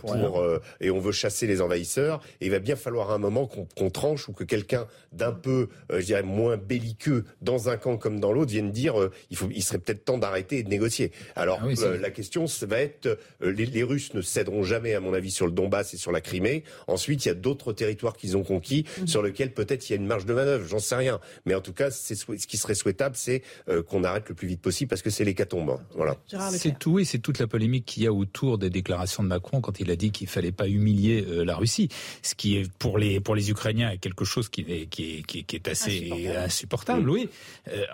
pour 0.00 0.44
et 0.80 0.90
on 0.90 1.00
veut 1.00 1.12
chasser 1.12 1.46
les 1.46 1.60
envahisseurs. 1.60 2.20
Et 2.40 2.46
il 2.46 2.50
va 2.50 2.58
bien 2.58 2.76
falloir 2.76 3.10
un 3.10 3.18
moment 3.18 3.46
qu'on 3.46 3.90
tranche 3.90 4.28
ou 4.28 4.32
que 4.32 4.44
quelqu'un 4.44 4.86
d'un 5.12 5.32
peu, 5.32 5.68
je 5.90 6.04
dirais, 6.04 6.22
moins 6.22 6.56
belliqueux 6.56 7.24
dans 7.42 7.68
un 7.68 7.76
camp 7.76 7.96
comme 7.96 8.20
dans 8.20 8.32
l'autre 8.32 8.50
vienne 8.50 8.70
dire 8.70 8.94
il 9.30 9.36
faut, 9.36 9.48
il 9.54 9.62
serait 9.62 9.78
peut-être 9.78 10.04
temps 10.04 10.18
d'arrêter 10.18 10.58
et 10.58 10.62
de 10.62 10.70
négocier. 10.70 11.12
Alors 11.36 11.60
ah 11.62 11.96
la 12.00 12.10
question 12.10 12.46
ça 12.46 12.66
va 12.66 12.78
être 12.80 13.18
euh, 13.44 13.52
les, 13.52 13.82
Russes 13.82 14.14
ne 14.14 14.22
céderont 14.22 14.62
jamais, 14.62 14.94
à 14.94 15.00
mon 15.00 15.14
avis, 15.14 15.30
sur 15.30 15.46
le 15.46 15.52
Donbass 15.52 15.94
et 15.94 15.96
sur 15.96 16.12
la 16.12 16.20
Crimée. 16.20 16.64
Ensuite, 16.86 17.24
il 17.24 17.28
y 17.28 17.30
a 17.30 17.34
d'autres 17.34 17.72
territoires 17.72 18.16
qu'ils 18.16 18.36
ont 18.36 18.42
conquis, 18.42 18.84
mhm. 18.98 19.06
sur 19.06 19.22
lesquels 19.22 19.52
peut-être 19.52 19.88
il 19.88 19.92
y 19.92 19.96
a 19.96 19.96
une 19.96 20.06
marge 20.06 20.26
de 20.26 20.34
manœuvre. 20.34 20.66
J'en 20.66 20.78
sais 20.78 20.96
rien. 20.96 21.20
Mais 21.44 21.54
en 21.54 21.60
tout 21.60 21.72
cas, 21.72 21.90
ce 21.90 22.24
qui 22.24 22.56
serait 22.56 22.74
souhaitable, 22.74 23.16
c'est 23.16 23.42
euh, 23.68 23.82
qu'on 23.82 24.04
arrête 24.04 24.28
le 24.28 24.34
plus 24.34 24.48
vite 24.48 24.60
possible 24.60 24.88
parce 24.88 25.02
que 25.02 25.10
c'est 25.10 25.24
l'hécatombe. 25.24 25.78
Voilà. 25.94 26.16
C'est 26.50 26.78
tout, 26.78 26.98
et 26.98 27.04
c'est 27.04 27.18
toute 27.18 27.38
la 27.38 27.46
polémique 27.46 27.84
qu'il 27.84 28.02
y 28.02 28.06
a 28.06 28.12
autour 28.12 28.58
des 28.58 28.70
déclarations 28.70 29.22
de 29.22 29.28
Macron 29.28 29.60
quand 29.60 29.80
il 29.80 29.90
a 29.90 29.96
dit 29.96 30.10
qu'il 30.10 30.26
fallait 30.26 30.52
pas 30.52 30.68
humilier 30.68 31.24
euh, 31.28 31.44
la 31.44 31.56
Russie, 31.56 31.88
ce 32.22 32.34
qui 32.34 32.56
est 32.56 32.70
pour 32.78 32.98
les 32.98 33.20
pour 33.20 33.34
les 33.34 33.50
Ukrainiens 33.50 33.90
est 33.90 33.98
quelque 33.98 34.24
chose 34.24 34.48
qui 34.48 34.62
est 34.62 34.86
qui 34.86 35.18
est, 35.18 35.22
qui 35.22 35.56
est, 35.56 35.68
assez 35.68 36.30
insupportable. 36.36 37.08
oui. 37.08 37.28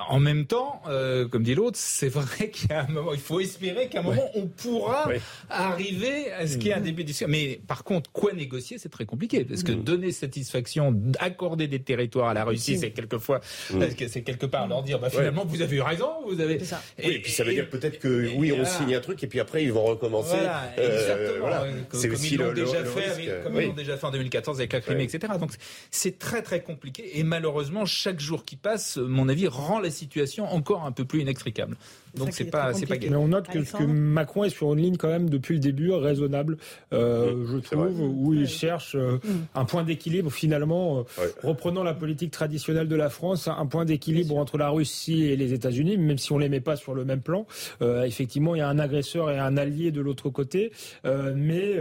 en 0.08 0.18
même 0.20 0.46
temps, 0.46 0.82
comme 1.30 1.42
dit 1.42 1.54
l'autre, 1.54 1.78
c'est 1.78 2.08
vrai 2.08 2.50
qu'à 2.68 2.82
un 2.82 2.88
moment, 2.88 3.12
il 3.12 3.20
faut 3.20 3.40
espérer 3.40 3.88
qu'à 3.88 4.00
un 4.00 4.02
moment 4.02 4.30
on 4.34 4.46
pourra 4.46 5.08
arriver 5.48 6.32
à 6.32 6.46
ce 6.46 6.56
qu'il 6.56 6.66
y 6.66 6.70
ait 6.70 6.74
un 6.74 6.80
début 6.80 7.02
de 7.02 7.08
discussion. 7.08 7.28
Mais 7.28 7.60
par 7.66 7.84
contre, 7.84 8.10
quoi 8.12 8.32
négocier, 8.32 8.78
c'est 8.78 8.88
très 8.88 9.04
compliqué. 9.04 9.44
Parce 9.44 9.62
que 9.62 9.72
mm. 9.72 9.82
donner 9.82 10.12
satisfaction, 10.12 10.94
accorder 11.18 11.68
des 11.68 11.80
territoires 11.80 12.28
à 12.28 12.34
la 12.34 12.44
Russie, 12.44 12.78
c'est 12.78 12.90
quelquefois, 12.90 13.40
c'est 13.42 14.22
quelque 14.22 14.46
part 14.46 14.68
leur 14.68 14.82
dire, 14.82 14.98
bah, 14.98 15.10
finalement, 15.10 15.44
vous 15.44 15.62
avez 15.62 15.76
eu 15.76 15.80
raison, 15.82 16.08
vous 16.26 16.40
avez. 16.40 16.58
Ça. 16.64 16.82
Et, 16.98 17.20
puis 17.20 17.32
ça 17.32 17.44
veut 17.44 17.52
dire 17.52 17.68
peut-être 17.68 17.98
que, 17.98 18.30
oui, 18.36 18.52
on 18.52 18.64
signe 18.64 18.94
un 18.94 19.00
truc 19.00 19.22
et 19.22 19.26
puis 19.26 19.40
après, 19.40 19.64
ils 19.64 19.72
vont 19.72 19.84
recommencer. 19.84 20.36
Voilà, 20.36 21.64
euh, 21.64 21.82
comme 21.90 22.04
ils 22.24 22.36
l'ont 22.36 22.52
déjà, 22.52 22.84
fait, 22.84 23.42
comme 23.42 23.60
ils 23.60 23.68
l'ont 23.68 23.72
déjà 23.72 23.96
fait 23.96 24.06
en 24.06 24.10
2014 24.10 24.58
avec 24.58 24.72
la 24.72 24.80
Crimée, 24.80 25.04
etc. 25.04 25.32
Donc, 25.38 25.52
c'est 25.90 26.18
très, 26.18 26.42
très 26.42 26.62
compliqué. 26.62 27.18
Et 27.18 27.22
malheureusement, 27.22 27.86
chaque 27.86 28.20
jour 28.20 28.44
qui 28.44 28.56
passe, 28.56 28.96
mon 28.96 29.28
avis, 29.28 29.46
rend 29.46 29.80
la 29.80 29.90
situation 29.90 30.44
encore 30.44 30.84
un 30.84 30.92
peu 30.92 31.04
plus 31.04 31.20
inextricable. 31.20 31.76
Donc 32.14 32.28
c'est 32.32 32.44
pas 32.44 32.72
c'est 32.74 32.86
pas 32.86 32.96
Mais 32.98 33.16
on 33.16 33.28
note 33.28 33.48
que, 33.48 33.58
que, 33.58 33.84
Macron 33.84 34.44
est 34.44 34.50
sur 34.50 34.72
une 34.72 34.80
ligne 34.80 34.96
quand 34.96 35.08
même 35.08 35.30
depuis 35.30 35.54
le 35.54 35.60
début 35.60 35.92
raisonnable, 35.92 36.56
euh, 36.92 37.44
je 37.46 37.58
trouve, 37.58 38.00
où 38.00 38.34
il 38.34 38.48
cherche 38.48 38.94
euh, 38.94 39.18
mm. 39.22 39.46
un 39.54 39.64
point 39.64 39.84
d'équilibre 39.84 40.30
finalement, 40.30 41.00
euh, 41.18 41.28
reprenant 41.42 41.82
la 41.82 41.94
politique 41.94 42.30
traditionnelle 42.30 42.88
de 42.88 42.96
la 42.96 43.10
France, 43.10 43.48
un 43.48 43.66
point 43.66 43.84
d'équilibre 43.84 44.36
entre 44.36 44.58
la 44.58 44.70
Russie 44.70 45.24
et 45.24 45.36
les 45.36 45.52
États-Unis, 45.52 45.96
même 45.98 46.18
si 46.18 46.32
on 46.32 46.38
les 46.38 46.48
met 46.48 46.60
pas 46.60 46.76
sur 46.76 46.94
le 46.94 47.04
même 47.04 47.20
plan. 47.20 47.46
Euh, 47.82 48.04
effectivement, 48.04 48.54
il 48.54 48.58
y 48.58 48.62
a 48.62 48.68
un 48.68 48.78
agresseur 48.78 49.30
et 49.30 49.38
un 49.38 49.56
allié 49.56 49.90
de 49.90 50.00
l'autre 50.00 50.30
côté, 50.30 50.72
mais 51.04 51.76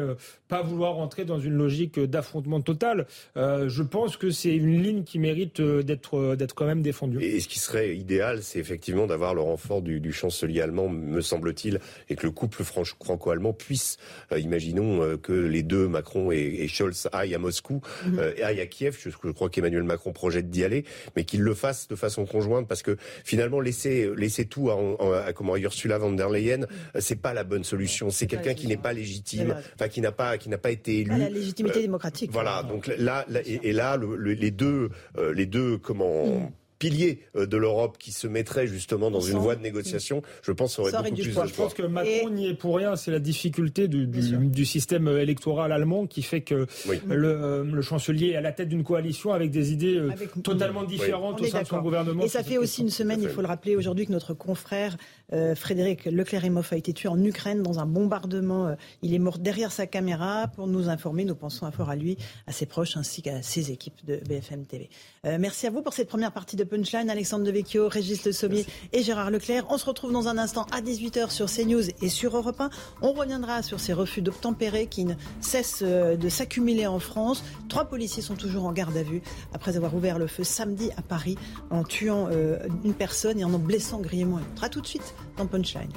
pas 0.48 0.62
vouloir 0.62 0.98
entrer 0.98 1.26
dans 1.26 1.40
une 1.40 1.54
logique 1.54 2.00
d'affrontement 2.00 2.62
total. 2.62 3.08
je 3.36 3.84
pense 3.84 4.18
que 4.18 4.30
c'est 4.30 4.56
une 4.56 4.82
ligne 4.82 5.04
qui 5.04 5.20
mérite 5.20 5.62
d'être 5.62 6.36
d'être 6.36 6.56
quand 6.56 6.66
même 6.66 6.82
défendue. 6.82 7.22
Et 7.22 7.40
ce 7.40 7.48
qui 7.48 7.60
serait 7.60 7.96
idéal, 7.96 8.44
c'est 8.44 8.60
effectivement 8.60 9.08
d'avoir 9.08 9.34
le 9.34 9.42
renfort 9.42 9.82
du, 9.82 10.00
du 10.00 10.12
chancelier 10.20 10.62
allemand, 10.62 10.90
me 10.90 11.22
semble-t-il, 11.22 11.80
et 12.10 12.16
que 12.16 12.26
le 12.26 12.32
couple 12.32 12.64
franco-allemand 12.64 13.54
puisse, 13.54 13.98
euh, 14.32 14.40
imaginons 14.40 15.02
euh, 15.02 15.18
que 15.18 15.34
les 15.34 15.64
deux, 15.64 15.88
Macron 15.88 16.32
et, 16.32 16.68
Scholz, 16.68 17.08
aillent 17.12 17.36
à 17.36 17.40
Moscou, 17.40 17.82
mhm. 18.06 18.20
euh, 18.20 18.34
aillent 18.44 18.62
à 18.62 18.66
Kiev. 18.66 18.98
Je, 19.00 19.32
crois 19.32 19.50
qu'Emmanuel 19.50 19.84
Macron 19.84 20.12
projette 20.12 20.50
d'y 20.50 20.64
aller, 20.64 20.86
mais 21.16 21.24
qu'il 21.24 21.42
le 21.42 21.54
fasse 21.54 21.88
de 21.88 21.96
façon 21.96 22.26
conjointe, 22.26 22.68
parce 22.68 22.84
que 22.84 22.98
finalement 23.24 23.60
laisser 23.60 24.10
laisser 24.16 24.46
tout 24.46 24.70
à, 24.70 25.28
à, 25.28 25.34
comment 25.34 25.56
Ursula 25.56 25.98
von 25.98 26.12
der 26.12 26.30
Leyen, 26.30 26.60
mhm. 26.60 26.68
c'est 27.00 27.22
pas 27.22 27.34
la 27.34 27.44
bonne 27.44 27.64
solution. 27.64 28.10
C'est 28.10 28.28
quelqu'un 28.28 28.54
qui 28.54 28.68
n'est 28.68 28.78
pas 28.78 28.94
légitime, 28.94 29.56
enfin 29.76 29.88
qui 29.88 30.02
n'a 30.02 30.12
pas 30.12 30.38
qui 30.38 30.50
n'a 30.50 30.58
pas 30.58 30.72
été 30.72 31.00
élu. 31.00 31.18
la 31.18 31.30
légitimité 31.30 31.82
démocratique. 31.82 32.32
Voilà. 32.32 32.64
Donc 32.64 32.88
là, 32.98 33.26
et, 33.46 33.72
là, 33.72 33.98
les 33.98 34.52
deux 34.52 34.90
les 35.34 35.46
deux 35.46 35.78
comment 35.78 36.26
mhm 36.28 36.52
pilier 36.80 37.20
euh, 37.36 37.46
de 37.46 37.58
l'Europe 37.58 37.98
qui 38.00 38.12
se 38.12 38.26
mettrait 38.26 38.66
justement 38.66 39.12
dans 39.12 39.20
une 39.20 39.38
voie 39.38 39.56
de 39.56 39.62
négociation, 39.62 40.24
je 40.42 40.52
pense 40.54 40.80
aurait 40.80 40.92
beaucoup 40.92 41.14
plus 41.14 41.36
de 41.36 41.48
Je 41.48 41.54
pense 41.54 41.74
que 41.74 41.84
Macron 41.84 42.30
n'y 42.30 42.48
est 42.48 42.54
pour 42.54 42.78
rien. 42.78 42.96
C'est 42.96 43.12
la 43.12 43.20
difficulté 43.20 43.88
du, 43.88 44.08
du, 44.08 44.66
système 44.66 45.08
électoral 45.08 45.72
allemand 45.72 46.08
qui 46.08 46.22
fait 46.22 46.42
que 46.42 46.66
le, 47.08 47.64
le, 47.64 47.82
chancelier 47.82 48.30
est 48.30 48.36
à 48.38 48.42
la 48.42 48.54
tête 48.54 48.70
d'une 48.70 48.84
coalition 48.84 49.34
avec 49.34 49.52
des 49.52 49.74
idées 49.74 49.98
euh, 49.98 50.12
totalement 50.42 50.84
différentes 50.84 51.42
au 51.42 51.46
sein 51.46 51.64
de 51.64 51.68
son 51.68 51.82
gouvernement. 51.82 52.24
Et 52.24 52.30
ça 52.30 52.44
fait 52.44 52.58
aussi 52.58 52.82
une 52.82 52.90
semaine, 52.90 53.22
il 53.22 53.30
faut 53.30 53.42
le 53.42 53.48
rappeler 53.48 53.76
aujourd'hui, 53.76 54.06
que 54.06 54.12
notre 54.12 54.34
confrère 54.34 54.96
euh, 55.34 55.56
Frédéric 55.56 56.06
Leclerc-Emoff 56.06 56.72
a 56.72 56.78
été 56.78 56.94
tué 56.94 57.10
en 57.10 57.22
Ukraine 57.24 57.62
dans 57.62 57.80
un 57.80 57.86
bombardement. 57.86 58.76
il 59.02 59.14
est 59.14 59.20
mort 59.20 59.38
derrière 59.38 59.72
sa 59.72 59.86
caméra 59.86 60.48
pour 60.56 60.68
nous 60.68 60.88
informer. 60.88 61.26
Nous 61.26 61.36
pensons 61.36 61.66
à 61.66 61.72
fort 61.72 61.90
à 61.90 61.96
lui, 61.96 62.18
à 62.48 62.54
ses 62.54 62.66
proches 62.66 62.96
ainsi 62.96 63.22
qu'à 63.22 63.42
ses 63.42 63.72
équipes 63.72 64.06
de 64.06 64.22
BFM 64.28 64.66
TV. 64.66 64.90
merci 65.24 65.68
à 65.68 65.72
vous 65.72 65.82
pour 65.82 65.94
cette 65.94 66.08
première 66.08 66.32
partie 66.32 66.56
de 66.56 66.64
Punchline, 66.70 67.10
Alexandre 67.10 67.44
Devecchio, 67.44 67.90
Régis 67.90 68.24
Le 68.26 68.32
Sommier 68.32 68.66
et 68.94 69.04
Gérard 69.04 69.32
Leclerc. 69.32 69.66
On 69.70 69.78
se 69.78 69.86
retrouve 69.86 70.14
dans 70.14 70.28
un 70.28 70.38
instant 70.38 70.66
à 70.72 70.82
18h 70.82 71.32
sur 71.32 71.48
CNews 71.48 71.90
et 72.02 72.10
sur 72.10 72.38
Europe 72.38 72.62
1. 72.62 72.70
On 73.02 73.12
reviendra 73.12 73.62
sur 73.64 73.80
ces 73.80 73.94
refus 73.94 74.22
d'obtempérer 74.22 74.88
qui 74.88 75.06
ne 75.06 75.16
cessent 75.42 75.84
euh, 75.84 76.16
de 76.16 76.30
s'accumuler 76.30 76.88
en 76.88 77.00
France. 77.00 77.44
Trois 77.68 77.86
policiers 77.86 78.22
sont 78.22 78.36
toujours 78.36 78.66
en 78.66 78.72
garde 78.72 78.96
à 78.96 79.04
vue 79.04 79.22
après 79.54 79.76
avoir 79.76 79.96
ouvert 79.96 80.20
le 80.20 80.28
feu 80.28 80.44
samedi 80.44 80.92
à 80.96 81.02
Paris 81.02 81.38
en 81.70 81.84
tuant 81.84 82.30
euh, 82.32 82.58
une 82.84 82.94
personne 82.94 83.40
et 83.40 83.44
en 83.44 83.54
en 83.54 83.60
blessant 83.60 84.00
grièvement 84.00 84.40
une 84.40 84.46
autre. 84.46 84.64
A 84.64 84.70
tout 84.70 84.82
de 84.82 84.88
suite 84.88 85.16
dans 85.38 85.48
Punchline. 85.48 85.92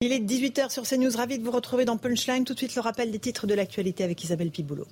Il 0.00 0.12
est 0.12 0.20
18h 0.20 0.70
sur 0.70 0.82
CNews. 0.82 1.16
Ravi 1.16 1.38
de 1.38 1.44
vous 1.44 1.50
retrouver 1.50 1.84
dans 1.84 1.96
Punchline. 1.96 2.44
Tout 2.44 2.54
de 2.54 2.58
suite, 2.58 2.74
le 2.74 2.82
rappel 2.82 3.10
des 3.10 3.18
titres 3.18 3.46
de 3.46 3.54
l'actualité 3.54 4.04
avec 4.04 4.22
Isabelle 4.22 4.50
Piboulot. 4.50 4.86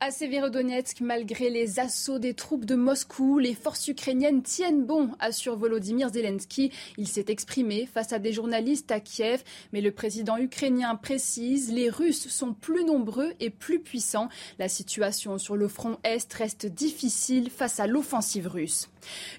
À 0.00 0.12
Severodonetsk, 0.12 1.00
malgré 1.00 1.50
les 1.50 1.80
assauts 1.80 2.20
des 2.20 2.32
troupes 2.32 2.64
de 2.64 2.76
Moscou, 2.76 3.40
les 3.40 3.52
forces 3.52 3.88
ukrainiennes 3.88 4.42
tiennent 4.44 4.84
bon, 4.84 5.10
assure 5.18 5.56
Volodymyr 5.56 6.10
Zelensky. 6.10 6.70
Il 6.98 7.08
s'est 7.08 7.24
exprimé 7.26 7.84
face 7.84 8.12
à 8.12 8.20
des 8.20 8.32
journalistes 8.32 8.92
à 8.92 9.00
Kiev, 9.00 9.42
mais 9.72 9.80
le 9.80 9.90
président 9.90 10.36
ukrainien 10.36 10.94
précise 10.94 11.72
les 11.72 11.90
Russes 11.90 12.28
sont 12.28 12.54
plus 12.54 12.84
nombreux 12.84 13.32
et 13.40 13.50
plus 13.50 13.80
puissants. 13.80 14.28
La 14.60 14.68
situation 14.68 15.36
sur 15.36 15.56
le 15.56 15.66
front 15.66 15.98
Est 16.04 16.32
reste 16.32 16.66
difficile 16.66 17.50
face 17.50 17.80
à 17.80 17.88
l'offensive 17.88 18.46
russe. 18.46 18.88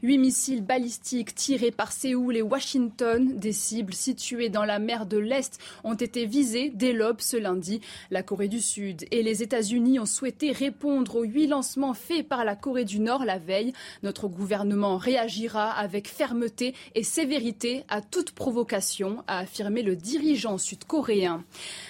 Huit 0.04 0.18
missiles 0.18 0.64
balistiques 0.64 1.36
tirés 1.36 1.72
par 1.72 1.92
Séoul 1.92 2.38
et 2.38 2.42
Washington, 2.42 3.38
des 3.38 3.52
cibles 3.52 3.94
situées 3.94 4.50
dans 4.50 4.66
la 4.66 4.80
mer 4.80 5.06
de 5.06 5.18
l'Est, 5.18 5.60
ont 5.84 5.96
été 5.96 6.26
visées 6.26 6.72
dès 6.74 6.94
l'aube 6.94 7.22
ce 7.22 7.38
lundi. 7.38 7.82
La 8.12 8.24
Corée 8.24 8.48
du 8.48 8.62
Sud 8.62 9.06
et 9.12 9.24
les 9.24 9.44
États-Unis 9.44 10.00
ont 10.00 10.06
souhaité 10.06 10.52
répondre 10.52 11.18
aux 11.18 11.24
huit 11.24 11.48
lancements 11.48 11.94
faits 11.94 12.28
par 12.28 12.46
la 12.46 12.56
Corée 12.56 12.86
du 12.86 13.00
Nord 13.00 13.26
la 13.26 13.38
veille. 13.38 13.74
Notre 14.04 14.28
gouvernement 14.28 14.98
réagira 14.98 15.72
avec 15.72 16.08
fermeté 16.08 16.74
et 16.96 17.04
sévérité 17.04 17.84
à 17.90 18.02
toute 18.02 18.32
provocation, 18.32 19.24
a 19.28 19.40
affirmé 19.40 19.82
le 19.82 19.96
dirigeant 19.96 20.58
sud-coréen. 20.58 21.44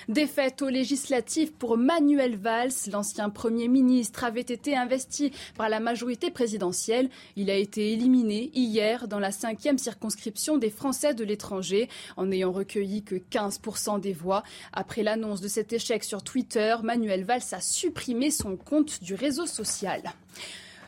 Défaite 0.08 0.62
aux 0.62 0.70
législatives 0.70 1.52
pour 1.54 1.78
Manuel 1.78 2.36
Valls, 2.36 2.72
l'ancien 2.92 3.30
Premier 3.30 3.68
ministre 3.68 4.24
avait 4.24 4.42
été 4.42 4.76
investi 4.76 5.32
par 5.56 5.70
la 5.70 5.80
majorité 5.80 6.32
présidentielle. 6.32 7.10
Il 7.36 7.50
a 7.50 7.58
été 7.60 7.94
éliminé 7.94 8.52
hier 8.54 9.08
dans 9.08 9.20
la 9.20 9.32
cinquième 9.32 9.78
circonscription 9.78 10.58
des 10.58 10.70
Français 10.70 11.14
de 11.14 11.24
l'étranger 11.24 11.90
en 12.18 12.28
n'ayant 12.28 12.52
recueilli 12.52 13.04
que 13.04 13.16
15% 13.16 14.00
des 14.00 14.14
voix. 14.14 14.44
Après 14.74 15.04
l'annonce 15.04 15.42
de 15.42 15.48
cet 15.48 15.74
échec 15.74 16.04
sur 16.04 16.24
Twitter, 16.24 16.76
Manuel 16.84 17.24
Valls 17.24 17.42
a 17.52 17.62
supprimé 17.62 18.32
son 18.32 18.56
compte 18.56 19.04
du 19.04 19.14
réseau 19.14 19.46
social. 19.46 20.02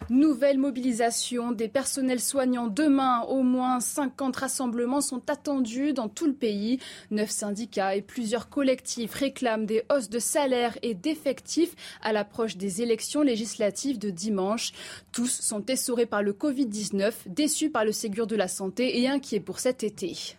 Nouvelle 0.09 0.57
mobilisation 0.57 1.51
des 1.51 1.67
personnels 1.67 2.19
soignants 2.19 2.67
demain. 2.67 3.21
Au 3.29 3.43
moins 3.43 3.79
50 3.79 4.35
rassemblements 4.35 5.01
sont 5.01 5.29
attendus 5.29 5.93
dans 5.93 6.09
tout 6.09 6.25
le 6.25 6.33
pays. 6.33 6.79
Neuf 7.11 7.29
syndicats 7.29 7.95
et 7.95 8.01
plusieurs 8.01 8.49
collectifs 8.49 9.13
réclament 9.13 9.65
des 9.65 9.83
hausses 9.91 10.09
de 10.09 10.19
salaire 10.19 10.77
et 10.81 10.93
d'effectifs 10.93 11.75
à 12.01 12.11
l'approche 12.13 12.57
des 12.57 12.81
élections 12.81 13.21
législatives 13.21 13.99
de 13.99 14.09
dimanche. 14.09 14.73
Tous 15.11 15.31
sont 15.31 15.65
essorés 15.67 16.05
par 16.05 16.23
le 16.23 16.33
Covid-19, 16.33 17.13
déçus 17.27 17.69
par 17.69 17.85
le 17.85 17.91
Ségur 17.91 18.27
de 18.27 18.35
la 18.35 18.47
santé 18.47 18.99
et 19.01 19.07
inquiets 19.07 19.39
pour 19.39 19.59
cet 19.59 19.83
été. 19.83 20.35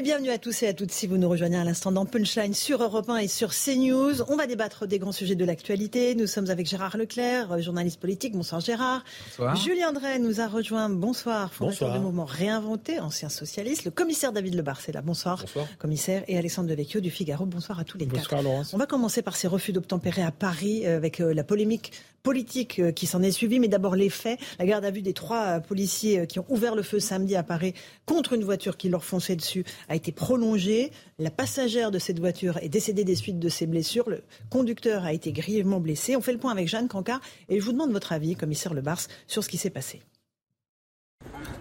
Et 0.00 0.02
bienvenue 0.02 0.30
à 0.30 0.38
tous 0.38 0.62
et 0.62 0.66
à 0.66 0.72
toutes 0.72 0.92
si 0.92 1.06
vous 1.06 1.18
nous 1.18 1.28
rejoignez 1.28 1.58
à 1.58 1.64
l'instant 1.64 1.92
dans 1.92 2.06
Punchline 2.06 2.54
sur 2.54 2.82
Europe 2.82 3.10
1 3.10 3.18
et 3.18 3.28
sur 3.28 3.50
CNews. 3.50 4.22
On 4.28 4.36
va 4.36 4.46
débattre 4.46 4.86
des 4.86 4.98
grands 4.98 5.12
sujets 5.12 5.34
de 5.34 5.44
l'actualité. 5.44 6.14
Nous 6.14 6.26
sommes 6.26 6.48
avec 6.48 6.66
Gérard 6.66 6.96
Leclerc, 6.96 7.60
journaliste 7.60 8.00
politique. 8.00 8.32
Bonsoir 8.32 8.62
Gérard. 8.62 9.04
Bonsoir. 9.26 9.56
Julien 9.56 9.92
Drey 9.92 10.18
nous 10.18 10.40
a 10.40 10.48
rejoint. 10.48 10.88
Bonsoir. 10.88 11.52
Fondateur 11.52 11.88
Bonsoir. 11.88 11.98
du 11.98 12.04
mouvement 12.06 12.24
Réinventé, 12.24 12.98
ancien 12.98 13.28
socialiste. 13.28 13.84
Le 13.84 13.90
commissaire 13.90 14.32
David 14.32 14.54
Lebar, 14.54 14.80
c'est 14.80 14.92
là. 14.92 15.02
Bonsoir. 15.02 15.40
Bonsoir. 15.42 15.66
Commissaire 15.78 16.24
et 16.28 16.38
Alexandre 16.38 16.70
Devecchio 16.70 17.00
du 17.00 17.10
Figaro. 17.10 17.44
Bonsoir 17.44 17.78
à 17.78 17.84
tous 17.84 17.98
les 17.98 18.06
Bonsoir, 18.06 18.26
quatre. 18.26 18.42
Laurence. 18.42 18.72
On 18.72 18.78
va 18.78 18.86
commencer 18.86 19.20
par 19.20 19.36
ces 19.36 19.48
refus 19.48 19.72
d'obtempérer 19.72 20.22
à 20.22 20.30
Paris 20.30 20.86
euh, 20.86 20.96
avec 20.96 21.20
euh, 21.20 21.34
la 21.34 21.44
polémique 21.44 21.92
politique 22.22 22.78
euh, 22.78 22.92
qui 22.92 23.06
s'en 23.06 23.22
est 23.22 23.30
suivie, 23.30 23.58
mais 23.60 23.68
d'abord 23.68 23.96
les 23.96 24.10
faits. 24.10 24.38
La 24.58 24.66
garde 24.66 24.84
à 24.84 24.90
vue 24.90 25.02
des 25.02 25.12
trois 25.12 25.42
euh, 25.42 25.60
policiers 25.60 26.20
euh, 26.20 26.26
qui 26.26 26.38
ont 26.38 26.46
ouvert 26.48 26.74
le 26.74 26.82
feu 26.82 27.00
samedi 27.00 27.36
à 27.36 27.42
Paris 27.42 27.74
contre 28.06 28.32
une 28.32 28.44
voiture 28.44 28.76
qui 28.76 28.88
leur 28.88 29.04
fonçait 29.04 29.36
dessus 29.36 29.64
a 29.88 29.96
été 29.96 30.12
prolongée. 30.12 30.90
La 31.18 31.30
passagère 31.30 31.90
de 31.90 31.98
cette 31.98 32.18
voiture 32.18 32.58
est 32.58 32.68
décédée 32.68 33.04
des 33.04 33.16
suites 33.16 33.38
de 33.38 33.48
ses 33.48 33.66
blessures. 33.66 34.08
Le 34.08 34.22
conducteur 34.50 35.04
a 35.04 35.12
été 35.12 35.32
grièvement 35.32 35.80
blessé. 35.80 36.16
On 36.16 36.20
fait 36.20 36.32
le 36.32 36.38
point 36.38 36.52
avec 36.52 36.68
Jeanne 36.68 36.88
Cancard 36.88 37.20
et 37.48 37.60
je 37.60 37.64
vous 37.64 37.72
demande 37.72 37.92
votre 37.92 38.12
avis, 38.12 38.36
commissaire 38.36 38.74
Le 38.74 38.82
Bars, 38.82 39.02
sur 39.26 39.42
ce 39.44 39.48
qui 39.48 39.58
s'est 39.58 39.70
passé. 39.70 40.00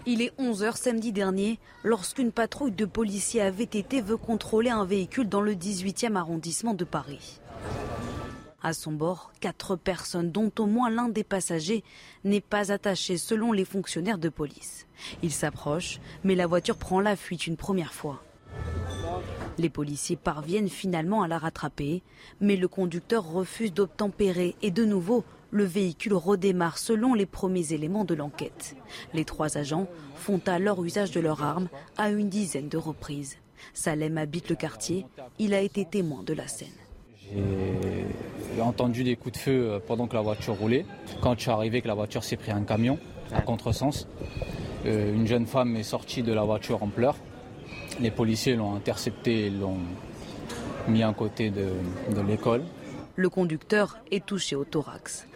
Il 0.05 0.21
est 0.21 0.33
11h 0.39 0.77
samedi 0.77 1.11
dernier 1.11 1.59
lorsqu'une 1.83 2.31
patrouille 2.31 2.71
de 2.71 2.85
policiers 2.85 3.41
à 3.41 3.51
VTT 3.51 4.01
veut 4.01 4.17
contrôler 4.17 4.69
un 4.69 4.85
véhicule 4.85 5.27
dans 5.27 5.41
le 5.41 5.53
18e 5.53 6.15
arrondissement 6.15 6.73
de 6.73 6.85
Paris. 6.85 7.39
À 8.61 8.73
son 8.73 8.91
bord, 8.91 9.31
quatre 9.39 9.77
personnes, 9.77 10.31
dont 10.31 10.51
au 10.59 10.65
moins 10.65 10.89
l'un 10.89 11.07
des 11.07 11.23
passagers 11.23 11.83
n'est 12.25 12.41
pas 12.41 12.71
attaché 12.73 13.17
selon 13.17 13.53
les 13.53 13.63
fonctionnaires 13.63 14.17
de 14.17 14.27
police. 14.27 14.85
Ils 15.23 15.31
s'approchent, 15.31 16.01
mais 16.25 16.35
la 16.35 16.45
voiture 16.45 16.75
prend 16.75 16.99
la 16.99 17.15
fuite 17.15 17.47
une 17.47 17.55
première 17.55 17.93
fois. 17.93 18.21
Les 19.57 19.69
policiers 19.69 20.17
parviennent 20.17 20.69
finalement 20.69 21.21
à 21.21 21.27
la 21.27 21.37
rattraper, 21.37 22.03
mais 22.41 22.57
le 22.57 22.67
conducteur 22.67 23.29
refuse 23.29 23.73
d'obtempérer 23.73 24.55
et 24.61 24.71
de 24.71 24.83
nouveau, 24.83 25.23
le 25.51 25.63
véhicule 25.63 26.13
redémarre 26.13 26.77
selon 26.77 27.13
les 27.13 27.25
premiers 27.25 27.73
éléments 27.73 28.05
de 28.05 28.13
l'enquête. 28.13 28.75
Les 29.13 29.25
trois 29.25 29.57
agents 29.57 29.87
font 30.15 30.41
alors 30.47 30.83
usage 30.83 31.11
de 31.11 31.19
leurs 31.19 31.43
armes 31.43 31.69
à 31.97 32.09
une 32.09 32.29
dizaine 32.29 32.69
de 32.69 32.77
reprises. 32.77 33.37
Salem 33.73 34.17
habite 34.17 34.49
le 34.49 34.55
quartier, 34.55 35.05
il 35.39 35.53
a 35.53 35.61
été 35.61 35.85
témoin 35.85 36.23
de 36.23 36.33
la 36.33 36.47
scène. 36.47 36.67
J'ai 37.33 38.61
entendu 38.61 39.03
des 39.03 39.15
coups 39.15 39.33
de 39.33 39.39
feu 39.39 39.51
euh, 39.51 39.79
pendant 39.85 40.07
que 40.07 40.15
la 40.15 40.21
voiture 40.21 40.55
roulait. 40.55 40.85
Quand 41.21 41.35
je 41.35 41.41
suis 41.41 41.51
arrivé, 41.51 41.81
que 41.81 41.87
la 41.87 41.93
voiture 41.93 42.23
s'est 42.23 42.37
pris 42.37 42.51
un 42.51 42.63
camion 42.63 42.97
à 43.31 43.41
contresens. 43.41 44.07
Euh, 44.85 45.13
une 45.13 45.27
jeune 45.27 45.45
femme 45.45 45.75
est 45.75 45.83
sortie 45.83 46.23
de 46.23 46.33
la 46.33 46.43
voiture 46.43 46.81
en 46.83 46.87
pleurs. 46.87 47.17
Les 47.99 48.11
policiers 48.11 48.55
l'ont 48.55 48.75
interceptée 48.75 49.47
et 49.47 49.49
l'ont 49.49 49.77
mis 50.87 51.03
à 51.03 51.13
côté 51.13 51.51
de, 51.51 51.67
de 52.15 52.21
l'école. 52.21 52.63
Le 53.15 53.29
conducteur 53.29 53.97
est 54.11 54.25
touché 54.25 54.55
au 54.55 54.63
thorax. 54.63 55.27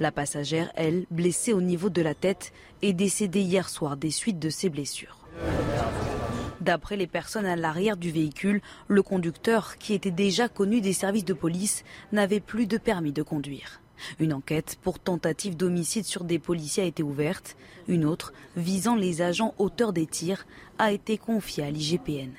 La 0.00 0.12
passagère, 0.12 0.70
elle, 0.74 1.06
blessée 1.10 1.52
au 1.52 1.60
niveau 1.60 1.88
de 1.88 2.02
la 2.02 2.14
tête, 2.14 2.52
est 2.82 2.92
décédée 2.92 3.40
hier 3.40 3.68
soir 3.68 3.96
des 3.96 4.10
suites 4.10 4.38
de 4.38 4.50
ses 4.50 4.68
blessures. 4.68 5.18
D'après 6.66 6.96
les 6.96 7.06
personnes 7.06 7.46
à 7.46 7.54
l'arrière 7.54 7.96
du 7.96 8.10
véhicule, 8.10 8.60
le 8.88 9.00
conducteur, 9.00 9.78
qui 9.78 9.94
était 9.94 10.10
déjà 10.10 10.48
connu 10.48 10.80
des 10.80 10.92
services 10.92 11.24
de 11.24 11.32
police, 11.32 11.84
n'avait 12.10 12.40
plus 12.40 12.66
de 12.66 12.76
permis 12.76 13.12
de 13.12 13.22
conduire. 13.22 13.80
Une 14.18 14.32
enquête 14.32 14.76
pour 14.82 14.98
tentative 14.98 15.56
d'homicide 15.56 16.06
sur 16.06 16.24
des 16.24 16.40
policiers 16.40 16.82
a 16.82 16.86
été 16.86 17.04
ouverte. 17.04 17.56
Une 17.86 18.04
autre, 18.04 18.32
visant 18.56 18.96
les 18.96 19.22
agents 19.22 19.54
auteurs 19.58 19.92
des 19.92 20.06
tirs, 20.06 20.44
a 20.80 20.90
été 20.90 21.18
confiée 21.18 21.62
à 21.62 21.70
l'IGPN. 21.70 22.32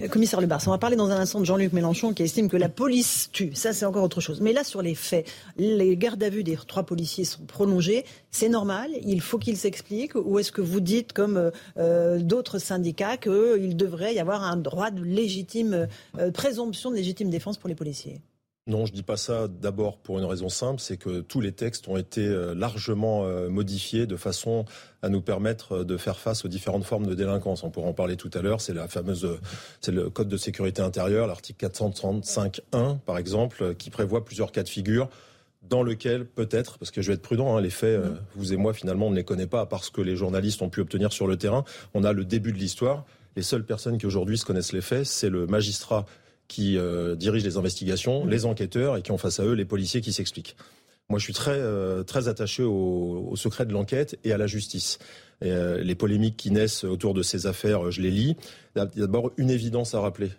Euh, 0.00 0.08
Commissaire 0.08 0.40
Le 0.40 0.46
Bars, 0.46 0.62
on 0.66 0.70
va 0.70 0.78
parler 0.78 0.96
dans 0.96 1.10
un 1.10 1.16
instant 1.16 1.40
de 1.40 1.44
Jean-Luc 1.44 1.72
Mélenchon 1.72 2.12
qui 2.12 2.22
estime 2.22 2.48
que 2.48 2.56
la 2.56 2.68
police 2.68 3.30
tue. 3.32 3.54
Ça, 3.54 3.72
c'est 3.72 3.84
encore 3.84 4.02
autre 4.02 4.20
chose. 4.20 4.40
Mais 4.40 4.52
là, 4.52 4.64
sur 4.64 4.82
les 4.82 4.94
faits, 4.94 5.26
les 5.56 5.96
gardes 5.96 6.22
à 6.22 6.30
vue 6.30 6.44
des 6.44 6.56
trois 6.56 6.84
policiers 6.84 7.24
sont 7.24 7.44
prolongés. 7.44 8.04
C'est 8.30 8.48
normal 8.48 8.90
Il 9.02 9.20
faut 9.20 9.38
qu'ils 9.38 9.56
s'expliquent 9.56 10.14
Ou 10.14 10.38
est-ce 10.38 10.52
que 10.52 10.60
vous 10.60 10.80
dites, 10.80 11.12
comme 11.12 11.36
euh, 11.36 11.50
euh, 11.78 12.18
d'autres 12.18 12.58
syndicats, 12.58 13.16
qu'il 13.16 13.76
devrait 13.76 14.14
y 14.14 14.20
avoir 14.20 14.42
un 14.42 14.56
droit 14.56 14.90
de 14.90 15.02
légitime, 15.02 15.88
présomption 16.34 16.90
de 16.90 16.96
légitime 16.96 17.30
défense 17.30 17.58
pour 17.58 17.68
les 17.68 17.74
policiers? 17.74 18.20
Non, 18.68 18.86
je 18.86 18.92
dis 18.92 19.02
pas 19.02 19.16
ça 19.16 19.48
d'abord 19.48 19.98
pour 19.98 20.20
une 20.20 20.24
raison 20.24 20.48
simple, 20.48 20.80
c'est 20.80 20.96
que 20.96 21.20
tous 21.20 21.40
les 21.40 21.50
textes 21.50 21.88
ont 21.88 21.96
été 21.96 22.24
euh, 22.24 22.54
largement 22.54 23.24
euh, 23.24 23.48
modifiés 23.48 24.06
de 24.06 24.16
façon 24.16 24.64
à 25.02 25.08
nous 25.08 25.20
permettre 25.20 25.78
euh, 25.78 25.84
de 25.84 25.96
faire 25.96 26.16
face 26.16 26.44
aux 26.44 26.48
différentes 26.48 26.84
formes 26.84 27.06
de 27.06 27.14
délinquance. 27.14 27.64
On 27.64 27.70
pourra 27.70 27.88
en 27.88 27.92
parler 27.92 28.16
tout 28.16 28.30
à 28.34 28.40
l'heure. 28.40 28.60
C'est 28.60 28.72
la 28.72 28.86
fameuse, 28.86 29.28
c'est 29.80 29.90
le 29.90 30.10
code 30.10 30.28
de 30.28 30.36
sécurité 30.36 30.80
intérieure, 30.80 31.26
l'article 31.26 31.66
435.1 31.66 33.00
par 33.00 33.18
exemple, 33.18 33.74
qui 33.74 33.90
prévoit 33.90 34.24
plusieurs 34.24 34.52
cas 34.52 34.62
de 34.62 34.68
figure 34.68 35.08
dans 35.62 35.82
lequel 35.82 36.26
peut-être, 36.26 36.78
parce 36.78 36.90
que 36.90 37.02
je 37.02 37.08
vais 37.08 37.14
être 37.14 37.22
prudent, 37.22 37.56
hein, 37.56 37.60
les 37.60 37.70
faits, 37.70 37.98
euh, 37.98 38.14
vous 38.34 38.52
et 38.52 38.56
moi 38.56 38.74
finalement 38.74 39.06
on 39.06 39.10
ne 39.10 39.16
les 39.16 39.24
connaît 39.24 39.46
pas 39.46 39.66
parce 39.66 39.90
que 39.90 40.00
les 40.00 40.16
journalistes 40.16 40.60
ont 40.62 40.68
pu 40.68 40.80
obtenir 40.80 41.12
sur 41.12 41.26
le 41.26 41.36
terrain. 41.36 41.64
On 41.94 42.04
a 42.04 42.12
le 42.12 42.24
début 42.24 42.52
de 42.52 42.58
l'histoire. 42.58 43.04
Les 43.36 43.42
seules 43.42 43.64
personnes 43.64 43.96
qui 43.96 44.06
aujourd'hui 44.06 44.36
se 44.36 44.44
connaissent 44.44 44.72
les 44.72 44.82
faits, 44.82 45.06
c'est 45.06 45.30
le 45.30 45.46
magistrat 45.46 46.04
qui 46.48 46.76
euh, 46.76 47.16
dirige 47.16 47.44
les 47.44 47.56
investigations, 47.56 48.26
les 48.26 48.44
enquêteurs 48.44 48.96
et 48.96 49.02
qui 49.02 49.10
ont 49.10 49.18
face 49.18 49.40
à 49.40 49.44
eux 49.44 49.54
les 49.54 49.64
policiers 49.64 50.00
qui 50.00 50.12
s'expliquent. 50.12 50.56
Moi, 51.08 51.18
je 51.18 51.24
suis 51.24 51.32
très 51.32 51.58
euh, 51.58 52.02
très 52.04 52.28
attaché 52.28 52.62
au, 52.62 53.28
au 53.30 53.36
secret 53.36 53.66
de 53.66 53.72
l'enquête 53.72 54.18
et 54.24 54.32
à 54.32 54.38
la 54.38 54.46
justice. 54.46 54.98
Et, 55.40 55.50
euh, 55.50 55.82
les 55.82 55.94
polémiques 55.94 56.36
qui 56.36 56.50
naissent 56.50 56.84
autour 56.84 57.14
de 57.14 57.22
ces 57.22 57.46
affaires, 57.46 57.90
je 57.90 58.00
les 58.00 58.10
lis. 58.10 58.36
Il 58.76 58.78
y 58.78 58.82
a 58.82 58.86
d'abord 58.86 59.32
une 59.36 59.50
évidence 59.50 59.94
à 59.94 60.00
rappeler. 60.00 60.30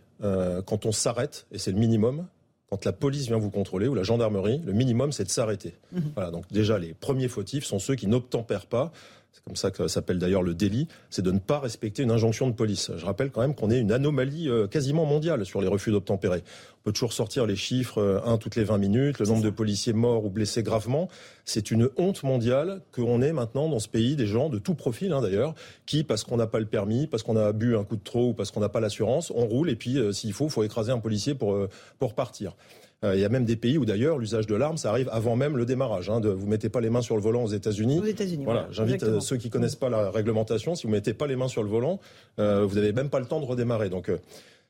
Quand 0.66 0.86
on 0.86 0.94
s'arrête, 0.94 1.48
et 1.52 1.58
c'est 1.58 1.74
le 1.74 1.78
minimum, 1.78 2.28
quand 2.70 2.86
la 2.86 2.94
police 2.94 3.28
vient 3.28 3.38
vous 3.38 3.50
contrôler 3.50 3.90
ou 3.90 3.94
la 3.94 4.04
gendarmerie, 4.04 4.62
le 4.66 4.72
minimum, 4.72 5.12
c'est 5.12 5.26
de 5.26 5.30
s'arrêter. 5.30 5.74
Voilà, 6.16 6.32
donc 6.32 6.46
déjà, 6.50 6.80
les 6.80 6.94
premiers 6.94 7.28
fautifs 7.28 7.66
sont 7.66 7.78
ceux 7.78 7.96
qui 7.96 8.08
n'obtempèrent 8.08 8.68
pas 8.68 8.94
c'est 9.34 9.44
comme 9.44 9.56
ça 9.56 9.72
que 9.72 9.78
ça 9.78 9.88
s'appelle 9.88 10.20
d'ailleurs 10.20 10.44
le 10.44 10.54
délit, 10.54 10.88
c'est 11.10 11.24
de 11.24 11.32
ne 11.32 11.40
pas 11.40 11.60
respecter 11.60 12.04
une 12.04 12.12
injonction 12.12 12.48
de 12.48 12.54
police. 12.54 12.92
Je 12.96 13.04
rappelle 13.04 13.32
quand 13.32 13.42
même 13.42 13.56
qu'on 13.56 13.72
est 13.72 13.80
une 13.80 13.92
anomalie 13.92 14.48
euh, 14.48 14.68
quasiment 14.68 15.06
mondiale 15.06 15.44
sur 15.44 15.60
les 15.60 15.68
refus 15.68 15.92
d'obtempérer. 15.92 16.44
On 16.78 16.84
peut 16.84 16.92
toujours 16.92 17.14
sortir 17.14 17.48
les 17.48 17.56
chiffres, 17.56 17.98
euh, 17.98 18.22
un 18.26 18.38
toutes 18.38 18.56
les 18.56 18.64
20 18.64 18.78
minutes, 18.78 19.18
le 19.18 19.26
nombre 19.26 19.42
de 19.42 19.50
policiers 19.50 19.94
morts 19.94 20.24
ou 20.24 20.30
blessés 20.30 20.62
gravement. 20.62 21.10
C'est 21.46 21.72
une 21.72 21.90
honte 21.98 22.22
mondiale 22.22 22.82
qu'on 22.92 23.24
ait 23.24 23.34
maintenant 23.34 23.68
dans 23.70 23.80
ce 23.80 23.90
pays 23.90 24.16
des 24.16 24.28
gens 24.28 24.50
de 24.50 24.60
tout 24.60 24.76
profil 24.76 25.12
hein, 25.14 25.22
d'ailleurs, 25.22 25.56
qui, 25.88 26.04
parce 26.04 26.24
qu'on 26.24 26.38
n'a 26.38 26.48
pas 26.48 26.60
le 26.60 26.68
permis, 26.68 27.08
parce 27.08 27.24
qu'on 27.24 27.36
a 27.36 27.54
bu 27.54 27.76
un 27.76 27.84
coup 27.84 27.96
de 27.96 28.04
trop 28.04 28.30
ou 28.30 28.34
parce 28.34 28.52
qu'on 28.52 28.60
n'a 28.60 28.70
pas 28.70 28.82
l'assurance, 28.82 29.32
on 29.36 29.48
roule 29.48 29.72
et 29.72 29.76
puis 29.76 29.98
s'il 30.14 30.34
faut, 30.34 30.46
il 30.46 30.52
faut 30.52 30.64
écraser 30.64 30.92
un 30.92 31.00
policier 31.00 31.34
pour, 31.34 31.58
pour 31.98 32.14
partir. 32.14 32.56
Euh, 33.04 33.16
il 33.16 33.22
y 33.22 33.26
a 33.26 33.30
même 33.30 33.46
des 33.46 33.56
pays 33.56 33.78
où 33.78 33.86
d'ailleurs 33.86 34.18
l'usage 34.18 34.48
de 34.48 34.56
l'arme, 34.56 34.78
ça 34.78 34.90
arrive 34.90 35.10
avant 35.12 35.36
même 35.36 35.58
le 35.58 35.66
démarrage. 35.66 36.10
Hein, 36.10 36.20
de, 36.20 36.30
vous 36.30 36.48
mettez 36.48 36.70
pas 36.70 36.82
les 36.82 36.90
mains 36.90 37.02
sur 37.02 37.16
le 37.16 37.22
volant 37.22 37.44
aux 37.44 37.50
États-Unis. 37.50 38.00
Aux 38.00 38.06
États-Unis. 38.06 38.46
Voilà. 38.46 38.68
J'invite 38.72 39.04
euh, 39.04 39.20
ceux 39.20 39.38
qui 39.38 39.50
connaissent 39.50 39.76
pas 39.76 39.90
la 39.90 40.10
réglementation, 40.10 40.76
si 40.76 40.88
vous 40.88 40.94
mettez 40.94 41.14
pas 41.14 41.28
les 41.28 41.36
mains 41.36 41.48
sur 41.48 41.64
le 41.64 41.70
volant, 41.70 42.00
euh, 42.40 42.66
vous 42.66 42.76
n'avez 42.76 42.94
même 42.94 43.10
pas 43.10 43.20
le 43.20 43.26
temps 43.26 43.40
de 43.40 43.46
redémarrer. 43.46 43.90
Donc 43.90 44.12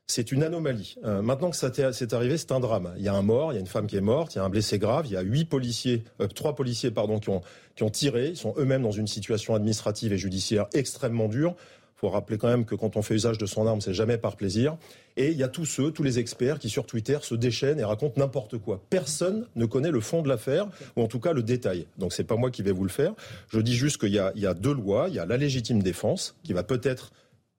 c'est 0.08 0.32
une 0.32 0.44
anomalie. 0.44 0.98
maintenant 1.04 1.50
que 1.50 1.56
ça 1.56 1.72
c'est 1.94 2.14
arrivé, 2.14 2.38
c'est 2.38 2.52
un 2.52 2.60
drame. 2.60 2.94
Il 2.98 3.04
y 3.04 3.08
a 3.08 3.14
un 3.14 3.22
mort, 3.22 3.54
il 3.54 3.56
y 3.56 3.58
a 3.58 3.62
une 3.62 3.68
femme 3.68 3.88
qui 3.88 3.96
est 3.96 4.02
morte, 4.02 4.36
il 4.36 4.40
y 4.40 4.42
a 4.42 4.44
un 4.44 4.50
blessé 4.50 4.78
grave, 4.78 5.06
il 5.06 5.14
y 5.14 5.18
a 5.18 5.22
huit 5.22 5.46
policiers, 5.46 6.04
trois 6.36 6.56
policiers 6.56 6.92
pardon, 6.92 7.20
qui 7.20 7.30
ont 7.30 7.42
qui 7.76 7.84
ont 7.84 7.90
tiré. 7.90 8.28
Ils 8.28 8.38
sont 8.38 8.54
eux-mêmes 8.58 8.84
dans 8.84 8.92
une 8.92 9.08
situation 9.08 9.56
administrative 9.56 10.12
et 10.12 10.18
judiciaire 10.18 10.68
extrêmement 10.74 11.30
dure 11.30 11.56
faut 12.04 12.10
rappeler 12.10 12.38
quand 12.38 12.50
même 12.50 12.66
que 12.66 12.76
quand 12.76 12.98
on 12.98 13.02
fait 13.02 13.16
usage 13.16 13.38
de 13.38 13.46
son 13.46 13.66
arme, 13.66 13.80
c'est 13.80 13.94
jamais 13.94 14.18
par 14.18 14.36
plaisir. 14.36 14.76
Et 15.16 15.32
il 15.32 15.38
y 15.38 15.44
a 15.44 15.48
tous 15.48 15.64
ceux, 15.64 15.90
tous 15.90 16.04
les 16.04 16.20
experts 16.20 16.60
qui 16.60 16.68
sur 16.68 16.86
Twitter 16.86 17.18
se 17.22 17.34
déchaînent 17.34 17.80
et 17.80 17.86
racontent 17.86 18.20
n'importe 18.20 18.58
quoi. 18.58 18.82
Personne 18.90 19.48
ne 19.56 19.66
connaît 19.66 19.90
le 19.90 20.02
fond 20.02 20.22
de 20.22 20.28
l'affaire, 20.28 20.68
ou 20.98 21.02
en 21.02 21.08
tout 21.08 21.22
cas 21.22 21.32
le 21.32 21.44
détail. 21.44 21.88
Donc 21.98 22.12
c'est 22.12 22.26
pas 22.26 22.36
moi 22.36 22.52
qui 22.52 22.62
vais 22.62 22.74
vous 22.74 22.84
le 22.84 22.90
faire. 22.90 23.14
Je 23.48 23.62
dis 23.62 23.74
juste 23.74 24.00
qu'il 24.00 24.12
y 24.12 24.20
a, 24.20 24.54
deux 24.54 24.74
lois. 24.74 25.06
Il 25.08 25.16
y 25.16 25.20
a 25.20 25.26
la 25.26 25.38
légitime 25.38 25.82
défense, 25.82 26.36
qui 26.44 26.52
va 26.52 26.64
peut-être 26.64 27.14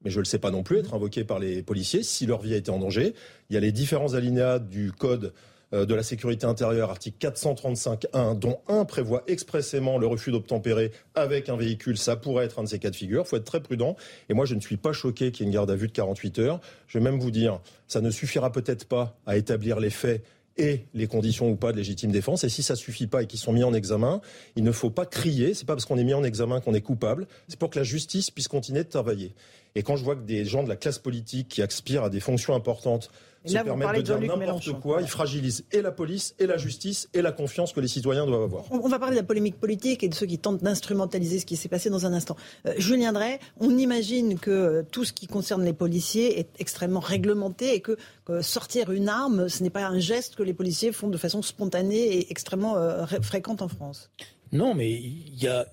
mais 0.05 0.11
je 0.11 0.17
ne 0.17 0.21
le 0.21 0.27
sais 0.27 0.39
pas 0.39 0.51
non 0.51 0.63
plus, 0.63 0.77
être 0.81 0.93
invoquée 0.93 1.25
par 1.25 1.39
les 1.39 1.63
policiers 1.63 2.03
si 2.03 2.27
leur 2.27 2.43
vie 2.43 2.53
a 2.53 2.59
été 2.59 2.71
en 2.71 2.79
danger. 2.79 3.15
Il 3.49 3.55
y 3.55 3.57
a 3.57 3.61
les 3.61 3.73
différents 3.73 4.13
alinéas 4.13 4.59
du 4.59 4.93
code 4.93 5.33
de 5.73 5.95
la 5.95 6.03
sécurité 6.03 6.47
intérieure, 6.47 6.91
article 6.91 7.17
435.1, 7.27 8.39
dont 8.39 8.61
un 8.69 8.85
prévoit 8.85 9.25
expressément 9.27 9.99
le 9.99 10.07
refus 10.07 10.31
d'obtempérer 10.31 10.93
avec 11.15 11.49
un 11.49 11.57
véhicule. 11.57 11.99
Ça 11.99 12.17
pourrait 12.17 12.45
être 12.45 12.59
un 12.59 12.65
de 12.65 12.69
ces 12.69 12.79
cas 12.79 12.91
de 12.91 12.97
figure. 12.97 13.23
Il 13.27 13.29
faut 13.29 13.37
être 13.37 13.45
très 13.45 13.61
prudent. 13.61 13.97
Et 14.29 14.35
moi, 14.35 14.45
je 14.45 14.55
ne 14.55 14.61
suis 14.61 14.77
pas 14.77 14.93
choqué 14.93 15.33
qu'il 15.33 15.45
y 15.45 15.49
ait 15.49 15.51
une 15.51 15.55
garde 15.55 15.71
à 15.71 15.77
vue 15.77 15.89
de 15.89 15.93
48 15.93 16.39
heures. 16.39 16.61
Je 16.87 16.99
vais 16.99 17.05
même 17.05 17.19
vous 17.19 17.31
dire, 17.31 17.61
ça 17.89 18.01
ne 18.01 18.11
suffira 18.11 18.53
peut-être 18.53 18.87
pas 18.87 19.19
à 19.27 19.37
établir 19.37 19.81
les 19.81 19.91
faits 19.91 20.25
et 20.57 20.87
les 20.95 21.07
conditions 21.07 21.51
ou 21.51 21.57
pas 21.57 21.73
de 21.73 21.77
légitime 21.77 22.13
défense. 22.13 22.45
Et 22.45 22.49
si 22.49 22.63
ça 22.63 22.77
suffit 22.77 23.07
pas 23.07 23.23
et 23.23 23.27
qu'ils 23.27 23.41
sont 23.41 23.53
mis 23.53 23.65
en 23.65 23.75
examen, 23.75 24.21
il 24.57 24.65
ne 24.65 24.73
faut 24.73 24.91
pas 24.91 25.07
crier. 25.07 25.55
C'est 25.55 25.67
pas 25.67 25.75
parce 25.75 25.85
qu'on 25.85 25.99
est 25.99 26.05
mis 26.05 26.15
en 26.15 26.25
examen 26.25 26.61
qu'on 26.61 26.75
est 26.75 26.81
coupable. 26.81 27.27
C'est 27.49 27.59
pour 27.59 27.71
que 27.71 27.79
la 27.79 27.85
justice 27.85 28.31
puisse 28.31 28.49
continuer 28.49 28.85
de 28.85 28.89
travailler. 28.89 29.35
Et 29.75 29.83
quand 29.83 29.97
je 29.97 30.05
vois 30.05 30.15
que 30.15 30.23
des 30.23 30.45
gens 30.45 30.63
de 30.63 30.69
la 30.69 30.77
classe 30.77 30.99
politique 30.99 31.49
qui 31.49 31.63
aspirent 31.63 32.05
à 32.05 32.11
des 32.11 32.21
fonctions 32.21 32.55
importantes 32.55 33.11
se 33.45 33.55
permettent 33.55 33.97
de 33.97 34.03
dire 34.03 34.21
n'importe 34.21 34.73
quoi, 34.81 35.01
ils 35.01 35.09
fragilisent 35.09 35.65
et 35.73 35.83
la 35.83 35.93
police, 35.93 36.35
et 36.39 36.47
la 36.47 36.57
justice, 36.57 37.09
et 37.15 37.23
la 37.23 37.33
confiance 37.33 37.73
que 37.73 37.81
les 37.81 37.89
citoyens 37.89 38.27
doivent 38.27 38.43
avoir. 38.43 38.65
On, 38.71 38.89
va 38.89 38.99
parler 38.99 39.17
de 39.17 39.21
la 39.21 39.27
polémique 39.27 39.59
politique 39.59 40.03
et 40.03 40.09
de 40.09 40.15
ceux 40.15 40.27
qui 40.27 40.39
tentent 40.39 40.63
d'instrumentaliser 40.63 41.39
ce 41.39 41.47
qui 41.47 41.57
s'est 41.57 41.69
passé 41.69 41.91
dans 41.91 42.07
un 42.07 42.13
instant. 42.13 42.37
Euh, 42.67 42.75
Julien 42.79 43.13
Drey, 43.13 43.39
on 43.59 43.77
imagine 43.77 44.39
que 44.39 44.51
euh, 44.51 44.83
tout 44.91 45.05
ce 45.05 45.13
qui 45.13 45.27
concerne 45.27 45.65
les 45.65 45.73
policiers 45.73 46.39
est 46.39 46.51
extrêmement 46.59 47.01
réglementé 47.01 47.75
et 47.75 47.81
que, 47.81 47.97
sortir 48.41 48.91
une 48.91 49.09
arme, 49.09 49.49
ce 49.51 49.63
n'est 49.63 49.71
pas 49.71 49.87
un 49.87 49.99
geste 49.99 50.35
que 50.35 50.43
les 50.43 50.55
policiers 50.55 50.93
font 50.93 51.09
de 51.09 51.19
façon 51.19 51.43
spontanée 51.43 52.17
et 52.17 52.31
extrêmement 52.31 52.77
euh, 52.77 53.05
fréquente 53.21 53.61
en 53.61 53.69
France. 53.69 54.11
Non, 54.53 54.75
mais 54.75 54.91
il 54.91 55.35
y 55.43 55.49
a 55.49 55.67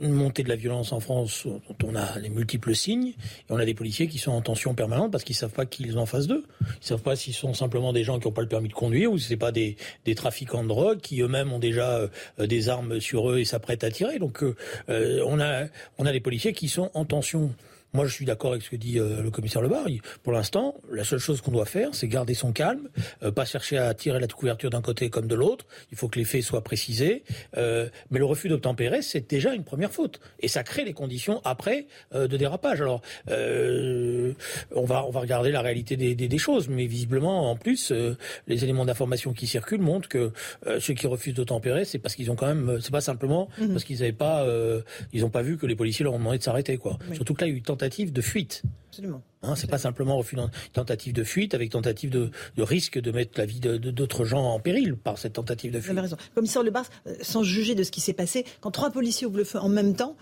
une 0.00 0.12
montée 0.12 0.42
de 0.42 0.48
la 0.48 0.56
violence 0.56 0.92
en 0.92 1.00
France 1.00 1.46
dont 1.46 1.88
on 1.88 1.96
a 1.96 2.18
les 2.18 2.28
multiples 2.28 2.74
signes, 2.74 3.08
et 3.08 3.50
on 3.50 3.56
a 3.56 3.64
des 3.64 3.74
policiers 3.74 4.06
qui 4.06 4.18
sont 4.18 4.32
en 4.32 4.40
tension 4.40 4.74
permanente 4.74 5.10
parce 5.10 5.24
qu'ils 5.24 5.36
savent 5.36 5.52
pas 5.52 5.66
qu'ils 5.66 5.98
ont 5.98 6.02
en 6.02 6.06
face 6.06 6.26
d'eux. 6.26 6.44
Ils 6.60 6.86
savent 6.86 7.02
pas 7.02 7.16
s'ils 7.16 7.34
sont 7.34 7.54
simplement 7.54 7.92
des 7.92 8.04
gens 8.04 8.18
qui 8.18 8.26
n'ont 8.26 8.32
pas 8.32 8.42
le 8.42 8.48
permis 8.48 8.68
de 8.68 8.74
conduire 8.74 9.10
ou 9.10 9.18
si 9.18 9.26
c'est 9.28 9.36
pas 9.36 9.52
des, 9.52 9.76
des 10.04 10.14
trafiquants 10.14 10.62
de 10.62 10.68
drogue 10.68 11.00
qui 11.00 11.20
eux-mêmes 11.20 11.52
ont 11.52 11.58
déjà 11.58 12.08
euh, 12.38 12.46
des 12.46 12.68
armes 12.68 13.00
sur 13.00 13.30
eux 13.30 13.38
et 13.38 13.44
s'apprêtent 13.44 13.84
à 13.84 13.90
tirer. 13.90 14.18
Donc 14.18 14.42
euh, 14.42 14.54
euh, 14.88 15.22
on 15.26 15.40
a 15.40 15.66
on 15.98 16.06
a 16.06 16.12
des 16.12 16.20
policiers 16.20 16.52
qui 16.52 16.68
sont 16.68 16.90
en 16.94 17.04
tension. 17.04 17.52
Moi, 17.92 18.06
je 18.06 18.12
suis 18.12 18.24
d'accord 18.26 18.50
avec 18.50 18.62
ce 18.62 18.70
que 18.70 18.76
dit 18.76 18.98
euh, 18.98 19.22
le 19.22 19.30
commissaire 19.30 19.62
Lebar. 19.62 19.86
Pour 20.22 20.32
l'instant, 20.32 20.74
la 20.92 21.04
seule 21.04 21.18
chose 21.18 21.40
qu'on 21.40 21.52
doit 21.52 21.64
faire, 21.64 21.94
c'est 21.94 22.08
garder 22.08 22.34
son 22.34 22.52
calme, 22.52 22.88
euh, 23.22 23.30
pas 23.30 23.44
chercher 23.44 23.78
à 23.78 23.94
tirer 23.94 24.20
la 24.20 24.26
couverture 24.26 24.70
d'un 24.70 24.82
côté 24.82 25.08
comme 25.08 25.26
de 25.26 25.34
l'autre. 25.34 25.64
Il 25.92 25.96
faut 25.96 26.08
que 26.08 26.18
les 26.18 26.24
faits 26.24 26.42
soient 26.42 26.62
précisés. 26.62 27.22
Euh, 27.56 27.88
mais 28.10 28.18
le 28.18 28.24
refus 28.24 28.48
d'obtempérer, 28.48 29.02
c'est 29.02 29.30
déjà 29.30 29.54
une 29.54 29.64
première 29.64 29.92
faute. 29.92 30.20
Et 30.40 30.48
ça 30.48 30.62
crée 30.62 30.84
les 30.84 30.92
conditions 30.92 31.40
après 31.44 31.86
de 32.12 32.36
dérapage. 32.36 32.80
Alors, 32.80 33.00
on, 33.28 34.84
va, 34.84 35.04
on 35.06 35.10
va 35.10 35.20
regarder 35.20 35.50
la 35.50 35.62
réalité 35.62 35.96
des, 35.96 36.14
des, 36.14 36.28
des 36.28 36.38
choses. 36.38 36.68
Mais 36.68 36.86
visiblement, 36.86 37.50
en 37.50 37.56
plus, 37.56 37.92
les 38.46 38.64
éléments 38.64 38.84
d'information 38.84 39.32
qui 39.32 39.46
circulent 39.46 39.80
montrent 39.80 40.08
que 40.08 40.32
ceux 40.80 40.94
qui 40.94 41.06
refusent 41.06 41.34
d'obtempérer, 41.34 41.84
c'est 41.84 41.98
parce 41.98 42.14
qu'ils 42.14 42.30
ont 42.30 42.36
quand 42.36 42.46
même... 42.46 42.78
C'est 42.80 42.92
pas 42.92 43.00
simplement 43.00 43.48
mhm. 43.58 43.70
parce 43.72 43.84
qu'ils 43.84 44.00
n'avaient 44.00 44.12
pas... 44.12 44.46
ils 45.12 45.22
n'ont 45.22 45.30
pas 45.30 45.42
vu 45.42 45.56
que 45.56 45.66
les 45.66 45.76
policiers 45.76 46.04
leur 46.04 46.14
ont 46.14 46.18
demandé 46.18 46.38
de 46.38 46.42
s'arrêter. 46.42 46.76
quoi. 46.76 46.98
Surtout 47.14 47.34
que 47.34 47.42
là, 47.42 47.46
il 47.46 47.52
y 47.52 47.54
a 47.54 47.58
eu 47.58 47.62
tentative 47.76 48.12
de 48.12 48.20
fuite. 48.22 48.62
Absolument. 48.88 49.22
Hein, 49.42 49.54
c'est 49.56 49.70
pas 49.70 49.78
simplement 49.78 50.16
refus 50.16 50.36
tentative 50.72 51.12
de 51.12 51.24
fuite 51.24 51.54
avec 51.54 51.70
tentative 51.70 52.10
de, 52.10 52.30
risque 52.56 52.98
de 52.98 53.12
mettre 53.12 53.38
la 53.38 53.44
vie 53.44 53.60
d'autres 53.60 54.24
gens 54.24 54.44
en 54.44 54.58
péril 54.58 54.96
par 54.96 55.18
cette 55.18 55.34
tentative 55.34 55.72
de 55.72 55.78
fuite. 55.78 55.92
Vous 55.92 55.98
avez 55.98 56.08
raison. 56.08 56.16
Commissaire 56.34 56.62
Lebar, 56.62 56.86
euh, 57.06 57.14
sans 57.20 57.42
juger 57.42 57.74
de 57.74 57.82
ce 57.82 57.90
qui 57.90 58.00
s'est 58.00 58.14
passé, 58.14 58.44
quand 58.60 58.70
trois 58.70 58.90
policiers 58.90 59.26
ouvrent 59.26 59.36
le 59.36 59.44
feu 59.44 59.58
en 59.58 59.68
même 59.68 59.94
temps, 59.94 60.16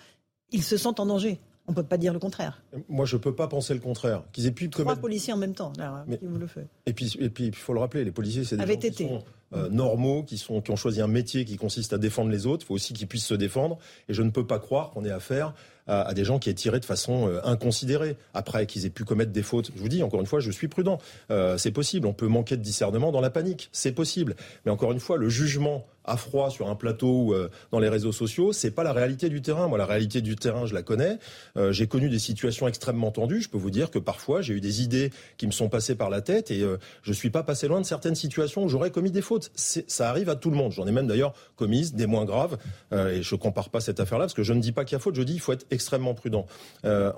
ils 0.51 0.65
se 0.65 0.77
sentent 0.77 0.99
en 1.01 1.07
danger. 1.07 1.39
On 1.67 1.73
ne 1.73 1.77
peut 1.77 1.83
pas 1.83 1.97
dire 1.97 2.13
le 2.13 2.19
contraire. 2.19 2.63
Moi, 2.89 3.07
je 3.07 3.17
ne 3.17 3.23
peux 3.23 3.35
pas 3.35 3.49
penser 3.49 3.73
le 3.73 3.81
contraire. 3.81 4.25
Qu'ils 4.33 4.47
aient 4.47 4.51
pu 4.51 4.69
Trois 4.69 4.97
policiers 4.97 5.33
en 5.33 5.39
même 5.39 5.55
temps, 5.55 5.73
qui 5.73 6.27
ouvrent 6.27 6.39
le 6.39 6.47
feu. 6.47 6.67
Et 6.85 6.93
puis, 6.93 7.17
et 7.21 7.31
puis, 7.31 7.47
il 7.47 7.55
faut 7.55 7.73
le 7.73 7.81
rappeler, 7.81 8.05
les 8.05 8.11
policiers, 8.11 8.45
c'est 8.45 8.59
des 8.59 8.67
gens 8.67 8.77
qui 8.77 8.93
sont 8.93 9.25
euh, 9.55 9.71
normaux, 9.71 10.25
qui, 10.25 10.37
sont, 10.37 10.61
qui 10.61 10.73
ont 10.73 10.77
choisi 10.77 11.01
un 11.01 11.07
métier 11.07 11.47
qui 11.47 11.57
consiste 11.57 11.95
à 11.95 11.99
défendre 11.99 12.31
les 12.31 12.47
autres. 12.47 12.65
Il 12.65 12.67
faut 12.67 12.75
aussi 12.75 12.93
qu'ils 12.93 13.07
puissent 13.07 13.25
se 13.25 13.35
défendre. 13.35 13.79
Et 14.09 14.15
je 14.15 14.23
ne 14.23 14.29
peux 14.29 14.47
pas 14.47 14.59
croire 14.59 14.91
qu'on 14.91 15.07
ait 15.07 15.11
affaire 15.11 15.55
à, 15.87 16.15
des 16.15 16.25
gens 16.25 16.39
qui 16.39 16.51
aient 16.51 16.55
tiré 16.55 16.81
de 16.81 16.85
façon 16.85 17.29
euh, 17.29 17.41
inconsidérée. 17.45 18.17
Après 18.33 18.67
qu'ils 18.67 18.87
aient 18.87 18.91
pu 18.91 19.05
commettre 19.05 19.33
des 19.33 19.43
fautes, 19.43 19.71
je 19.75 19.81
vous 19.81 19.89
dis 19.89 20.03
encore 20.03 20.21
une 20.21 20.27
fois, 20.27 20.41
je 20.41 20.51
suis 20.51 20.69
prudent. 20.69 20.99
Euh, 21.31 21.59
c'est 21.59 21.71
possible. 21.71 22.07
On 22.07 22.13
peut 22.13 22.27
manquer 22.27 22.57
de 22.57 22.63
discernement 22.63 23.13
dans 23.13 23.21
la 23.21 23.31
panique. 23.31 23.69
C'est 23.73 23.93
possible. 23.93 24.37
Mais 24.65 24.73
encore 24.73 24.93
une 24.93 25.01
fois, 25.01 25.17
le 25.17 25.29
jugement 25.29 25.87
à 26.05 26.17
froid 26.17 26.51
sur 26.51 26.69
un 26.69 26.75
plateau 26.75 27.25
ou 27.25 27.35
euh, 27.35 27.51
dans 27.73 27.79
les 27.79 27.89
réseaux 27.89 28.13
sociaux, 28.13 28.53
c'est 28.53 28.71
pas 28.71 28.83
la 28.83 28.93
réalité 28.93 29.29
du 29.29 29.43
terrain. 29.43 29.69
Moi, 29.69 29.79
la 29.79 29.87
réalité 29.87 30.21
du 30.21 30.37
terrain, 30.37 30.67
je 30.67 30.75
la 30.75 30.83
connais. 30.83 31.19
Euh, 31.57 31.73
j'ai 31.73 31.87
connu 31.87 32.09
des 32.09 32.19
situations 32.19 32.69
extrêmement 32.69 33.11
tendues. 33.11 33.41
Je 33.41 33.49
peux 33.49 33.59
vous 33.59 33.71
dire 33.71 33.91
que 33.91 33.99
parfois, 33.99 34.43
j'ai 34.43 34.55
eu 34.55 34.61
des 34.61 34.83
idées 34.83 35.11
qui 35.37 35.47
me 35.47 35.53
sont 35.53 35.69
passées 35.69 35.95
par 35.95 36.11
la 36.11 36.21
tête 36.21 36.51
et 36.51 36.63
euh, 36.63 36.79
je 37.03 37.13
suis 37.13 37.31
pas 37.31 37.43
passé 37.43 37.69
loin 37.69 37.81
de 37.81 37.87
certaines 37.87 38.15
situations 38.15 38.65
où 38.65 38.69
j'aurais 38.69 38.91
commis 38.91 39.11
des 39.11 39.23
fautes. 39.23 39.51
Ça 39.55 40.11
arrive 40.11 40.29
à 40.29 40.37
tout 40.37 40.51
le 40.51 40.57
monde. 40.57 40.73
J'en 40.73 40.87
ai 40.87 40.93
même 40.93 41.07
d'ailleurs 41.07 41.35
commises, 41.57 41.95
des 41.95 42.07
moins 42.07 42.25
graves. 42.25 42.59
et 42.93 43.23
je 43.23 43.35
compare 43.35 43.71
pas 43.71 43.81
cette 43.81 44.01
affaire-là 44.01 44.25
parce 44.25 44.35
que 44.35 44.43
je 44.43 44.53
ne 44.53 44.61
dis 44.61 44.73
pas 44.73 44.85
qu'il 44.85 44.97
y 44.97 44.97
a 44.97 45.01
faute. 45.01 45.15
Je 45.15 45.23
dis 45.23 45.35
il 45.35 45.41
faut 45.41 45.53
être 45.53 45.67
extrêmement 45.71 46.15
prudent. 46.15 46.47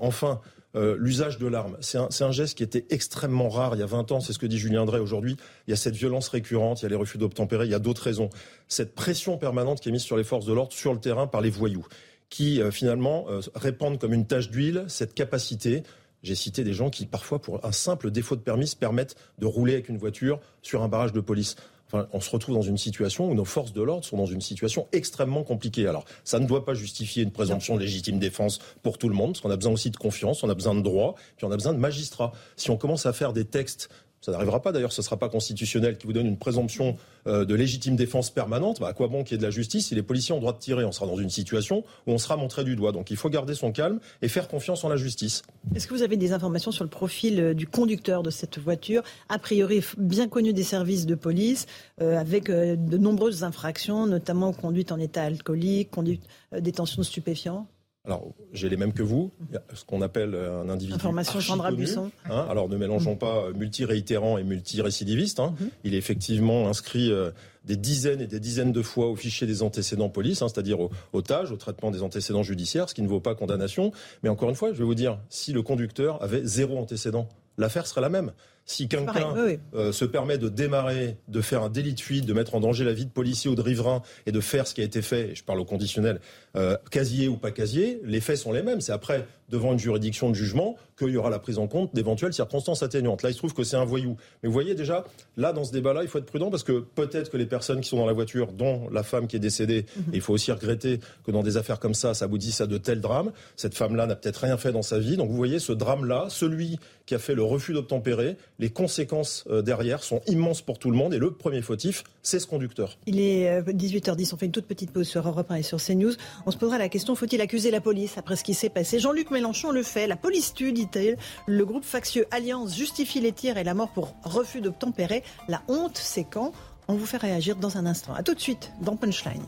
enfin. 0.01 0.41
L'usage 0.77 1.39
de 1.39 1.47
l'arme. 1.47 1.77
C'est 1.81 1.99
un, 1.99 2.09
un, 2.21 2.33
geste 2.33 2.57
qui 2.59 2.63
était 2.63 2.85
extrêmement 2.91 3.49
rare 3.49 3.75
il 3.75 3.81
y 3.81 3.83
a 3.83 3.87
20 3.87 4.13
ans, 4.13 4.21
c'est 4.21 4.33
ce 4.33 4.39
que 4.39 4.47
dit 4.47 4.59
Julien 4.59 4.85
Drey 4.85 5.01
aujourd'hui. 5.01 5.37
Il 5.67 5.71
y 5.71 5.73
a 5.73 5.77
cette 5.77 5.97
violence 5.97 6.29
récurrente, 6.29 6.81
il 6.81 6.85
y 6.85 6.87
a 6.87 6.91
les 6.91 6.97
refus 6.97 7.19
d'obtempérer, 7.19 7.65
il 7.65 7.71
y 7.71 7.75
a 7.75 7.79
d'autres 7.79 8.03
raisons 8.03 8.31
cette 8.69 8.95
pression 8.95 9.39
permanente 9.39 9.81
qui 9.81 9.89
est 9.89 9.93
mise 9.93 10.03
sur 10.03 10.17
les 10.17 10.25
forces 10.25 10.47
de 10.47 10.53
l'ordre 10.53 10.73
sur 10.73 10.93
le 10.93 11.01
terrain 11.01 11.27
par 11.27 11.41
les 11.41 11.51
voyous, 11.51 11.87
qui 12.29 12.61
euh, 12.61 12.71
finalement 12.71 13.27
euh, 13.29 13.41
répandent 13.55 13.99
comme 13.99 14.13
une 14.13 14.27
tache 14.27 14.51
d'huile 14.51 14.85
cette 14.89 15.15
capacité 15.15 15.83
j'ai 16.27 16.35
cité 16.35 16.65
des 16.65 16.73
gens 16.73 16.91
qui, 16.91 17.07
parfois, 17.07 17.41
pour 17.41 17.65
un 17.65 17.71
simple 17.71 18.11
défaut 18.11 18.35
de 18.35 18.41
permis, 18.41 18.75
permettent 18.79 19.15
de 19.39 19.47
rouler 19.47 19.75
avec 19.75 19.89
une 19.89 19.97
voiture 19.97 20.41
sur 20.61 20.83
un 20.83 20.89
barrage 20.89 21.13
de 21.13 21.21
police. 21.21 21.55
On 21.93 22.21
se 22.21 22.31
retrouve 22.31 22.55
dans 22.55 22.63
une 22.63 22.79
situation 22.79 23.31
où 23.31 23.35
nos 23.35 23.45
forces 23.45 23.73
de 23.73 23.83
l'ordre 23.83 24.05
sont 24.05 24.17
dans 24.17 24.27
une 24.27 24.41
situation 24.41 24.89
extrêmement 24.93 25.45
compliquée. 25.45 25.87
Alors, 25.87 26.05
ça 26.25 26.39
ne 26.41 26.47
doit 26.47 26.65
pas 26.65 26.75
justifier 26.75 27.23
une 27.23 27.31
présomption 27.31 27.77
de 27.77 27.81
légitime 27.81 28.19
défense 28.19 28.59
pour 28.83 28.99
tout 28.99 29.09
le 29.09 29.15
monde, 29.15 29.33
parce 29.33 29.41
qu'on 29.41 29.51
a 29.51 29.57
besoin 29.57 29.73
aussi 29.73 29.91
de 29.91 29.97
confiance, 29.97 30.43
on 30.43 30.49
a 30.49 30.55
besoin 30.55 30.75
de 30.75 30.83
droit, 30.83 31.15
puis 31.37 31.47
on 31.47 31.51
a 31.53 31.57
besoin 31.57 31.73
de 31.73 31.79
magistrats. 31.79 32.33
Si 32.57 32.71
on 32.71 32.77
commence 32.77 33.07
à 33.07 33.13
faire 33.13 33.33
des 33.33 33.45
textes 33.45 33.89
ça 34.27 34.33
n'arrivera 34.33 34.61
pas 34.61 34.73
d'ailleurs, 34.73 34.91
ce 34.91 35.03
ne 35.03 35.05
sera 35.05 35.17
pas 35.17 35.29
constitutionnel 35.29 35.99
qui 35.99 36.09
vous 36.09 36.13
donne 36.13 36.27
une 36.27 36.37
présomption 36.37 36.97
euh, 37.29 37.45
de 37.45 37.55
légitime 37.55 37.95
défense 37.95 38.31
permanente. 38.31 38.81
Bah, 38.81 38.89
à 38.89 38.93
quoi 38.93 39.07
bon 39.07 39.23
qu'il 39.23 39.33
y 39.33 39.35
ait 39.37 39.39
de 39.39 39.45
la 39.45 39.53
justice 39.53 39.87
si 39.87 39.95
les 39.95 40.03
policiers 40.03 40.35
ont 40.35 40.41
droit 40.41 40.53
de 40.53 40.59
tirer? 40.59 40.85
On 40.85 40.91
sera 40.91 41.07
dans 41.07 41.17
une 41.17 41.31
situation 41.31 41.85
où 42.09 42.11
on 42.11 42.19
sera 42.19 42.37
montré 42.37 42.65
du 42.65 42.75
doigt. 42.75 42.91
Donc 42.91 43.13
il 43.13 43.17
faut 43.17 43.31
garder 43.31 43.55
son 43.55 43.71
calme 43.71 44.01
et 44.23 44.29
faire 44.29 44.49
confiance 44.49 44.83
en 44.83 44.89
la 44.89 44.97
justice. 44.97 45.43
Est-ce 45.77 45.87
que 45.87 45.95
vous 45.95 46.03
avez 46.03 46.17
des 46.17 46.33
informations 46.33 46.73
sur 46.73 46.83
le 46.83 46.91
profil 46.91 47.39
euh, 47.39 47.55
du 47.55 47.69
conducteur 47.69 48.25
de 48.25 48.31
cette 48.31 48.59
voiture, 48.59 49.05
a 49.29 49.39
priori 49.39 49.81
bien 49.97 50.27
connu 50.27 50.53
des 50.53 50.65
services 50.65 51.07
de 51.07 51.15
police, 51.15 51.67
euh, 52.01 52.19
avec 52.19 52.51
de 52.51 52.99
nombreuses 52.99 53.45
infractions, 53.45 54.09
notamment 54.09 54.53
conduite 54.53 54.91
en 54.91 54.99
état 54.99 55.23
alcoolique, 55.23 55.93
conduite, 55.93 56.25
détention 56.61 57.01
de 57.01 57.07
stupéfiants? 57.07 57.69
Alors, 58.07 58.25
j'ai 58.53 58.69
les 58.69 58.77
mêmes 58.77 58.93
que 58.93 59.03
vous, 59.03 59.33
ce 59.75 59.85
qu'on 59.85 60.01
appelle 60.01 60.35
un 60.35 60.69
individu. 60.69 60.95
Information 60.95 61.41
Sandra 61.41 61.73
Buisson. 61.73 62.13
Hein, 62.31 62.47
alors, 62.49 62.69
ne 62.69 62.77
mélangeons 62.77 63.17
pas 63.17 63.51
multi-réitérant 63.53 64.39
et 64.39 64.45
multi-récidiviste. 64.45 65.41
Hein. 65.41 65.55
Mhm. 65.59 65.71
Il 65.83 65.95
est 65.95 65.99
effectivement 65.99 66.69
inscrit 66.69 67.11
euh, 67.11 67.33
des 67.65 67.77
dizaines 67.77 68.21
et 68.21 68.29
des 68.29 68.39
dizaines 68.39 68.71
de 68.71 68.83
fois 68.83 69.09
au 69.09 69.17
fichier 69.17 69.47
des 69.49 69.65
antécédents 69.65 70.09
police, 70.09 70.41
hein, 70.41 70.49
c'est-à-dire 70.49 70.79
au, 70.81 70.91
au 71.13 71.21
TAGE, 71.21 71.51
au 71.51 71.57
traitement 71.57 71.91
des 71.91 72.03
antécédents 72.03 72.45
judiciaires, 72.45 72.89
ce 72.89 72.95
qui 72.95 73.03
ne 73.03 73.09
vaut 73.09 73.21
pas 73.21 73.35
condamnation. 73.35 73.91
Mais 74.23 74.29
encore 74.29 74.51
une 74.51 74.55
fois, 74.55 74.73
je 74.73 74.79
vais 74.79 74.85
vous 74.85 74.95
dire, 74.95 75.19
si 75.29 75.53
le 75.53 75.63
conducteur 75.63 76.23
avait 76.23 76.45
zéro 76.45 76.79
antécédent, 76.79 77.29
l'affaire 77.59 77.89
serait 77.89 78.03
la 78.03 78.09
même. 78.09 78.31
Si 78.69 78.89
quelqu'un 78.89 79.33
euh, 79.75 79.93
se 79.93 80.05
permet 80.05 80.39
de 80.39 80.49
démarrer, 80.49 81.17
de 81.29 81.41
faire 81.41 81.63
un 81.63 81.71
délit 81.71 81.95
de 81.95 82.01
fuite, 82.01 82.27
de 82.27 82.33
mettre 82.33 82.57
en 82.57 82.61
danger 82.61 82.85
la 82.85 82.93
vie 82.93 83.07
de 83.07 83.11
policier 83.11 83.49
ou 83.49 83.55
de 83.55 83.61
riverain 83.61 84.03
et 84.27 84.33
de 84.33 84.41
faire 84.41 84.67
ce 84.67 84.75
qui 84.75 84.81
a 84.81 84.85
été 84.85 85.03
fait, 85.03 85.31
et 85.31 85.35
je 85.37 85.45
parle 85.45 85.61
au 85.61 85.65
conditionnel, 85.65 86.21
euh, 86.57 86.77
casier 86.91 87.29
ou 87.29 87.37
pas 87.37 87.53
casier, 87.53 88.01
les 88.03 88.21
faits 88.21 88.39
sont 88.39 88.53
les 88.53 88.65
mêmes. 88.65 88.81
C'est 88.81 88.93
après, 88.93 89.25
devant 89.49 89.73
une 89.73 89.79
juridiction 89.79 90.31
de 90.31 90.35
jugement, 90.35 90.77
qu'il 90.99 91.11
y 91.11 91.17
aura 91.17 91.31
la 91.31 91.39
prise 91.39 91.59
en 91.59 91.67
compte 91.67 91.95
d'éventuelles 91.95 92.33
circonstances 92.33 92.83
atténuantes. 92.83 93.23
Là, 93.23 93.31
il 93.31 93.33
se 93.35 93.39
trouve 93.39 93.55
que 93.55 93.65
c'est 93.65 93.77
un 93.77 93.85
voyou. 93.85 94.17
Mais 94.43 94.49
vous 94.49 94.53
voyez 94.53 94.75
déjà, 94.75 95.05
là, 95.37 95.53
dans 95.53 95.65
ce 95.65 95.73
débat-là, 95.73 96.03
il 96.03 96.09
faut 96.09 96.19
être 96.19 96.27
prudent 96.27 96.51
parce 96.51 96.63
que 96.63 96.81
peut-être 96.81 97.31
que 97.31 97.37
les 97.37 97.47
personnes 97.47 97.81
qui 97.81 97.89
sont 97.89 97.99
dans 97.99 98.07
la 98.07 98.13
voiture, 98.13 98.53
dont 98.53 98.89
la 98.91 99.03
femme 99.03 99.27
qui 99.27 99.37
est 99.37 99.41
décédée, 99.41 99.85
mhm. 99.97 100.05
il 100.15 100.21
faut 100.21 100.33
aussi 100.33 100.51
regretter 100.53 101.01
que 101.25 101.31
dans 101.31 101.43
des 101.43 101.57
affaires 101.57 101.79
comme 101.79 101.95
ça, 101.95 102.15
ça 102.15 102.25
aboutisse 102.25 102.61
à 102.61 102.67
de 102.67 102.79
tels 102.79 103.01
drames. 103.01 103.33
Cette 103.57 103.75
femme-là 103.75 104.07
n'a 104.07 104.17
peut-être 104.17 104.39
rien 104.39 104.57
fait 104.57 104.73
dans 104.73 104.83
sa 104.83 104.99
vie. 104.99 105.17
Donc 105.17 105.31
vous 105.31 105.37
voyez, 105.37 105.59
ce 105.59 105.73
drame-là, 105.73 106.27
celui 106.31 106.79
qui 107.05 107.15
a 107.15 107.19
fait 107.19 107.35
le 107.35 107.43
refus 107.43 107.73
d'obtempérer, 107.73 108.37
les 108.59 108.71
conséquences 108.71 109.45
euh, 109.49 109.63
derrière 109.63 110.03
sont 110.03 110.21
immenses 110.27 110.61
pour 110.61 110.79
tout 110.79 110.91
le 110.91 110.97
monde. 110.97 111.15
Et 111.15 111.19
le 111.19 111.31
premier 111.31 111.63
fautif, 111.63 112.05
c'est 112.23 112.41
ce 112.41 112.47
conducteur. 112.47 112.99
Il 113.07 113.21
est 113.21 113.61
18h10, 113.63 114.09
euh, 114.09 114.31
on 114.33 114.37
fait 114.37 114.47
une 114.47 114.53
toute 114.53 114.67
petite 114.67 114.91
pause 114.91 115.07
sur 115.07 115.27
Europe 115.27 115.51
1 115.51 115.57
et 115.57 115.63
sur 115.63 115.81
CNews. 115.81 116.15
On 116.47 116.51
se 116.51 116.57
posera 116.57 116.79
la 116.79 116.89
question, 116.89 117.15
faut-il 117.15 117.41
accuser 117.41 117.71
la 117.71 117.81
police 117.81 118.19
après 118.19 118.35
ce 118.35 118.43
qui 118.43 118.55
s'est 118.55 118.71
passé? 118.71 118.99
Jean-Luc 118.99 119.31
Mélenchon 119.37 119.71
le 119.71 119.83
fait. 119.83 120.07
La 120.07 120.17
police 120.17 120.55
tue, 120.55 120.73
dit-il. 120.73 121.19
Le 121.47 121.67
groupe 121.67 121.85
factieux 121.85 122.25
Alliance 122.31 122.75
justifie 122.75 123.21
les 123.21 123.33
tirs 123.33 123.59
et 123.59 123.65
la 123.65 123.75
mort 123.75 123.91
pour 123.91 124.15
refus 124.25 124.63
d'obtempérer. 124.63 125.23
La 125.47 125.61
honte, 125.69 125.99
c'est 125.99 126.25
quand? 126.25 126.53
On 126.89 126.95
vous 126.95 127.05
fait 127.05 127.19
réagir 127.19 127.57
dans 127.57 127.77
un 127.77 127.85
instant. 127.85 128.15
A 128.15 128.23
tout 128.23 128.33
de 128.33 128.41
suite 128.41 128.73
dans 128.81 128.97
Punchline. 128.97 129.45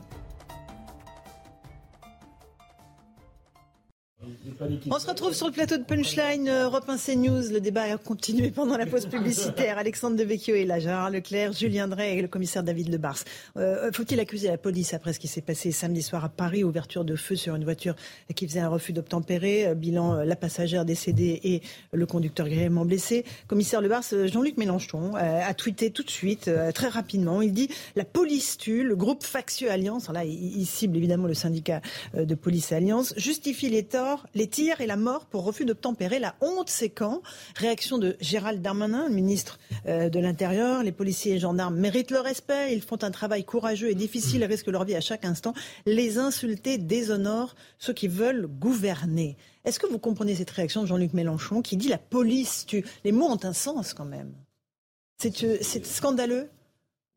On 4.91 4.99
se 4.99 5.07
retrouve 5.07 5.33
sur 5.33 5.47
le 5.47 5.53
plateau 5.53 5.77
de 5.77 5.85
Punchline 5.85 6.49
euh, 6.49 6.65
Europe 6.65 6.89
1 6.89 6.97
CNews. 6.97 7.53
Le 7.53 7.61
débat 7.61 7.83
a 7.83 7.97
continué 7.99 8.51
pendant 8.51 8.77
la 8.77 8.85
pause 8.85 9.07
publicitaire. 9.07 9.79
Alexandre 9.79 10.17
Devecchio 10.17 10.57
est 10.57 10.65
là, 10.65 10.81
Gérard 10.81 11.11
Leclerc, 11.11 11.53
Julien 11.53 11.87
Drey 11.87 12.17
et 12.17 12.23
le 12.23 12.27
commissaire 12.27 12.65
David 12.65 12.89
Lebars. 12.89 13.19
Euh, 13.57 13.93
Faut-il 13.93 14.19
accuser 14.19 14.49
la 14.49 14.59
police 14.59 14.93
après 14.93 15.13
ce 15.13 15.21
qui 15.21 15.29
s'est 15.29 15.41
passé 15.41 15.71
samedi 15.71 16.03
soir 16.03 16.25
à 16.25 16.29
Paris, 16.31 16.65
ouverture 16.65 17.05
de 17.05 17.15
feu 17.15 17.37
sur 17.37 17.55
une 17.55 17.63
voiture 17.63 17.95
qui 18.35 18.49
faisait 18.49 18.59
un 18.59 18.69
refus 18.69 18.93
d'obtempérer, 18.93 19.69
euh, 19.69 19.75
bilan 19.75 20.15
la 20.25 20.37
passagère 20.37 20.85
décédée 20.85 21.41
et 21.45 21.63
le 21.93 22.07
conducteur 22.07 22.49
grièvement 22.49 22.85
blessé. 22.85 23.25
Commissaire 23.47 23.81
Lebars, 23.81 24.03
Jean-Luc 24.27 24.57
Mélenchon 24.57 25.15
a 25.15 25.55
tweeté 25.55 25.91
tout 25.91 26.03
de 26.03 26.11
suite, 26.11 26.51
très 26.75 26.89
rapidement. 26.89 27.41
Il 27.41 27.53
dit 27.53 27.69
la 27.95 28.05
police 28.05 28.59
tue, 28.59 28.83
le 28.83 28.97
groupe 28.97 29.23
factieux 29.23 29.71
Alliance, 29.71 30.11
là 30.11 30.25
il, 30.25 30.67
cible 30.67 30.97
évidemment 30.97 31.27
le 31.27 31.35
syndicat 31.35 31.81
de 32.15 32.35
police 32.35 32.73
Alliance, 32.73 33.15
justifie 33.17 33.69
les 33.69 33.85
les 34.35 34.47
tirs 34.47 34.81
et 34.81 34.87
la 34.87 34.97
mort 34.97 35.27
pour 35.27 35.45
refus 35.45 35.65
d'obtempérer. 35.65 36.19
La 36.19 36.35
honte, 36.41 36.69
c'est 36.69 36.89
quand? 36.89 37.23
Réaction 37.57 37.99
de 37.99 38.17
Gérald 38.21 38.63
Darmanin, 38.63 39.09
ministre 39.09 39.59
euh, 39.87 40.09
de 40.09 40.19
l'Intérieur. 40.19 40.83
Les 40.83 40.93
policiers 40.93 41.35
et 41.35 41.39
gendarmes 41.39 41.77
méritent 41.77 42.11
le 42.11 42.21
respect. 42.21 42.73
Ils 42.73 42.83
font 42.83 43.03
un 43.03 43.11
travail 43.11 43.45
courageux 43.45 43.91
et 43.91 43.95
difficile 43.95 44.43
et 44.43 44.47
risquent 44.47 44.69
leur 44.69 44.85
vie 44.85 44.95
à 44.95 45.01
chaque 45.01 45.25
instant. 45.25 45.55
Les 45.87 46.19
insulter 46.19 46.79
déshonorent 46.79 47.55
ceux 47.79 47.93
qui 47.93 48.09
veulent 48.09 48.47
gouverner. 48.47 49.37
Est-ce 49.65 49.79
que 49.79 49.87
vous 49.87 49.99
comprenez 49.99 50.35
cette 50.35 50.51
réaction 50.51 50.83
de 50.83 50.87
Jean-Luc 50.87 51.13
Mélenchon 51.13 51.63
qui 51.63 51.77
dit 51.77 51.89
la 51.89 51.99
police 51.99 52.67
tue 52.67 52.85
Les 53.05 53.13
mots 53.13 53.29
ont 53.29 53.41
un 53.45 53.53
sens 53.53 53.95
quand 53.95 54.05
même. 54.05 54.33
C'est 55.19 55.43
euh, 55.45 55.59
scandaleux 55.83 56.49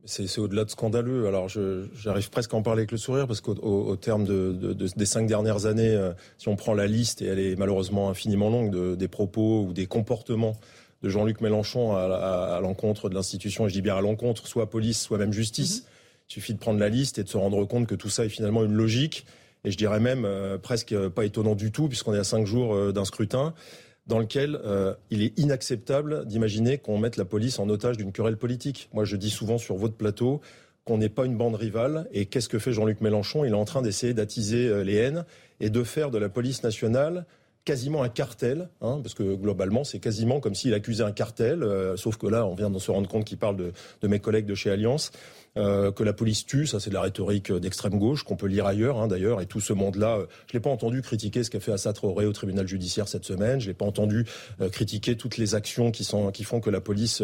c'est 0.04 0.38
au-delà 0.38 0.64
de 0.64 0.70
scandaleux. 0.70 1.26
Alors, 1.26 1.48
j'arrive 1.48 2.30
presque 2.30 2.52
à 2.54 2.56
en 2.56 2.62
parler 2.62 2.80
avec 2.80 2.92
le 2.92 2.98
sourire 2.98 3.26
parce 3.26 3.40
qu'au 3.40 3.96
terme 3.96 4.24
de, 4.24 4.72
des 4.72 5.06
cinq 5.06 5.26
dernières 5.26 5.66
années, 5.66 5.94
euh, 5.94 6.12
si 6.38 6.48
on 6.48 6.56
prend 6.56 6.74
la 6.74 6.86
liste 6.86 7.22
et 7.22 7.26
elle 7.26 7.38
est 7.38 7.56
malheureusement 7.56 8.10
infiniment 8.10 8.50
longue 8.50 8.96
des 8.96 9.08
propos 9.08 9.62
ou 9.62 9.72
des 9.72 9.86
comportements 9.86 10.56
de 11.02 11.08
Jean-Luc 11.08 11.40
Mélenchon 11.40 11.96
à, 11.96 12.60
l'encontre 12.62 13.08
de 13.08 13.14
l'institution, 13.14 13.66
et 13.66 13.68
je 13.68 13.74
dis 13.74 13.82
bien 13.82 13.96
à 13.96 14.00
l'encontre, 14.00 14.46
soit 14.46 14.70
police, 14.70 15.00
soit 15.00 15.18
même 15.18 15.32
justice. 15.32 15.80
Mm-hmm. 15.80 16.28
Il 16.28 16.32
suffit 16.32 16.54
de 16.54 16.58
prendre 16.58 16.78
la 16.78 16.88
liste 16.88 17.18
et 17.18 17.24
de 17.24 17.28
se 17.28 17.36
rendre 17.36 17.64
compte 17.64 17.86
que 17.86 17.96
tout 17.96 18.08
ça 18.08 18.24
est 18.24 18.28
finalement 18.28 18.64
une 18.64 18.72
logique. 18.72 19.26
Et 19.64 19.70
je 19.70 19.76
dirais 19.76 20.00
même 20.00 20.24
euh, 20.24 20.58
presque 20.58 20.96
pas 21.08 21.24
étonnant 21.24 21.54
du 21.54 21.70
tout, 21.70 21.88
puisqu'on 21.88 22.14
est 22.14 22.18
à 22.18 22.24
cinq 22.24 22.46
jours 22.46 22.74
euh, 22.74 22.92
d'un 22.92 23.04
scrutin 23.04 23.54
dans 24.06 24.18
lequel 24.18 24.58
euh, 24.64 24.94
il 25.10 25.22
est 25.22 25.38
inacceptable 25.38 26.26
d'imaginer 26.26 26.78
qu'on 26.78 26.98
mette 26.98 27.16
la 27.16 27.24
police 27.24 27.58
en 27.58 27.68
otage 27.68 27.96
d'une 27.96 28.12
querelle 28.12 28.36
politique. 28.36 28.88
Moi, 28.92 29.04
je 29.04 29.16
dis 29.16 29.30
souvent 29.30 29.58
sur 29.58 29.76
votre 29.76 29.94
plateau 29.94 30.40
qu'on 30.84 30.98
n'est 30.98 31.08
pas 31.08 31.24
une 31.24 31.36
bande 31.36 31.54
rivale. 31.54 32.08
Et 32.12 32.26
qu'est-ce 32.26 32.48
que 32.48 32.58
fait 32.58 32.72
Jean-Luc 32.72 33.00
Mélenchon? 33.00 33.44
Il 33.44 33.52
est 33.52 33.56
en 33.56 33.64
train 33.64 33.82
d'essayer 33.82 34.14
d'attiser 34.14 34.66
euh, 34.68 34.82
les 34.82 34.96
haines 34.96 35.24
et 35.60 35.70
de 35.70 35.84
faire 35.84 36.10
de 36.10 36.18
la 36.18 36.28
police 36.28 36.62
nationale 36.62 37.26
quasiment 37.64 38.02
un 38.02 38.08
cartel, 38.08 38.68
hein, 38.80 38.98
parce 39.02 39.14
que 39.14 39.34
globalement, 39.36 39.84
c'est 39.84 40.00
quasiment 40.00 40.40
comme 40.40 40.54
s'il 40.54 40.74
accusait 40.74 41.04
un 41.04 41.12
cartel, 41.12 41.62
euh, 41.62 41.96
sauf 41.96 42.16
que 42.16 42.26
là, 42.26 42.44
on 42.44 42.54
vient 42.54 42.70
de 42.70 42.78
se 42.78 42.90
rendre 42.90 43.08
compte 43.08 43.24
qu'il 43.24 43.38
parle 43.38 43.56
de, 43.56 43.72
de, 44.00 44.08
mes 44.08 44.18
collègues 44.18 44.46
de 44.46 44.54
chez 44.54 44.70
Alliance. 44.70 45.12
Euh, 45.58 45.92
que 45.92 46.02
la 46.02 46.14
police 46.14 46.46
tue, 46.46 46.66
ça 46.66 46.80
c'est 46.80 46.88
de 46.88 46.94
la 46.94 47.02
rhétorique 47.02 47.52
d'extrême 47.52 47.98
gauche 47.98 48.22
qu'on 48.22 48.36
peut 48.36 48.46
lire 48.46 48.64
ailleurs 48.64 48.98
hein, 48.98 49.06
d'ailleurs. 49.06 49.42
Et 49.42 49.46
tout 49.46 49.60
ce 49.60 49.74
monde-là, 49.74 50.16
euh, 50.16 50.26
je 50.46 50.54
l'ai 50.54 50.60
pas 50.60 50.70
entendu 50.70 51.02
critiquer 51.02 51.44
ce 51.44 51.50
qu'a 51.50 51.60
fait 51.60 51.72
Assad 51.72 51.94
Traoré 51.94 52.24
au 52.24 52.32
tribunal 52.32 52.66
judiciaire 52.66 53.06
cette 53.06 53.26
semaine. 53.26 53.60
Je 53.60 53.66
l'ai 53.66 53.74
pas 53.74 53.84
entendu 53.84 54.24
euh, 54.62 54.70
critiquer 54.70 55.14
toutes 55.16 55.36
les 55.36 55.54
actions 55.54 55.90
qui 55.90 56.04
sont 56.04 56.30
qui 56.30 56.44
font 56.44 56.60
que 56.60 56.70
la 56.70 56.80
police 56.80 57.22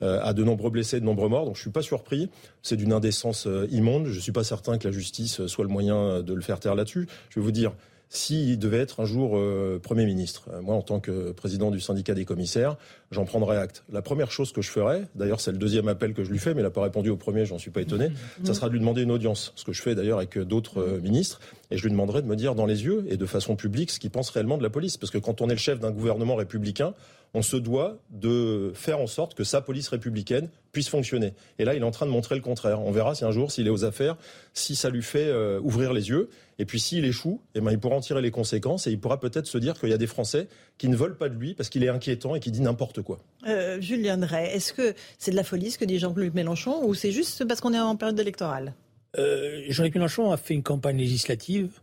a 0.00 0.32
de 0.32 0.44
nombreux 0.44 0.70
blessés, 0.70 0.98
de 0.98 1.04
nombreux 1.04 1.28
morts. 1.28 1.44
Donc 1.44 1.56
je 1.56 1.60
suis 1.60 1.70
pas 1.70 1.82
surpris. 1.82 2.30
C'est 2.62 2.76
d'une 2.76 2.92
indécence 2.92 3.46
immonde. 3.70 4.06
Je 4.06 4.18
suis 4.18 4.32
pas 4.32 4.44
certain 4.44 4.78
que 4.78 4.88
la 4.88 4.92
justice 4.92 5.46
soit 5.46 5.64
le 5.64 5.70
moyen 5.70 6.22
de 6.22 6.34
le 6.34 6.40
faire 6.40 6.58
taire 6.58 6.74
là-dessus. 6.74 7.06
Je 7.30 7.38
vais 7.38 7.44
vous 7.44 7.52
dire 7.52 7.72
s'il 8.10 8.58
devait 8.58 8.78
être 8.78 9.00
un 9.00 9.04
jour 9.04 9.36
euh, 9.36 9.78
Premier 9.82 10.06
ministre. 10.06 10.48
Euh, 10.52 10.62
moi, 10.62 10.74
en 10.74 10.82
tant 10.82 11.00
que 11.00 11.32
président 11.32 11.70
du 11.70 11.80
syndicat 11.80 12.14
des 12.14 12.24
commissaires, 12.24 12.76
j'en 13.10 13.24
prendrais 13.24 13.58
acte. 13.58 13.84
La 13.92 14.02
première 14.02 14.30
chose 14.30 14.52
que 14.52 14.62
je 14.62 14.70
ferais, 14.70 15.02
d'ailleurs 15.14 15.40
c'est 15.40 15.52
le 15.52 15.58
deuxième 15.58 15.88
appel 15.88 16.14
que 16.14 16.24
je 16.24 16.30
lui 16.30 16.38
fais, 16.38 16.54
mais 16.54 16.60
il 16.60 16.64
n'a 16.64 16.70
pas 16.70 16.82
répondu 16.82 17.10
au 17.10 17.16
premier, 17.16 17.44
j'en 17.44 17.58
suis 17.58 17.70
pas 17.70 17.80
étonné, 17.80 18.08
mmh. 18.08 18.46
ça 18.46 18.54
sera 18.54 18.68
de 18.68 18.72
lui 18.72 18.80
demander 18.80 19.02
une 19.02 19.10
audience, 19.10 19.52
ce 19.56 19.64
que 19.64 19.72
je 19.72 19.82
fais 19.82 19.94
d'ailleurs 19.94 20.18
avec 20.18 20.38
d'autres 20.38 20.80
euh, 20.80 21.00
ministres, 21.00 21.40
et 21.70 21.76
je 21.76 21.82
lui 21.82 21.90
demanderai 21.90 22.22
de 22.22 22.26
me 22.26 22.36
dire 22.36 22.54
dans 22.54 22.66
les 22.66 22.84
yeux 22.84 23.04
et 23.08 23.16
de 23.16 23.26
façon 23.26 23.56
publique 23.56 23.90
ce 23.90 23.98
qu'il 23.98 24.10
pense 24.10 24.30
réellement 24.30 24.56
de 24.56 24.62
la 24.62 24.70
police. 24.70 24.96
Parce 24.96 25.10
que 25.10 25.18
quand 25.18 25.42
on 25.42 25.48
est 25.48 25.54
le 25.54 25.58
chef 25.58 25.80
d'un 25.80 25.90
gouvernement 25.90 26.34
républicain, 26.34 26.94
on 27.34 27.42
se 27.42 27.56
doit 27.56 27.98
de 28.10 28.72
faire 28.74 29.00
en 29.00 29.06
sorte 29.06 29.34
que 29.34 29.44
sa 29.44 29.60
police 29.60 29.88
républicaine 29.88 30.48
puisse 30.72 30.88
fonctionner. 30.88 31.34
Et 31.58 31.64
là, 31.64 31.74
il 31.74 31.82
est 31.82 31.84
en 31.84 31.90
train 31.90 32.06
de 32.06 32.10
montrer 32.10 32.34
le 32.34 32.40
contraire. 32.40 32.80
On 32.80 32.90
verra 32.90 33.14
si 33.14 33.24
un 33.24 33.30
jour, 33.30 33.50
s'il 33.50 33.66
est 33.66 33.70
aux 33.70 33.84
affaires, 33.84 34.16
si 34.54 34.76
ça 34.76 34.90
lui 34.90 35.02
fait 35.02 35.26
euh, 35.26 35.60
ouvrir 35.60 35.92
les 35.92 36.08
yeux. 36.08 36.28
Et 36.58 36.64
puis 36.64 36.80
s'il 36.80 37.04
échoue, 37.04 37.40
eh 37.54 37.60
ben, 37.60 37.70
il 37.70 37.78
pourra 37.78 37.96
en 37.96 38.00
tirer 38.00 38.22
les 38.22 38.30
conséquences 38.30 38.86
et 38.86 38.90
il 38.90 38.98
pourra 38.98 39.20
peut-être 39.20 39.46
se 39.46 39.58
dire 39.58 39.78
qu'il 39.78 39.90
y 39.90 39.92
a 39.92 39.98
des 39.98 40.06
Français 40.06 40.48
qui 40.76 40.88
ne 40.88 40.96
veulent 40.96 41.16
pas 41.16 41.28
de 41.28 41.34
lui 41.34 41.54
parce 41.54 41.68
qu'il 41.68 41.84
est 41.84 41.88
inquiétant 41.88 42.34
et 42.34 42.40
qui 42.40 42.50
dit 42.50 42.60
n'importe 42.60 43.02
quoi. 43.02 43.20
Euh, 43.46 43.80
Julien 43.80 44.18
Drey, 44.18 44.54
est-ce 44.54 44.72
que 44.72 44.94
c'est 45.18 45.30
de 45.30 45.36
la 45.36 45.44
folie 45.44 45.70
ce 45.70 45.78
que 45.78 45.84
dit 45.84 45.98
Jean-Luc 45.98 46.34
Mélenchon 46.34 46.84
ou 46.84 46.94
c'est 46.94 47.12
juste 47.12 47.44
parce 47.44 47.60
qu'on 47.60 47.74
est 47.74 47.78
en 47.78 47.96
période 47.96 48.18
électorale? 48.18 48.74
Euh, 49.18 49.62
Jean-Luc 49.68 49.94
Mélenchon 49.94 50.32
a 50.32 50.36
fait 50.36 50.54
une 50.54 50.62
campagne 50.62 50.98
législative 50.98 51.80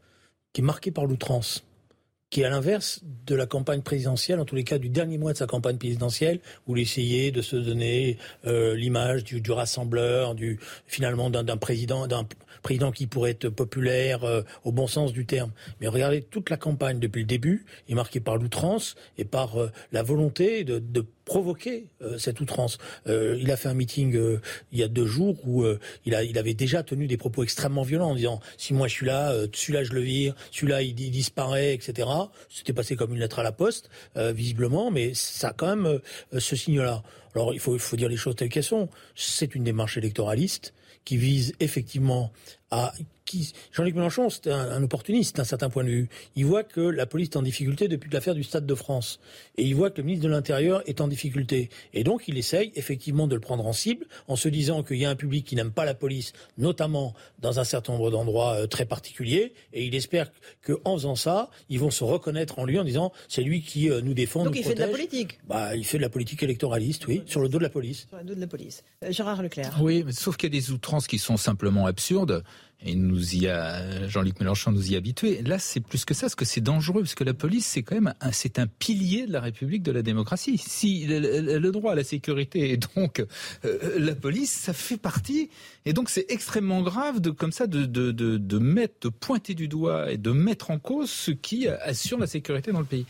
qui 0.53 0.61
est 0.61 0.63
marquée 0.63 0.91
par 0.91 1.05
l'outrance 1.05 1.63
qui 2.29 2.41
est 2.41 2.45
à 2.45 2.49
l'inverse 2.49 3.01
de 3.25 3.35
la 3.35 3.45
campagne 3.45 3.81
présidentielle, 3.81 4.39
en 4.39 4.45
tous 4.45 4.55
les 4.55 4.63
cas 4.63 4.77
du 4.77 4.89
dernier 4.89 5.17
mois 5.17 5.33
de 5.33 5.37
sa 5.37 5.47
campagne 5.47 5.77
présidentielle, 5.77 6.39
où 6.67 6.75
il 6.75 6.81
essayait 6.81 7.31
de 7.31 7.41
se 7.41 7.55
donner 7.55 8.17
euh, 8.45 8.75
l'image 8.75 9.23
du, 9.23 9.51
rassembleur, 9.51 10.35
du 10.35 10.59
finalement 10.87 11.29
d'un 11.29 11.57
président, 11.57 12.07
président 12.61 12.91
qui 12.91 13.07
pourrait 13.07 13.31
être 13.31 13.49
populaire 13.49 14.23
euh, 14.23 14.41
au 14.63 14.71
bon 14.71 14.87
sens 14.87 15.13
du 15.13 15.25
terme. 15.25 15.51
Mais 15.81 15.87
regardez 15.87 16.21
toute 16.21 16.49
la 16.49 16.57
campagne 16.57 16.99
depuis 16.99 17.21
le 17.21 17.27
début 17.27 17.65
est 17.87 17.93
marquée 17.93 18.19
par 18.19 18.37
l'outrance 18.37 18.95
et 19.17 19.25
par 19.25 19.61
euh, 19.61 19.71
la 19.91 20.03
volonté 20.03 20.63
de, 20.63 21.05
provoquer 21.25 21.87
cette 22.19 22.39
outrance. 22.39 22.77
Il 23.07 23.49
a 23.49 23.57
fait 23.57 23.67
un 23.67 23.73
meeting 23.73 24.15
il 24.71 24.77
y 24.77 24.83
a 24.83 24.87
deux 24.87 25.07
jours 25.07 25.35
où 25.47 25.65
il, 26.05 26.13
avait 26.13 26.53
déjà 26.53 26.83
tenu 26.83 27.07
des 27.07 27.17
propos 27.17 27.41
extrêmement 27.41 27.81
violents 27.81 28.11
en 28.11 28.15
disant 28.15 28.39
si 28.57 28.75
moi 28.75 28.87
je 28.87 28.93
suis 28.93 29.07
là, 29.07 29.33
celui-là 29.51 29.83
je 29.83 29.93
le 29.93 30.01
vire, 30.01 30.35
celui-là 30.51 30.83
il, 30.83 30.99
il, 30.99 31.09
disparaît, 31.09 31.73
etc. 31.73 32.07
C'était 32.49 32.73
passé 32.73 32.95
comme 32.95 33.13
une 33.13 33.19
lettre 33.19 33.39
à 33.39 33.43
la 33.43 33.51
poste, 33.51 33.89
visiblement, 34.15 34.91
mais 34.91 35.13
ça 35.13 35.49
a 35.49 35.53
quand 35.53 35.75
même 35.75 35.99
ce 36.37 36.55
signe-là. 36.55 37.03
Alors 37.33 37.53
il 37.53 37.59
faut, 37.59 37.75
il 37.75 37.79
faut 37.79 37.95
dire 37.95 38.09
les 38.09 38.17
choses 38.17 38.35
telles 38.35 38.49
qu'elles 38.49 38.63
sont. 38.63 38.89
C'est 39.15 39.55
une 39.55 39.63
démarche 39.63 39.97
électoraliste 39.97 40.73
qui 41.03 41.17
vise 41.17 41.53
effectivement 41.59 42.31
à 42.71 42.93
qui 43.25 43.53
Jean-Luc 43.71 43.95
Mélenchon, 43.95 44.29
c'est 44.29 44.47
un, 44.51 44.81
opportuniste 44.83 45.37
d'un 45.37 45.43
certain 45.43 45.69
point 45.69 45.83
de 45.83 45.89
vue. 45.89 46.09
Il 46.35 46.45
voit 46.45 46.63
que 46.63 46.81
la 46.81 47.05
police 47.05 47.29
est 47.29 47.37
en 47.37 47.41
difficulté 47.41 47.87
depuis 47.87 48.09
l'affaire 48.11 48.35
du 48.35 48.43
Stade 48.43 48.65
de 48.65 48.75
France, 48.75 49.19
et 49.57 49.63
il 49.63 49.75
voit 49.75 49.89
que 49.89 49.97
le 49.97 50.03
ministre 50.03 50.25
de 50.25 50.31
l'Intérieur 50.31 50.83
est 50.85 51.01
en 51.01 51.07
difficulté, 51.07 51.69
et 51.93 52.03
donc 52.03 52.27
il 52.27 52.37
essaye 52.37 52.71
effectivement 52.75 53.27
de 53.27 53.35
le 53.35 53.41
prendre 53.41 53.65
en 53.65 53.73
cible 53.73 54.05
en 54.27 54.35
se 54.35 54.47
disant 54.47 54.83
qu'il 54.83 54.97
y 54.97 55.05
a 55.05 55.09
un 55.09 55.15
public 55.15 55.45
qui 55.45 55.55
n'aime 55.55 55.71
pas 55.71 55.85
la 55.85 55.95
police, 55.95 56.33
notamment 56.57 57.13
dans 57.39 57.59
un 57.59 57.63
certain 57.63 57.93
nombre 57.93 58.11
d'endroits 58.11 58.53
euh, 58.53 58.67
très 58.67 58.85
particuliers, 58.85 59.53
et 59.73 59.85
il 59.85 59.95
espère 59.95 60.31
qu'en 60.65 60.95
faisant 60.95 61.15
ça, 61.15 61.49
ils 61.69 61.79
vont 61.79 61.91
se 61.91 62.03
reconnaître 62.03 62.59
en 62.59 62.65
lui 62.65 62.79
en 62.79 62.83
disant 62.83 63.11
c'est 63.27 63.41
lui 63.41 63.61
qui 63.61 63.89
euh, 63.89 64.01
nous 64.01 64.13
défend, 64.13 64.45
donc 64.45 64.55
il 64.55 64.63
fait 64.63 64.75
de 64.75 64.79
la 64.79 64.87
politique. 64.87 65.39
Bah, 65.47 65.75
il 65.75 65.85
fait 65.85 65.97
de 65.97 66.03
la 66.03 66.09
politique 66.09 66.43
électoraliste, 66.43 67.07
oui, 67.07 67.23
sur 67.25 67.41
le 67.41 67.49
dos 67.49 67.57
de 67.57 67.63
la 67.63 67.69
police. 67.69 68.07
Sur 68.07 68.17
le 68.19 68.23
dos 68.23 68.35
de 68.35 68.41
la 68.41 68.47
police. 68.47 68.83
Euh, 69.03 69.11
Gérard 69.11 69.41
Leclerc. 69.41 69.75
Oui, 69.81 70.03
mais 70.05 70.11
sauf 70.11 70.37
qu'il 70.37 70.53
y 70.53 70.57
a 70.57 70.59
des 70.59 70.71
outrances 70.71 71.07
qui 71.07 71.17
sont 71.17 71.37
simplement 71.37 71.85
absurdes 71.85 72.43
et 72.81 72.95
nous 72.95 73.35
y 73.35 73.47
a 73.47 74.07
Jean-Luc 74.07 74.39
Mélenchon 74.39 74.71
nous 74.71 74.91
y 74.91 74.95
a 74.95 74.97
habitués. 74.97 75.41
Là, 75.41 75.59
c'est 75.59 75.79
plus 75.79 76.05
que 76.05 76.13
ça, 76.13 76.21
parce 76.21 76.35
que 76.35 76.45
c'est 76.45 76.61
dangereux, 76.61 77.01
parce 77.01 77.15
que 77.15 77.23
la 77.23 77.33
police, 77.33 77.65
c'est 77.65 77.83
quand 77.83 77.95
même 77.95 78.13
un, 78.21 78.31
c'est 78.31 78.59
un 78.59 78.67
pilier 78.67 79.25
de 79.25 79.33
la 79.33 79.41
République, 79.41 79.83
de 79.83 79.91
la 79.91 80.01
démocratie. 80.01 80.57
Si 80.57 81.05
le, 81.07 81.71
droit 81.71 81.93
à 81.93 81.95
la 81.95 82.03
sécurité 82.03 82.71
et 82.71 82.77
donc 82.95 83.25
euh, 83.65 83.99
la 83.99 84.15
police, 84.15 84.51
ça 84.51 84.73
fait 84.73 84.97
partie, 84.97 85.49
et 85.85 85.93
donc 85.93 86.09
c'est 86.09 86.25
extrêmement 86.29 86.81
grave 86.81 87.19
de 87.19 87.29
comme 87.29 87.51
ça 87.51 87.67
de, 87.67 87.85
de, 87.85 88.11
de, 88.11 88.37
de, 88.37 88.57
mettre, 88.59 88.95
de 89.01 89.09
pointer 89.09 89.53
du 89.53 89.67
doigt 89.67 90.11
et 90.11 90.17
de 90.17 90.31
mettre 90.31 90.71
en 90.71 90.79
cause 90.79 91.09
ce 91.09 91.31
qui 91.31 91.67
assure 91.67 92.17
la 92.17 92.27
sécurité 92.27 92.71
dans 92.71 92.79
le 92.79 92.85
pays. 92.85 93.05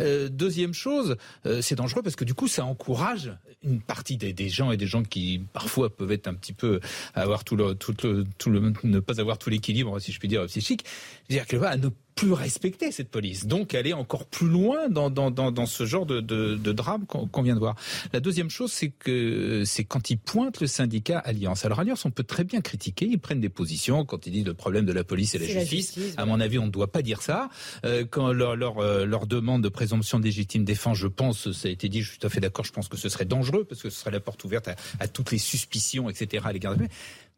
Euh, 0.00 0.28
deuxième 0.28 0.74
chose, 0.74 1.16
euh, 1.46 1.62
c'est 1.62 1.76
dangereux 1.76 2.02
parce 2.02 2.16
que 2.16 2.24
du 2.24 2.34
coup, 2.34 2.48
ça 2.48 2.64
encourage 2.64 3.32
une 3.62 3.80
partie 3.80 4.16
des, 4.16 4.32
des, 4.32 4.48
gens 4.48 4.70
et 4.70 4.76
des 4.76 4.86
gens 4.86 5.02
qui 5.02 5.42
parfois 5.52 5.94
peuvent 5.94 6.12
être 6.12 6.28
un 6.28 6.34
petit 6.34 6.52
peu 6.52 6.80
avoir 7.14 7.44
tout 7.44 7.56
le 7.56 7.74
tout 7.74 7.94
le, 8.02 8.24
tout 8.38 8.50
le 8.50 8.72
ne 8.84 9.00
pas 9.00 9.20
avoir 9.20 9.38
tout 9.38 9.50
l'équilibre, 9.50 9.98
si 9.98 10.12
je 10.12 10.18
puis 10.18 10.28
dire, 10.28 10.46
psychique. 10.46 10.84
Qu'elle 11.28 11.58
va 11.58 11.70
à 11.70 11.76
ne 11.76 11.88
plus 12.20 12.32
respecter 12.34 12.92
cette 12.92 13.08
police. 13.08 13.46
Donc 13.46 13.72
aller 13.74 13.94
encore 13.94 14.26
plus 14.26 14.46
loin 14.46 14.90
dans, 14.90 15.08
dans, 15.08 15.30
dans, 15.30 15.50
dans 15.50 15.64
ce 15.64 15.86
genre 15.86 16.04
de, 16.04 16.20
de, 16.20 16.54
de 16.54 16.72
drame 16.72 17.06
qu'on 17.06 17.42
vient 17.42 17.54
de 17.54 17.58
voir. 17.58 17.76
La 18.12 18.20
deuxième 18.20 18.50
chose, 18.50 18.70
c'est 18.72 18.90
que 18.90 19.62
c'est 19.64 19.84
quand 19.84 20.10
ils 20.10 20.18
pointent 20.18 20.60
le 20.60 20.66
syndicat 20.66 21.18
Alliance. 21.18 21.64
Alors 21.64 21.80
Alliance, 21.80 22.04
on 22.04 22.10
peut 22.10 22.22
très 22.22 22.44
bien 22.44 22.60
critiquer, 22.60 23.06
ils 23.06 23.18
prennent 23.18 23.40
des 23.40 23.48
positions 23.48 24.04
quand 24.04 24.26
ils 24.26 24.32
disent 24.32 24.44
le 24.44 24.52
problème 24.52 24.84
de 24.84 24.92
la 24.92 25.02
police 25.02 25.34
et 25.34 25.38
la 25.38 25.46
justice. 25.46 25.96
la 25.96 26.02
justice. 26.02 26.18
À 26.18 26.26
mon 26.26 26.40
avis, 26.40 26.58
on 26.58 26.66
ne 26.66 26.70
doit 26.70 26.92
pas 26.92 27.00
dire 27.00 27.22
ça. 27.22 27.48
Euh, 27.86 28.04
quand 28.08 28.32
leur, 28.32 28.54
leur, 28.54 28.78
euh, 28.80 29.06
leur 29.06 29.26
demande 29.26 29.62
de 29.62 29.70
présomption 29.70 30.18
légitime 30.18 30.64
défense, 30.64 30.98
je 30.98 31.06
pense, 31.06 31.52
ça 31.52 31.68
a 31.68 31.70
été 31.70 31.88
dit, 31.88 32.02
je 32.02 32.10
suis 32.10 32.18
tout 32.18 32.26
à 32.26 32.30
fait 32.30 32.40
d'accord, 32.40 32.66
je 32.66 32.72
pense 32.72 32.88
que 32.88 32.98
ce 32.98 33.08
serait 33.08 33.24
dangereux 33.24 33.64
parce 33.64 33.80
que 33.80 33.88
ce 33.88 33.98
serait 33.98 34.10
la 34.10 34.20
porte 34.20 34.44
ouverte 34.44 34.68
à, 34.68 34.76
à 34.98 35.08
toutes 35.08 35.30
les 35.30 35.38
suspicions, 35.38 36.10
etc. 36.10 36.44
à 36.46 36.52
l'égard 36.52 36.76
de 36.76 36.84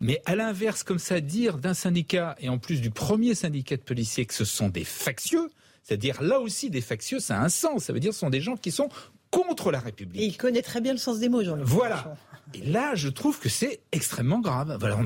mais 0.03 0.21
à 0.27 0.35
l'inverse, 0.35 0.83
comme 0.83 0.99
ça, 0.99 1.21
dire 1.21 1.59
d'un 1.59 1.75
syndicat, 1.75 2.35
et 2.41 2.49
en 2.49 2.59
plus 2.59 2.81
du 2.81 2.91
premier 2.91 3.35
syndicat 3.35 3.77
de 3.77 3.83
policiers, 3.83 4.27
que 4.27 4.35
ce 4.35 4.45
sont 4.45 4.69
des 4.69 4.85
factieux, 4.85 5.49
c'est-à-dire 5.85 6.23
là 6.23 6.41
aussi 6.41 6.71
des 6.71 6.81
factieux, 6.81 7.21
ça 7.21 7.39
a 7.39 7.45
un 7.45 7.49
sens. 7.49 7.85
Ça 7.85 7.93
veut 7.93 8.01
dire 8.01 8.11
que 8.11 8.15
ce 8.15 8.21
sont 8.21 8.31
des 8.31 8.41
gens 8.41 8.57
qui 8.57 8.73
sont 8.73 8.89
contre 9.31 9.71
la 9.71 9.81
République. 9.81 10.21
Et 10.21 10.27
il 10.27 10.37
connaît 10.37 10.63
très 10.63 10.81
bien 10.81 10.93
le 10.93 10.99
sens 10.99 11.21
des 11.21 11.29
mots, 11.29 11.43
Jean-Luc. 11.43 11.65
Voilà. 11.65 12.17
Et 12.55 12.71
là, 12.71 12.95
je 12.95 13.09
trouve 13.09 13.39
que 13.39 13.49
c'est 13.49 13.81
extrêmement 13.93 14.41
grave. 14.41 14.77
Voilà, 14.79 14.99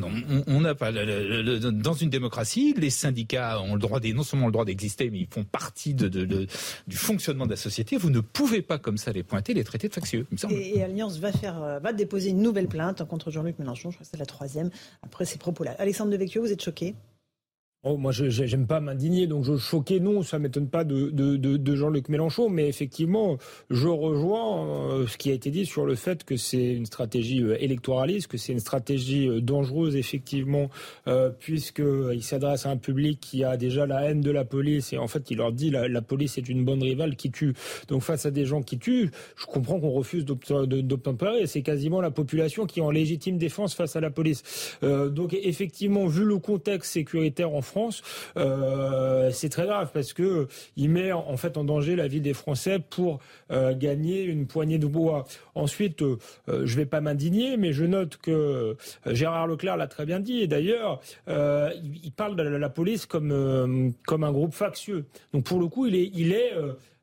on 0.46 0.60
n'a 0.60 0.74
pas 0.74 0.92
dans 0.92 1.94
une 1.94 2.10
démocratie, 2.10 2.74
les 2.76 2.90
syndicats 2.90 3.60
ont 3.60 3.76
non 3.76 4.22
seulement 4.22 4.46
le 4.46 4.52
droit 4.52 4.64
d'exister, 4.64 5.10
mais 5.10 5.20
ils 5.20 5.28
font 5.28 5.44
partie 5.44 5.94
du 5.94 6.96
fonctionnement 6.96 7.46
de 7.46 7.50
la 7.50 7.56
société. 7.56 7.96
Vous 7.96 8.10
ne 8.10 8.20
pouvez 8.20 8.62
pas 8.62 8.78
comme 8.78 8.98
ça 8.98 9.12
les 9.12 9.22
pointer, 9.22 9.54
les 9.54 9.64
traiter 9.64 9.88
de 9.88 9.94
factieux. 9.94 10.26
Et, 10.50 10.82
Alliance 10.82 11.18
va 11.18 11.32
faire, 11.32 11.62
euh, 11.62 11.78
va 11.78 11.92
déposer 11.92 12.30
une 12.30 12.42
nouvelle 12.42 12.68
plainte 12.68 13.04
contre 13.04 13.30
Jean-Luc 13.30 13.58
Mélenchon. 13.58 13.90
Je 13.90 13.96
crois 13.96 14.04
que 14.04 14.10
c'est 14.10 14.18
la 14.18 14.26
troisième 14.26 14.70
après 15.02 15.24
ces 15.24 15.38
propos-là. 15.38 15.74
Alexandre 15.78 16.10
Devecchio, 16.10 16.42
vous 16.42 16.52
êtes 16.52 16.62
choqué? 16.62 16.94
Moi, 17.84 18.10
je 18.10 18.28
j'aime 18.28 18.66
pas 18.66 18.80
m'indigner, 18.80 19.28
donc 19.28 19.44
je 19.44 19.56
choquais, 19.56 20.00
non, 20.00 20.22
ça 20.22 20.40
m'étonne 20.40 20.68
pas 20.68 20.82
de, 20.82 21.76
Jean-Luc 21.76 22.08
Mélenchon, 22.08 22.48
mais 22.48 22.68
effectivement, 22.68 23.38
je 23.70 23.86
rejoins 23.86 24.66
euh, 24.66 25.06
ce 25.06 25.16
qui 25.16 25.30
a 25.30 25.34
été 25.34 25.50
dit 25.52 25.66
sur 25.66 25.86
le 25.86 25.94
fait 25.94 26.24
que 26.24 26.36
c'est 26.36 26.72
une 26.72 26.86
stratégie 26.86 27.44
euh, 27.44 27.56
électoraliste, 27.62 28.26
que 28.26 28.38
c'est 28.38 28.52
une 28.52 28.58
stratégie 28.58 29.28
euh, 29.28 29.40
dangereuse, 29.40 29.94
effectivement, 29.94 30.68
euh, 31.06 31.30
puisqu'il 31.30 32.24
s'adresse 32.24 32.66
à 32.66 32.70
un 32.70 32.76
public 32.76 33.20
qui 33.20 33.44
a 33.44 33.56
déjà 33.56 33.86
la 33.86 34.02
haine 34.02 34.20
de 34.20 34.32
la 34.32 34.44
police, 34.44 34.92
et 34.92 34.98
en 34.98 35.06
fait, 35.06 35.30
il 35.30 35.36
leur 35.36 35.52
dit 35.52 35.70
la, 35.70 35.86
la 35.86 36.02
police 36.02 36.38
est 36.38 36.48
une 36.48 36.64
bonne 36.64 36.82
rivale 36.82 37.14
qui 37.14 37.30
tue. 37.30 37.54
Donc, 37.86 38.02
face 38.02 38.26
à 38.26 38.32
des 38.32 38.46
gens 38.46 38.62
qui 38.62 38.78
tuent, 38.78 39.10
je 39.36 39.46
comprends 39.46 39.78
qu'on 39.78 39.90
refuse 39.90 40.24
d'obtempérer, 40.24 41.46
c'est 41.46 41.62
quasiment 41.62 42.00
la 42.00 42.10
population 42.10 42.66
qui 42.66 42.80
est 42.80 42.82
en 42.82 42.90
légitime 42.90 43.38
défense 43.38 43.74
face 43.74 43.94
à 43.94 44.00
la 44.00 44.10
police. 44.10 44.42
donc, 44.82 45.34
effectivement, 45.34 46.06
vu 46.06 46.24
le 46.24 46.38
contexte 46.38 46.92
sécuritaire 46.92 47.54
en 47.54 47.62
France, 47.66 48.02
euh, 48.36 49.30
c'est 49.32 49.48
très 49.48 49.66
grave 49.66 49.90
parce 49.92 50.12
que 50.12 50.48
il 50.76 50.90
met 50.90 51.12
en 51.12 51.36
fait 51.36 51.56
en 51.56 51.64
danger 51.64 51.96
la 51.96 52.08
vie 52.08 52.20
des 52.20 52.34
Français 52.34 52.78
pour 52.78 53.20
euh, 53.50 53.74
gagner 53.74 54.22
une 54.22 54.46
poignée 54.46 54.78
de 54.78 54.86
bois. 54.86 55.26
Ensuite, 55.54 56.02
euh, 56.02 56.16
je 56.48 56.76
vais 56.76 56.86
pas 56.86 57.00
m'indigner, 57.00 57.56
mais 57.56 57.72
je 57.72 57.84
note 57.84 58.16
que 58.16 58.76
Gérard 59.06 59.46
Leclerc 59.46 59.76
l'a 59.76 59.86
très 59.86 60.06
bien 60.06 60.20
dit. 60.20 60.40
Et 60.40 60.46
d'ailleurs, 60.46 61.00
il 61.28 62.12
parle 62.16 62.36
de 62.36 62.42
la 62.42 62.68
police 62.68 63.06
comme 63.06 63.92
comme 64.06 64.24
un 64.24 64.32
groupe 64.32 64.54
factieux. 64.54 65.04
Donc 65.32 65.44
pour 65.44 65.60
le 65.60 65.66
coup, 65.66 65.86
il 65.86 65.94
est 65.94 66.10
il 66.14 66.32
est 66.32 66.52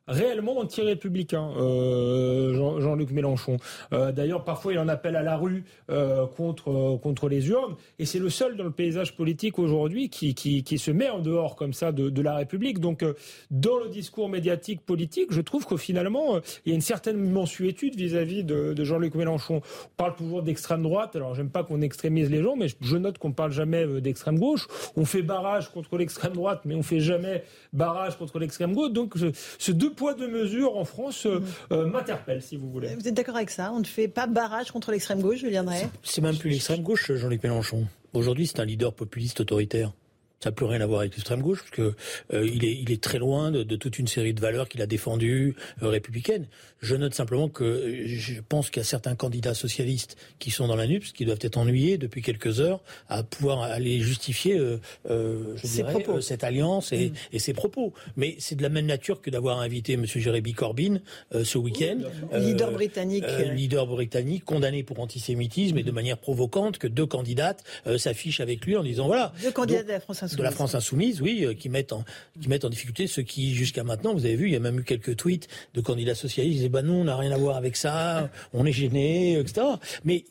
réellement 0.06 0.58
anti-républicain, 0.58 1.50
euh, 1.56 2.80
Jean-Luc 2.80 3.10
Mélenchon. 3.10 3.56
Euh, 3.92 4.12
d'ailleurs, 4.12 4.44
parfois, 4.44 4.72
il 4.72 4.78
en 4.78 4.88
appelle 4.88 5.16
à 5.16 5.22
la 5.22 5.36
rue 5.36 5.64
euh, 5.90 6.26
contre, 6.26 6.98
contre 7.02 7.28
les 7.28 7.48
urnes, 7.48 7.76
et 7.98 8.06
c'est 8.06 8.18
le 8.18 8.30
seul 8.30 8.56
dans 8.56 8.64
le 8.64 8.70
paysage 8.70 9.16
politique 9.16 9.58
aujourd'hui 9.58 10.10
qui, 10.10 10.34
qui, 10.34 10.62
qui, 10.62 10.78
se 10.78 10.90
met 10.90 11.08
en 11.08 11.20
dehors 11.20 11.56
comme 11.56 11.72
ça 11.72 11.92
de, 11.92 12.10
de 12.10 12.22
la 12.22 12.34
République. 12.36 12.80
Donc, 12.80 13.04
dans 13.50 13.78
le 13.78 13.88
discours 13.88 14.28
médiatique 14.28 14.84
politique, 14.84 15.28
je 15.30 15.40
trouve 15.40 15.66
que 15.66 15.76
finalement, 15.76 16.38
il 16.64 16.70
y 16.70 16.72
a 16.72 16.74
une 16.74 16.80
certaine 16.80 17.16
mensuétude 17.16 17.96
vis-à-vis 17.96 18.44
de, 18.44 18.74
de 18.74 18.84
Jean-Luc 18.84 19.14
Mélenchon. 19.14 19.56
On 19.56 19.96
parle 19.96 20.16
toujours 20.16 20.42
d'extrême 20.42 20.82
droite, 20.82 21.16
alors 21.16 21.34
j'aime 21.34 21.50
pas 21.50 21.64
qu'on 21.64 21.80
extrémise 21.80 22.30
les 22.30 22.42
gens, 22.42 22.56
mais 22.56 22.66
je 22.80 22.96
note 22.96 23.18
qu'on 23.18 23.32
parle 23.32 23.52
jamais 23.52 23.86
d'extrême 24.00 24.38
gauche. 24.38 24.66
On 24.96 25.04
fait 25.04 25.22
barrage 25.22 25.70
contre 25.70 25.96
l'extrême 25.96 26.32
droite, 26.32 26.62
mais 26.64 26.74
on 26.74 26.82
fait 26.82 27.00
jamais 27.00 27.44
barrage 27.72 28.18
contre 28.18 28.38
l'extrême 28.38 28.74
gauche. 28.74 28.92
Donc, 28.92 29.14
ce 29.58 29.72
deux 29.72 29.93
poids, 29.94 30.14
de 30.14 30.26
mesures 30.26 30.76
en 30.76 30.84
France 30.84 31.26
euh, 31.26 31.40
euh, 31.72 31.86
m'interpelle, 31.86 32.42
si 32.42 32.56
vous 32.56 32.70
voulez. 32.70 32.94
Vous 32.94 33.08
êtes 33.08 33.14
d'accord 33.14 33.36
avec 33.36 33.50
ça 33.50 33.72
On 33.72 33.80
ne 33.80 33.84
fait 33.84 34.08
pas 34.08 34.26
barrage 34.26 34.70
contre 34.70 34.90
l'extrême 34.90 35.20
gauche, 35.20 35.38
je 35.40 35.46
viendrai. 35.46 35.86
C'est 36.02 36.20
même 36.20 36.36
plus 36.36 36.50
l'extrême 36.50 36.82
gauche, 36.82 37.12
Jean-Luc 37.12 37.42
Mélenchon. 37.42 37.86
Aujourd'hui, 38.12 38.46
c'est 38.46 38.60
un 38.60 38.64
leader 38.64 38.92
populiste 38.92 39.40
autoritaire. 39.40 39.92
Ça 40.40 40.50
n'a 40.50 40.54
plus 40.54 40.66
rien 40.66 40.80
à 40.82 40.86
voir 40.86 41.00
avec 41.00 41.12
l'extrême 41.12 41.40
gauche, 41.40 41.60
parce 41.60 41.70
que 41.70 41.94
euh, 42.34 42.46
il, 42.46 42.64
est, 42.64 42.74
il 42.74 42.92
est 42.92 43.02
très 43.02 43.18
loin 43.18 43.50
de, 43.50 43.62
de 43.62 43.76
toute 43.76 43.98
une 43.98 44.08
série 44.08 44.34
de 44.34 44.40
valeurs 44.40 44.68
qu'il 44.68 44.82
a 44.82 44.86
défendues 44.86 45.54
euh, 45.82 45.88
républicaines. 45.88 46.46
Je 46.80 46.96
note 46.96 47.14
simplement 47.14 47.48
que 47.48 47.64
euh, 47.64 48.02
je 48.06 48.40
pense 48.46 48.68
qu'il 48.68 48.80
y 48.80 48.82
a 48.82 48.84
certains 48.84 49.14
candidats 49.14 49.54
socialistes 49.54 50.16
qui 50.38 50.50
sont 50.50 50.68
dans 50.68 50.76
la 50.76 50.86
NUPS, 50.86 51.12
qui 51.12 51.24
doivent 51.24 51.38
être 51.40 51.56
ennuyés 51.56 51.96
depuis 51.96 52.20
quelques 52.20 52.60
heures 52.60 52.80
à 53.08 53.22
pouvoir 53.22 53.62
aller 53.62 54.00
justifier 54.00 54.58
euh, 54.58 55.56
je 55.56 55.66
dirais, 55.66 55.92
propos. 55.92 56.20
cette 56.20 56.44
alliance 56.44 56.92
et, 56.92 57.10
mm. 57.10 57.14
et, 57.32 57.38
ses 57.38 57.54
propos. 57.54 57.94
Mais 58.16 58.36
c'est 58.38 58.54
de 58.54 58.62
la 58.62 58.68
même 58.68 58.86
nature 58.86 59.22
que 59.22 59.30
d'avoir 59.30 59.60
invité 59.60 59.94
M. 59.94 60.04
Jérémy 60.04 60.52
Corbyn 60.52 61.00
ce 61.32 61.58
week-end. 61.58 62.00
leader 62.34 62.70
britannique. 62.72 63.24
leader 63.54 63.86
britannique, 63.86 64.44
condamné 64.44 64.82
pour 64.82 65.00
antisémitisme 65.00 65.78
et 65.78 65.82
de 65.82 65.90
manière 65.90 66.18
provocante 66.18 66.78
que 66.78 66.86
deux 66.86 67.06
candidates 67.06 67.64
s'affichent 67.96 68.40
avec 68.40 68.64
lui 68.66 68.76
en 68.76 68.82
disant 68.82 69.06
voilà. 69.06 69.32
Deux 69.42 69.52
candidats 69.52 69.82
de 69.82 69.88
la 69.88 70.00
France 70.00 70.22
de 70.32 70.42
la 70.42 70.50
France 70.50 70.74
insoumise, 70.74 71.20
oui, 71.20 71.44
euh, 71.44 71.54
qui 71.54 71.68
mettent 71.68 71.92
en 71.92 72.04
qui 72.40 72.48
mettent 72.48 72.64
en 72.64 72.70
difficulté 72.70 73.06
ceux 73.06 73.22
qui 73.22 73.54
jusqu'à 73.54 73.84
maintenant, 73.84 74.14
vous 74.14 74.24
avez 74.24 74.36
vu, 74.36 74.46
il 74.46 74.52
y 74.52 74.56
a 74.56 74.60
même 74.60 74.80
eu 74.80 74.84
quelques 74.84 75.16
tweets 75.16 75.48
de 75.74 75.80
candidats 75.80 76.14
socialistes 76.14 76.54
qui 76.54 76.58
disaient 76.58 76.68
bah 76.68 76.82
non, 76.82 77.00
on 77.00 77.04
n'a 77.04 77.16
rien 77.16 77.32
à 77.32 77.36
voir 77.36 77.56
avec 77.56 77.76
ça, 77.76 78.30
on 78.52 78.64
est 78.66 78.72
gêné, 78.72 79.38
etc. 79.38 79.66
Mais 80.04 80.24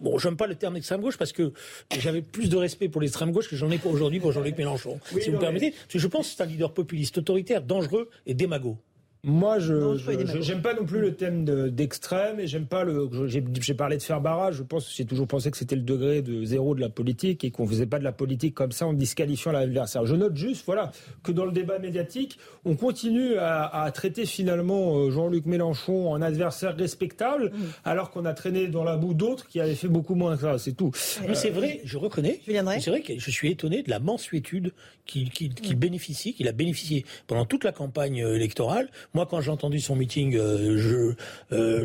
Bon, 0.00 0.16
j'aime 0.16 0.36
pas 0.36 0.46
le 0.46 0.54
terme 0.54 0.76
extrême 0.76 1.00
gauche 1.00 1.18
parce 1.18 1.32
que 1.32 1.52
j'avais 1.98 2.22
plus 2.22 2.48
de 2.48 2.56
respect 2.56 2.88
pour 2.88 3.00
l'extrême 3.00 3.32
gauche 3.32 3.48
que 3.48 3.56
j'en 3.56 3.68
ai 3.70 3.78
pour 3.78 3.90
aujourd'hui 3.90 4.20
pour 4.20 4.30
Jean-Luc 4.30 4.56
Mélenchon, 4.56 5.00
si 5.20 5.28
vous 5.28 5.36
me 5.36 5.40
permettez. 5.40 5.72
Parce 5.72 5.94
que 5.94 5.98
je 5.98 6.06
pense 6.06 6.28
que 6.28 6.36
c'est 6.36 6.42
un 6.44 6.46
leader 6.46 6.72
populiste, 6.72 7.18
autoritaire, 7.18 7.62
dangereux 7.62 8.08
et 8.24 8.34
démago. 8.34 8.78
Moi, 9.24 9.60
je 9.60 9.96
j'aime 10.40 10.62
pas 10.62 10.74
non 10.74 10.84
plus 10.84 11.00
le 11.00 11.14
thème 11.14 11.44
d'extrême 11.70 12.40
et 12.40 12.48
j'aime 12.48 12.66
pas 12.66 12.82
le. 12.82 13.08
J'ai 13.28 13.74
parlé 13.74 13.96
de 13.96 14.02
faire 14.02 14.20
barrage. 14.20 14.56
Je 14.56 14.64
pense, 14.64 14.92
j'ai 14.92 15.04
toujours 15.04 15.28
pensé 15.28 15.48
que 15.52 15.56
c'était 15.56 15.76
le 15.76 15.82
degré 15.82 16.22
de 16.22 16.44
zéro 16.44 16.74
de 16.74 16.80
la 16.80 16.88
politique 16.88 17.44
et 17.44 17.52
qu'on 17.52 17.64
faisait 17.64 17.86
pas 17.86 18.00
de 18.00 18.04
la 18.04 18.10
politique 18.10 18.52
comme 18.52 18.72
ça 18.72 18.84
en 18.84 18.92
disqualifiant 18.92 19.52
l'adversaire. 19.52 20.06
Je 20.06 20.16
note 20.16 20.36
juste, 20.36 20.64
voilà, 20.66 20.90
que 21.22 21.30
dans 21.30 21.44
le 21.44 21.52
débat 21.52 21.78
médiatique, 21.78 22.36
on 22.64 22.74
continue 22.74 23.36
à, 23.36 23.66
à 23.66 23.92
traiter 23.92 24.26
finalement 24.26 24.96
euh, 24.96 25.10
Jean-Luc 25.12 25.46
Mélenchon 25.46 26.10
en 26.10 26.20
adversaire 26.20 26.76
respectable, 26.76 27.52
mmh. 27.54 27.62
alors 27.84 28.10
qu'on 28.10 28.24
a 28.24 28.34
traîné 28.34 28.66
dans 28.66 28.82
la 28.82 28.96
boue 28.96 29.14
d'autres 29.14 29.46
qui 29.46 29.60
avaient 29.60 29.76
fait 29.76 29.86
beaucoup 29.86 30.16
moins 30.16 30.34
que 30.34 30.42
ça. 30.42 30.58
C'est 30.58 30.72
tout. 30.72 30.90
Mais 31.28 31.36
c'est 31.36 31.50
vrai, 31.50 31.80
je 31.84 31.96
reconnais. 31.96 32.40
C'est 32.44 32.90
vrai 32.90 33.02
que 33.02 33.16
je 33.16 33.30
suis 33.30 33.52
étonné 33.52 33.84
de 33.84 33.90
la 33.90 34.00
mansuétude 34.00 34.72
qu'il 35.06 35.76
bénéficie, 35.76 36.34
qu'il 36.34 36.48
a 36.48 36.52
bénéficié 36.52 37.04
pendant 37.28 37.44
toute 37.44 37.62
la 37.62 37.72
campagne 37.72 38.22
euh, 38.22 38.34
électorale 38.34 38.88
Moi, 39.14 39.26
quand 39.26 39.40
j'ai 39.40 39.50
entendu 39.50 39.80
son 39.80 39.96
meeting 39.96 40.32
je, 40.32 41.14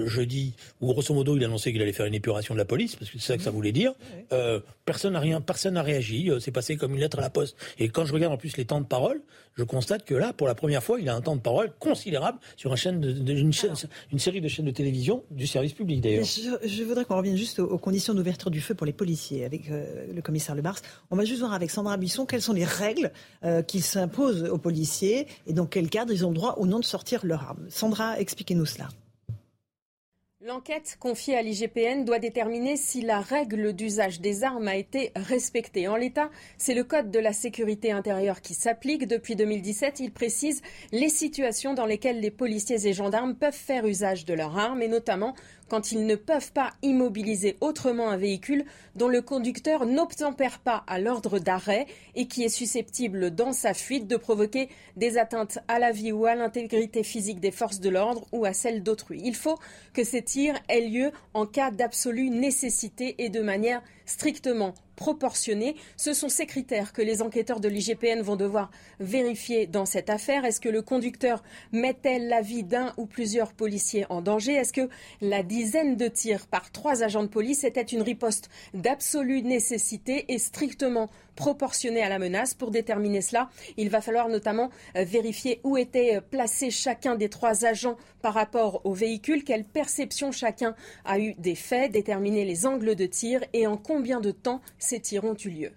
jeudi, 0.06 0.54
où 0.82 0.88
grosso 0.88 1.14
modo 1.14 1.36
il 1.36 1.44
annonçait 1.44 1.72
qu'il 1.72 1.82
allait 1.82 1.94
faire 1.94 2.06
une 2.06 2.14
épuration 2.14 2.54
de 2.54 2.60
la 2.60 2.66
police, 2.66 2.96
parce 2.96 3.12
que 3.12 3.20
c'est 3.20 3.28
ça 3.28 3.38
que 3.38 3.44
ça 3.44 3.52
voulait 3.52 3.72
dire, 3.72 3.94
personne 4.86 5.14
n'a 5.14 5.20
rien, 5.20 5.42
personne 5.42 5.74
n'a 5.76 5.84
réagi. 5.84 6.30
C'est 6.40 6.52
passé 6.52 6.78
comme 6.78 6.94
une 6.94 7.00
lettre 7.00 7.20
à 7.20 7.22
la 7.22 7.30
poste. 7.30 7.58
Et 7.80 7.90
quand 7.90 8.06
je 8.06 8.14
regarde 8.14 8.34
en 8.34 8.38
plus 8.38 8.58
les 8.58 8.66
temps 8.66 8.82
de 8.82 8.86
parole, 8.86 9.22
je 9.56 9.64
constate 9.64 10.06
que 10.06 10.14
là, 10.14 10.34
pour 10.34 10.48
la 10.48 10.56
première 10.56 10.84
fois, 10.84 11.00
il 11.00 11.10
a 11.10 11.16
un 11.16 11.22
temps 11.22 11.36
de 11.36 11.42
parole 11.42 11.72
considérable 11.80 12.40
sur 12.56 12.72
une, 12.72 12.78
chaîne 12.78 13.00
de, 13.00 13.34
une, 13.34 14.20
série 14.20 14.42
de 14.42 14.48
chaînes 14.48 14.66
de 14.66 14.72
télévision 14.72 15.24
du 15.32 15.48
service 15.48 15.74
public 15.74 16.02
d'ailleurs. 16.02 16.26
Je, 16.26 16.84
voudrais 16.84 17.06
qu'on 17.06 17.18
revienne 17.18 17.38
juste 17.38 17.60
aux, 17.60 17.78
conditions 17.78 18.14
d'ouverture 18.14 18.52
du 18.52 18.62
feu 18.62 18.76
pour 18.76 18.86
les 18.86 18.94
policiers 18.94 19.46
avec 19.46 19.70
euh, 19.70 20.06
le 20.14 20.22
commissaire 20.22 20.56
Le 20.56 20.62
Mars. 20.62 20.82
On 21.12 21.16
va 21.16 21.26
juste 21.26 21.40
voir 21.40 21.54
avec 21.54 21.72
Sandra 21.72 21.98
Buisson 21.98 22.26
quelles 22.26 22.42
sont 22.42 22.54
les 22.54 22.66
règles 22.66 23.12
euh, 23.44 23.62
qui 23.62 23.82
s'imposent 23.82 24.44
aux 24.44 24.58
policiers 24.58 25.28
et 25.48 25.54
dans 25.54 25.66
quel 25.66 25.90
cadre 25.90 26.14
ils 26.14 26.26
ont 26.26 26.30
le 26.30 26.36
droit 26.36 26.56
ou 26.58 26.66
non 26.66 26.80
de 26.80 26.86
sortir 26.86 27.26
leur 27.26 27.44
arme. 27.44 27.66
Sandra, 27.70 28.20
expliquez-nous 28.20 28.66
cela. 28.66 28.90
L'enquête 30.46 30.98
confiée 31.00 31.36
à 31.36 31.42
l'IGPN 31.42 32.06
doit 32.06 32.20
déterminer 32.20 32.78
si 32.78 33.02
la 33.02 33.22
règle 33.22 33.74
d'usage 33.74 34.22
des 34.22 34.44
armes 34.44 34.68
a 34.68 34.76
été 34.76 35.12
respectée. 35.16 35.88
En 35.88 35.96
l'état, 35.96 36.30
c'est 36.60 36.76
le 36.76 36.84
Code 36.84 37.10
de 37.10 37.18
la 37.18 37.34
sécurité 37.34 37.92
intérieure 37.92 38.42
qui 38.42 38.54
s'applique. 38.54 39.08
Depuis 39.08 39.36
2017, 39.36 40.00
il 40.00 40.12
précise 40.12 40.62
les 40.92 41.10
situations 41.10 41.74
dans 41.74 41.88
lesquelles 41.88 42.20
les 42.20 42.30
policiers 42.30 42.88
et 42.88 42.94
gendarmes 42.94 43.34
peuvent 43.34 43.52
faire 43.52 43.88
usage 43.88 44.26
de 44.26 44.36
leurs 44.36 44.56
armes 44.60 44.84
et 44.84 44.88
notamment 44.88 45.34
quand 45.70 45.92
ils 45.92 46.06
ne 46.06 46.16
peuvent 46.16 46.52
pas 46.52 46.72
immobiliser 46.82 47.58
autrement 47.62 48.10
un 48.10 48.18
véhicule 48.18 48.66
dont 48.96 49.08
le 49.08 49.22
conducteur 49.22 49.86
n'obtempère 49.86 50.60
pas 50.60 50.84
à 50.88 51.00
l'ordre 51.00 51.40
d'arrêt 51.40 51.86
et 52.16 52.28
qui 52.28 52.44
est 52.44 52.50
susceptible 52.50 53.32
dans 53.32 53.54
sa 53.54 53.74
fuite 53.74 54.08
de 54.08 54.18
provoquer 54.18 54.70
des 54.96 55.18
atteintes 55.18 55.60
à 55.68 55.80
la 55.80 55.92
vie 55.92 56.12
ou 56.12 56.26
à 56.26 56.36
l'intégrité 56.36 57.04
physique 57.04 57.40
des 57.40 57.52
forces 57.52 57.80
de 57.80 57.90
l'ordre 57.90 58.26
ou 58.32 58.46
à 58.46 58.54
celle 58.54 58.84
d'autrui. 58.84 59.22
Il 59.24 59.36
faut 59.36 59.58
que 59.94 60.04
ces 60.04 60.22
tirs 60.22 60.60
aient 60.70 60.88
lieu 60.88 61.12
en 61.34 61.46
cas 61.46 61.72
d'absolue 61.72 62.30
nécessité 62.30 63.16
et 63.20 63.30
de 63.30 63.42
manière 63.42 63.82
strictement 64.06 64.74
proportionnée. 64.98 65.78
Ce 65.96 66.12
sont 66.12 66.28
ces 66.28 66.46
critères 66.46 66.92
que 66.92 67.02
les 67.02 67.22
enquêteurs 67.22 67.62
de 67.62 67.70
l'IGPN 67.70 68.20
vont 68.20 68.36
devoir 68.36 68.70
vérifier 69.00 69.66
dans 69.68 69.86
cette 69.86 70.10
affaire. 70.10 70.44
Est-ce 70.44 70.60
que 70.60 70.68
le 70.68 70.82
conducteur 70.82 71.42
met-elle 71.72 72.28
la 72.28 72.42
vie 72.42 72.64
d'un 72.64 72.94
ou 72.98 73.06
plusieurs 73.06 73.54
policiers 73.54 74.06
en 74.10 74.22
danger? 74.22 74.54
Est-ce 74.54 74.74
que 74.74 74.90
la 75.22 75.44
dizaine 75.44 75.96
de 75.96 76.10
tirs 76.10 76.48
par 76.48 76.72
trois 76.72 77.04
agents 77.04 77.24
de 77.24 77.30
police 77.30 77.64
était 77.64 77.82
une 77.82 78.02
riposte 78.02 78.50
d'absolue 78.74 79.44
nécessité 79.44 80.26
et 80.34 80.40
strictement 80.40 81.10
proportionnée 81.38 82.02
à 82.02 82.10
la 82.10 82.20
menace. 82.20 82.54
Pour 82.54 82.72
déterminer 82.72 83.22
cela, 83.22 83.50
il 83.78 83.90
va 83.90 84.02
falloir 84.02 84.28
notamment 84.28 84.70
euh, 84.98 85.06
vérifier 85.06 85.62
où 85.64 85.78
était 85.78 86.18
euh, 86.18 86.22
placé 86.22 86.70
chacun 86.72 87.16
des 87.16 87.30
trois 87.30 87.64
agents 87.64 87.96
par 88.22 88.34
rapport 88.34 88.82
au 88.84 88.94
véhicule, 88.94 89.46
quelle 89.46 89.64
perception 89.64 90.34
chacun 90.34 90.76
a 91.06 91.20
eu 91.20 91.36
des 91.36 91.56
faits, 91.56 91.94
déterminer 91.94 92.44
les 92.44 92.66
angles 92.66 92.96
de 92.96 93.06
tir 93.06 93.42
et 93.54 93.68
en 93.68 93.78
combien 93.78 94.20
de 94.20 94.32
temps 94.32 94.62
ces 94.80 95.00
tirs 95.00 95.24
ont 95.24 95.38
eu 95.46 95.50
lieu. 95.50 95.72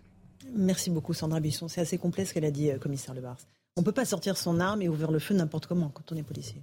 Merci 0.53 0.91
beaucoup 0.91 1.13
Sandra 1.13 1.39
Bisson. 1.39 1.69
C'est 1.69 1.83
assez 1.83 1.99
complet 1.99 2.25
ce 2.25 2.35
qu'elle 2.35 2.47
a 2.47 2.51
dit, 2.51 2.71
euh, 2.71 2.79
commissaire 2.79 3.15
Lebars. 3.15 3.39
On 3.77 3.83
ne 3.83 3.85
peut 3.85 3.93
pas 3.93 4.05
sortir 4.05 4.37
son 4.37 4.59
arme 4.59 4.83
et 4.83 4.89
ouvrir 4.89 5.13
le 5.13 5.21
feu 5.21 5.35
n'importe 5.35 5.67
comment 5.67 5.91
quand 5.91 6.11
on 6.11 6.17
est 6.17 6.25
policier. 6.25 6.61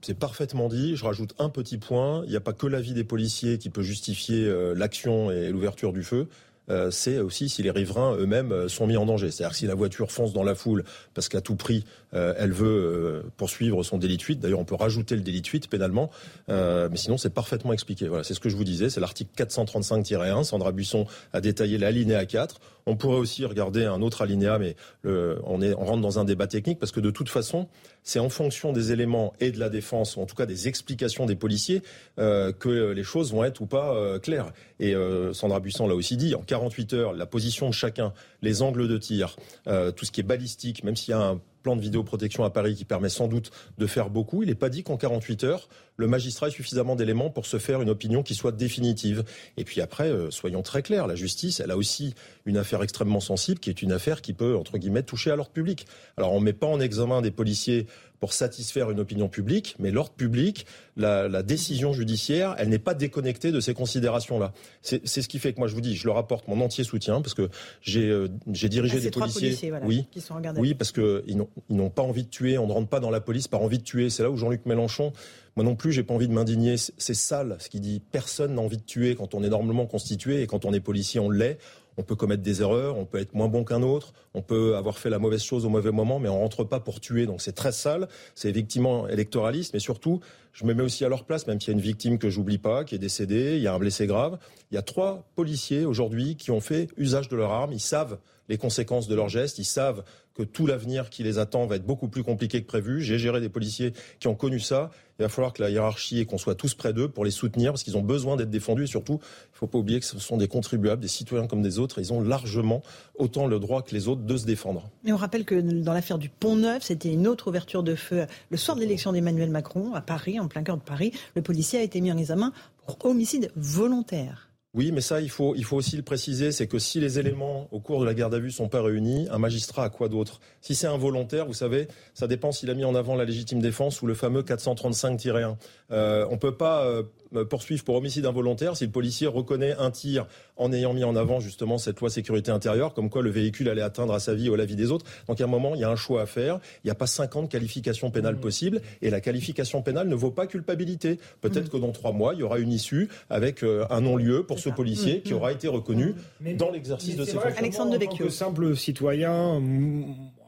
C'est 0.00 0.18
parfaitement 0.18 0.68
dit. 0.68 0.96
Je 0.96 1.04
rajoute 1.04 1.34
un 1.38 1.50
petit 1.50 1.76
point. 1.76 2.22
Il 2.24 2.30
n'y 2.30 2.36
a 2.36 2.40
pas 2.40 2.54
que 2.54 2.66
l'avis 2.66 2.94
des 2.94 3.04
policiers 3.04 3.58
qui 3.58 3.68
peut 3.68 3.82
justifier 3.82 4.50
l'action 4.74 5.30
et 5.30 5.50
l'ouverture 5.50 5.92
du 5.92 6.02
feu. 6.02 6.26
Euh, 6.70 6.90
c'est 6.90 7.18
aussi 7.18 7.48
si 7.48 7.62
les 7.62 7.70
riverains 7.70 8.14
eux-mêmes 8.16 8.52
euh, 8.52 8.68
sont 8.68 8.86
mis 8.86 8.96
en 8.96 9.06
danger. 9.06 9.30
C'est-à-dire 9.30 9.56
si 9.56 9.66
la 9.66 9.74
voiture 9.74 10.10
fonce 10.10 10.32
dans 10.32 10.42
la 10.42 10.54
foule 10.54 10.84
parce 11.14 11.28
qu'à 11.28 11.40
tout 11.40 11.56
prix 11.56 11.84
euh, 12.14 12.34
elle 12.38 12.52
veut 12.52 13.24
poursuivre 13.36 13.82
son 13.82 13.98
délit 13.98 14.16
de 14.16 14.22
fuite. 14.22 14.40
D'ailleurs, 14.40 14.60
on 14.60 14.64
peut 14.64 14.74
rajouter 14.74 15.14
le 15.14 15.20
délit 15.20 15.42
de 15.42 15.46
fuite 15.46 15.68
pénalement, 15.68 16.10
mais 16.48 16.96
sinon 16.96 17.18
c'est 17.18 17.30
parfaitement 17.30 17.72
expliqué. 17.72 18.08
Voilà, 18.08 18.24
c'est 18.24 18.34
ce 18.34 18.40
que 18.40 18.48
je 18.48 18.56
vous 18.56 18.64
disais. 18.64 18.88
C'est 18.90 19.00
l'article 19.00 19.30
435-1. 19.36 20.44
Sandra 20.44 20.72
Buisson 20.72 21.06
a 21.32 21.40
détaillé 21.40 21.78
l'alinéa 21.78 22.24
4. 22.24 22.60
On 22.88 22.96
pourrait 22.96 23.18
aussi 23.18 23.44
regarder 23.44 23.84
un 23.84 24.02
autre 24.02 24.22
alinéa, 24.22 24.58
mais 24.58 24.76
on, 25.04 25.58
rentre 25.76 26.02
dans 26.02 26.18
un 26.18 26.24
débat 26.24 26.46
technique 26.46 26.78
parce 26.78 26.92
que 26.92 27.00
de 27.00 27.10
toute 27.10 27.28
façon, 27.28 27.68
c'est 28.02 28.18
en 28.18 28.28
fonction 28.28 28.72
des 28.72 28.92
éléments 28.92 29.32
et 29.40 29.50
de 29.50 29.58
la 29.58 29.68
défense, 29.68 30.16
ou 30.16 30.20
en 30.20 30.26
tout 30.26 30.34
cas 30.34 30.46
des 30.46 30.68
explications 30.68 31.26
des 31.26 31.36
policiers, 31.36 31.82
que 32.16 32.92
les 32.92 33.02
choses 33.02 33.32
vont 33.32 33.44
être 33.44 33.60
ou 33.60 33.66
pas 33.66 34.18
claires. 34.20 34.52
Et 34.80 34.94
Sandra 35.32 35.60
Buisson 35.60 35.86
l'a 35.86 35.94
aussi 35.94 36.16
dit, 36.16 36.34
en 36.34 36.42
48 36.42 36.92
heures, 36.94 37.12
la 37.12 37.26
position 37.26 37.68
de 37.68 37.74
chacun, 37.74 38.12
les 38.42 38.62
angles 38.62 38.88
de 38.88 38.98
tir, 38.98 39.36
euh, 39.66 39.90
tout 39.92 40.04
ce 40.04 40.12
qui 40.12 40.20
est 40.20 40.24
balistique, 40.24 40.84
même 40.84 40.96
s'il 40.96 41.10
y 41.10 41.14
a 41.14 41.20
un 41.20 41.40
plan 41.68 41.76
de 41.76 41.82
vidéoprotection 41.82 42.44
à 42.44 42.50
Paris 42.50 42.74
qui 42.74 42.86
permet 42.86 43.10
sans 43.10 43.28
doute 43.28 43.50
de 43.76 43.86
faire 43.86 44.08
beaucoup, 44.08 44.42
il 44.42 44.48
n'est 44.48 44.54
pas 44.54 44.70
dit 44.70 44.82
qu'en 44.82 44.96
48 44.96 45.44
heures, 45.44 45.68
le 45.98 46.06
magistrat 46.06 46.48
ait 46.48 46.50
suffisamment 46.50 46.96
d'éléments 46.96 47.28
pour 47.28 47.44
se 47.44 47.58
faire 47.58 47.82
une 47.82 47.90
opinion 47.90 48.22
qui 48.22 48.34
soit 48.34 48.52
définitive. 48.52 49.22
Et 49.58 49.64
puis 49.64 49.82
après, 49.82 50.08
euh, 50.08 50.30
soyons 50.30 50.62
très 50.62 50.80
clairs, 50.80 51.06
la 51.06 51.14
justice, 51.14 51.60
elle 51.60 51.70
a 51.70 51.76
aussi 51.76 52.14
une 52.46 52.56
affaire 52.56 52.82
extrêmement 52.82 53.20
sensible 53.20 53.60
qui 53.60 53.68
est 53.68 53.82
une 53.82 53.92
affaire 53.92 54.22
qui 54.22 54.32
peut, 54.32 54.56
entre 54.56 54.78
guillemets, 54.78 55.02
toucher 55.02 55.30
à 55.30 55.36
l'ordre 55.36 55.50
public. 55.50 55.86
Alors 56.16 56.32
on 56.32 56.40
ne 56.40 56.44
met 56.46 56.54
pas 56.54 56.66
en 56.66 56.80
examen 56.80 57.20
des 57.20 57.30
policiers 57.32 57.86
pour 58.20 58.32
satisfaire 58.32 58.90
une 58.90 59.00
opinion 59.00 59.28
publique, 59.28 59.76
mais 59.78 59.90
l'ordre 59.90 60.12
public, 60.12 60.66
la, 60.96 61.28
la, 61.28 61.42
décision 61.42 61.92
judiciaire, 61.92 62.54
elle 62.58 62.68
n'est 62.68 62.78
pas 62.78 62.94
déconnectée 62.94 63.52
de 63.52 63.60
ces 63.60 63.74
considérations-là. 63.74 64.52
C'est 64.82 65.06
ce 65.06 65.28
qui 65.28 65.38
fait 65.38 65.52
que 65.52 65.58
moi 65.58 65.68
je 65.68 65.74
vous 65.74 65.80
dis, 65.80 65.94
je 65.94 66.06
leur 66.06 66.16
apporte 66.16 66.48
mon 66.48 66.60
entier 66.60 66.84
soutien 66.84 67.20
parce 67.20 67.34
que 67.34 67.48
j'ai 67.80 68.08
euh, 68.08 68.28
dirigé 68.46 68.98
ah, 68.98 69.00
des 69.00 69.10
policiers, 69.10 69.72
oui, 69.84 70.06
qui 70.10 70.20
sont 70.20 70.40
oui, 70.56 70.74
parce 70.74 70.92
qu'ils 70.92 71.36
n'ont 71.70 71.90
pas 71.90 72.02
envie 72.02 72.24
de 72.24 72.28
tuer, 72.28 72.58
on 72.58 72.66
ne 72.66 72.72
rentre 72.72 72.88
pas 72.88 73.00
dans 73.00 73.10
la 73.10 73.20
police 73.20 73.48
par 73.48 73.62
envie 73.62 73.78
de 73.78 73.84
tuer. 73.84 74.10
C'est 74.10 74.22
là 74.22 74.30
où 74.30 74.36
Jean-Luc 74.36 74.66
Mélenchon 74.66 75.12
moi 75.58 75.64
non 75.64 75.74
plus, 75.74 75.90
j'ai 75.90 76.04
pas 76.04 76.14
envie 76.14 76.28
de 76.28 76.32
m'indigner. 76.32 76.76
C'est 76.76 77.14
sale 77.14 77.56
ce 77.58 77.68
qui 77.68 77.80
dit. 77.80 78.00
Personne 78.12 78.54
n'a 78.54 78.62
envie 78.62 78.76
de 78.76 78.82
tuer 78.84 79.16
quand 79.16 79.34
on 79.34 79.42
est 79.42 79.48
normalement 79.48 79.86
constitué 79.86 80.40
et 80.40 80.46
quand 80.46 80.64
on 80.64 80.72
est 80.72 80.78
policier, 80.78 81.18
on 81.18 81.30
l'est 81.30 81.58
on 81.98 82.04
peut 82.04 82.14
commettre 82.14 82.42
des 82.42 82.62
erreurs, 82.62 82.96
on 82.96 83.04
peut 83.04 83.18
être 83.18 83.34
moins 83.34 83.48
bon 83.48 83.64
qu'un 83.64 83.82
autre, 83.82 84.14
on 84.32 84.40
peut 84.40 84.76
avoir 84.76 84.98
fait 84.98 85.10
la 85.10 85.18
mauvaise 85.18 85.42
chose 85.42 85.66
au 85.66 85.68
mauvais 85.68 85.90
moment, 85.90 86.20
mais 86.20 86.28
on 86.28 86.38
rentre 86.38 86.62
pas 86.62 86.78
pour 86.78 87.00
tuer. 87.00 87.26
Donc 87.26 87.42
c'est 87.42 87.52
très 87.52 87.72
sale, 87.72 88.08
c'est 88.36 88.48
effectivement 88.48 89.08
électoraliste, 89.08 89.74
mais 89.74 89.80
surtout, 89.80 90.20
je 90.52 90.64
me 90.64 90.74
mets 90.74 90.84
aussi 90.84 91.04
à 91.04 91.08
leur 91.08 91.24
place, 91.24 91.46
même 91.48 91.60
s'il 91.60 91.72
y 91.72 91.74
a 91.74 91.76
une 91.76 91.84
victime 91.84 92.18
que 92.18 92.30
j'oublie 92.30 92.58
pas, 92.58 92.84
qui 92.84 92.94
est 92.94 92.98
décédée, 92.98 93.56
il 93.56 93.62
y 93.62 93.66
a 93.66 93.74
un 93.74 93.78
blessé 93.78 94.06
grave. 94.06 94.38
Il 94.70 94.76
y 94.76 94.78
a 94.78 94.82
trois 94.82 95.28
policiers 95.34 95.84
aujourd'hui 95.84 96.36
qui 96.36 96.52
ont 96.52 96.60
fait 96.60 96.88
usage 96.96 97.28
de 97.28 97.36
leur 97.36 97.50
arme, 97.50 97.72
ils 97.72 97.80
savent 97.80 98.18
les 98.48 98.58
conséquences 98.58 99.08
de 99.08 99.14
leurs 99.14 99.28
gestes, 99.28 99.58
ils 99.58 99.64
savent 99.64 100.04
que 100.38 100.44
tout 100.44 100.68
l'avenir 100.68 101.10
qui 101.10 101.24
les 101.24 101.38
attend 101.38 101.66
va 101.66 101.74
être 101.76 101.84
beaucoup 101.84 102.06
plus 102.06 102.22
compliqué 102.22 102.62
que 102.62 102.66
prévu. 102.66 103.02
J'ai 103.02 103.18
géré 103.18 103.40
des 103.40 103.48
policiers 103.48 103.92
qui 104.20 104.28
ont 104.28 104.36
connu 104.36 104.60
ça. 104.60 104.92
Il 105.18 105.22
va 105.22 105.28
falloir 105.28 105.52
que 105.52 105.60
la 105.60 105.68
hiérarchie 105.68 106.20
et 106.20 106.26
qu'on 106.26 106.38
soit 106.38 106.54
tous 106.54 106.74
près 106.74 106.92
d'eux 106.92 107.08
pour 107.08 107.24
les 107.24 107.32
soutenir 107.32 107.72
parce 107.72 107.82
qu'ils 107.82 107.96
ont 107.96 108.02
besoin 108.02 108.36
d'être 108.36 108.50
défendus 108.50 108.84
et 108.84 108.86
surtout, 108.86 109.14
il 109.14 109.54
ne 109.54 109.58
faut 109.58 109.66
pas 109.66 109.78
oublier 109.78 109.98
que 109.98 110.06
ce 110.06 110.16
sont 110.20 110.36
des 110.36 110.46
contribuables, 110.46 111.02
des 111.02 111.08
citoyens 111.08 111.48
comme 111.48 111.60
des 111.60 111.80
autres. 111.80 111.98
Ils 111.98 112.12
ont 112.12 112.20
largement 112.20 112.82
autant 113.16 113.48
le 113.48 113.58
droit 113.58 113.82
que 113.82 113.92
les 113.96 114.06
autres 114.06 114.22
de 114.22 114.36
se 114.36 114.46
défendre. 114.46 114.88
Et 115.04 115.12
on 115.12 115.16
rappelle 115.16 115.44
que 115.44 115.56
dans 115.56 115.92
l'affaire 115.92 116.18
du 116.18 116.28
Pont 116.28 116.54
Neuf, 116.54 116.84
c'était 116.84 117.12
une 117.12 117.26
autre 117.26 117.48
ouverture 117.48 117.82
de 117.82 117.96
feu 117.96 118.26
le 118.50 118.56
soir 118.56 118.76
de 118.76 118.80
l'élection 118.82 119.12
d'Emmanuel 119.12 119.50
Macron 119.50 119.92
à 119.94 120.00
Paris, 120.00 120.38
en 120.38 120.46
plein 120.46 120.62
cœur 120.62 120.76
de 120.76 120.82
Paris. 120.82 121.10
Le 121.34 121.42
policier 121.42 121.80
a 121.80 121.82
été 121.82 122.00
mis 122.00 122.12
en 122.12 122.16
examen 122.16 122.52
pour 122.86 122.96
homicide 123.04 123.50
volontaire. 123.56 124.47
Oui, 124.78 124.92
mais 124.92 125.00
ça, 125.00 125.20
il 125.20 125.28
faut, 125.28 125.56
il 125.56 125.64
faut 125.64 125.74
aussi 125.74 125.96
le 125.96 126.04
préciser, 126.04 126.52
c'est 126.52 126.68
que 126.68 126.78
si 126.78 127.00
les 127.00 127.18
éléments 127.18 127.66
au 127.72 127.80
cours 127.80 127.98
de 127.98 128.04
la 128.06 128.14
garde 128.14 128.32
à 128.32 128.38
vue 128.38 128.52
sont 128.52 128.68
pas 128.68 128.80
réunis, 128.80 129.26
un 129.28 129.38
magistrat 129.38 129.82
a 129.82 129.88
quoi 129.90 130.08
d'autre? 130.08 130.38
Si 130.60 130.76
c'est 130.76 130.86
involontaire, 130.86 131.46
vous 131.46 131.52
savez, 131.52 131.88
ça 132.14 132.28
dépend 132.28 132.52
s'il 132.52 132.70
a 132.70 132.74
mis 132.74 132.84
en 132.84 132.94
avant 132.94 133.16
la 133.16 133.24
légitime 133.24 133.60
défense 133.60 134.00
ou 134.02 134.06
le 134.06 134.14
fameux 134.14 134.42
435-1. 134.42 135.56
Euh, 135.90 136.28
on 136.30 136.38
peut 136.38 136.56
pas 136.56 136.84
euh, 136.84 137.02
poursuivre 137.48 137.84
pour 137.84 137.96
homicide 137.96 138.26
involontaire 138.26 138.76
si 138.76 138.84
le 138.84 138.90
policier 138.90 139.26
reconnaît 139.26 139.74
un 139.78 139.90
tir 139.90 140.26
en 140.56 140.72
ayant 140.72 140.94
mis 140.94 141.04
en 141.04 141.16
avant 141.16 141.40
justement 141.40 141.78
cette 141.78 142.00
loi 142.00 142.10
sécurité 142.10 142.50
intérieure, 142.50 142.94
comme 142.94 143.10
quoi 143.10 143.22
le 143.22 143.30
véhicule 143.30 143.68
allait 143.68 143.82
atteindre 143.82 144.14
à 144.14 144.20
sa 144.20 144.34
vie 144.34 144.48
ou 144.48 144.54
à 144.54 144.56
la 144.56 144.64
vie 144.64 144.76
des 144.76 144.90
autres. 144.90 145.06
Donc 145.26 145.40
à 145.40 145.44
un 145.44 145.48
moment, 145.48 145.74
il 145.74 145.80
y 145.80 145.84
a 145.84 145.90
un 145.90 145.96
choix 145.96 146.22
à 146.22 146.26
faire. 146.26 146.60
Il 146.84 146.86
n'y 146.86 146.90
a 146.90 146.94
pas 146.94 147.06
50 147.06 147.50
qualifications 147.50 148.10
pénales 148.10 148.36
mmh. 148.36 148.40
possibles 148.40 148.80
et 149.02 149.10
la 149.10 149.20
qualification 149.20 149.82
pénale 149.82 150.08
ne 150.08 150.14
vaut 150.14 150.30
pas 150.30 150.46
culpabilité. 150.46 151.18
Peut-être 151.40 151.66
mmh. 151.66 151.68
que 151.70 151.76
dans 151.76 151.92
trois 151.92 152.12
mois, 152.12 152.34
il 152.34 152.40
y 152.40 152.42
aura 152.42 152.58
une 152.58 152.72
issue 152.72 153.08
avec 153.30 153.62
euh, 153.62 153.86
un 153.90 154.00
non-lieu 154.00 154.44
pour 154.44 154.58
ce 154.58 154.68
policier 154.68 155.18
mmh. 155.18 155.22
qui 155.22 155.34
aura 155.34 155.52
été 155.52 155.68
reconnu 155.68 156.14
dans 156.56 156.70
l'exercice 156.70 157.16
de 157.16 157.24
ses 157.24 157.32
fonctions. 157.32 157.58
Alexandre 157.58 157.92
Devecchio. 157.92 158.30
simple 158.30 158.76
citoyen, 158.76 159.60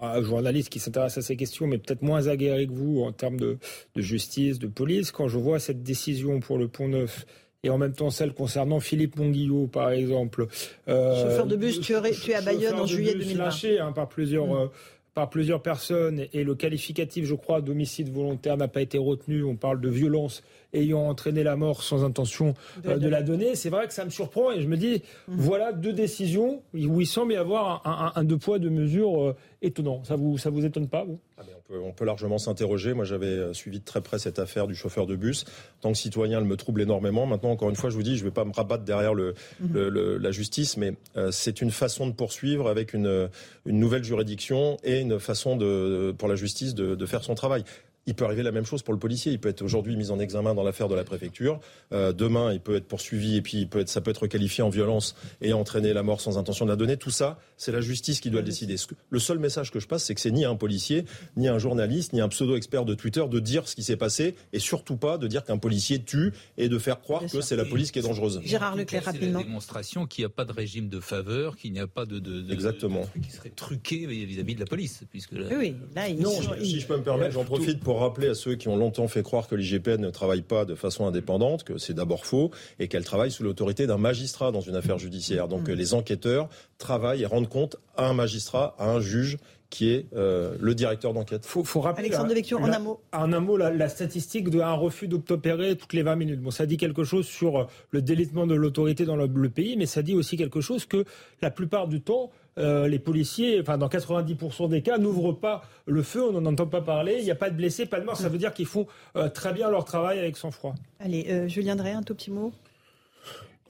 un 0.00 0.22
journaliste 0.22 0.68
qui 0.70 0.78
s'intéresse 0.78 1.18
à 1.18 1.22
ces 1.22 1.36
questions, 1.36 1.66
mais 1.66 1.78
peut-être 1.78 2.02
moins 2.02 2.28
aguerri 2.28 2.66
que 2.66 2.72
vous 2.72 3.02
en 3.02 3.12
termes 3.12 3.38
de, 3.38 3.58
de, 3.94 4.00
justice, 4.02 4.58
de 4.58 4.66
police, 4.66 5.10
quand 5.10 5.28
je 5.28 5.38
vois 5.38 5.58
cette 5.58 5.82
décision 5.82 6.40
pour 6.40 6.58
le 6.58 6.68
Pont 6.68 6.88
Neuf 6.88 7.26
et 7.62 7.70
en 7.70 7.78
même 7.78 7.92
temps 7.92 8.10
celle 8.10 8.32
concernant 8.32 8.80
Philippe 8.80 9.16
Monguillot, 9.16 9.66
par 9.66 9.90
exemple. 9.90 10.46
Euh, 10.88 11.22
chauffeur 11.22 11.46
de 11.46 11.56
bus 11.56 11.80
tué, 11.80 11.96
tué 12.12 12.34
à 12.34 12.40
Bayonne 12.40 12.80
en 12.80 12.86
juillet 12.86 13.14
2020. 13.14 13.44
lâché 13.44 13.78
hein, 13.78 13.92
par 13.92 14.08
plusieurs, 14.08 14.46
mm. 14.46 14.70
Par 15.14 15.30
plusieurs 15.30 15.62
personnes 15.62 16.26
et 16.32 16.44
le 16.44 16.54
qualificatif, 16.54 17.24
je 17.24 17.34
crois, 17.34 17.60
d'homicide 17.60 18.12
volontaire 18.12 18.56
n'a 18.56 18.68
pas 18.68 18.80
été 18.80 18.98
retenu. 18.98 19.42
On 19.44 19.56
parle 19.56 19.80
de 19.80 19.88
violence 19.88 20.42
ayant 20.72 21.08
entraîné 21.08 21.42
la 21.42 21.56
mort 21.56 21.82
sans 21.82 22.04
intention 22.04 22.54
de, 22.84 22.90
euh, 22.90 23.10
la 23.10 23.22
donner. 23.22 23.56
C'est 23.56 23.70
vrai 23.70 23.86
que 23.86 23.92
ça 23.92 24.04
me 24.04 24.10
surprend 24.10 24.52
et 24.52 24.60
je 24.60 24.68
me 24.68 24.76
dis, 24.76 25.02
mhm. 25.28 25.36
voilà 25.36 25.72
deux 25.72 25.92
décisions 25.92 26.62
où 26.74 27.00
il 27.00 27.06
semble 27.06 27.32
y 27.32 27.36
avoir 27.36 28.12
un, 28.16 28.24
deux 28.24 28.38
poids, 28.38 28.58
deux 28.58 28.70
mesures 28.70 29.20
euh, 29.20 29.36
étonnant. 29.62 30.04
Ça 30.04 30.16
vous, 30.16 30.38
ça 30.38 30.50
vous 30.50 30.64
étonne 30.64 30.88
pas, 30.88 31.04
vous? 31.04 31.18
Ah, 31.40 31.44
on, 31.70 31.92
peut, 31.92 32.04
largement 32.04 32.38
s'interroger. 32.38 32.94
Moi, 32.94 33.04
j'avais 33.04 33.26
euh, 33.26 33.52
suivi 33.52 33.80
de 33.80 33.84
très 33.84 34.00
près 34.00 34.18
cette 34.18 34.38
affaire 34.38 34.66
du 34.66 34.74
chauffeur 34.74 35.06
de 35.06 35.16
bus. 35.16 35.44
En 35.78 35.82
tant 35.82 35.92
que 35.92 35.98
citoyen, 35.98 36.38
elle 36.38 36.44
me 36.44 36.56
trouble 36.56 36.82
énormément. 36.82 37.26
Maintenant, 37.26 37.50
encore 37.50 37.70
une 37.70 37.76
fois, 37.76 37.90
je 37.90 37.96
vous 37.96 38.02
dis, 38.02 38.16
je 38.16 38.24
ne 38.24 38.28
vais 38.28 38.34
pas 38.34 38.44
me 38.44 38.52
rabattre 38.52 38.84
derrière 38.84 39.14
le, 39.14 39.34
mhm. 39.60 40.16
la 40.16 40.30
justice, 40.30 40.76
mais 40.76 40.94
c'est 41.30 41.60
une 41.60 41.70
façon 41.70 42.06
de 42.06 42.12
poursuivre 42.12 42.68
avec 42.68 42.94
une, 42.94 43.28
une 43.66 43.78
nouvelle 43.78 44.04
juridiction 44.04 44.76
et 44.84 45.00
une 45.00 45.18
façon 45.18 45.56
de, 45.56 46.14
pour 46.16 46.28
la 46.28 46.36
justice 46.36 46.74
de, 46.74 46.94
de 46.94 47.06
faire 47.06 47.24
son 47.24 47.34
travail. 47.34 47.64
Il 48.06 48.14
peut 48.14 48.24
arriver 48.24 48.42
la 48.42 48.52
même 48.52 48.64
chose 48.64 48.82
pour 48.82 48.94
le 48.94 48.98
policier. 48.98 49.32
Il 49.32 49.38
peut 49.38 49.48
être 49.48 49.62
aujourd'hui 49.62 49.96
mis 49.96 50.10
en 50.10 50.18
examen 50.18 50.54
dans 50.54 50.62
l'affaire 50.62 50.88
de 50.88 50.94
la 50.94 51.04
préfecture. 51.04 51.60
Euh, 51.92 52.12
demain, 52.12 52.52
il 52.52 52.60
peut 52.60 52.76
être 52.76 52.86
poursuivi 52.86 53.36
et 53.36 53.42
puis 53.42 53.58
il 53.58 53.68
peut 53.68 53.80
être, 53.80 53.88
ça 53.88 54.00
peut 54.00 54.10
être 54.10 54.26
qualifié 54.26 54.64
en 54.64 54.70
violence 54.70 55.14
et 55.40 55.52
entraîner 55.52 55.92
la 55.92 56.02
mort 56.02 56.20
sans 56.20 56.38
intention 56.38 56.64
de 56.64 56.70
la 56.70 56.76
donner. 56.76 56.96
Tout 56.96 57.10
ça, 57.10 57.38
c'est 57.56 57.72
la 57.72 57.80
justice 57.80 58.20
qui 58.20 58.30
doit 58.30 58.40
le 58.40 58.46
décider. 58.46 58.76
Le 59.10 59.18
seul 59.18 59.38
message 59.38 59.70
que 59.70 59.80
je 59.80 59.86
passe, 59.86 60.04
c'est 60.04 60.14
que 60.14 60.20
c'est 60.20 60.30
ni 60.30 60.44
un 60.44 60.56
policier, 60.56 61.04
ni 61.36 61.48
un 61.48 61.58
journaliste, 61.58 62.12
ni 62.12 62.20
un 62.20 62.28
pseudo-expert 62.28 62.84
de 62.84 62.94
Twitter 62.94 63.22
de 63.28 63.38
dire 63.38 63.68
ce 63.68 63.74
qui 63.76 63.82
s'est 63.82 63.96
passé 63.96 64.34
et 64.52 64.58
surtout 64.58 64.96
pas 64.96 65.18
de 65.18 65.26
dire 65.26 65.44
qu'un 65.44 65.58
policier 65.58 66.02
tue 66.02 66.32
et 66.56 66.68
de 66.68 66.78
faire 66.78 67.00
croire 67.00 67.22
que 67.30 67.40
c'est 67.40 67.56
la 67.56 67.64
police 67.64 67.90
qui 67.90 67.98
est 67.98 68.02
dangereuse. 68.02 68.40
Gérard 68.44 68.76
Leclerc, 68.76 69.04
rapidement. 69.04 69.40
C'est 69.40 69.44
la 69.44 69.48
démonstration 69.48 70.06
qu'il 70.06 70.22
n'y 70.22 70.26
a 70.26 70.30
pas 70.30 70.44
de 70.44 70.52
régime 70.52 70.88
de 70.88 71.00
faveur, 71.00 71.56
qu'il 71.56 71.72
n'y 71.72 71.80
a 71.80 71.86
pas 71.86 72.06
de, 72.06 72.18
de, 72.18 72.52
Exactement. 72.52 73.02
qui 73.22 73.30
serait 73.30 73.50
truqué 73.50 74.06
vis-à-vis 74.06 74.54
de 74.54 74.60
la 74.60 74.66
police. 74.66 75.02
Puisque 75.10 75.32
Oui, 75.32 75.74
là, 75.94 76.08
il... 76.08 76.18
non, 76.20 76.30
si 76.62 76.80
je 76.80 76.86
peux 76.86 76.96
me 76.96 77.02
permettre, 77.02 77.32
j'en 77.32 77.44
profite 77.44 77.80
pour 77.80 77.89
rappeler 77.98 78.28
à 78.28 78.34
ceux 78.34 78.54
qui 78.54 78.68
ont 78.68 78.76
longtemps 78.76 79.08
fait 79.08 79.22
croire 79.22 79.48
que 79.48 79.54
l'IGPN 79.54 80.00
ne 80.00 80.10
travaille 80.10 80.42
pas 80.42 80.64
de 80.64 80.74
façon 80.74 81.06
indépendante, 81.06 81.64
que 81.64 81.78
c'est 81.78 81.94
d'abord 81.94 82.26
faux, 82.26 82.50
et 82.78 82.88
qu'elle 82.88 83.04
travaille 83.04 83.30
sous 83.30 83.42
l'autorité 83.42 83.86
d'un 83.86 83.98
magistrat 83.98 84.52
dans 84.52 84.60
une 84.60 84.76
affaire 84.76 84.98
judiciaire. 84.98 85.48
Donc 85.48 85.68
mm. 85.68 85.72
les 85.72 85.94
enquêteurs 85.94 86.48
travaillent 86.78 87.22
et 87.22 87.26
rendent 87.26 87.48
compte 87.48 87.76
à 87.96 88.08
un 88.08 88.14
magistrat, 88.14 88.74
à 88.78 88.90
un 88.90 89.00
juge 89.00 89.38
qui 89.70 89.90
est 89.90 90.06
euh, 90.14 90.56
le 90.60 90.74
directeur 90.74 91.14
d'enquête. 91.14 91.46
Faut, 91.46 91.62
faut 91.64 91.80
rappeler 91.80 92.06
Alexandre 92.06 92.28
Devecchio, 92.28 92.58
en 92.58 92.64
un 92.64 92.78
mot. 92.80 93.00
En 93.12 93.32
un 93.32 93.40
mot, 93.40 93.56
la, 93.56 93.88
statistique 93.88 94.50
de 94.50 94.60
un 94.60 94.74
refus 94.74 95.06
d'obtempérer 95.06 95.76
toutes 95.76 95.92
les 95.92 96.02
20 96.02 96.16
minutes. 96.16 96.40
Bon, 96.40 96.50
ça 96.50 96.66
dit 96.66 96.76
quelque 96.76 97.04
chose 97.04 97.26
sur 97.26 97.56
euh, 97.56 97.64
le 97.90 98.02
délitement 98.02 98.46
de 98.46 98.54
l'autorité 98.54 99.04
dans 99.04 99.16
le, 99.16 99.28
pays, 99.48 99.76
mais 99.76 99.86
ça 99.86 100.02
dit 100.02 100.14
aussi 100.14 100.36
quelque 100.36 100.60
chose 100.60 100.86
que 100.86 101.04
la 101.40 101.50
plupart 101.50 101.86
du 101.86 102.00
temps, 102.00 102.30
euh, 102.58 102.88
les 102.88 102.98
policiers, 102.98 103.60
enfin 103.60 103.78
dans 103.78 103.88
90% 103.88 104.68
des 104.68 104.82
cas, 104.82 104.98
n'ouvrent 104.98 105.32
pas 105.32 105.62
le 105.86 106.02
feu, 106.02 106.22
on 106.22 106.32
n'en 106.32 106.52
entend 106.52 106.66
pas 106.66 106.80
parler, 106.80 107.16
il 107.18 107.24
n'y 107.24 107.30
a 107.30 107.36
pas 107.36 107.50
de 107.50 107.56
blessés, 107.56 107.86
pas 107.86 108.00
de 108.00 108.04
morts. 108.04 108.16
Ça 108.16 108.28
veut 108.28 108.38
dire 108.38 108.52
qu'ils 108.52 108.66
font 108.66 108.86
très 109.34 109.52
bien 109.52 109.70
leur 109.70 109.84
travail 109.84 110.18
avec 110.18 110.36
sang-froid. 110.36 110.74
Allez, 110.98 111.48
Julien 111.48 111.76
Drey, 111.76 111.92
un 111.92 112.02
tout 112.02 112.14
petit 112.14 112.30
mot? 112.30 112.52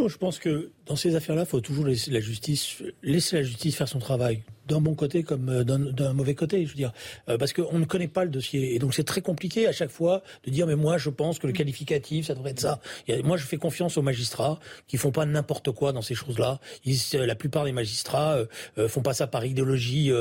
je 0.09 0.16
pense 0.16 0.39
que 0.39 0.70
dans 0.91 0.97
ces 0.97 1.15
affaires-là, 1.15 1.43
il 1.43 1.49
faut 1.49 1.61
toujours 1.61 1.87
laisser 1.87 2.11
la 2.11 2.19
justice, 2.19 2.83
laisser 3.05 3.37
la 3.37 3.43
justice 3.45 3.77
faire 3.77 3.87
son 3.87 4.01
travail 4.01 4.43
d'un 4.71 4.81
bon 4.81 4.95
côté 4.95 5.23
comme 5.23 5.49
euh, 5.49 5.65
d'un 5.65 6.12
mauvais 6.12 6.35
côté, 6.35 6.65
je 6.65 6.71
veux 6.71 6.77
dire, 6.77 6.93
euh, 7.29 7.37
parce 7.37 7.53
qu'on 7.53 7.79
ne 7.79 7.85
connaît 7.85 8.09
pas 8.09 8.25
le 8.25 8.31
dossier 8.31 8.75
et 8.75 8.79
donc 8.79 8.95
c'est 8.95 9.05
très 9.05 9.21
compliqué 9.21 9.67
à 9.67 9.73
chaque 9.73 9.91
fois 9.91 10.23
de 10.45 10.51
dire 10.51 10.67
mais 10.67 10.77
moi 10.77 10.97
je 10.97 11.11
pense 11.11 11.39
que 11.39 11.47
le 11.47 11.53
qualificatif 11.53 12.27
ça 12.27 12.35
devrait 12.35 12.53
être 12.53 12.61
ça. 12.61 12.81
moi 13.25 13.37
je 13.37 13.45
fais 13.45 13.57
confiance 13.57 13.99
aux 13.99 14.03
magistrats 14.03 14.61
qui 14.87 14.97
font 14.97 15.11
pas 15.11 15.27
n'importe 15.27 15.73
quoi 15.73 15.93
dans 15.93 16.03
ces 16.03 16.15
choses-là. 16.15 16.61
Euh, 16.87 17.27
la 17.27 17.35
plupart 17.35 17.65
des 17.65 17.73
magistrats 17.73 18.47
euh, 18.79 18.89
font 18.89 19.03
pas 19.03 19.15
ça 19.15 19.27
par 19.27 19.45
idéologie 19.45 20.12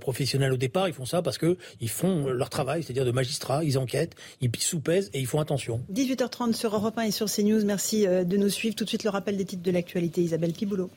professionnelle 0.00 0.52
au 0.52 0.56
départ, 0.56 0.88
ils 0.88 0.94
font 0.94 1.04
ça 1.04 1.22
parce 1.22 1.38
que 1.38 1.56
ils 1.80 1.88
font 1.88 2.28
leur 2.28 2.50
travail, 2.50 2.82
c'est-à-dire 2.82 3.04
de 3.04 3.10
magistrats, 3.10 3.64
ils 3.64 3.78
enquêtent, 3.78 4.14
ils 4.40 4.50
sous-pèsent 4.58 5.10
et 5.12 5.20
ils 5.20 5.26
font 5.26 5.40
attention. 5.40 5.82
18h30 5.92 6.54
sur 6.54 6.74
Europe 6.74 6.96
1 6.96 7.02
et 7.02 7.10
sur 7.10 7.26
CNews. 7.26 7.64
Merci 7.64 8.06
de 8.06 8.36
nous 8.36 8.48
suivre. 8.48 8.74
Tout 8.74 8.84
de 8.84 8.88
suite 8.88 9.04
le 9.04 9.10
rappel 9.10 9.36
des 9.36 9.44
titres 9.44 9.62
de 9.62 9.70
l'actualité. 9.70 10.01
Isabelle 10.16 10.52
Piboulot. 10.52 10.90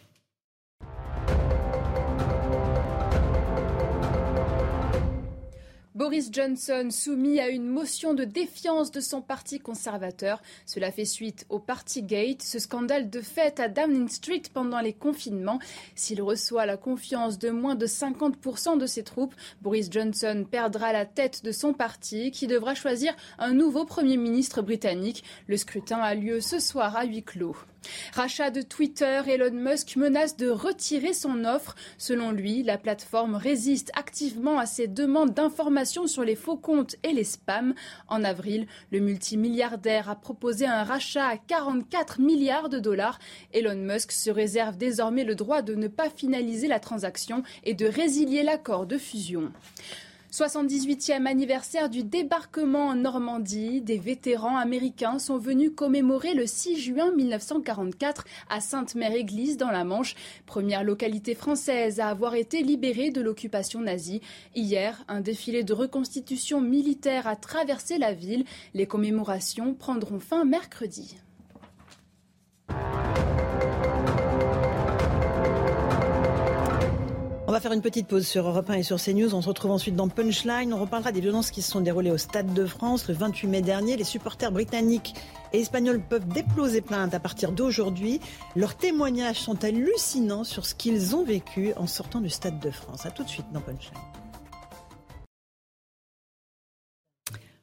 Boris 5.96 6.30
Johnson 6.30 6.90
soumis 6.92 7.40
à 7.40 7.48
une 7.48 7.68
motion 7.70 8.14
de 8.14 8.26
défiance 8.26 8.92
de 8.92 9.00
son 9.00 9.22
parti 9.22 9.60
conservateur. 9.60 10.42
Cela 10.66 10.92
fait 10.92 11.06
suite 11.06 11.46
au 11.48 11.58
Partygate, 11.58 12.42
ce 12.42 12.60
scandale 12.60 13.10
de 13.10 13.22
fait 13.22 13.62
à 13.62 13.70
Downing 13.70 14.10
Street 14.10 14.44
pendant 14.54 14.82
les 14.82 14.92
confinements. 14.92 15.60
S'il 15.96 16.22
reçoit 16.22 16.66
la 16.66 16.76
confiance 16.76 17.40
de 17.40 17.50
moins 17.50 17.76
de 17.76 17.88
50% 17.88 18.78
de 18.78 18.86
ses 18.86 19.04
troupes, 19.04 19.34
Boris 19.62 19.90
Johnson 19.90 20.46
perdra 20.52 20.92
la 20.92 21.06
tête 21.06 21.46
de 21.46 21.54
son 21.54 21.72
parti 21.72 22.32
qui 22.32 22.46
devra 22.46 22.76
choisir 22.76 23.16
un 23.40 23.54
nouveau 23.54 23.86
Premier 23.86 24.18
ministre 24.18 24.62
britannique. 24.62 25.24
Le 25.48 25.56
scrutin 25.56 26.00
a 26.00 26.14
lieu 26.14 26.42
ce 26.42 26.60
soir 26.60 26.98
à 26.98 27.06
huis 27.06 27.24
clos. 27.24 27.56
Rachat 28.14 28.52
de 28.52 28.62
Twitter, 28.62 29.22
Elon 29.28 29.54
Musk 29.54 29.96
menace 29.96 30.38
de 30.38 30.50
retirer 30.50 31.14
son 31.14 31.46
offre. 31.46 31.76
Selon 31.98 32.32
lui, 32.32 32.64
la 32.64 32.78
plateforme 32.78 33.36
résiste 33.36 33.92
activement 33.96 34.60
à 34.60 34.66
ses 34.66 34.88
demandes 34.88 35.34
d'informations 35.34 36.08
sur 36.08 36.24
les 36.24 36.36
faux 36.36 36.58
comptes 36.58 36.96
et 37.04 37.14
les 37.14 37.24
spams. 37.24 37.74
En 38.08 38.24
avril, 38.24 38.68
le 38.92 39.00
multimilliardaire 39.00 40.10
a 40.10 40.16
proposé 40.16 40.66
un 40.66 40.84
rachat 40.84 41.28
à 41.28 41.38
44 41.38 42.20
milliards 42.20 42.70
de 42.70 42.80
dollars. 42.80 43.20
Elon 43.54 43.76
Musk 43.76 44.12
se 44.12 44.30
réserve 44.30 44.78
désormais 44.78 45.24
le 45.24 45.36
droit 45.36 45.62
de 45.62 45.76
ne 45.76 45.88
pas 45.88 46.10
finaliser 46.10 46.68
la 46.68 46.80
transaction 46.80 47.44
et 47.64 47.74
de 47.74 47.86
résilier 47.86 48.44
l'accord 48.44 48.86
de 48.86 48.98
fusion. 48.98 49.52
78e 50.36 51.28
anniversaire 51.28 51.90
du 51.90 52.04
débarquement 52.04 52.88
en 52.88 52.96
Normandie. 52.96 53.80
Des 53.80 53.98
vétérans 53.98 54.58
américains 54.58 55.18
sont 55.18 55.38
venus 55.38 55.72
commémorer 55.74 56.34
le 56.34 56.46
6 56.46 56.78
juin 56.78 57.14
1944 57.14 58.26
à 58.50 58.60
Sainte-Mère-Église 58.60 59.56
dans 59.56 59.72
la 59.72 59.86
Manche, 59.86 60.16
première 60.46 60.84
localité 60.84 61.36
française 61.36 62.02
à 62.02 62.10
avoir 62.10 62.36
été 62.36 62.64
libérée 62.64 63.12
de 63.12 63.22
l'occupation 63.22 63.80
nazie. 63.80 64.20
Hier, 64.56 65.06
un 65.08 65.22
défilé 65.22 65.64
de 65.64 65.72
reconstitution 65.72 66.60
militaire 66.60 67.28
a 67.28 67.38
traversé 67.38 67.98
la 67.98 68.12
ville. 68.12 68.44
Les 68.74 68.88
commémorations 68.88 69.74
prendront 69.74 70.20
fin 70.20 70.44
mercredi. 70.44 71.16
Va 77.56 77.62
faire 77.62 77.72
une 77.72 77.82
petite 77.82 78.08
pause 78.08 78.28
sur 78.28 78.46
Europe 78.50 78.70
1 78.70 78.74
et 78.74 78.84
sur 78.84 79.02
CNews. 79.02 79.34
On 79.34 79.42
se 79.42 79.48
retrouve 79.48 79.72
ensuite 79.72 79.96
dans 79.96 80.10
Punchline. 80.10 80.74
On 80.74 80.78
reparlera 80.78 81.14
des 81.14 81.22
violences 81.22 81.52
qui 81.52 81.62
se 81.62 81.72
sont 81.72 81.80
déroulées 81.80 82.12
au 82.12 82.18
Stade 82.18 82.54
de 82.54 82.66
France 82.66 83.08
le 83.08 83.14
28 83.14 83.48
mai 83.48 83.62
dernier. 83.62 83.96
Les 83.96 84.04
supporters 84.04 84.52
britanniques 84.52 85.16
et 85.54 85.62
espagnols 85.62 86.02
peuvent 86.02 86.28
déposer 86.28 86.82
plainte 86.82 87.14
à 87.14 87.20
partir 87.22 87.54
d'aujourd'hui. 87.54 88.20
Leurs 88.58 88.76
témoignages 88.76 89.40
sont 89.40 89.64
hallucinants 89.64 90.44
sur 90.44 90.66
ce 90.66 90.76
qu'ils 90.76 91.16
ont 91.16 91.24
vécu 91.24 91.72
en 91.78 91.88
sortant 91.88 92.20
du 92.20 92.30
Stade 92.30 92.60
de 92.60 92.72
France. 92.72 93.06
A 93.06 93.12
tout 93.12 93.24
de 93.24 93.30
suite 93.30 93.46
dans 93.54 93.62
Punchline. 93.62 93.94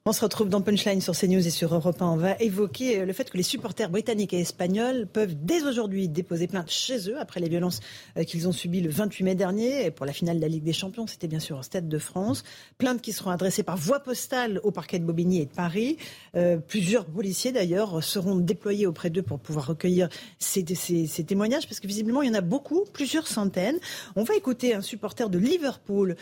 On 0.04 0.12
se 0.12 0.20
retrouve 0.20 0.48
dans 0.48 0.60
Punchline 0.60 1.00
sur 1.00 1.16
CNews 1.16 1.46
et 1.46 1.50
sur 1.50 1.72
Europe 1.72 2.02
1. 2.02 2.06
On 2.06 2.16
va 2.16 2.34
évoquer 2.40 2.98
euh, 2.98 3.06
le 3.06 3.12
fait 3.12 3.30
que 3.30 3.36
les 3.36 3.44
supporters 3.44 3.88
britanniques 3.88 4.32
et 4.32 4.40
espagnols 4.40 5.06
peuvent 5.06 5.36
dès 5.40 5.62
aujourd'hui 5.62 6.08
déposer 6.08 6.48
plainte 6.48 6.68
chez 6.68 7.08
eux 7.08 7.20
après 7.20 7.38
les 7.38 7.48
violences 7.48 7.78
euh, 8.16 8.24
qu'ils 8.24 8.48
ont 8.48 8.52
subies 8.52 8.80
le 8.80 8.90
28 8.90 9.22
mai 9.22 9.34
dernier 9.36 9.92
pour 9.92 10.04
la 10.04 10.12
finale 10.12 10.38
de 10.38 10.42
la 10.42 10.48
Ligue 10.48 10.64
des 10.64 10.72
Champions. 10.72 11.06
C'était 11.06 11.28
bien 11.28 11.38
sûr 11.38 11.58
au 11.58 11.62
Stade 11.62 11.88
de 11.88 11.98
France. 11.98 12.42
Plaintes 12.78 13.00
qui 13.00 13.12
seront 13.12 13.30
adressées 13.30 13.62
par 13.62 13.76
voie 13.76 14.00
postale 14.00 14.60
au 14.64 14.72
parquet 14.72 14.98
de 14.98 15.04
Bobigny 15.04 15.40
et 15.40 15.46
de 15.46 15.52
Paris. 15.52 15.98
Euh, 16.34 16.56
plusieurs 16.56 17.04
policiers 17.04 17.52
d'ailleurs 17.52 18.02
seront 18.02 18.34
déployés 18.34 18.88
auprès 18.88 19.08
d'eux 19.08 19.22
pour 19.22 19.38
pouvoir 19.38 19.68
recueillir 19.68 20.08
ces, 20.40 20.64
témoignages 20.64 21.68
parce 21.68 21.78
que 21.78 21.86
visiblement 21.86 22.22
il 22.22 22.26
y 22.26 22.30
en 22.32 22.38
a 22.38 22.40
beaucoup, 22.40 22.86
plusieurs 22.92 23.28
centaines. 23.28 23.78
On 24.16 24.24
va 24.24 24.34
écouter 24.34 24.74
un 24.74 24.82
supporter 24.82 25.30
de 25.30 25.38
Liverpool 25.38 26.16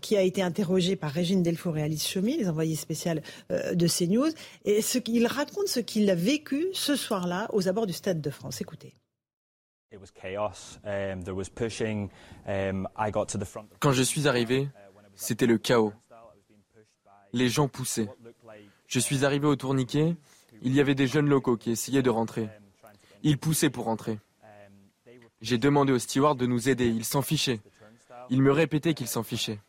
qui 0.00 0.16
a 0.16 0.22
été 0.22 0.42
interrogé 0.42 0.94
par 0.94 1.10
Régine 1.10 1.42
Delfour 1.42 1.76
et 1.76 1.82
Alice 1.82 2.06
Chomy, 2.06 2.36
les 2.36 2.48
envoyés 2.48 2.76
spéciaux 2.76 3.15
euh, 3.50 3.74
de 3.74 3.86
CNews. 3.86 4.30
Et 4.64 4.82
ce, 4.82 4.98
il 5.06 5.26
raconte 5.26 5.68
ce 5.68 5.80
qu'il 5.80 6.08
a 6.10 6.14
vécu 6.14 6.66
ce 6.72 6.96
soir-là 6.96 7.48
aux 7.52 7.68
abords 7.68 7.86
du 7.86 7.92
Stade 7.92 8.20
de 8.20 8.30
France. 8.30 8.60
Écoutez. 8.60 8.94
Quand 13.80 13.92
je 13.92 14.02
suis 14.02 14.28
arrivé, 14.28 14.68
c'était 15.14 15.46
le 15.46 15.58
chaos. 15.58 15.92
Les 17.32 17.48
gens 17.48 17.68
poussaient. 17.68 18.08
Je 18.86 19.00
suis 19.00 19.24
arrivé 19.24 19.46
au 19.46 19.56
tourniquet, 19.56 20.16
il 20.62 20.74
y 20.74 20.80
avait 20.80 20.94
des 20.94 21.06
jeunes 21.06 21.28
locaux 21.28 21.56
qui 21.56 21.70
essayaient 21.70 22.02
de 22.02 22.10
rentrer. 22.10 22.48
Ils 23.22 23.38
poussaient 23.38 23.70
pour 23.70 23.84
rentrer. 23.84 24.18
J'ai 25.40 25.58
demandé 25.58 25.92
au 25.92 25.98
steward 25.98 26.38
de 26.38 26.46
nous 26.46 26.68
aider, 26.68 26.86
il 26.86 27.04
s'en 27.04 27.22
fichait. 27.22 27.60
Il 28.30 28.42
me 28.42 28.52
répétait 28.52 28.94
qu'il 28.94 29.08
s'en 29.08 29.22
fichait. 29.22 29.60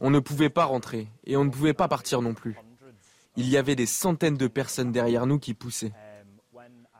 On 0.00 0.10
ne 0.10 0.18
pouvait 0.18 0.50
pas 0.50 0.64
rentrer 0.64 1.08
et 1.24 1.36
on 1.36 1.44
ne 1.44 1.50
pouvait 1.50 1.74
pas 1.74 1.88
partir 1.88 2.22
non 2.22 2.32
plus. 2.32 2.56
Il 3.36 3.48
y 3.48 3.58
avait 3.58 3.76
des 3.76 3.86
centaines 3.86 4.36
de 4.36 4.46
personnes 4.46 4.92
derrière 4.92 5.26
nous 5.26 5.38
qui 5.38 5.52
poussaient. 5.52 5.92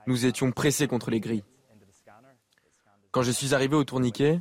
Nous 0.07 0.27
étions 0.27 0.53
pressés 0.53 0.87
contre 0.87 1.11
les 1.11 1.21
grilles. 1.21 1.45
Quand 3.11 3.23
je 3.23 3.31
suis 3.31 3.55
arrivé 3.55 3.75
au 3.75 3.85
tourniquet, 3.85 4.41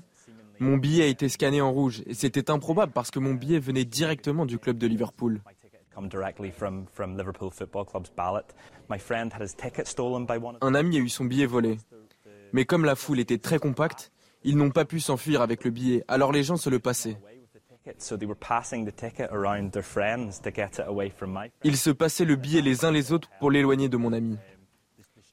mon 0.59 0.75
billet 0.77 1.03
a 1.03 1.07
été 1.07 1.29
scanné 1.29 1.61
en 1.61 1.71
rouge 1.71 2.03
et 2.05 2.13
c'était 2.13 2.51
improbable 2.51 2.91
parce 2.91 3.11
que 3.11 3.19
mon 3.19 3.33
billet 3.33 3.59
venait 3.59 3.85
directement 3.85 4.45
du 4.45 4.59
club 4.59 4.77
de 4.77 4.87
Liverpool. 4.87 5.41
Un 10.61 10.75
ami 10.75 10.97
a 10.97 10.99
eu 10.99 11.09
son 11.09 11.23
billet 11.23 11.45
volé. 11.45 11.77
Mais 12.55 12.63
comme 12.63 12.85
la 12.85 12.95
foule 12.95 13.19
était 13.19 13.37
très 13.37 13.59
compacte, 13.59 14.13
ils 14.45 14.55
n'ont 14.55 14.71
pas 14.71 14.85
pu 14.85 15.01
s'enfuir 15.01 15.41
avec 15.41 15.65
le 15.65 15.71
billet, 15.71 16.05
alors 16.07 16.31
les 16.31 16.41
gens 16.41 16.55
se 16.55 16.69
le 16.69 16.79
passaient. 16.79 17.17
Ils 21.65 21.75
se 21.75 21.89
passaient 21.89 22.23
le 22.23 22.37
billet 22.37 22.61
les 22.61 22.85
uns 22.85 22.91
les 22.91 23.11
autres 23.11 23.29
pour 23.41 23.51
l'éloigner 23.51 23.89
de 23.89 23.97
mon 23.97 24.13
ami. 24.13 24.37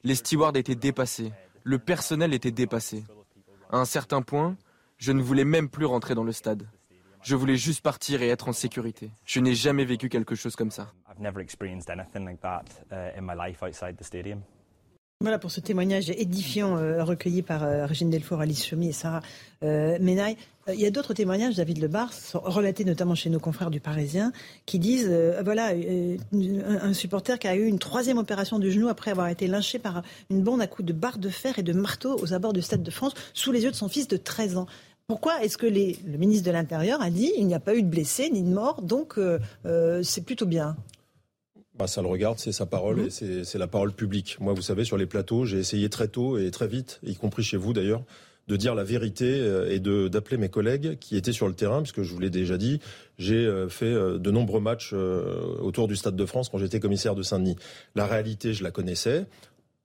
Les 0.03 0.15
stewards 0.15 0.57
étaient 0.57 0.75
dépassés, 0.75 1.31
le 1.63 1.79
personnel 1.79 2.33
était 2.33 2.51
dépassé. 2.51 3.05
À 3.71 3.77
un 3.77 3.85
certain 3.85 4.21
point, 4.21 4.57
je 4.97 5.13
ne 5.13 5.21
voulais 5.21 5.45
même 5.45 5.69
plus 5.69 5.85
rentrer 5.85 6.15
dans 6.15 6.25
le 6.25 6.33
stade. 6.33 6.67
Je 7.21 7.37
voulais 7.37 7.55
juste 7.55 7.79
partir 7.79 8.21
et 8.21 8.27
être 8.27 8.49
en 8.49 8.53
sécurité. 8.53 9.11
Je 9.23 9.39
n'ai 9.39 9.55
jamais 9.55 9.85
vécu 9.85 10.09
quelque 10.09 10.35
chose 10.35 10.57
comme 10.57 10.71
ça. 10.71 10.91
Voilà 15.23 15.39
pour 15.39 15.51
ce 15.51 15.61
témoignage 15.61 16.09
édifiant 16.09 16.75
euh, 16.75 17.01
recueilli 17.01 17.43
par 17.43 17.63
euh, 17.63 17.85
Régine 17.85 18.09
Delfour, 18.09 18.41
Alice 18.41 18.65
Chemi 18.65 18.89
et 18.89 18.91
Sarah 18.91 19.21
euh, 19.63 19.97
Menaille. 20.01 20.35
Il 20.67 20.77
y 20.77 20.85
a 20.85 20.91
d'autres 20.91 21.13
témoignages, 21.13 21.55
David 21.55 21.81
Lebar, 21.81 22.09
relatés 22.33 22.83
notamment 22.83 23.15
chez 23.15 23.29
nos 23.29 23.39
confrères 23.39 23.71
du 23.71 23.79
Parisien, 23.79 24.33
qui 24.65 24.79
disent 24.79 25.09
voilà, 25.43 25.71
un 26.31 26.93
supporter 26.93 27.37
qui 27.37 27.47
a 27.49 27.55
eu 27.55 27.65
une 27.65 27.79
troisième 27.79 28.17
opération 28.17 28.59
du 28.59 28.71
genou 28.71 28.87
après 28.87 29.11
avoir 29.11 29.27
été 29.27 29.47
lynché 29.47 29.77
par 29.77 30.03
une 30.29 30.41
bande 30.41 30.61
à 30.61 30.67
coups 30.67 30.85
de 30.85 30.93
barre 30.93 31.17
de 31.17 31.27
fer 31.27 31.59
et 31.59 31.63
de 31.63 31.73
marteau 31.73 32.17
aux 32.21 32.33
abords 32.33 32.53
du 32.53 32.61
Stade 32.61 32.81
de 32.81 32.91
France, 32.91 33.13
sous 33.33 33.51
les 33.51 33.63
yeux 33.63 33.71
de 33.71 33.75
son 33.75 33.89
fils 33.89 34.07
de 34.07 34.15
13 34.15 34.55
ans. 34.55 34.67
Pourquoi 35.07 35.43
est-ce 35.43 35.57
que 35.57 35.67
le 35.67 36.17
ministre 36.17 36.45
de 36.45 36.51
l'Intérieur 36.51 37.01
a 37.01 37.09
dit 37.09 37.33
il 37.37 37.45
n'y 37.45 37.55
a 37.55 37.59
pas 37.59 37.75
eu 37.75 37.81
de 37.81 37.89
blessés 37.89 38.29
ni 38.29 38.41
de 38.41 38.49
morts, 38.49 38.81
donc 38.81 39.19
c'est 40.01 40.25
plutôt 40.25 40.45
bien? 40.45 40.77
Bah, 41.75 41.87
ça 41.87 42.01
le 42.01 42.07
regarde, 42.07 42.37
c'est 42.37 42.51
sa 42.51 42.65
parole 42.65 43.07
et 43.07 43.09
c'est 43.09 43.57
la 43.57 43.67
parole 43.67 43.93
publique. 43.93 44.37
Moi, 44.39 44.53
vous 44.53 44.61
savez, 44.61 44.85
sur 44.85 44.97
les 44.97 45.07
plateaux, 45.07 45.45
j'ai 45.45 45.57
essayé 45.57 45.89
très 45.89 46.07
tôt 46.07 46.37
et 46.37 46.51
très 46.51 46.67
vite, 46.67 46.99
y 47.03 47.15
compris 47.15 47.43
chez 47.43 47.57
vous 47.57 47.73
d'ailleurs, 47.73 48.03
de 48.47 48.55
dire 48.55 48.75
la 48.75 48.83
vérité 48.83 49.39
euh, 49.39 49.71
et 49.71 49.79
de 49.79 50.07
d'appeler 50.07 50.37
mes 50.37 50.49
collègues 50.49 50.97
qui 50.99 51.15
étaient 51.17 51.31
sur 51.31 51.47
le 51.47 51.53
terrain, 51.53 51.81
puisque 51.81 52.03
je 52.03 52.13
vous 52.13 52.19
l'ai 52.19 52.29
déjà 52.29 52.57
dit, 52.57 52.79
j'ai 53.17 53.35
euh, 53.35 53.69
fait 53.69 53.85
euh, 53.85 54.19
de 54.19 54.31
nombreux 54.31 54.59
matchs 54.59 54.93
autour 54.93 55.87
du 55.87 55.95
Stade 55.95 56.15
de 56.15 56.25
France 56.25 56.49
quand 56.49 56.57
j'étais 56.57 56.79
commissaire 56.79 57.15
de 57.15 57.23
Saint-Denis. 57.23 57.55
La 57.95 58.05
réalité, 58.05 58.53
je 58.53 58.63
la 58.63 58.71
connaissais. 58.71 59.25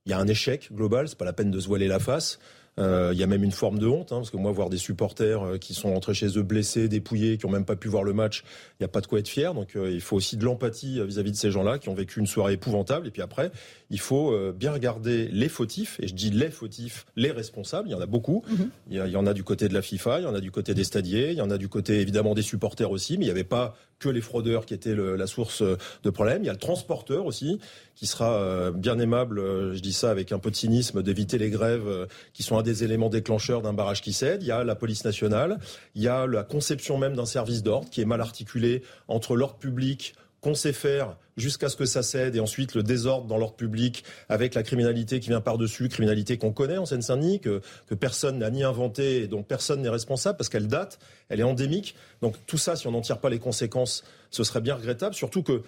Il 0.05 0.10
y 0.10 0.12
a 0.12 0.19
un 0.19 0.27
échec 0.27 0.70
global, 0.73 1.09
c'est 1.09 1.19
pas 1.19 1.24
la 1.24 1.32
peine 1.32 1.51
de 1.51 1.60
se 1.60 1.69
voiler 1.69 1.86
la 1.86 1.98
face. 1.98 2.39
Euh, 2.78 3.10
il 3.12 3.19
y 3.19 3.23
a 3.23 3.27
même 3.27 3.43
une 3.43 3.52
forme 3.52 3.78
de 3.78 3.86
honte, 3.86 4.12
hein, 4.12 4.16
parce 4.16 4.31
que 4.31 4.36
moi, 4.36 4.52
voir 4.52 4.70
des 4.70 4.78
supporters 4.78 5.59
qui 5.60 5.74
sont 5.74 5.93
rentrés 5.93 6.15
chez 6.15 6.39
eux 6.39 6.43
blessés, 6.43 6.89
dépouillés, 6.89 7.36
qui 7.36 7.47
ont 7.47 7.51
même 7.51 7.65
pas 7.65 7.77
pu 7.77 7.89
voir 7.89 8.05
le 8.05 8.12
match, 8.12 8.44
il 8.79 8.85
n'y 8.85 8.85
a 8.85 8.89
pas 8.89 9.01
de 9.01 9.07
quoi 9.07 9.19
être 9.19 9.29
fier. 9.29 9.55
Donc 9.55 9.75
euh, 9.75 9.91
il 9.91 10.01
faut 10.01 10.17
aussi 10.17 10.37
de 10.37 10.45
l'empathie 10.45 11.05
vis-à-vis 11.05 11.33
de 11.33 11.37
ces 11.37 11.51
gens-là 11.51 11.79
qui 11.79 11.89
ont 11.89 11.95
vécu 11.95 12.21
une 12.21 12.27
soirée 12.27 12.53
épouvantable. 12.53 13.09
Et 13.09 13.11
puis 13.11 13.23
après, 13.23 13.51
il 13.91 13.99
faut 13.99 14.37
bien 14.53 14.73
regarder 14.73 15.29
les 15.29 15.49
fautifs, 15.49 15.99
et 16.01 16.09
je 16.09 16.15
dis 16.15 16.31
les 16.31 16.51
fautifs, 16.51 17.07
les 17.17 17.31
responsables, 17.31 17.89
il 17.89 17.93
y 17.93 17.95
en 17.95 18.01
a 18.01 18.07
beaucoup. 18.07 18.45
Mhm. 18.49 18.71
il, 18.91 18.97
y 18.97 19.17
en 19.17 19.27
a 19.27 19.33
du 19.33 19.43
côté 19.43 19.69
de 19.69 19.75
la 19.75 19.83
FIFA, 19.83 20.21
il 20.21 20.23
y 20.25 20.27
en 20.27 20.35
a 20.35 20.41
du 20.41 20.51
côté 20.51 20.75
des 20.75 20.85
stadiers, 20.85 21.31
il 21.31 21.39
y 21.39 21.41
en 21.41 21.51
a 21.51 21.59
du 21.59 21.69
côté 21.69 22.01
évidemment 22.01 22.35
des 22.35 22.43
supporters 22.43 22.91
aussi, 22.91 23.17
mais 23.17 23.25
il 23.25 23.29
n'y 23.29 23.33
avait 23.33 23.45
pas 23.45 23.77
que 23.99 24.09
les 24.09 24.21
fraudeurs 24.21 24.67
qui 24.67 24.75
étaient 24.75 24.95
la 24.95 25.27
source 25.27 25.63
de 25.63 26.11
problème. 26.11 26.45
Il 26.45 26.47
y 26.47 26.51
a 26.51 26.53
le 26.53 26.59
transporteur 26.59 27.27
aussi, 27.27 27.59
qui 27.97 28.07
sera 28.07 28.71
bien 28.71 28.99
aimable, 29.01 29.41
je 29.75 29.81
dis 29.81 29.93
ça 29.93 30.11
avec 30.11 30.31
un 30.31 30.39
peu 30.39 30.53
de 30.53 30.57
cynisme, 30.57 31.03
d'éviter 31.03 31.37
les 31.37 31.51
grèves 31.51 32.07
qui 32.33 32.45
sont 32.45 32.57
un 32.59 32.63
des 32.63 32.85
éléments 32.85 33.09
déclencheurs 33.09 33.61
d'un 33.61 33.73
barrage 33.73 34.01
qui 34.01 34.13
cède. 34.13 34.43
Il 34.43 34.47
y 34.47 34.53
a 34.53 34.63
la 34.63 34.77
police 34.77 35.05
nationale, 35.05 35.59
il 35.97 36.03
y 36.03 36.09
a 36.09 36.27
la 36.27 36.45
conception 36.45 36.97
même 36.97 37.17
d'un 37.17 37.27
service 37.27 37.65
d'ordre 37.65 37.91
qui 37.91 38.01
est 38.01 38.05
mal 38.05 38.21
articulé 38.21 38.68
entre 39.09 39.36
l'ordre 39.36 39.59
public 39.59 40.15
qu'on 40.40 40.55
sait 40.55 40.73
faire 40.73 41.16
jusqu'à 41.36 41.69
ce 41.69 41.77
que 41.77 41.85
ça 41.85 42.03
cède 42.03 42.36
et 42.36 42.40
ensuite 42.40 42.74
le 42.74 42.82
désordre 42.82 43.27
dans 43.27 43.39
l'ordre 43.39 43.57
public 43.57 44.05
avec 44.28 44.55
la 44.55 44.62
criminalité 44.62 45.20
qui 45.20 45.28
vient 45.28 45.40
par-dessus, 45.40 45.89
criminalité 45.89 46.36
qu'on 46.36 46.53
connaît 46.53 46.78
en 46.78 46.86
Seine-Saint-Denis, 46.86 47.40
que, 47.40 47.61
personne 47.99 48.39
n'a 48.39 48.51
ni 48.51 48.62
inventé 48.65 49.23
et 49.23 49.27
dont 49.27 49.43
personne 49.43 49.82
n'est 49.82 49.89
responsable 49.89 50.36
parce 50.36 50.49
qu'elle 50.49 50.69
date, 50.69 50.99
elle 51.28 51.40
est 51.40 51.45
endémique. 51.45 51.95
Donc 52.23 52.35
tout 52.47 52.59
ça, 52.59 52.77
si 52.77 52.86
on 52.86 52.93
n'en 52.93 53.01
tire 53.01 53.19
pas 53.19 53.31
les 53.31 53.39
conséquences, 53.39 54.05
ce 54.31 54.45
serait 54.45 54.61
bien 54.61 54.74
regrettable, 54.74 55.15
surtout 55.15 55.43
que 55.43 55.62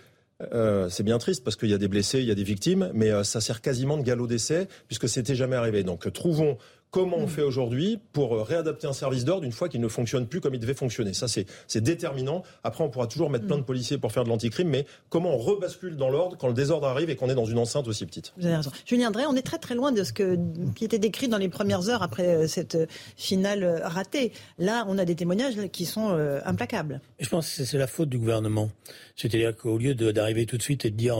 euh, 0.53 0.89
c'est 0.89 1.03
bien 1.03 1.19
triste 1.19 1.45
parce 1.45 1.57
qu'il 1.57 1.69
y 1.69 1.75
a 1.75 1.79
des 1.79 1.89
blessés, 1.89 2.21
il 2.21 2.27
y 2.27 2.31
a 2.31 2.35
des 2.35 2.45
victimes, 2.45 2.91
mais 2.95 3.11
euh, 3.11 3.25
ça 3.25 3.41
sert 3.41 3.61
quasiment 3.61 3.99
de 3.99 4.03
galop 4.03 4.27
d'essai 4.27 4.69
puisque 4.87 5.09
c'était 5.09 5.35
jamais 5.35 5.57
arrivé. 5.57 5.83
Donc 5.83 6.11
trouvons 6.13 6.57
Comment 6.91 7.19
on 7.19 7.27
mm. 7.27 7.29
fait 7.29 7.43
aujourd'hui 7.43 8.01
pour 8.13 8.35
euh, 8.35 8.43
réadapter 8.43 8.89
un 8.89 8.93
service 8.93 9.25
d'ordre 9.25 9.45
une 9.45 9.53
fois 9.53 9.69
qu'il 9.69 9.81
ne 9.81 9.87
fonctionne 9.87 10.27
plus 10.27 10.41
comme 10.41 10.55
il 10.55 10.61
devait 10.61 10.75
fonctionner 10.75 11.15
Ça, 11.15 11.27
c'est 11.29 11.81
déterminant. 11.81 12.43
Après, 12.65 12.83
on 12.83 12.91
pourra 12.91 13.07
toujours 13.07 13.31
mettre 13.31 13.47
plein 13.47 13.57
de 13.57 13.63
mm. 13.63 13.67
policiers 13.67 13.99
pour 13.99 14.11
faire 14.11 14.25
de 14.25 14.29
l'anticrime, 14.29 14.69
mais 14.69 14.87
comment 15.09 15.35
on 15.35 15.39
rebascule 15.39 15.97
dans 15.97 16.11
l'ordre 16.11 16.37
quand 16.37 16.49
le 16.49 16.55
désordre 16.55 16.89
arrive 16.89 17.09
et 17.09 17.17
qu'on 17.17 17.29
est 17.29 17.35
dans 17.35 17.45
une 17.45 17.59
enceinte 17.59 17.87
aussi 17.87 18.07
petite? 18.07 18.33
Vous 18.37 18.47
avez 18.47 18.57
raison. 18.57 18.73
Julien 18.87 19.13
Drey, 19.13 19.25
on 19.29 19.37
est 19.37 19.43
très 19.43 19.59
très 19.59 19.77
loin 19.77 19.93
de 19.93 20.03
ce 20.03 20.13
que, 20.13 20.37
qui 20.75 20.85
était 20.85 20.99
décrit 20.99 21.29
dans 21.29 21.39
les 21.39 21.49
premières 21.49 21.89
heures 21.89 22.03
après 22.03 22.27
euh, 22.27 22.47
cette 22.49 22.75
euh, 22.75 22.87
finale 23.17 23.83
ratée. 23.85 24.33
Là, 24.59 24.85
on 24.89 24.99
a 24.99 25.05
des 25.05 25.15
témoignages 25.15 25.69
qui 25.73 25.85
sont 25.85 26.11
implacables. 26.45 27.01
Je 27.19 27.29
pense 27.29 27.55
que 27.55 27.65
c'est 27.65 27.79
la 27.79 27.87
faute 27.87 28.09
du 28.09 28.19
gouvernement. 28.19 28.71
C'est-à-dire 29.17 29.57
qu'au 29.57 29.79
lieu 29.79 29.95
d'arriver 29.95 30.47
tout 30.47 30.57
de 30.57 30.63
suite 30.63 30.85
et 30.85 30.91
de 30.91 30.97
dire 30.97 31.17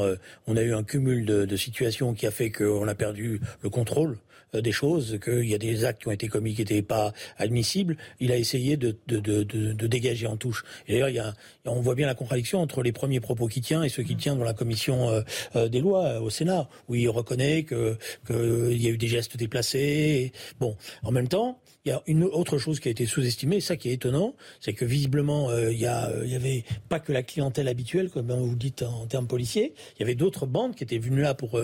on 0.47 0.57
a 0.57 0.63
eu 0.63 0.75
un 0.75 0.83
cumul 0.83 1.25
de, 1.25 1.45
de 1.45 1.57
situations 1.57 2.15
qui 2.15 2.27
a 2.27 2.31
fait 2.31 2.51
qu'on 2.51 2.89
a 2.89 2.95
perdu 2.95 3.41
le 3.63 3.71
contrôle, 3.71 4.11
euh, 4.13 4.17
des 4.55 4.73
choses, 4.73 5.19
qu'il 5.23 5.49
y 5.49 5.55
a 5.55 5.59
des 5.59 5.85
actes 5.85 6.03
qui 6.03 6.09
ont 6.09 6.13
été 6.13 6.29
commis 6.29 6.55
qui 6.55 6.63
n'étaient 6.63 6.83
pas 6.83 7.13
admissibles, 7.39 7.97
il 8.19 8.33
a 8.33 8.37
essayé 8.37 8.77
de, 8.77 8.97
de, 9.07 9.19
de, 9.19 9.43
de 9.45 9.87
dégager 9.87 10.27
en 10.27 10.37
touche. 10.37 10.65
Et 10.87 10.93
d'ailleurs, 10.93 11.09
il 11.09 11.17
y 11.17 11.19
a, 11.19 11.35
on 11.65 11.81
voit 11.81 11.95
bien 11.95 12.07
la 12.07 12.15
contradiction 12.15 12.61
entre 12.61 12.83
les 12.83 12.93
premiers 12.93 13.21
propos 13.21 13.47
qu'il 13.47 13.63
tient 13.63 13.83
et 13.83 13.89
ceux 13.89 14.03
qu'il 14.03 14.17
tient 14.17 14.37
dans 14.37 14.45
la 14.45 14.55
commission 14.55 15.09
euh, 15.09 15.23
euh, 15.57 15.69
des 15.69 15.81
lois 15.81 16.21
au 16.21 16.31
Sénat, 16.31 16.69
où 16.89 16.95
il 16.95 17.09
reconnaît 17.09 17.65
que 17.65 17.97
qu'il 18.27 18.83
y 18.83 18.87
a 18.87 18.91
eu 18.91 18.99
des 18.99 19.09
gestes 19.09 19.37
déplacés. 19.37 20.33
bon, 20.59 20.77
en 21.03 21.13
même 21.13 21.29
temps, 21.29 21.61
il 21.85 21.91
y 21.91 21.93
a 21.93 22.03
une 22.07 22.25
autre 22.25 22.59
chose 22.59 22.79
qui 22.79 22.89
a 22.89 22.91
été 22.91 23.07
sous-estimée, 23.07 23.61
ça 23.61 23.77
qui 23.77 23.89
est 23.89 23.95
étonnant, 23.95 24.35
c'est 24.61 24.75
que 24.75 24.85
visiblement 24.85 25.51
il 25.57 25.79
y, 25.79 25.87
a, 25.87 26.11
il 26.25 26.31
y 26.31 26.35
avait 26.35 26.65
pas 26.91 27.01
que 27.01 27.11
la 27.11 27.23
clientèle 27.23 27.69
habituelle, 27.69 28.11
comme 28.11 28.31
vous 28.31 28.55
dites 28.55 28.83
en, 28.83 29.07
termes 29.07 29.27
policiers, 29.27 29.73
il 29.97 30.01
y 30.01 30.03
avait 30.03 30.15
d'autres 30.15 30.45
bandes 30.45 30.75
qui 30.75 30.85
étaient 30.85 30.99
venues 30.99 31.23
là 31.23 31.33
pour 31.33 31.59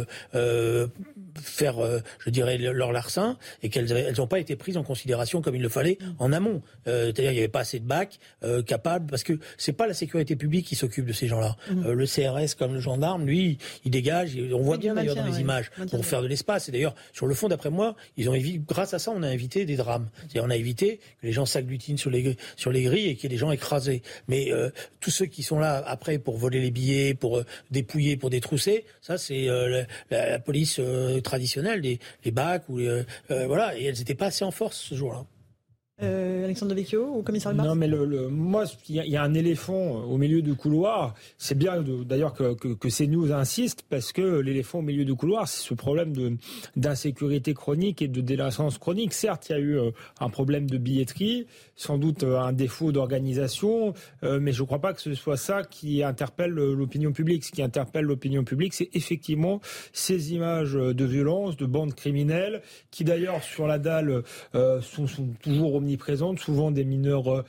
faire, 1.39 1.77
je 2.19 2.31
dirais, 2.31 2.59
leur 2.59 2.93
larcin 2.93 3.37
et 3.63 3.69
qu'elles 3.69 4.15
n'ont 4.17 4.27
pas 4.27 4.39
été 4.39 4.57
prises 4.57 4.77
en 4.77 4.83
considération 4.83 5.41
comme 5.43 5.55
il 5.55 5.63
le 5.63 5.69
fallait 5.69 5.99
en 6.19 6.33
amont. 6.33 6.63
Euh, 6.87 7.07
c'est-à-dire 7.07 7.31
qu'il 7.31 7.33
n'y 7.33 7.39
avait 7.39 7.49
pas 7.49 7.61
assez 7.61 7.79
de 7.79 7.85
bacs 7.85 8.19
euh, 8.43 8.63
capables, 8.63 9.07
parce 9.07 9.23
que 9.23 9.39
c'est 9.57 9.73
pas 9.73 9.87
la 9.87 9.95
sécurité 9.95 10.37
publique 10.37 10.67
qui 10.67 10.77
s'occupe 10.77 11.07
de 11.07 11.13
ces 11.13 11.27
gens-là. 11.27 11.57
Euh, 11.85 11.95
le 11.95 12.07
CRS, 12.07 12.57
comme 12.57 12.75
le 12.75 12.81
gendarme, 12.81 13.27
lui, 13.27 13.59
il 13.85 13.91
dégage. 13.91 14.37
On 14.53 14.63
voit 14.63 14.79
bien 14.79 14.95
d'ailleurs 14.95 15.17
dans 15.17 15.27
les 15.27 15.41
images 15.41 15.71
pour 15.91 16.05
faire 16.05 16.23
de 16.23 16.27
l'espace. 16.27 16.69
Et 16.69 16.73
d'ailleurs, 16.73 16.95
sur 17.13 17.27
le 17.27 17.35
fond, 17.35 17.49
d'après 17.49 17.71
moi, 17.71 17.97
ils 18.17 18.29
ont 18.29 18.35
évité, 18.35 18.61
grâce 18.67 18.95
à 18.95 18.99
ça, 18.99 19.11
on 19.15 19.23
a 19.23 19.33
évité 19.33 19.65
des 19.65 19.77
drames. 19.77 20.09
C'est-à-dire, 20.19 20.45
on 20.45 20.51
a 20.51 20.57
évité 20.57 21.01
que 21.21 21.27
les 21.27 21.33
gens 21.33 21.47
s'agglutinent 21.47 21.99
sur 21.99 22.11
les 22.11 22.37
sur 22.57 22.73
les 22.73 22.83
grilles 22.83 23.09
et 23.09 23.15
qu'il 23.15 23.25
y 23.25 23.27
ait 23.27 23.37
des 23.37 23.41
gens 23.41 23.53
écrasés. 23.53 24.03
Mais 24.29 24.51
tous 25.01 25.11
ceux 25.11 25.27
qui 25.27 25.43
sont 25.43 25.59
là 25.59 25.83
après 25.87 26.19
pour 26.19 26.37
voler 26.37 26.61
les 26.61 26.71
billets, 26.71 27.15
pour 27.15 27.43
dépouiller, 27.71 28.17
pour 28.17 28.31
détrousser, 28.31 28.85
ça 29.01 29.19
c'est 29.19 29.47
la, 30.11 30.39
police 30.39 30.81
traditionnelle, 31.27 31.81
les, 31.81 31.99
les 32.25 32.31
bacs 32.31 32.69
ou 32.69 32.79
euh, 32.79 33.05
euh, 33.31 33.47
voilà, 33.47 33.79
et 33.79 33.85
elles 33.85 33.99
n'étaient 33.99 34.15
pas 34.15 34.27
assez 34.27 34.45
en 34.45 34.51
force 34.51 34.79
ce 34.79 34.95
jour-là. 34.95 35.25
Euh, 36.03 36.45
Alexandre 36.45 36.75
Vecchio 36.75 37.07
au 37.07 37.23
commissaire 37.23 37.55
Non, 37.55 37.75
mais 37.75 37.89
le, 37.89 38.29
moi, 38.29 38.65
il 38.91 38.97
y, 38.97 39.17
a 39.17 39.23
un 39.23 39.33
éléphant 39.33 40.05
au 40.05 40.19
milieu 40.19 40.43
du 40.43 40.55
couloir. 40.55 41.15
C'est 41.39 41.57
bien 41.57 41.83
d'ailleurs 41.83 42.35
que, 42.35 42.53
que, 42.53 42.75
que 42.75 42.89
CNews 42.89 43.33
insiste 43.33 43.83
parce 43.89 44.13
que 44.13 44.41
l'éléphant 44.41 44.81
au 44.81 44.83
milieu 44.83 45.07
du 45.07 45.15
couloir, 45.15 45.49
c'est 45.49 45.67
ce 45.67 45.73
problème 45.73 46.37
d'insécurité 46.77 47.55
chronique 47.55 48.03
et 48.03 48.09
de 48.09 48.21
délinquance 48.21 48.77
chronique. 48.77 49.15
Certes, 49.15 49.49
il 49.49 49.53
y 49.53 49.55
a 49.55 49.59
eu 49.59 49.79
un 50.21 50.29
problème 50.29 50.69
de 50.69 50.77
billetterie, 50.77 51.47
sans 51.77 51.99
doute 51.99 52.25
un 52.25 52.53
défaut 52.53 52.91
d'organisation, 52.91 53.95
mais 54.23 54.53
je 54.53 54.63
ne 54.63 54.67
crois 54.67 54.81
pas 54.81 54.93
que 54.93 55.01
ce 55.01 55.15
soit 55.15 55.37
ça 55.37 55.63
qui 55.63 56.03
interpelle 56.03 56.51
l'opinion 56.51 57.13
publique. 57.13 57.45
Ce 57.45 57.53
qui 57.53 57.63
interpelle 57.63 58.07
l'opinion 58.07 58.45
publique, 58.45 58.75
c'est 58.75 58.89
effectivement 58.95 59.61
ces 59.93 60.33
images 60.33 60.73
de 60.73 61.05
violence, 61.05 61.57
de 61.57 61.67
bandes 61.67 61.95
criminelles, 61.95 62.63
qui 62.91 63.05
d'ailleurs 63.05 63.43
sur 63.43 63.67
la 63.67 63.79
dalle 63.79 64.23
sont, 64.53 65.07
sont 65.07 65.29
toujours 65.43 65.75
au 65.75 65.79
omniprésente, 65.79 66.39
souvent 66.39 66.71
des 66.71 66.85
mineurs 66.85 67.45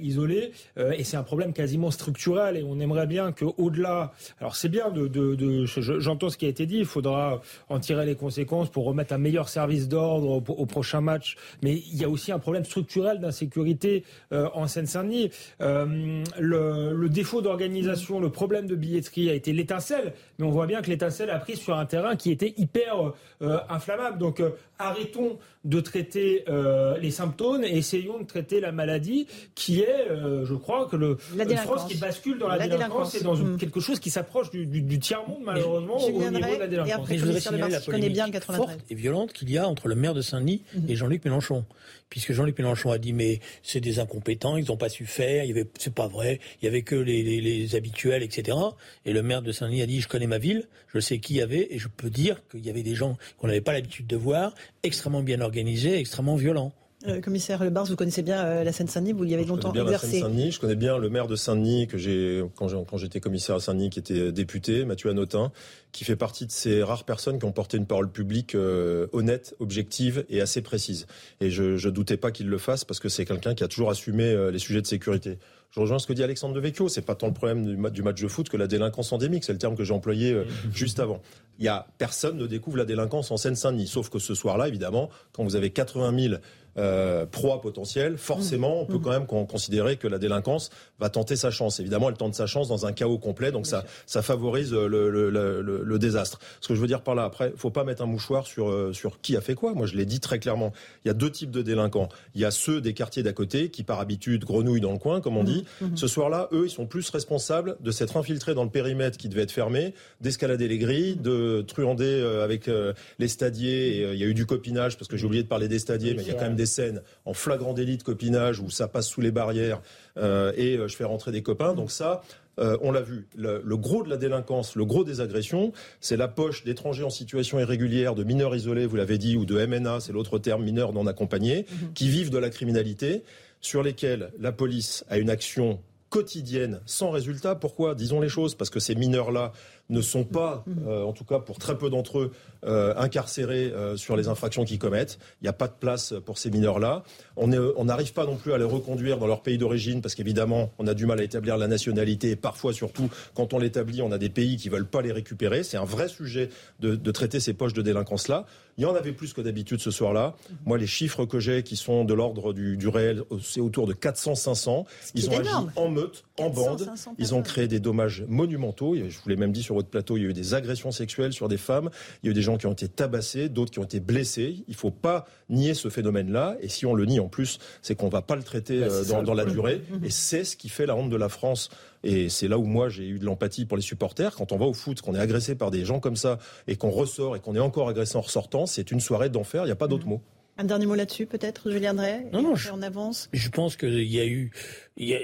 isolés, 0.00 0.52
et 0.76 1.04
c'est 1.04 1.16
un 1.16 1.22
problème 1.22 1.52
quasiment 1.52 1.90
structurel. 1.90 2.56
Et 2.56 2.62
on 2.62 2.78
aimerait 2.80 3.06
bien 3.06 3.32
que, 3.32 3.44
au-delà, 3.44 4.12
alors 4.40 4.56
c'est 4.56 4.68
bien 4.68 4.90
de, 4.90 5.06
de, 5.06 5.34
de 5.34 5.64
j'entends 5.66 6.30
ce 6.30 6.36
qui 6.36 6.46
a 6.46 6.48
été 6.48 6.66
dit, 6.66 6.78
il 6.78 6.84
faudra 6.84 7.40
en 7.68 7.78
tirer 7.78 8.06
les 8.06 8.14
conséquences 8.14 8.70
pour 8.70 8.84
remettre 8.84 9.12
un 9.12 9.18
meilleur 9.18 9.48
service 9.48 9.88
d'ordre 9.88 10.42
au, 10.48 10.66
prochain 10.66 11.00
match, 11.00 11.36
mais 11.62 11.74
il 11.74 12.00
y 12.00 12.04
a 12.04 12.08
aussi 12.08 12.32
un 12.32 12.38
problème 12.38 12.64
structurel 12.64 13.20
d'insécurité 13.20 14.04
en 14.30 14.66
Seine-Saint-Denis. 14.66 15.30
le, 15.60 16.92
le 16.92 17.08
défaut 17.08 17.42
d'organisation, 17.42 18.20
le 18.20 18.30
problème 18.30 18.66
de 18.66 18.74
billetterie 18.74 19.30
a 19.30 19.34
été 19.34 19.52
l'étincelle, 19.52 20.14
mais 20.38 20.46
on 20.46 20.50
voit 20.50 20.66
bien 20.66 20.82
que 20.82 20.90
l'étincelle 20.90 21.30
a 21.30 21.38
pris 21.38 21.56
sur 21.56 21.76
un 21.76 21.86
terrain 21.86 22.16
qui 22.16 22.30
était 22.30 22.54
hyper 22.56 23.12
euh, 23.42 23.58
inflammable. 23.68 24.18
Donc 24.18 24.40
euh, 24.40 24.50
arrêtons 24.86 25.38
de 25.64 25.80
traiter 25.80 26.44
euh, 26.48 26.98
les 26.98 27.10
symptômes 27.10 27.62
et 27.62 27.76
essayons 27.76 28.18
de 28.18 28.26
traiter 28.26 28.60
la 28.60 28.72
maladie 28.72 29.26
qui 29.54 29.80
est, 29.80 30.06
je 30.08 30.54
crois, 30.54 30.88
que 30.88 30.96
le 30.96 31.18
une 31.38 31.56
France 31.56 31.86
qui 31.86 31.96
bascule 31.96 32.38
dans 32.38 32.48
la, 32.48 32.66
délinquance, 32.66 33.14
et 33.14 33.22
dans 33.22 33.36
mm. 33.36 33.58
quelque 33.58 33.80
chose 33.80 34.00
qui 34.00 34.10
s'approche 34.10 34.50
du, 34.50 34.98
tiers-monde 34.98 35.42
malheureusement 35.44 35.98
au 35.98 36.10
niveau 36.10 36.30
de 36.30 36.58
la 36.58 36.66
délinquance. 36.66 37.10
Et, 37.10 37.18
je 37.18 37.24
voudrais 37.24 37.40
signaler 37.40 37.72
la 37.72 37.80
polémique 37.80 38.12
bien 38.12 38.30
forte 38.40 38.78
et 38.90 38.94
violente 38.94 39.32
qu'il 39.32 39.50
y 39.50 39.58
a 39.58 39.68
entre 39.68 39.88
le 39.88 39.94
maire 39.94 40.14
de 40.14 40.22
Saint-Denis 40.22 40.62
mm-hmm. 40.76 40.90
et 40.90 40.96
Jean-Luc 40.96 41.24
Mélenchon. 41.24 41.64
Puisque 42.08 42.32
Jean-Luc 42.32 42.58
Mélenchon 42.58 42.90
a 42.90 42.98
dit 42.98 43.12
mais 43.12 43.40
c'est 43.62 43.80
des 43.80 43.98
incompétents, 43.98 44.56
ils 44.56 44.66
n'ont 44.66 44.76
pas 44.76 44.90
su 44.90 45.06
faire, 45.06 45.44
il 45.44 45.48
y 45.48 45.50
avait, 45.52 45.66
c'est 45.78 45.94
pas 45.94 46.08
vrai, 46.08 46.40
il 46.60 46.66
y 46.66 46.68
avait 46.68 46.82
que 46.82 46.94
les, 46.94 47.22
les, 47.22 47.40
les 47.40 47.74
habituels, 47.74 48.22
etc. 48.22 48.58
Et 49.06 49.12
le 49.12 49.22
maire 49.22 49.40
de 49.42 49.50
Saint-Denis 49.52 49.82
a 49.82 49.86
dit 49.86 50.00
je 50.00 50.08
connais 50.08 50.26
ma 50.26 50.38
ville, 50.38 50.68
je 50.92 51.00
sais 51.00 51.18
qui 51.18 51.34
y 51.34 51.40
avait 51.40 51.68
et 51.70 51.78
je 51.78 51.88
peux 51.88 52.10
dire 52.10 52.42
qu'il 52.50 52.64
y 52.64 52.70
avait 52.70 52.82
des 52.82 52.94
gens 52.94 53.16
qu'on 53.38 53.46
n'avait 53.46 53.60
pas 53.60 53.72
l'habitude 53.72 54.06
de 54.06 54.16
voir, 54.16 54.54
extrêmement 54.82 55.22
bien 55.22 55.40
organisés, 55.40 55.98
extrêmement 55.98 56.36
violents. 56.36 56.72
Euh, 57.06 57.20
commissaire 57.20 57.62
Lebars, 57.62 57.86
vous 57.86 57.96
connaissez 57.96 58.22
bien 58.22 58.44
euh, 58.44 58.64
la 58.64 58.72
Seine-Saint-Denis, 58.72 59.12
vous 59.12 59.24
y 59.24 59.34
avez 59.34 59.44
longtemps 59.44 59.72
bien 59.72 59.82
exercé. 59.82 60.06
La 60.06 60.12
Seine-Saint-Denis, 60.12 60.52
je 60.52 60.60
connais 60.60 60.76
bien 60.76 60.98
le 60.98 61.10
maire 61.10 61.26
de 61.26 61.36
Saint-Denis 61.36 61.86
que 61.88 61.98
j'ai 61.98 62.44
quand, 62.54 62.68
j'étais 62.96 63.20
commissaire 63.20 63.56
à 63.56 63.60
Saint-Denis, 63.60 63.90
qui 63.90 63.98
était 63.98 64.30
député, 64.30 64.84
Mathieu 64.84 65.10
Anotin, 65.10 65.52
qui 65.90 66.04
fait 66.04 66.16
partie 66.16 66.46
de 66.46 66.52
ces 66.52 66.82
rares 66.82 67.04
personnes 67.04 67.38
qui 67.38 67.44
ont 67.44 67.52
porté 67.52 67.76
une 67.76 67.86
parole 67.86 68.10
publique 68.10 68.54
euh, 68.54 69.08
honnête, 69.12 69.54
objective 69.58 70.24
et 70.28 70.40
assez 70.40 70.62
précise. 70.62 71.06
Et 71.40 71.50
je, 71.50 71.84
ne 71.84 71.90
doutais 71.90 72.16
pas 72.16 72.30
qu'il 72.30 72.48
le 72.48 72.58
fasse 72.58 72.84
parce 72.84 73.00
que 73.00 73.08
c'est 73.08 73.24
quelqu'un 73.24 73.54
qui 73.54 73.64
a 73.64 73.68
toujours 73.68 73.90
assumé 73.90 74.50
les 74.50 74.58
sujets 74.58 74.80
de 74.80 74.86
sécurité. 74.86 75.38
Je 75.72 75.80
rejoins 75.80 75.98
ce 75.98 76.06
que 76.06 76.12
dit 76.12 76.22
Alexandre 76.22 76.54
Devecchio. 76.54 76.88
C'est 76.90 77.00
pas 77.00 77.14
tant 77.14 77.28
le 77.28 77.32
problème 77.32 77.64
du, 77.64 77.90
du, 77.90 78.02
match 78.02 78.20
de 78.20 78.28
foot 78.28 78.50
que 78.50 78.58
la 78.58 78.66
délinquance 78.66 79.10
endémique. 79.10 79.42
C'est 79.42 79.54
le 79.54 79.58
terme 79.58 79.74
que 79.74 79.84
j'ai 79.84 79.94
employé 79.94 80.32
euh, 80.32 80.44
juste 80.74 81.00
avant. 81.00 81.22
Il 81.58 81.64
y 81.64 81.68
a 81.68 81.86
personne 81.96 82.36
ne 82.36 82.46
découvre 82.46 82.76
la 82.76 82.84
délinquance 82.84 83.30
en 83.30 83.38
Seine-Saint-Denis. 83.38 83.86
Sauf 83.86 84.10
que 84.10 84.18
ce 84.18 84.34
soir-là, 84.34 84.68
évidemment, 84.68 85.08
quand 85.32 85.44
vous 85.44 85.56
avez 85.56 85.70
80 85.70 86.28
000 86.28 86.34
euh, 86.78 87.26
proie 87.26 87.60
potentielle, 87.60 88.16
forcément, 88.16 88.80
on 88.80 88.86
peut 88.86 88.96
mmh. 88.96 89.02
quand 89.02 89.10
même 89.10 89.26
considérer 89.26 89.96
que 89.96 90.08
la 90.08 90.18
délinquance 90.18 90.70
va 90.98 91.10
tenter 91.10 91.36
sa 91.36 91.50
chance. 91.50 91.80
Évidemment, 91.80 92.08
elle 92.08 92.16
tente 92.16 92.34
sa 92.34 92.46
chance 92.46 92.68
dans 92.68 92.86
un 92.86 92.92
chaos 92.92 93.18
complet, 93.18 93.52
donc 93.52 93.66
ça, 93.66 93.84
ça 94.06 94.22
favorise 94.22 94.72
le, 94.72 94.88
le, 95.10 95.30
le, 95.30 95.60
le, 95.60 95.98
désastre. 95.98 96.38
Ce 96.60 96.68
que 96.68 96.74
je 96.74 96.80
veux 96.80 96.86
dire 96.86 97.02
par 97.02 97.14
là, 97.14 97.24
après, 97.24 97.52
faut 97.56 97.70
pas 97.70 97.84
mettre 97.84 98.02
un 98.02 98.06
mouchoir 98.06 98.46
sur, 98.46 98.70
euh, 98.70 98.92
sur 98.94 99.20
qui 99.20 99.36
a 99.36 99.42
fait 99.42 99.54
quoi. 99.54 99.74
Moi, 99.74 99.86
je 99.86 99.96
l'ai 99.96 100.06
dit 100.06 100.20
très 100.20 100.38
clairement. 100.38 100.72
Il 101.04 101.08
y 101.08 101.10
a 101.10 101.14
deux 101.14 101.30
types 101.30 101.50
de 101.50 101.60
délinquants. 101.60 102.08
Il 102.34 102.40
y 102.40 102.44
a 102.44 102.50
ceux 102.50 102.80
des 102.80 102.94
quartiers 102.94 103.22
d'à 103.22 103.32
côté 103.32 103.68
qui, 103.68 103.82
par 103.82 104.00
habitude, 104.00 104.44
grenouillent 104.44 104.80
dans 104.80 104.92
le 104.92 104.98
coin, 104.98 105.20
comme 105.20 105.36
on 105.36 105.42
mmh. 105.42 105.46
dit. 105.46 105.64
Mmh. 105.80 105.96
Ce 105.96 106.06
soir-là, 106.06 106.48
eux, 106.52 106.64
ils 106.64 106.70
sont 106.70 106.86
plus 106.86 107.08
responsables 107.10 107.76
de 107.80 107.90
s'être 107.90 108.16
infiltrés 108.16 108.54
dans 108.54 108.64
le 108.64 108.70
périmètre 108.70 109.18
qui 109.18 109.28
devait 109.28 109.42
être 109.42 109.52
fermé, 109.52 109.92
d'escalader 110.22 110.68
les 110.68 110.78
grilles, 110.78 111.16
de 111.16 111.62
truander 111.66 112.04
euh, 112.04 112.44
avec 112.44 112.70
les 113.18 113.28
stadiers. 113.28 113.98
Et, 113.98 114.12
il 114.12 114.18
y 114.18 114.24
a 114.24 114.26
eu 114.26 114.34
du 114.34 114.46
copinage, 114.46 114.96
parce 114.96 115.08
que 115.08 115.16
j'ai 115.16 115.26
oublié 115.26 115.42
de 115.42 115.48
parler 115.48 115.68
des 115.68 115.78
stadiers, 115.78 116.14
mais 116.14 116.22
il 116.22 116.28
y 116.28 116.30
a 116.30 116.34
quand 116.34 116.42
même 116.42 116.56
des 116.56 116.61
scènes 116.66 117.02
en 117.24 117.34
flagrant 117.34 117.72
délit 117.72 117.96
de 117.96 118.02
copinage 118.02 118.60
où 118.60 118.70
ça 118.70 118.88
passe 118.88 119.08
sous 119.08 119.20
les 119.20 119.30
barrières 119.30 119.80
euh, 120.16 120.52
et 120.56 120.76
euh, 120.76 120.88
je 120.88 120.96
fais 120.96 121.04
rentrer 121.04 121.32
des 121.32 121.42
copains. 121.42 121.74
Donc 121.74 121.90
ça, 121.90 122.22
euh, 122.58 122.76
on 122.82 122.92
l'a 122.92 123.00
vu. 123.00 123.26
Le, 123.36 123.60
gros 123.76 124.02
de 124.02 124.10
la 124.10 124.16
délinquance, 124.16 124.76
le 124.76 124.84
gros 124.84 125.04
des 125.04 125.20
agressions, 125.20 125.72
c'est 126.00 126.16
la 126.16 126.28
poche 126.28 126.64
d'étrangers 126.64 127.04
en 127.04 127.10
situation 127.10 127.58
irrégulière, 127.58 128.14
de 128.14 128.24
mineurs 128.24 128.54
isolés, 128.54 128.86
vous 128.86 128.96
l'avez 128.96 129.18
dit, 129.18 129.36
ou 129.36 129.44
de 129.44 129.64
MNA, 129.64 130.00
c'est 130.00 130.12
l'autre 130.12 130.38
terme, 130.38 130.64
mineurs 130.64 130.92
non 130.92 131.06
accompagnés, 131.06 131.66
mhm. 131.70 131.92
qui 131.94 132.08
vivent 132.08 132.30
de 132.30 132.38
la 132.38 132.50
criminalité, 132.50 133.22
sur 133.60 133.82
lesquels 133.82 134.32
la 134.38 134.52
police 134.52 135.04
a 135.08 135.18
une 135.18 135.30
action 135.30 135.80
quotidienne 136.10 136.80
sans 136.84 137.10
résultat. 137.10 137.54
Pourquoi? 137.54 137.94
Disons 137.94 138.20
les 138.20 138.28
choses, 138.28 138.54
parce 138.54 138.70
que 138.70 138.80
ces 138.80 138.94
mineurs-là 138.94 139.52
ne 139.90 140.00
sont 140.00 140.24
pas, 140.24 140.64
mhm. 140.66 140.88
en 140.88 141.12
tout 141.12 141.24
cas 141.24 141.38
pour 141.38 141.58
très 141.58 141.76
peu 141.76 141.90
d'entre 141.90 142.18
eux, 142.18 142.32
euh, 142.64 142.94
incarcérés 142.96 143.72
euh, 143.74 143.96
sur 143.96 144.16
les 144.16 144.28
infractions 144.28 144.64
qu'ils 144.64 144.78
commettent. 144.78 145.18
Il 145.40 145.46
n'y 145.46 145.48
a 145.48 145.52
pas 145.52 145.66
de 145.66 145.72
place 145.72 146.14
pour 146.24 146.38
ces 146.38 146.48
mineurs-là. 146.48 147.02
On 147.36 147.48
n'arrive 147.84 148.12
pas 148.12 148.24
non 148.24 148.36
plus 148.36 148.52
à 148.52 148.58
les 148.58 148.62
reconduire 148.62 149.18
dans 149.18 149.26
leur 149.26 149.42
pays 149.42 149.58
d'origine 149.58 150.00
parce 150.00 150.14
qu'évidemment, 150.14 150.70
on 150.78 150.86
a 150.86 150.94
du 150.94 151.04
mal 151.04 151.18
à 151.18 151.24
établir 151.24 151.56
la 151.56 151.66
nationalité 151.66 152.30
et 152.30 152.36
parfois, 152.36 152.72
surtout, 152.72 153.10
quand 153.34 153.52
on 153.52 153.58
l'établit, 153.58 154.00
on 154.00 154.12
a 154.12 154.18
des 154.18 154.28
pays 154.28 154.58
qui 154.58 154.68
veulent 154.68 154.86
pas 154.86 155.02
les 155.02 155.10
récupérer. 155.10 155.64
C'est 155.64 155.76
un 155.76 155.84
vrai 155.84 156.06
sujet 156.06 156.50
de, 156.78 156.94
de 156.94 157.10
traiter 157.10 157.40
ces 157.40 157.52
poches 157.52 157.72
de 157.72 157.82
délinquance-là. 157.82 158.46
Il 158.78 158.84
y 158.84 158.86
en 158.86 158.94
avait 158.94 159.12
plus 159.12 159.32
que 159.32 159.40
d'habitude 159.40 159.80
ce 159.80 159.90
soir-là. 159.90 160.34
Moi, 160.64 160.78
les 160.78 160.86
chiffres 160.86 161.26
que 161.26 161.40
j'ai 161.40 161.62
qui 161.62 161.76
sont 161.76 162.04
de 162.04 162.14
l'ordre 162.14 162.52
du, 162.52 162.76
du, 162.76 162.88
réel, 162.88 163.22
c'est 163.42 163.60
autour 163.60 163.86
de 163.86 163.92
400-500. 163.92 164.84
Ils 165.14 165.28
ont 165.28 165.38
agi 165.38 165.50
en 165.76 165.88
meute, 165.88 166.24
en 166.38 166.48
bande. 166.48 166.90
Ils 167.18 167.34
ont 167.34 167.42
créé 167.42 167.68
des 167.68 167.80
dommages 167.80 168.24
monumentaux. 168.28 168.94
Je 168.94 169.18
vous 169.18 169.28
l'ai 169.28 169.36
même 169.36 169.52
dit 169.52 169.62
sur 169.62 169.71
votre 169.74 169.88
plateau, 169.88 170.16
il 170.16 170.22
y 170.22 170.26
a 170.26 170.28
eu 170.28 170.32
des 170.32 170.54
agressions 170.54 170.90
sexuelles 170.90 171.32
sur 171.32 171.48
des 171.48 171.56
femmes. 171.56 171.90
Il 172.22 172.26
y 172.26 172.28
a 172.28 172.32
eu 172.32 172.34
des 172.34 172.42
gens 172.42 172.56
qui 172.56 172.66
ont 172.66 172.72
été 172.72 172.88
tabassés, 172.88 173.48
d'autres 173.48 173.70
qui 173.70 173.78
ont 173.78 173.84
été 173.84 174.00
blessés. 174.00 174.64
Il 174.68 174.72
ne 174.72 174.76
faut 174.76 174.90
pas 174.90 175.26
nier 175.48 175.74
ce 175.74 175.88
phénomène-là. 175.88 176.56
Et 176.60 176.68
si 176.68 176.86
on 176.86 176.94
le 176.94 177.04
nie 177.04 177.20
en 177.20 177.28
plus, 177.28 177.58
c'est 177.82 177.94
qu'on 177.94 178.06
ne 178.06 178.12
va 178.12 178.22
pas 178.22 178.36
le 178.36 178.42
traiter 178.42 178.80
bah, 178.80 178.86
euh, 178.90 179.22
dans, 179.22 179.34
la 179.34 179.44
durée. 179.44 179.82
Et 180.02 180.10
c'est 180.10 180.44
ce 180.44 180.56
qui 180.56 180.68
fait 180.68 180.86
la 180.86 180.96
honte 180.96 181.10
de 181.10 181.16
la 181.16 181.28
France. 181.28 181.70
Et 182.04 182.28
c'est 182.28 182.48
là 182.48 182.58
où 182.58 182.64
moi 182.64 182.88
j'ai 182.88 183.06
eu 183.06 183.18
de 183.18 183.24
l'empathie 183.24 183.64
pour 183.64 183.76
les 183.76 183.82
supporters. 183.82 184.34
Quand 184.34 184.52
on 184.52 184.56
va 184.56 184.66
au 184.66 184.74
foot, 184.74 185.00
qu'on 185.00 185.14
est 185.14 185.20
agressé 185.20 185.54
par 185.54 185.70
des 185.70 185.84
gens 185.84 186.00
comme 186.00 186.16
ça 186.16 186.38
et 186.66 186.76
qu'on 186.76 186.90
ressort 186.90 187.36
et 187.36 187.40
qu'on 187.40 187.54
est 187.54 187.60
encore 187.60 187.88
agressé 187.88 188.16
en 188.16 188.22
ressortant, 188.22 188.66
c'est 188.66 188.90
une 188.90 189.00
soirée 189.00 189.28
d'enfer. 189.28 189.62
Il 189.62 189.66
n'y 189.66 189.72
a 189.72 189.76
pas 189.76 189.88
d'autre 189.88 190.06
mot. 190.06 190.20
Un 190.58 190.64
dernier 190.64 190.86
mot 190.86 190.94
là-dessus, 190.94 191.26
peut-être, 191.26 191.70
Julien 191.70 191.94
Drey? 191.94 192.26
Non, 192.32 192.42
non, 192.42 192.54
je, 192.54 192.70
en 192.70 192.82
avance. 192.82 193.30
Je 193.32 193.48
pense 193.48 193.76
qu'il 193.76 194.02
y 194.02 194.20
a 194.20 194.26
eu. 194.26 194.50
Il 194.98 195.08
y 195.08 195.14
a, 195.14 195.20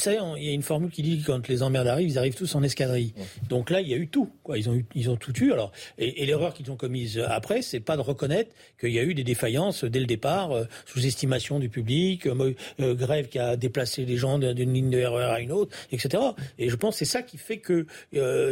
vous 0.00 0.04
savez, 0.04 0.18
il 0.38 0.44
y 0.44 0.48
a 0.48 0.52
une 0.52 0.62
formule 0.62 0.90
qui 0.90 1.02
dit 1.02 1.20
que 1.20 1.26
quand 1.26 1.46
les 1.46 1.62
emmerdes 1.62 1.86
arrivent, 1.86 2.08
ils 2.08 2.18
arrivent 2.18 2.34
tous 2.34 2.54
en 2.54 2.62
escadrille. 2.62 3.12
Donc 3.50 3.68
là, 3.68 3.82
il 3.82 3.88
y 3.88 3.92
a 3.92 3.98
eu 3.98 4.08
tout. 4.08 4.30
Quoi. 4.42 4.56
Ils, 4.56 4.70
ont 4.70 4.74
eu, 4.74 4.86
ils 4.94 5.10
ont 5.10 5.16
tout 5.16 5.36
eu. 5.44 5.52
Alors, 5.52 5.72
et, 5.98 6.24
l'erreur 6.24 6.54
qu'ils 6.54 6.70
ont 6.70 6.76
commise 6.76 7.22
après, 7.28 7.60
c'est 7.60 7.80
pas 7.80 7.98
de 7.98 8.00
reconnaître 8.00 8.50
qu'il 8.78 8.92
y 8.92 8.98
a 8.98 9.02
eu 9.02 9.12
des 9.12 9.24
défaillances 9.24 9.84
dès 9.84 10.00
le 10.00 10.06
départ, 10.06 10.52
euh, 10.52 10.64
sous-estimation 10.86 11.58
du 11.58 11.68
public, 11.68 12.26
euh, 12.26 12.54
euh, 12.80 12.94
grève 12.94 13.28
qui 13.28 13.38
a 13.38 13.56
déplacé 13.56 14.06
les 14.06 14.16
gens 14.16 14.38
d'une 14.38 14.72
ligne 14.72 14.88
de 14.88 15.04
RER 15.04 15.24
à 15.24 15.40
une 15.40 15.52
autre, 15.52 15.76
etc. 15.92 16.22
Et 16.58 16.70
je 16.70 16.76
pense 16.76 16.94
que 16.94 17.00
c'est 17.00 17.12
ça 17.12 17.20
qui 17.20 17.36
fait 17.36 17.58
que 17.58 17.86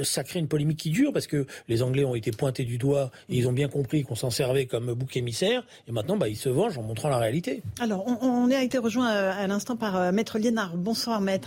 ça 0.03 0.25
crée 0.25 0.41
une 0.41 0.49
polémique 0.49 0.79
qui 0.79 0.91
dure, 0.91 1.15
parce 1.15 1.27
que 1.27 1.47
les 1.69 1.83
Anglais 1.83 2.05
ont 2.05 2.15
été 2.15 2.31
pointés 2.31 2.65
du 2.65 2.77
doigt 2.77 3.11
et 3.31 3.37
ils 3.37 3.49
ont 3.49 3.53
bien 3.53 3.69
compris 3.69 4.03
qu'on 4.03 4.17
s'en 4.17 4.31
servait 4.31 4.67
comme 4.67 4.93
bouc 4.93 5.17
émissaire. 5.17 5.65
Et 5.89 5.93
maintenant, 5.93 6.19
bah, 6.19 6.29
ils 6.29 6.37
se 6.37 6.51
vengent 6.51 6.77
en 6.77 6.83
montrant 6.83 7.09
la 7.09 7.17
réalité. 7.17 7.63
Alors, 7.81 8.07
on, 8.07 8.19
on 8.23 8.51
a 8.51 8.63
été 8.63 8.77
rejoint 8.77 9.07
à, 9.07 9.47
l'instant 9.47 9.77
par 9.77 10.13
Maître 10.13 10.39
Liénard. 10.39 10.77
Bonsoir, 10.77 11.23
Maître. 11.23 11.38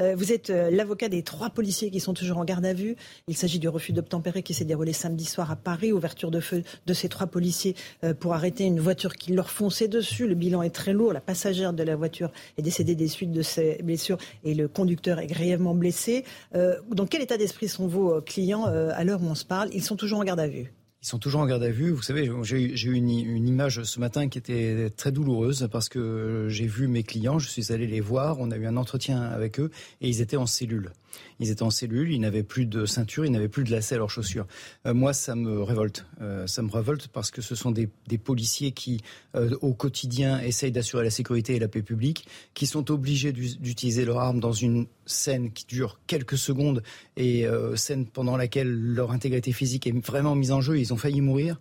Euh, 0.00 0.14
vous 0.16 0.32
êtes 0.32 0.50
euh, 0.50 0.70
l'avocat 0.70 1.08
des 1.08 1.22
trois 1.22 1.50
policiers 1.50 1.90
qui 1.90 2.00
sont 2.00 2.14
toujours 2.14 2.38
en 2.38 2.44
garde 2.44 2.64
à 2.64 2.72
vue. 2.72 2.96
Il 3.28 3.36
s'agit 3.36 3.58
du 3.58 3.68
refus 3.68 3.92
d'obtempérer 3.92 4.42
qui 4.42 4.54
s'est 4.54 4.64
déroulé 4.64 4.92
samedi 4.92 5.24
soir 5.24 5.50
à 5.50 5.56
Paris. 5.56 5.92
Ouverture 5.92 6.30
de 6.30 6.40
feu 6.40 6.62
de 6.86 6.94
ces 6.94 7.08
trois 7.08 7.26
policiers 7.26 7.74
euh, 8.04 8.14
pour 8.14 8.34
arrêter 8.34 8.64
une 8.64 8.80
voiture 8.80 9.14
qui 9.14 9.32
leur 9.32 9.50
fonçait 9.50 9.88
dessus. 9.88 10.26
Le 10.26 10.34
bilan 10.34 10.62
est 10.62 10.70
très 10.70 10.92
lourd. 10.92 11.12
La 11.12 11.20
passagère 11.20 11.72
de 11.72 11.82
la 11.82 11.96
voiture 11.96 12.30
est 12.58 12.62
décédée 12.62 12.94
des 12.94 13.08
suites 13.08 13.32
de 13.32 13.42
ses 13.42 13.80
blessures 13.82 14.18
et 14.44 14.54
le 14.54 14.68
conducteur 14.68 15.18
est 15.18 15.26
grièvement 15.26 15.74
blessé. 15.74 16.24
dans 16.52 17.06
quel 17.06 17.22
état 17.22 17.36
d'esprit 17.36 17.68
sont 17.68 17.86
vos 17.86 18.20
clients 18.20 18.64
à 18.64 19.04
l'heure 19.04 19.22
où 19.22 19.26
on 19.26 19.34
se 19.34 19.44
parle? 19.44 19.70
Ils 19.72 19.82
sont 19.82 19.96
toujours 19.96 20.20
en 20.20 20.24
garde 20.24 20.40
à 20.40 20.48
vue. 20.48 20.72
Ils 21.02 21.08
sont 21.08 21.18
toujours 21.18 21.40
en 21.40 21.46
garde 21.46 21.64
à 21.64 21.70
vue. 21.70 21.90
Vous 21.90 22.02
savez, 22.02 22.30
j'ai 22.42 22.88
eu 22.88 22.94
une, 22.94 23.10
image 23.48 23.82
ce 23.82 23.98
matin 23.98 24.28
qui 24.28 24.38
était 24.38 24.88
très 24.96 25.10
douloureuse 25.10 25.68
parce 25.70 25.88
que 25.88 26.46
j'ai 26.48 26.66
vu 26.66 26.86
mes 26.86 27.02
clients, 27.02 27.40
je 27.40 27.48
suis 27.48 27.72
allé 27.72 27.88
les 27.88 28.00
voir, 28.00 28.38
on 28.38 28.52
a 28.52 28.56
eu 28.56 28.66
un 28.66 28.76
entretien 28.76 29.20
avec 29.20 29.58
eux 29.58 29.70
et 30.00 30.08
ils 30.08 30.20
étaient 30.20 30.36
en 30.36 30.46
cellule. 30.46 30.92
Ils 31.40 31.50
étaient 31.50 31.62
en 31.62 31.70
cellule, 31.70 32.12
ils 32.12 32.20
n'avaient 32.20 32.42
plus 32.42 32.66
de 32.66 32.86
ceinture, 32.86 33.24
ils 33.24 33.32
n'avaient 33.32 33.48
plus 33.48 33.64
de 33.64 33.70
lacets 33.70 33.96
à 33.96 33.98
leurs 33.98 34.10
chaussures. 34.10 34.46
Euh, 34.86 34.94
moi, 34.94 35.12
ça 35.12 35.34
me 35.34 35.62
révolte. 35.62 36.06
Euh, 36.20 36.46
ça 36.46 36.62
me 36.62 36.70
révolte 36.70 37.08
parce 37.08 37.30
que 37.30 37.42
ce 37.42 37.54
sont 37.54 37.70
des, 37.70 37.88
policiers 38.18 38.72
qui, 38.72 39.00
euh, 39.34 39.56
au 39.60 39.74
quotidien, 39.74 40.40
essayent 40.40 40.72
d'assurer 40.72 41.04
la 41.04 41.10
sécurité 41.10 41.56
et 41.56 41.58
la 41.58 41.68
paix 41.68 41.82
publique, 41.82 42.26
qui 42.54 42.66
sont 42.66 42.90
obligés 42.90 43.32
d'utiliser 43.32 44.04
leur 44.04 44.18
arme 44.18 44.40
dans 44.40 44.52
une 44.52 44.86
scène 45.06 45.52
qui 45.52 45.66
dure 45.66 46.00
quelques 46.06 46.38
secondes 46.38 46.82
et 47.16 47.46
scène 47.74 48.06
pendant 48.06 48.36
laquelle 48.36 48.70
leur 48.70 49.10
intégrité 49.10 49.52
physique 49.52 49.86
est 49.86 50.06
vraiment 50.06 50.34
mise 50.34 50.52
en 50.52 50.60
jeu. 50.60 50.78
Ils 50.78 50.92
ont 50.92 50.96
failli 50.96 51.20
mourir. 51.20 51.60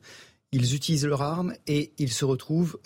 Ils 0.52 0.76
utilisent 0.76 1.06
leur 1.06 1.22
arme 1.22 1.54
et 1.68 1.92
ils 1.98 2.12
se 2.12 2.26
retrouvent 2.26 2.78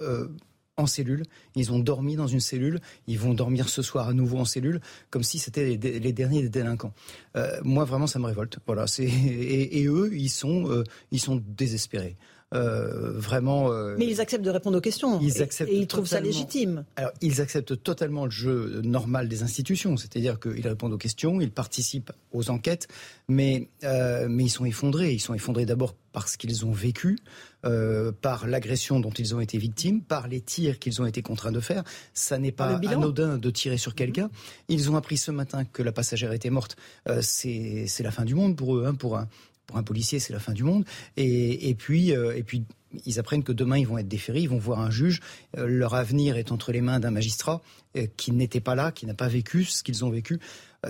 en 0.77 0.87
cellule. 0.87 1.23
Ils 1.55 1.71
ont 1.71 1.79
dormi 1.79 2.15
dans 2.15 2.27
une 2.27 2.39
cellule. 2.39 2.79
Ils 3.07 3.19
vont 3.19 3.33
dormir 3.33 3.69
ce 3.69 3.81
soir 3.81 4.07
à 4.07 4.13
nouveau 4.13 4.37
en 4.37 4.45
cellule, 4.45 4.81
comme 5.09 5.23
si 5.23 5.39
c'était 5.39 5.77
les, 5.77 6.13
derniers 6.13 6.41
des 6.41 6.49
délinquants. 6.49 6.93
Euh, 7.35 7.59
moi, 7.63 7.85
vraiment, 7.85 8.07
ça 8.07 8.19
me 8.19 8.25
révolte. 8.25 8.59
Voilà. 8.65 8.85
Et, 8.99 9.85
eux, 9.87 10.09
ils 10.13 10.29
sont, 10.29 10.69
euh, 10.69 10.83
ils 11.11 11.19
sont 11.19 11.41
désespérés. 11.47 12.15
Vraiment. 12.55 13.69
Mais 13.97 14.07
ils 14.07 14.21
acceptent 14.21 14.45
de 14.45 14.49
répondre 14.49 14.77
aux 14.77 14.81
questions. 14.81 15.19
Ils 15.21 15.41
acceptent 15.41 15.71
et 15.71 15.77
ils 15.77 15.87
trouvent 15.87 16.07
ça 16.07 16.19
légitime. 16.19 16.85
Alors, 16.95 17.11
ils 17.21 17.41
acceptent 17.41 17.81
totalement 17.83 18.25
le 18.25 18.31
jeu 18.31 18.81
normal 18.83 19.27
des 19.27 19.43
institutions, 19.43 19.97
c'est-à-dire 19.97 20.39
qu'ils 20.39 20.67
répondent 20.67 20.93
aux 20.93 20.97
questions, 20.97 21.41
ils 21.41 21.51
participent 21.51 22.11
aux 22.31 22.49
enquêtes, 22.49 22.87
mais, 23.27 23.69
mais 23.83 24.43
ils 24.43 24.49
sont 24.49 24.65
effondrés. 24.65 25.13
Ils 25.13 25.19
sont 25.19 25.33
effondrés 25.33 25.65
d'abord 25.65 25.95
parce 26.15 26.37
qu'ils 26.37 26.65
ont 26.65 26.71
vécu, 26.71 27.17
euh, 27.65 28.13
par 28.13 28.47
l'agression 28.47 29.01
dont 29.01 29.11
ils 29.11 29.35
ont 29.35 29.41
été 29.41 29.57
victimes, 29.57 30.01
par 30.01 30.29
les 30.29 30.39
tirs 30.39 30.79
qu'ils 30.79 31.01
ont 31.01 31.05
été 31.05 31.21
contraints 31.21 31.51
de 31.51 31.59
faire. 31.59 31.83
Ça 32.13 32.37
n'est 32.37 32.53
pas 32.53 32.75
anodin 32.75 33.37
de 33.37 33.49
tirer 33.49 33.77
sur 33.77 33.95
quelqu'un. 33.95 34.29
Ils 34.69 34.89
ont 34.89 34.95
appris 34.95 35.17
ce 35.17 35.31
matin 35.31 35.65
que 35.65 35.83
la 35.83 35.91
passagère 35.91 36.31
était 36.31 36.49
morte. 36.49 36.77
Euh, 37.09 37.19
c'est 37.21 37.87
la 37.99 38.11
fin 38.11 38.23
du 38.23 38.33
monde 38.33 38.55
pour 38.55 38.77
eux, 38.77 38.85
hein, 38.85 38.93
pour 38.93 39.17
un 39.17 39.27
pour 39.67 39.77
un 39.77 39.83
policier, 39.83 40.19
c'est 40.19 40.33
la 40.33 40.39
fin 40.39 40.53
du 40.53 40.63
monde. 40.63 40.85
Et, 41.17 41.69
et 41.69 41.75
puis, 41.75 42.15
euh, 42.15 42.35
et 42.35 42.43
puis, 42.43 42.63
ils 43.05 43.19
apprennent 43.19 43.43
que 43.43 43.51
demain, 43.51 43.77
ils 43.77 43.87
vont 43.87 43.97
être 43.97 44.07
déférés, 44.07 44.39
ils 44.39 44.49
vont 44.49 44.57
voir 44.57 44.79
un 44.79 44.89
juge. 44.89 45.19
leur 45.57 45.95
avenir 45.95 46.37
est 46.37 46.53
entre 46.53 46.71
les 46.71 46.79
mains 46.79 47.01
d'un 47.01 47.11
magistrat 47.11 47.61
qui 48.15 48.31
n'était 48.31 48.61
pas 48.61 48.73
là, 48.73 48.93
qui 48.93 49.05
n'a 49.05 49.13
pas 49.13 49.27
vécu 49.27 49.65
ce 49.65 49.83
qu'ils 49.83 50.05
ont 50.05 50.09
vécu 50.09 50.39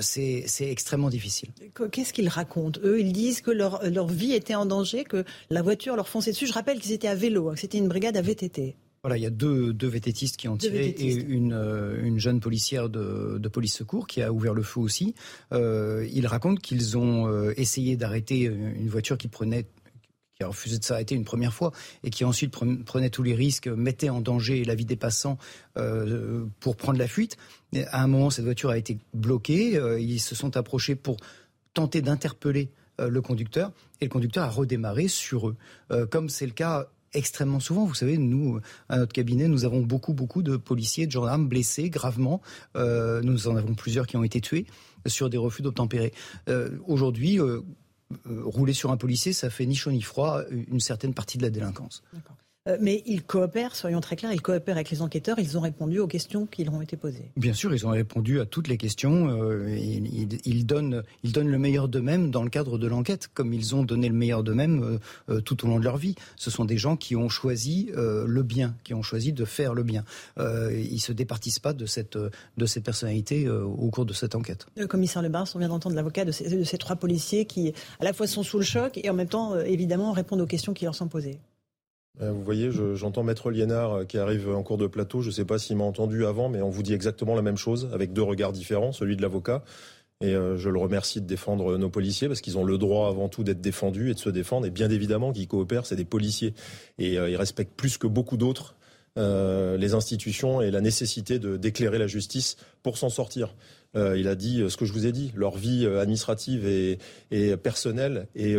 c'est 0.02 0.70
extrêmement 0.70 1.10
difficile. 1.10 1.50
Qu'est-ce 1.92 2.14
qu'ils 2.14 2.30
racontent 2.30 2.80
Eux, 2.84 3.00
ils 3.00 3.14
disent 3.14 3.42
que 3.42 3.52
leur, 3.52 4.08
vie 4.08 4.34
était 4.34 4.56
en 4.56 4.66
danger, 4.66 5.04
que 5.04 5.24
la 5.50 5.62
voiture 5.62 5.96
leur 5.96 6.08
fonçait 6.08 6.32
dessus. 6.32 6.48
Je 6.48 6.54
rappelle 6.54 6.80
qu'ils 6.80 6.92
étaient 6.92 7.08
à 7.08 7.16
vélo, 7.16 7.50
hein, 7.50 7.56
c'était 7.56 7.78
une 7.78 7.88
brigade 7.88 8.18
à 8.18 8.22
VTT. 8.22 8.76
Voilà, 9.06 9.18
il 9.18 9.22
y 9.22 9.28
a 9.28 9.30
deux, 9.30 9.72
deux 9.72 9.88
VTTistes 9.88 10.36
qui 10.36 10.48
ont 10.48 10.58
tiré 10.58 10.88
et 10.88 11.14
une, 11.14 11.54
euh, 11.54 12.04
une, 12.04 12.18
jeune 12.18 12.40
policière 12.40 12.90
de, 12.90 13.38
de, 13.38 13.50
police 13.50 13.76
secours 13.76 14.08
qui 14.08 14.24
a 14.24 14.34
ouvert 14.34 14.56
le 14.56 14.64
feu 14.64 14.80
aussi. 14.80 15.14
Euh, 15.54 16.10
ils 16.12 16.26
racontent 16.26 16.60
qu'ils 16.60 16.98
ont 16.98 17.28
euh, 17.28 17.54
essayé 17.56 17.98
d'arrêter 17.98 18.46
une 18.46 18.90
voiture 18.90 19.20
qui 19.20 19.28
prenait 19.28 19.68
qui 20.36 20.44
a 20.44 20.48
refusé 20.48 20.80
de 20.80 20.84
s'arrêter 20.84 21.14
une 21.14 21.24
première 21.24 21.54
fois 21.54 21.72
et 22.04 22.10
qui 22.10 22.26
ensuite 22.26 22.52
prenait 22.52 23.10
tous 23.12 23.22
les 23.22 23.36
risques, 23.36 23.68
mettait 23.68 24.10
en 24.10 24.22
danger 24.22 24.66
la 24.66 24.74
vie 24.74 24.86
des 24.86 24.96
passants 24.96 25.38
euh, 25.78 26.46
pour 26.60 26.76
prendre 26.76 26.98
la 26.98 27.08
fuite. 27.08 27.38
à 27.92 28.02
un 28.02 28.08
moment, 28.08 28.32
cette 28.32 28.46
voiture 28.46 28.72
a 28.72 28.78
été 28.80 28.98
bloquée. 29.14 29.80
Ils 30.00 30.20
se 30.20 30.34
sont 30.34 30.58
approchés 30.58 30.96
pour 30.96 31.18
tenter 31.76 32.02
d'interpeller 32.02 32.72
le 32.98 33.22
conducteur 33.22 33.72
et 34.02 34.06
le 34.06 34.10
conducteur 34.10 34.46
a 34.46 34.50
redémarré 34.50 35.08
sur 35.08 35.50
eux, 35.50 35.56
comme 36.10 36.28
c'est 36.28 36.48
le 36.48 36.54
cas 36.54 36.88
extrêmement 37.16 37.60
souvent. 37.60 37.86
Vous 37.86 37.96
savez, 37.96 38.18
nous, 38.18 38.60
à 38.90 38.98
notre 38.98 39.14
cabinet, 39.14 39.48
nous 39.48 39.66
avons 39.66 39.82
beaucoup, 39.82 40.14
beaucoup 40.14 40.44
de 40.44 40.58
policiers, 40.58 41.08
de 41.08 41.12
gendarmes 41.12 41.48
blessés 41.48 41.90
gravement. 41.90 42.42
nous 42.76 43.48
en 43.48 43.56
avons 43.56 43.74
plusieurs 43.74 44.08
qui 44.08 44.18
ont 44.18 44.24
été 44.24 44.42
tués 44.42 44.66
sur 45.06 45.30
des 45.30 45.38
refus 45.38 45.62
d'obtempérer. 45.62 46.14
Aujourd'hui, 46.86 47.40
euh, 48.28 48.44
rouler 48.44 48.74
sur 48.74 48.92
un 48.92 48.98
policier, 48.98 49.34
ça 49.34 49.50
fait 49.50 49.66
ni 49.66 49.76
chaud 49.76 49.92
ni 49.92 50.02
froid 50.02 50.42
une 50.52 50.80
certaine 50.80 51.14
partie 51.14 51.40
de 51.40 51.44
la 51.44 51.50
délinquance. 51.50 52.04
Euh, 52.68 52.78
mais 52.80 53.04
ils 53.06 53.24
coopèrent, 53.24 53.76
soyons 53.76 54.02
très 54.02 54.16
clairs, 54.16 54.34
ils 54.34 54.42
coopèrent 54.42 54.76
avec 54.76 54.90
les 54.90 55.02
enquêteurs, 55.02 55.38
ils 55.38 55.58
ont 55.58 55.62
répondu 55.62 56.00
aux 56.00 56.08
questions 56.08 56.48
qui 56.48 56.64
leur 56.64 56.74
ont 56.74 56.82
été 56.82 56.98
posées. 56.98 57.32
Bien 57.38 57.54
sûr, 57.54 57.74
ils 57.74 57.86
ont 57.86 57.92
répondu 57.92 58.40
à 58.40 58.46
toutes 58.46 58.68
les 58.68 58.78
questions, 58.78 59.30
euh, 59.30 59.78
ils, 59.78 60.66
donnent, 60.66 61.04
ils 61.24 61.32
donnent 61.32 61.50
le 61.50 61.60
meilleur 61.60 61.88
d'eux-mêmes 61.88 62.32
dans 62.32 62.44
le 62.44 62.50
cadre 62.50 62.80
de 62.80 62.88
l'enquête, 62.88 63.30
comme 63.34 63.54
ils 63.54 63.76
ont 63.76 63.84
donné 63.84 64.10
le 64.10 64.16
meilleur 64.16 64.44
d'eux-mêmes 64.44 65.00
euh, 65.30 65.42
tout 65.42 65.64
au 65.64 65.68
long 65.68 65.80
de 65.80 65.84
leur 65.84 65.98
vie. 65.98 66.16
Ce 66.38 66.50
sont 66.50 66.66
des 66.66 66.78
gens 66.78 66.98
qui 66.98 67.16
ont 67.16 67.30
choisi 67.30 67.92
le 67.96 68.44
bien, 68.44 68.76
qui 68.84 68.94
ont 68.94 69.02
choisi 69.02 69.34
de 69.34 69.46
faire 69.46 69.74
le 69.74 69.84
bien. 69.84 70.04
ils 70.38 70.94
ne 70.94 70.98
se 70.98 71.12
départissent 71.12 71.60
pas 71.60 71.74
de 71.74 71.86
cette, 71.86 72.18
de 72.18 72.66
cette 72.66 72.84
personnalité 72.84 73.48
au 73.50 73.90
cours 73.90 74.06
de 74.06 74.14
cette 74.14 74.36
enquête. 74.36 74.66
Le 74.76 74.88
commissaire 74.88 75.22
Lebars, 75.22 75.48
on 75.56 75.60
vient 75.60 75.68
d'entendre 75.68 75.96
l'avocat 75.96 76.26
de, 76.26 76.32
de 76.32 76.64
ces 76.64 76.78
trois 76.78 76.96
policiers 76.96 77.46
qui, 77.46 77.74
à 78.00 78.04
la 78.04 78.14
fois, 78.14 78.28
sont 78.28 78.44
sous 78.44 78.58
le 78.58 78.64
choc 78.64 78.98
et 78.98 79.10
en 79.10 79.14
même 79.14 79.28
temps, 79.28 79.60
évidemment, 79.60 80.12
répondent 80.12 80.42
aux 80.42 80.48
questions 80.48 80.74
qui 80.74 80.86
leur 80.86 80.96
sont 80.96 81.08
posées. 81.08 81.40
Euh, 82.22 82.32
vous 82.32 82.44
voyez, 82.44 82.70
j'entends 82.94 83.24
Maître 83.24 83.52
Liénard 83.52 83.94
euh, 83.94 84.06
qui 84.06 84.18
arrive 84.18 84.50
en 84.50 84.64
cours 84.64 84.78
de 84.78 84.88
plateau. 84.88 85.22
Je 85.22 85.28
ne 85.28 85.34
sais 85.34 85.46
pas 85.46 85.60
s'il 85.60 85.76
m'a 85.78 85.84
entendu 85.84 86.26
avant, 86.26 86.50
mais 86.50 86.62
on 86.62 86.70
vous 86.70 86.84
dit 86.84 86.94
exactement 86.94 87.36
la 87.36 87.42
même 87.42 87.58
chose, 87.58 87.90
avec 87.94 88.14
deux 88.14 88.22
regards 88.22 88.54
différents, 88.54 88.92
celui 88.92 89.18
de 89.18 89.22
l'avocat. 89.22 89.64
Et 90.22 90.34
euh, 90.34 90.58
je 90.58 90.70
le 90.70 90.80
remercie 90.80 91.20
de 91.20 91.28
défendre 91.28 91.78
nos 91.78 91.90
policiers 91.90 92.30
parce 92.30 92.40
qu'ils 92.40 92.58
ont 92.58 92.64
le 92.64 92.78
droit 92.78 93.10
avant 93.10 93.28
tout 93.28 93.44
d'être 93.44 93.60
défendus 93.60 94.12
et 94.12 94.14
de 94.14 94.20
se 94.20 94.30
défendre. 94.30 94.66
Et 94.66 94.72
bien 94.72 94.90
évidemment, 94.90 95.34
qui 95.34 95.46
coopèrent, 95.46 95.86
c'est 95.86 95.98
des 95.98 96.06
policiers. 96.06 96.54
Et 97.00 97.16
ils 97.16 97.36
respectent 97.36 97.76
plus 97.76 97.98
que 97.98 98.08
beaucoup 98.08 98.38
d'autres 98.38 98.76
les 99.18 99.94
institutions 99.94 100.62
et 100.62 100.72
la 100.72 100.82
nécessité 100.82 101.40
d'éclairer 101.40 101.98
la 101.98 102.08
justice 102.08 102.58
pour 102.84 102.98
s'en 102.98 103.10
sortir. 103.10 103.56
il 103.96 104.28
a 104.28 104.36
dit 104.36 104.62
ce 104.70 104.76
que 104.76 104.84
je 104.84 104.92
vous 104.92 105.06
ai 105.06 105.14
dit. 105.14 105.32
Leur 105.36 105.56
vie 105.56 105.86
administrative 105.86 106.68
et, 106.68 107.00
et 107.32 107.56
personnelle 107.56 108.28
est 108.36 108.58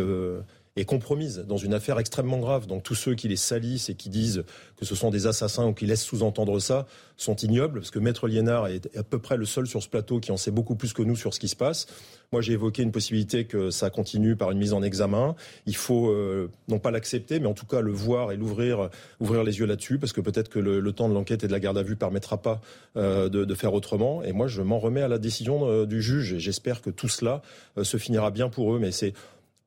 est 0.77 0.85
compromise 0.85 1.43
dans 1.47 1.57
une 1.57 1.73
affaire 1.73 1.99
extrêmement 1.99 2.37
grave. 2.37 2.67
Donc 2.67 2.83
tous 2.83 2.95
ceux 2.95 3.15
qui 3.15 3.27
les 3.27 3.35
salissent 3.35 3.89
et 3.89 3.95
qui 3.95 4.09
disent 4.09 4.43
que 4.77 4.85
ce 4.85 4.95
sont 4.95 5.09
des 5.09 5.27
assassins 5.27 5.65
ou 5.65 5.73
qui 5.73 5.85
laissent 5.85 6.03
sous-entendre 6.03 6.59
ça 6.59 6.85
sont 7.17 7.35
ignobles, 7.35 7.79
parce 7.79 7.91
que 7.91 7.99
Maître 7.99 8.27
Liénard 8.27 8.67
est 8.67 8.95
à 8.95 9.03
peu 9.03 9.17
près 9.17 9.37
le 9.37 9.45
seul 9.45 9.65
sur 9.65 9.81
ce 9.81 9.89
plateau 9.89 10.19
qui 10.19 10.31
en 10.31 10.37
sait 10.37 10.51
beaucoup 10.51 10.75
plus 10.75 10.93
que 10.93 11.01
nous 11.01 11.15
sur 11.15 11.33
ce 11.33 11.39
qui 11.39 11.47
se 11.47 11.55
passe. 11.55 11.87
Moi, 12.31 12.41
j'ai 12.41 12.53
évoqué 12.53 12.83
une 12.83 12.91
possibilité 12.91 13.45
que 13.45 13.71
ça 13.71 13.89
continue 13.89 14.35
par 14.35 14.51
une 14.51 14.59
mise 14.59 14.73
en 14.73 14.83
examen. 14.83 15.35
Il 15.65 15.75
faut 15.75 16.09
euh, 16.09 16.51
non 16.67 16.77
pas 16.77 16.91
l'accepter, 16.91 17.39
mais 17.39 17.47
en 17.47 17.53
tout 17.53 17.65
cas 17.65 17.81
le 17.81 17.91
voir 17.91 18.31
et 18.31 18.37
l'ouvrir, 18.37 18.89
ouvrir 19.19 19.43
les 19.43 19.59
yeux 19.59 19.65
là-dessus, 19.65 19.97
parce 19.97 20.13
que 20.13 20.21
peut-être 20.21 20.49
que 20.49 20.59
le, 20.59 20.91
temps 20.91 21.09
de 21.09 21.13
l'enquête 21.13 21.43
et 21.43 21.47
de 21.47 21.51
la 21.51 21.59
garde 21.59 21.77
à 21.77 21.83
vue 21.83 21.95
permettra 21.95 22.41
pas 22.41 22.61
euh, 22.97 23.29
de, 23.29 23.55
faire 23.55 23.73
autrement. 23.73 24.21
Et 24.23 24.33
moi, 24.33 24.47
je 24.47 24.61
m'en 24.61 24.77
remets 24.77 25.01
à 25.01 25.07
la 25.07 25.17
décision 25.17 25.67
euh, 25.67 25.85
du 25.85 26.01
juge, 26.01 26.33
et 26.33 26.39
j'espère 26.39 26.81
que 26.81 26.89
tout 26.89 27.07
cela 27.07 27.41
se 27.81 27.97
finira 27.97 28.29
bien 28.29 28.49
pour 28.49 28.75
eux. 28.75 28.79
Mais 28.79 28.91
c'est 28.91 29.13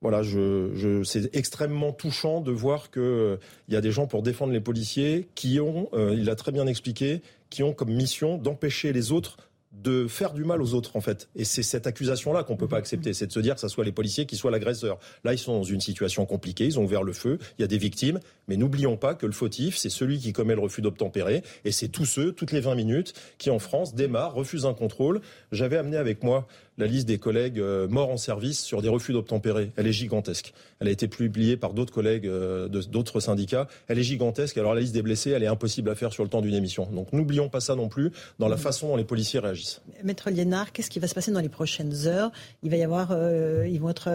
voilà, 0.03 0.23
je, 0.23 1.03
c'est 1.05 1.35
extrêmement 1.37 1.93
touchant 1.93 2.41
de 2.41 2.51
voir 2.51 2.91
qu'il 2.91 3.03
euh, 3.03 3.37
y 3.69 3.77
a 3.77 3.83
des 3.83 3.93
gens 3.93 4.07
pour 4.07 4.23
défendre 4.23 4.53
les 4.53 4.61
policiers 4.61 5.29
qui 5.35 5.61
ont, 5.61 5.91
euh, 5.93 6.17
il 6.17 6.31
a 6.31 6.37
très 6.37 6.53
bien 6.53 6.67
expliqué, 6.67 7.21
qui 7.51 7.63
ont 7.63 7.75
comme 7.75 7.93
mission 7.93 8.39
d'empêcher 8.39 8.93
les 8.95 9.13
autres 9.13 9.37
de 9.73 10.09
faire 10.09 10.33
du 10.33 10.45
mal 10.45 10.61
aux 10.63 10.75
autres 10.75 10.97
en 10.97 11.01
fait. 11.01 11.29
Et 11.37 11.45
c'est 11.45 11.63
cette 11.63 11.87
accusation-là 11.87 12.43
qu'on 12.43 12.57
peut 12.57 12.69
pas 12.69 12.79
accepter, 12.79 13.13
c'est 13.13 13.27
de 13.27 13.33
se 13.33 13.41
dire 13.41 13.55
que 13.55 13.61
ce 13.61 13.69
soit 13.69 13.85
les 13.85 13.93
policiers 13.93 14.27
qui 14.27 14.37
soient 14.37 14.51
l'agresseur. 14.51 14.99
Là, 15.25 15.33
ils 15.33 15.39
sont 15.39 15.57
dans 15.57 15.65
une 15.65 15.81
situation 15.81 16.27
compliquée, 16.27 16.67
ils 16.67 16.79
ont 16.79 16.85
ouvert 16.85 17.03
le 17.03 17.13
feu, 17.13 17.39
il 17.59 17.63
y 17.63 17.65
a 17.65 17.69
des 17.69 17.79
victimes, 17.79 18.19
mais 18.49 18.57
n'oublions 18.57 18.97
pas 18.97 19.15
que 19.15 19.27
le 19.27 19.33
fautif, 19.33 19.77
c'est 19.77 19.91
celui 19.91 20.19
qui 20.19 20.33
commet 20.33 20.55
le 20.55 20.61
refus 20.61 20.83
d'obtempérer, 20.83 21.43
et 21.65 21.73
c'est 21.73 21.89
tous 21.89 22.05
ceux, 22.05 22.33
toutes 22.33 22.53
les 22.53 22.61
20 22.61 22.75
minutes, 22.75 23.15
qui 23.39 23.51
en 23.51 23.59
France 23.59 23.95
démarrent, 23.95 24.35
refusent 24.35 24.67
un 24.67 24.75
contrôle. 24.75 25.21
J'avais 25.53 25.77
amené 25.77 25.97
avec 25.97 26.25
moi 26.25 26.49
la 26.81 26.87
liste 26.87 27.07
des 27.07 27.19
collègues 27.19 27.61
euh, 27.61 27.87
morts 27.89 28.11
en 28.11 28.17
service 28.17 28.61
sur 28.61 28.83
des 28.83 28.89
refus 28.89 29.13
d'obtempérer. 29.13 29.71
Elle 29.77 29.87
est 29.87 29.93
gigantesque. 29.93 30.53
Elle 30.81 30.89
a 30.89 30.91
été 30.91 31.09
publiée 31.09 31.57
par 31.57 31.75
d'autres 31.75 31.93
collègues 31.93 32.27
euh, 32.27 32.69
d'autres 32.69 33.21
syndicats. 33.21 33.69
Elle 33.87 33.99
est 33.99 34.03
gigantesque. 34.03 34.57
Alors 34.59 34.75
la 34.75 34.81
liste 34.81 34.95
des 34.95 35.03
blessés, 35.03 35.31
elle 35.31 35.43
est 35.43 35.49
impossible 35.49 35.91
à 35.91 35.95
faire 35.95 36.13
sur 36.13 36.25
le 36.25 36.31
temps 36.31 36.41
d'une 36.41 36.55
émission. 36.55 36.89
Donc 36.91 37.13
n'oublions 37.13 37.49
pas 37.49 37.61
ça 37.61 37.77
non 37.77 37.89
plus 37.89 38.11
dans 38.39 38.49
la 38.49 38.57
façon 38.57 38.89
dont 38.89 38.97
les 38.97 39.05
policiers 39.05 39.41
réagissent. 39.41 39.83
Maître 40.03 40.31
Liénard, 40.31 40.73
qu'est-ce 40.73 40.91
qui 40.91 40.99
va 40.99 41.07
se 41.07 41.15
passer 41.15 41.31
dans 41.31 41.41
les 41.41 41.49
prochaines 41.49 42.07
heures? 42.07 42.33
Il 42.63 42.71
va 42.71 42.77
y 42.77 42.83
avoir, 42.83 43.11
euh, 43.13 43.69
ils 43.69 43.81
vont 43.81 43.91
être 43.91 44.11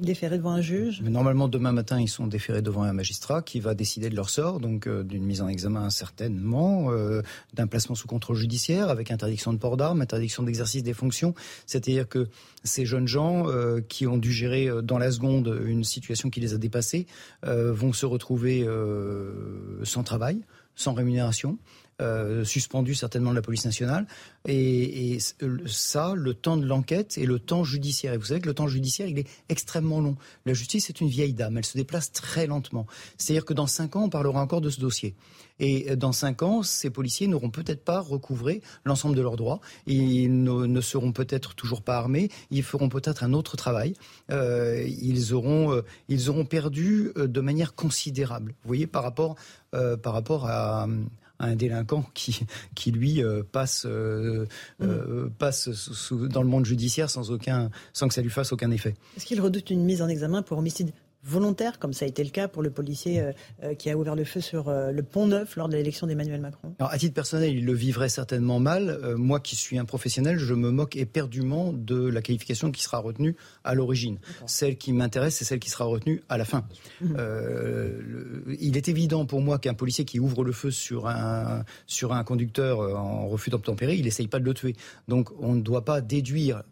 déférés 0.00 0.38
devant 0.38 0.52
un 0.52 0.60
juge? 0.60 1.02
normalement 1.02 1.48
demain 1.48 1.72
matin, 1.72 2.00
ils 2.00 2.08
sont 2.08 2.26
déférés 2.26 2.62
devant 2.62 2.82
un 2.82 2.92
magistrat 2.92 3.42
qui 3.42 3.60
va 3.60 3.74
décider 3.74 4.08
de 4.08 4.16
leur 4.16 4.30
sort, 4.30 4.60
donc 4.60 4.88
d'une 4.88 5.24
mise 5.24 5.42
en 5.42 5.48
examen 5.48 5.90
certainement, 5.90 6.90
d'un 7.54 7.66
placement 7.66 7.94
sous 7.94 8.08
contrôle 8.08 8.36
judiciaire 8.36 8.88
avec 8.88 9.10
interdiction 9.10 9.52
de 9.52 9.58
port 9.58 9.76
d'armes, 9.76 10.00
interdiction 10.00 10.42
d'exercice 10.42 10.82
des 10.82 10.94
fonctions. 10.94 11.34
C'est-à-dire 12.04 12.08
que 12.08 12.30
ces 12.62 12.86
jeunes 12.86 13.08
gens 13.08 13.48
euh, 13.48 13.80
qui 13.80 14.06
ont 14.06 14.16
dû 14.16 14.32
gérer 14.32 14.68
euh, 14.68 14.82
dans 14.82 14.98
la 14.98 15.10
seconde 15.10 15.60
une 15.66 15.84
situation 15.84 16.30
qui 16.30 16.40
les 16.40 16.54
a 16.54 16.58
dépassés 16.58 17.06
euh, 17.44 17.72
vont 17.72 17.92
se 17.92 18.06
retrouver 18.06 18.66
sans 19.82 20.02
travail, 20.02 20.40
sans 20.74 20.94
rémunération. 20.94 21.58
Suspendus 22.44 22.94
certainement 22.94 23.30
de 23.30 23.36
la 23.36 23.42
police 23.42 23.64
nationale. 23.64 24.06
Et, 24.46 25.18
ça, 25.66 26.14
le 26.14 26.34
temps 26.34 26.56
de 26.56 26.66
l'enquête 26.66 27.18
et 27.18 27.26
le 27.26 27.38
temps 27.38 27.64
judiciaire. 27.64 28.12
Et 28.12 28.16
vous 28.16 28.26
savez 28.26 28.40
que 28.40 28.48
le 28.48 28.54
temps 28.54 28.68
judiciaire, 28.68 29.06
il 29.06 29.18
est 29.18 29.28
extrêmement 29.48 30.00
long. 30.00 30.16
La 30.44 30.54
justice 30.54 30.90
est 30.90 31.00
une 31.00 31.08
vieille 31.08 31.34
dame, 31.34 31.58
elle 31.58 31.64
se 31.64 31.76
déplace 31.76 32.12
très 32.12 32.46
lentement. 32.46 32.86
C'est-à-dire 33.16 33.44
que 33.44 33.54
dans 33.54 33.66
cinq 33.66 33.96
ans, 33.96 34.04
on 34.04 34.08
parlera 34.10 34.40
encore 34.40 34.60
de 34.60 34.70
ce 34.70 34.80
dossier. 34.80 35.14
Et 35.60 35.94
dans 35.96 36.12
cinq 36.12 36.42
ans, 36.42 36.62
ces 36.62 36.90
policiers 36.90 37.28
n'auront 37.28 37.50
peut-être 37.50 37.84
pas 37.84 38.00
recouvré 38.00 38.60
l'ensemble 38.84 39.14
de 39.14 39.22
leurs 39.22 39.36
droits. 39.36 39.60
Ils 39.86 40.42
ne, 40.42 40.80
seront 40.80 41.12
peut-être 41.12 41.54
toujours 41.54 41.82
pas 41.82 41.96
armés. 41.96 42.28
Ils 42.50 42.62
feront 42.62 42.88
peut-être 42.88 43.22
un 43.22 43.32
autre 43.32 43.56
travail. 43.56 43.94
Euh, 44.30 44.84
ils 44.86 45.32
auront, 45.32 45.72
euh, 45.72 45.82
ils 46.08 46.28
auront 46.28 46.44
perdu 46.44 47.12
euh, 47.16 47.28
de 47.28 47.40
manière 47.40 47.74
considérable. 47.74 48.54
Vous 48.62 48.68
voyez, 48.68 48.86
par 48.86 49.02
rapport, 49.02 49.36
par 50.02 50.12
rapport 50.12 50.46
à 50.46 50.86
un 51.38 51.56
délinquant 51.56 52.04
qui, 52.14 52.40
qui 52.74 52.90
lui 52.90 53.22
euh, 53.22 53.42
passe, 53.42 53.86
euh, 53.86 54.46
euh, 54.82 55.28
mm. 55.28 56.28
dans 56.28 56.42
le 56.42 56.48
monde 56.48 56.64
judiciaire 56.64 57.10
sans, 57.10 57.30
aucun, 57.30 57.70
sans 57.92 58.08
que 58.08 58.14
ça 58.14 58.22
lui 58.22 58.30
fasse 58.30 58.52
aucun 58.52 58.70
effet. 58.70 58.94
Est-ce 59.16 59.26
qu'il 59.26 59.40
redoute 59.40 59.70
une 59.70 59.84
mise 59.84 60.02
en 60.02 60.08
examen 60.08 60.42
pour 60.42 60.58
homicide 60.58 60.92
volontaire, 61.24 61.78
comme 61.78 61.92
ça 61.92 62.04
a 62.04 62.08
été 62.08 62.22
le 62.22 62.30
cas 62.30 62.48
pour 62.48 62.62
le 62.62 62.70
policier 62.70 63.20
euh, 63.20 63.32
euh, 63.62 63.74
qui 63.74 63.90
a 63.90 63.96
ouvert 63.96 64.14
le 64.14 64.24
feu 64.24 64.40
sur 64.40 64.68
euh, 64.68 64.92
le 64.92 65.02
pont 65.02 65.26
Neuf 65.26 65.56
lors 65.56 65.68
de 65.68 65.76
l'élection 65.76 66.06
d'Emmanuel 66.06 66.40
Macron 66.40 66.74
Alors, 66.78 66.92
à 66.92 66.98
titre 66.98 67.14
personnel, 67.14 67.54
il 67.56 67.64
le 67.64 67.72
vivrait 67.72 68.10
certainement 68.10 68.60
mal. 68.60 68.98
moi 69.16 69.40
qui 69.40 69.56
suis 69.56 69.78
un 69.78 69.84
professionnel, 69.84 70.38
je 70.38 70.54
me 70.54 70.70
moque 70.70 70.96
éperdument 70.96 71.72
de 71.72 72.06
la 72.06 72.20
qualification 72.20 72.70
qui 72.70 72.82
sera 72.82 72.98
retenue 72.98 73.36
à 73.64 73.74
l'origine. 73.74 74.18
Celle 74.46 74.76
qui 74.76 74.92
m'intéresse, 74.92 75.36
c'est 75.36 75.44
celle 75.44 75.60
qui 75.60 75.70
sera 75.70 75.86
retenue 75.86 76.22
à 76.28 76.38
la 76.38 76.44
fin. 76.44 76.64
Mmh. 77.04 78.56
il 78.60 78.76
est 78.76 78.88
évident 78.88 79.26
pour 79.26 79.40
moi 79.40 79.58
qu'un 79.58 79.74
policier 79.74 80.04
qui 80.04 80.20
ouvre 80.20 80.44
le 80.44 80.52
feu 80.52 80.70
sur 80.70 81.06
un, 81.06 81.64
sur 81.86 82.12
un 82.12 82.24
conducteur 82.24 82.78
en 82.78 83.26
refus 83.28 83.50
d'obtempérer, 83.50 83.94
il 83.96 84.04
n'essaye 84.04 84.28
pas 84.28 84.38
de 84.38 84.44
le 84.44 84.54
tuer. 84.54 84.74
Donc 85.08 85.30
on 85.40 85.54
ne 85.54 85.60
doit 85.60 85.84
pas 85.84 86.00
déduire 86.00 86.62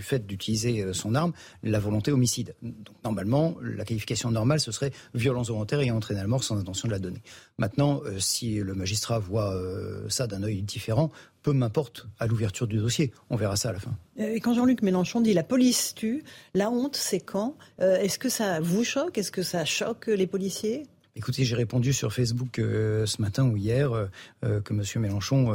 du 0.00 0.06
fait 0.06 0.26
d'utiliser 0.26 0.80
euh, 0.80 0.94
son 0.94 1.14
arme, 1.14 1.32
la 1.62 1.78
volonté 1.78 2.10
homicide. 2.10 2.54
Donc 2.62 2.96
normalement, 3.04 3.54
la 3.60 3.84
qualification 3.84 4.30
normale, 4.30 4.58
ce 4.58 4.72
serait 4.72 4.92
violence 5.12 5.48
volontaire 5.48 5.82
et 5.82 5.90
entraîner 5.90 6.20
à 6.20 6.22
la 6.22 6.28
mort 6.28 6.42
sans 6.42 6.56
intention 6.56 6.88
de 6.88 6.92
la 6.92 6.98
donner. 6.98 7.20
Maintenant, 7.58 8.00
euh, 8.06 8.18
si 8.18 8.54
le 8.54 8.72
magistrat 8.72 9.18
voit 9.18 9.52
euh, 9.52 10.08
ça 10.08 10.26
d'un 10.26 10.42
œil 10.42 10.62
différent, 10.62 11.10
peu 11.42 11.52
m'importe 11.52 12.06
à 12.18 12.26
l'ouverture 12.26 12.66
du 12.66 12.78
dossier. 12.78 13.12
On 13.28 13.36
verra 13.36 13.56
ça 13.56 13.68
à 13.68 13.72
la 13.72 13.80
fin. 13.80 13.94
Et 14.16 14.40
quand 14.40 14.54
Jean-Luc 14.54 14.80
Mélenchon 14.80 15.20
dit 15.20 15.34
la 15.34 15.42
police 15.42 15.94
tue, 15.94 16.24
la 16.54 16.70
honte, 16.70 16.96
c'est 16.96 17.20
quand? 17.20 17.56
Est-ce 17.78 18.18
que 18.18 18.28
ça 18.28 18.60
vous 18.60 18.84
choque? 18.84 19.16
Est-ce 19.16 19.32
que 19.32 19.42
ça 19.42 19.64
choque 19.64 20.08
les 20.08 20.26
policiers? 20.26 20.82
Écoutez, 21.16 21.44
j'ai 21.44 21.56
répondu 21.56 21.94
sur 21.94 22.12
Facebook 22.12 22.56
ce 22.58 23.22
matin 23.22 23.48
ou 23.48 23.56
hier 23.56 23.90
que 24.42 24.72
M. 24.74 24.82
Mélenchon 24.96 25.50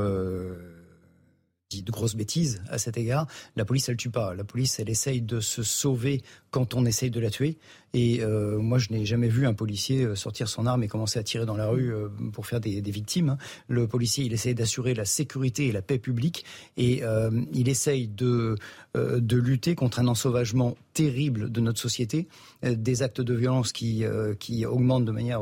de 1.83 1.91
grosses 1.91 2.15
bêtises 2.15 2.61
à 2.69 2.77
cet 2.77 2.97
égard. 2.97 3.27
La 3.55 3.65
police, 3.65 3.89
elle 3.89 3.97
tue 3.97 4.09
pas. 4.09 4.33
La 4.33 4.43
police, 4.43 4.79
elle 4.79 4.89
essaye 4.89 5.21
de 5.21 5.39
se 5.39 5.63
sauver 5.63 6.23
quand 6.51 6.73
on 6.73 6.85
essaye 6.85 7.11
de 7.11 7.19
la 7.19 7.29
tuer. 7.29 7.57
Et 7.95 8.21
euh, 8.21 8.59
moi, 8.59 8.77
je 8.77 8.91
n'ai 8.91 9.05
jamais 9.05 9.29
vu 9.29 9.47
un 9.47 9.53
policier 9.53 10.03
euh, 10.03 10.15
sortir 10.15 10.49
son 10.49 10.65
arme 10.65 10.83
et 10.83 10.89
commencer 10.89 11.17
à 11.17 11.23
tirer 11.23 11.45
dans 11.45 11.55
la 11.55 11.67
rue 11.67 11.93
euh, 11.93 12.09
pour 12.33 12.45
faire 12.45 12.59
des, 12.59 12.81
victimes. 12.81 13.29
Hein. 13.29 13.37
Le 13.69 13.87
policier, 13.87 14.25
il 14.25 14.33
essaye 14.33 14.53
d'assurer 14.53 14.93
la 14.93 15.05
sécurité 15.05 15.67
et 15.67 15.71
la 15.71 15.81
paix 15.81 15.97
publique. 15.97 16.43
Et 16.75 17.03
il 17.53 17.69
essaye 17.69 18.07
de, 18.07 18.57
de 18.95 19.37
lutter 19.37 19.75
contre 19.75 19.99
un 19.99 20.07
ensauvagement 20.07 20.75
terrible 20.93 21.51
de 21.51 21.61
notre 21.61 21.79
société, 21.79 22.27
des 22.63 23.01
actes 23.01 23.21
de 23.21 23.33
violence 23.33 23.71
qui, 23.71 24.03
qui 24.39 24.65
augmentent 24.65 25.05
de 25.05 25.11
manière 25.11 25.41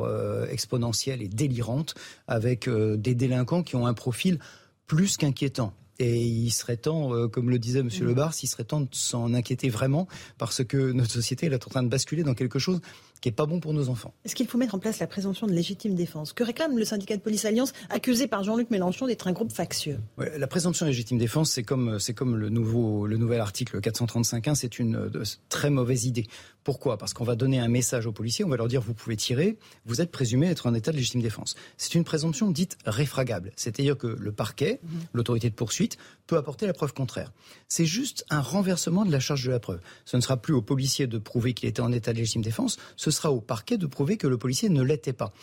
exponentielle 0.49 1.21
et 1.21 1.27
délirante, 1.27 1.95
avec 2.27 2.69
des 2.69 3.15
délinquants 3.15 3.63
qui 3.63 3.75
ont 3.75 3.87
un 3.87 3.93
profil 3.93 4.39
plus 4.87 5.17
qu'inquiétant. 5.17 5.73
Et 6.03 6.21
il 6.21 6.51
serait 6.51 6.75
temps, 6.75 7.13
euh, 7.13 7.29
comme 7.29 7.49
le 7.49 7.57
disait 7.57 7.79
M. 7.79 7.87
Mmh. 7.87 8.29
Il 8.43 8.47
serait 8.47 8.65
temps 8.65 8.81
de 8.81 8.89
s'en 8.91 9.33
inquiéter 9.33 9.69
vraiment, 9.69 10.07
parce 10.37 10.61
que 10.63 10.91
notre 10.91 11.11
société 11.11 11.45
est 11.45 11.53
en 11.53 11.69
train 11.69 11.81
de 11.83 11.87
basculer 11.87 12.23
dans 12.23 12.33
quelque 12.33 12.59
chose 12.59 12.81
qui 13.23 13.29
n'est 13.29 13.33
pas 13.33 13.45
bon 13.45 13.61
pour 13.61 13.73
nos 13.73 13.87
enfants. 13.87 14.13
Est-ce 14.25 14.35
qu'il 14.35 14.47
faut 14.47 14.57
mettre 14.57 14.75
en 14.75 14.79
place 14.79 14.99
la 14.99 15.07
présomption 15.07 15.47
de 15.47 15.53
légitime 15.53 15.95
défense 15.95 16.33
que 16.33 16.43
réclame 16.43 16.77
le 16.77 16.83
syndicat 16.83 17.15
de 17.15 17.21
police 17.21 17.45
Alliance, 17.45 17.71
accusé 17.89 18.27
par 18.27 18.43
Jean-Luc 18.43 18.69
Mélenchon 18.69 19.07
d'être 19.07 19.27
un 19.27 19.31
groupe 19.31 19.53
factieux 19.53 19.97
La 20.17 20.45
présomption 20.45 20.85
de 20.85 20.89
légitime 20.89 21.17
défense, 21.17 21.49
c'est 21.49 21.63
comme, 21.63 21.99
c'est 21.99 22.13
comme 22.13 22.35
le, 22.35 22.49
nouveau, 22.49 23.07
le 23.07 23.15
nouvel 23.15 23.39
article 23.39 23.79
435.1, 23.79 24.55
c'est 24.55 24.77
une 24.77 24.97
euh, 24.97 25.23
très 25.47 25.69
mauvaise 25.69 26.03
idée. 26.03 26.27
Pourquoi? 26.65 26.97
Parce 26.97 27.13
qu'on 27.13 27.23
va 27.23 27.35
donner 27.35 27.59
un 27.59 27.69
message 27.69 28.07
aux 28.07 28.11
policiers, 28.11 28.43
on 28.43 28.49
va 28.49 28.57
leur 28.57 28.67
dire 28.67 28.81
vous 28.81 28.93
pouvez 28.93 29.15
tirer, 29.15 29.57
vous 29.85 30.01
êtes 30.01 30.11
présumé 30.11 30.47
être 30.47 30.67
en 30.67 30.73
état 30.73 30.91
de 30.91 30.97
légitime 30.97 31.21
défense. 31.21 31.55
C'est 31.77 31.95
une 31.95 32.03
présomption 32.03 32.51
dite 32.51 32.77
réfragable, 32.85 33.51
c'est-à-dire 33.55 33.97
que 33.97 34.07
le 34.07 34.31
parquet, 34.33 34.81
mhm. 34.83 34.99
l'autorité 35.13 35.49
de 35.49 35.55
poursuite, 35.55 35.97
peut 36.27 36.37
apporter 36.37 36.65
la 36.65 36.73
preuve 36.73 36.93
contraire. 36.93 37.31
C'est 37.67 37.85
juste 37.85 38.25
un 38.29 38.41
renversement 38.41 39.05
de 39.05 39.11
la 39.11 39.19
charge 39.19 39.45
de 39.45 39.51
la 39.51 39.59
preuve. 39.59 39.79
Ce 40.05 40.15
ne 40.15 40.21
sera 40.21 40.37
plus 40.37 40.53
au 40.53 40.61
policier 40.61 41.07
de 41.07 41.17
prouver 41.17 41.53
qu'il 41.53 41.67
était 41.67 41.81
en 41.81 41.91
état 41.91 42.13
de 42.13 42.17
légitime 42.17 42.41
défense, 42.41 42.77
ce 42.95 43.11
sera 43.13 43.31
au 43.31 43.41
parquet 43.41 43.77
de 43.77 43.85
prouver 43.85 44.17
que 44.17 44.27
le 44.27 44.37
policier 44.37 44.69
ne 44.69 44.81
l'était 44.81 45.13
pas. 45.13 45.33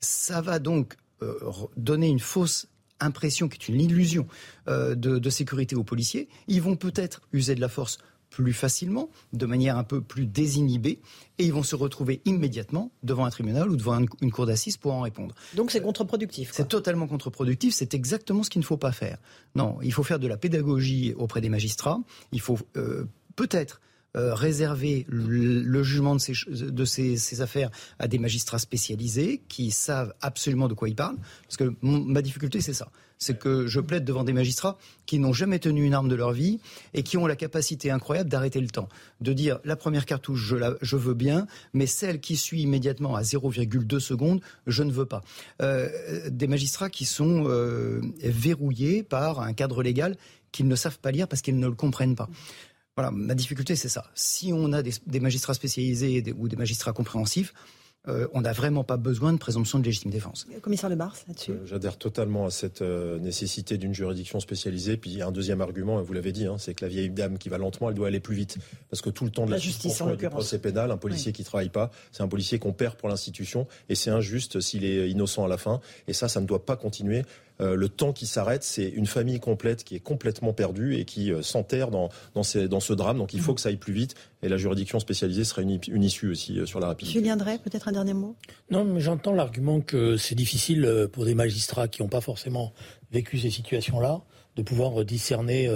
Ça 0.00 0.40
va 0.40 0.58
donc 0.58 0.96
euh, 1.22 1.34
donner 1.76 2.08
une 2.08 2.20
fausse 2.20 2.68
impression, 3.00 3.48
qui 3.48 3.56
est 3.56 3.68
une 3.74 3.80
illusion 3.80 4.26
euh, 4.68 4.94
de, 4.94 5.18
de 5.18 5.30
sécurité 5.30 5.74
aux 5.76 5.84
policiers. 5.84 6.28
Ils 6.48 6.62
vont 6.62 6.76
peut-être 6.76 7.22
user 7.32 7.54
de 7.54 7.60
la 7.60 7.68
force 7.68 7.98
plus 8.30 8.52
facilement, 8.52 9.10
de 9.32 9.44
manière 9.44 9.76
un 9.76 9.84
peu 9.84 10.00
plus 10.00 10.26
désinhibée, 10.26 11.00
et 11.38 11.44
ils 11.44 11.52
vont 11.52 11.64
se 11.64 11.74
retrouver 11.74 12.22
immédiatement 12.24 12.92
devant 13.02 13.24
un 13.24 13.30
tribunal 13.30 13.68
ou 13.68 13.76
devant 13.76 13.98
une, 13.98 14.30
cour 14.30 14.46
d'assises 14.46 14.76
pour 14.76 14.92
en 14.92 15.00
répondre. 15.00 15.34
Donc 15.54 15.70
c'est 15.70 15.82
contre-productif. 15.82 16.50
C'est 16.52 16.68
totalement 16.68 17.08
contre-productif, 17.08 17.74
c'est 17.74 17.92
exactement 17.92 18.42
ce 18.42 18.50
qu'il 18.50 18.60
ne 18.60 18.64
faut 18.64 18.76
pas 18.76 18.92
faire. 18.92 19.18
Non, 19.56 19.78
il 19.82 19.92
faut 19.92 20.04
faire 20.04 20.20
de 20.20 20.28
la 20.28 20.36
pédagogie 20.36 21.12
auprès 21.16 21.40
des 21.40 21.48
magistrats, 21.48 22.00
il 22.32 22.40
faut 22.40 22.58
euh, 22.76 23.04
peut-être 23.36 23.80
euh, 24.16 24.34
réserver 24.34 25.06
le, 25.08 25.82
jugement 25.84 26.16
de, 26.16 26.84
ces, 26.84 27.40
affaires 27.42 27.70
à 27.98 28.08
des 28.08 28.18
magistrats 28.18 28.58
spécialisés 28.58 29.40
qui 29.48 29.70
savent 29.70 30.12
absolument 30.20 30.66
de 30.66 30.74
quoi 30.74 30.88
ils 30.88 30.96
parlent. 30.96 31.18
Parce 31.44 31.56
que 31.56 31.74
ma 31.82 32.20
difficulté, 32.20 32.60
c'est 32.60 32.74
ça. 32.74 32.88
C'est 33.18 33.38
que 33.38 33.66
je 33.66 33.80
plaide 33.80 34.04
devant 34.04 34.24
des 34.24 34.32
magistrats 34.32 34.78
qui 35.06 35.18
n'ont 35.18 35.34
jamais 35.34 35.58
tenu 35.58 35.84
une 35.84 35.92
arme 35.92 36.08
de 36.08 36.14
leur 36.14 36.32
vie 36.32 36.58
et 36.94 37.02
qui 37.02 37.18
ont 37.18 37.26
la 37.26 37.36
capacité 37.36 37.90
incroyable 37.90 38.30
d'arrêter 38.30 38.60
le 38.60 38.68
temps. 38.68 38.88
De 39.20 39.32
dire 39.32 39.60
la 39.62 39.76
première 39.76 40.06
cartouche, 40.06 40.54
je 40.80 40.96
veux 40.96 41.14
bien, 41.14 41.46
mais 41.74 41.86
celle 41.86 42.20
qui 42.20 42.36
suit 42.36 42.62
immédiatement 42.62 43.14
à 43.14 43.22
0,2 43.22 44.00
secondes, 44.00 44.40
je 44.66 44.82
ne 44.82 44.90
veux 44.90 45.06
pas. 45.06 45.20
Euh, 45.60 45.88
des 46.30 46.46
magistrats 46.46 46.88
qui 46.88 47.04
sont 47.04 47.44
euh, 47.46 48.00
verrouillés 48.22 49.02
par 49.02 49.40
un 49.40 49.52
cadre 49.52 49.82
légal 49.82 50.16
qu'ils 50.52 50.68
ne 50.68 50.76
savent 50.76 50.98
pas 50.98 51.10
lire 51.10 51.28
parce 51.28 51.42
qu'ils 51.42 51.58
ne 51.58 51.66
le 51.66 51.74
comprennent 51.74 52.16
pas. 52.16 52.28
Voilà, 53.00 53.16
ma 53.16 53.34
difficulté, 53.34 53.76
c'est 53.76 53.88
ça. 53.88 54.04
Si 54.14 54.52
on 54.52 54.74
a 54.74 54.82
des, 54.82 55.20
magistrats 55.20 55.54
spécialisés 55.54 56.22
ou 56.36 56.48
des 56.48 56.56
magistrats 56.56 56.92
compréhensifs, 56.92 57.54
euh, 58.08 58.26
on 58.34 58.42
n'a 58.42 58.52
vraiment 58.52 58.84
pas 58.84 58.98
besoin 58.98 59.32
de 59.32 59.38
présomption 59.38 59.78
de 59.78 59.84
légitime 59.84 60.10
défense. 60.10 60.46
Commissaire 60.60 60.90
Le 60.90 60.96
Bars, 60.96 61.16
là-dessus 61.26 61.52
euh, 61.52 61.64
J'adhère 61.64 61.96
totalement 61.96 62.44
à 62.44 62.50
cette 62.50 62.82
euh, 62.82 63.18
nécessité 63.18 63.78
d'une 63.78 63.94
juridiction 63.94 64.38
spécialisée. 64.38 64.98
Puis 64.98 65.12
il 65.12 65.16
y 65.16 65.22
a 65.22 65.26
un 65.26 65.32
deuxième 65.32 65.62
argument, 65.62 66.02
vous 66.02 66.12
l'avez 66.12 66.32
dit, 66.32 66.44
hein, 66.44 66.56
c'est 66.58 66.74
que 66.74 66.84
la 66.84 66.90
vieille 66.90 67.08
dame 67.08 67.38
qui 67.38 67.48
va 67.48 67.56
lentement, 67.56 67.88
elle 67.88 67.94
doit 67.94 68.08
aller 68.08 68.20
plus 68.20 68.36
vite. 68.36 68.58
Parce 68.90 69.00
que 69.00 69.08
tout 69.08 69.24
le 69.24 69.30
temps 69.30 69.46
de 69.46 69.50
la, 69.50 69.56
justice, 69.56 69.98
en 70.02 70.14
du 70.14 70.28
procès 70.28 70.58
pénal, 70.58 70.90
un 70.90 70.98
policier 70.98 71.32
qui 71.32 71.40
qui 71.40 71.44
travaille 71.44 71.70
pas, 71.70 71.90
c'est 72.12 72.22
un 72.22 72.28
policier 72.28 72.58
qu'on 72.58 72.74
perd 72.74 72.96
pour 72.96 73.08
l'institution. 73.08 73.66
Et 73.88 73.94
c'est 73.94 74.10
injuste 74.10 74.60
s'il 74.60 74.84
est 74.84 75.08
innocent 75.08 75.42
à 75.42 75.48
la 75.48 75.56
fin. 75.56 75.80
Et 76.06 76.12
ça, 76.12 76.28
ça 76.28 76.42
ne 76.42 76.46
doit 76.46 76.66
pas 76.66 76.76
continuer. 76.76 77.24
Euh, 77.60 77.74
le 77.74 77.88
temps 77.88 78.12
qui 78.12 78.26
s'arrête, 78.26 78.62
c'est 78.62 78.88
une 78.88 79.06
famille 79.06 79.38
complète 79.38 79.84
qui 79.84 79.94
est 79.94 80.00
complètement 80.00 80.52
perdue 80.52 80.96
et 80.96 81.04
qui 81.04 81.32
euh, 81.32 81.42
s'enterre 81.42 81.90
dans, 81.90 82.08
dans, 82.34 82.42
ce 82.42 82.92
drame. 82.92 83.18
Donc 83.18 83.34
il 83.34 83.40
faut 83.40 83.54
que 83.54 83.60
ça 83.60 83.68
aille 83.68 83.76
plus 83.76 83.92
vite 83.92 84.14
et 84.42 84.48
la 84.48 84.56
juridiction 84.56 84.98
spécialisée 84.98 85.44
serait 85.44 85.62
une, 85.62 86.02
issue 86.02 86.30
aussi 86.30 86.58
euh, 86.58 86.66
sur 86.66 86.80
la 86.80 86.86
rapidité. 86.86 87.18
Julien 87.18 87.36
Drey, 87.36 87.58
peut-être 87.58 87.88
un 87.88 87.92
dernier 87.92 88.14
mot? 88.14 88.36
Non, 88.70 88.84
mais 88.84 89.00
j'entends 89.00 89.32
l'argument 89.32 89.80
que 89.80 90.16
c'est 90.16 90.34
difficile 90.34 91.08
pour 91.12 91.24
des 91.24 91.34
magistrats 91.34 91.88
qui 91.88 92.02
n'ont 92.02 92.08
pas 92.08 92.20
forcément 92.20 92.72
vécu 93.12 93.38
ces 93.38 93.50
situations-là 93.50 94.22
de 94.56 94.62
pouvoir 94.62 95.04
discerner. 95.04 95.68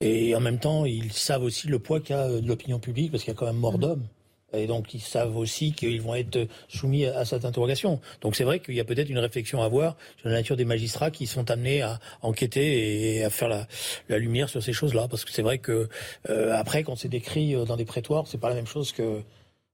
et 0.00 0.34
en 0.34 0.40
même 0.40 0.58
temps, 0.58 0.84
ils 0.84 1.12
savent 1.12 1.42
aussi 1.42 1.68
le 1.68 1.78
poids 1.78 2.00
qu'a 2.00 2.28
l'opinion 2.40 2.78
publique 2.78 3.10
parce 3.10 3.24
qu'il 3.24 3.32
y 3.32 3.36
a 3.36 3.38
quand 3.38 3.46
même 3.46 3.56
mort 3.56 3.78
d'hommes. 3.78 4.06
Et 4.52 4.66
donc, 4.66 4.94
ils 4.94 5.00
savent 5.00 5.36
aussi 5.36 5.72
qu'ils 5.72 6.00
vont 6.02 6.14
être 6.14 6.46
soumis 6.68 7.06
à, 7.06 7.24
cette 7.24 7.44
interrogation. 7.44 8.00
Donc, 8.20 8.36
c'est 8.36 8.44
vrai 8.44 8.60
qu'il 8.60 8.74
y 8.74 8.80
a 8.80 8.84
peut-être 8.84 9.08
une 9.08 9.18
réflexion 9.18 9.62
à 9.62 9.66
avoir 9.66 9.96
sur 10.18 10.28
la 10.28 10.36
nature 10.36 10.56
des 10.56 10.64
magistrats 10.64 11.10
qui 11.10 11.26
sont 11.26 11.50
amenés 11.50 11.82
à 11.82 11.98
enquêter 12.22 13.16
et 13.16 13.24
à 13.24 13.30
faire 13.30 13.48
la, 13.48 13.66
la 14.08 14.18
lumière 14.18 14.48
sur 14.48 14.62
ces 14.62 14.72
choses-là. 14.72 15.08
Parce 15.08 15.24
que 15.24 15.32
c'est 15.32 15.42
vrai 15.42 15.58
que 15.58 15.88
euh, 16.28 16.54
après, 16.54 16.82
quand 16.82 16.96
c'est 16.96 17.08
décrit 17.08 17.54
euh, 17.54 17.64
dans 17.64 17.76
des 17.76 17.84
prétoires, 17.84 18.26
c'est 18.26 18.38
pas 18.38 18.48
la 18.48 18.54
même 18.54 18.66
chose 18.66 18.92
que 18.92 19.22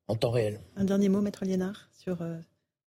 en 0.09 0.17
temps 0.17 0.31
réel. 0.31 0.61
Un 0.77 0.85
dernier 0.85 1.09
mot, 1.09 1.21
maître 1.21 1.45
Liénard, 1.45 1.91
sur 1.93 2.23
euh, 2.23 2.39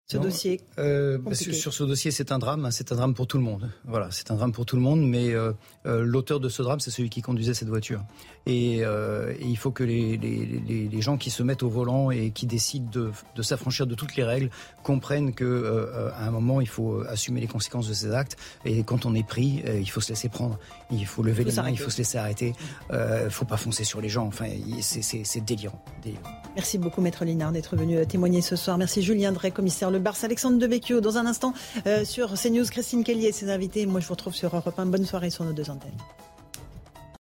ce 0.05 0.17
dossier 0.17 0.59
euh, 0.79 1.17
Sur 1.33 1.73
ce 1.73 1.83
dossier, 1.83 2.11
c'est 2.11 2.31
un 2.31 2.39
drame. 2.39 2.69
C'est 2.71 2.91
un 2.91 2.95
drame 2.95 3.13
pour 3.13 3.25
tout 3.25 3.37
le 3.37 3.43
monde. 3.43 3.69
Voilà, 3.85 4.09
c'est 4.11 4.31
un 4.31 4.35
drame 4.35 4.51
pour 4.51 4.65
tout 4.65 4.75
le 4.75 4.81
monde. 4.81 5.01
Mais 5.01 5.31
euh, 5.31 5.53
euh, 5.85 6.03
l'auteur 6.03 6.39
de 6.39 6.49
ce 6.49 6.61
drame, 6.61 6.79
c'est 6.81 6.91
celui 6.91 7.09
qui 7.09 7.21
conduisait 7.21 7.53
cette 7.53 7.69
voiture. 7.69 8.03
Et, 8.45 8.79
et 8.79 9.45
il 9.45 9.57
faut 9.57 9.71
que 9.71 9.83
les, 9.83 10.17
les, 10.17 10.89
les, 10.91 11.01
gens 11.01 11.17
qui 11.17 11.29
se 11.29 11.43
mettent 11.43 11.63
au 11.63 11.69
volant 11.69 12.11
et 12.11 12.31
qui 12.31 12.45
décident 12.45 12.89
de, 12.91 13.11
de 13.35 13.41
s'affranchir 13.41 13.87
de 13.87 13.95
toutes 13.95 14.15
les 14.15 14.23
règles 14.23 14.49
comprennent 14.83 15.33
que 15.33 16.11
à 16.15 16.25
un 16.25 16.31
moment, 16.31 16.61
il 16.61 16.67
faut 16.67 17.01
assumer 17.07 17.41
les 17.41 17.47
conséquences 17.47 17.87
de 17.87 17.93
ces 17.93 18.11
actes. 18.11 18.37
Et 18.65 18.83
quand 18.83 19.05
on 19.05 19.15
est 19.15 19.25
pris, 19.25 19.63
il 19.65 19.89
faut 19.89 20.01
se 20.01 20.09
laisser 20.09 20.29
prendre. 20.29 20.59
Il 20.91 21.05
faut 21.05 21.23
lever 21.23 21.43
les 21.43 21.53
mains. 21.53 21.69
Il 21.69 21.79
faut 21.79 21.89
se 21.89 21.99
laisser 21.99 22.17
arrêter. 22.17 22.53
Il 22.91 22.97
ne 23.25 23.29
faut 23.29 23.45
pas 23.45 23.57
foncer 23.57 23.83
sur 23.83 24.01
les 24.01 24.09
gens. 24.09 24.27
Enfin, 24.27 24.47
c'est 24.81 25.45
délirant, 25.45 25.81
délirant. 26.01 26.23
Merci 26.55 26.77
beaucoup, 26.77 27.01
maître 27.01 27.25
Linard, 27.25 27.51
d'être 27.51 27.75
venu 27.75 28.05
témoigner 28.05 28.41
ce 28.41 28.55
soir. 28.55 28.77
Merci 28.77 29.01
Julien 29.01 29.31
Drey, 29.31 29.51
commissaire 29.51 29.89
Le 29.89 29.99
Barça, 29.99 30.27
Alexandre 30.27 30.57
Devecchio. 30.59 31.01
Dans 31.01 31.17
un 31.17 31.25
instant, 31.25 31.53
euh, 31.87 32.05
sur 32.05 32.33
CNews, 32.33 32.65
Christine 32.65 33.03
Kelly 33.03 33.25
et 33.25 33.31
ses 33.31 33.49
invités. 33.49 33.85
Moi, 33.85 33.99
je 33.99 34.07
vous 34.07 34.13
retrouve 34.13 34.35
sur 34.35 34.55
Europe 34.55 34.77
1. 34.77 34.85
Bonne 34.87 35.05
soirée 35.05 35.29
sur 35.29 35.45
nos 35.45 35.53
deux 35.53 35.69
antennes. 35.69 35.91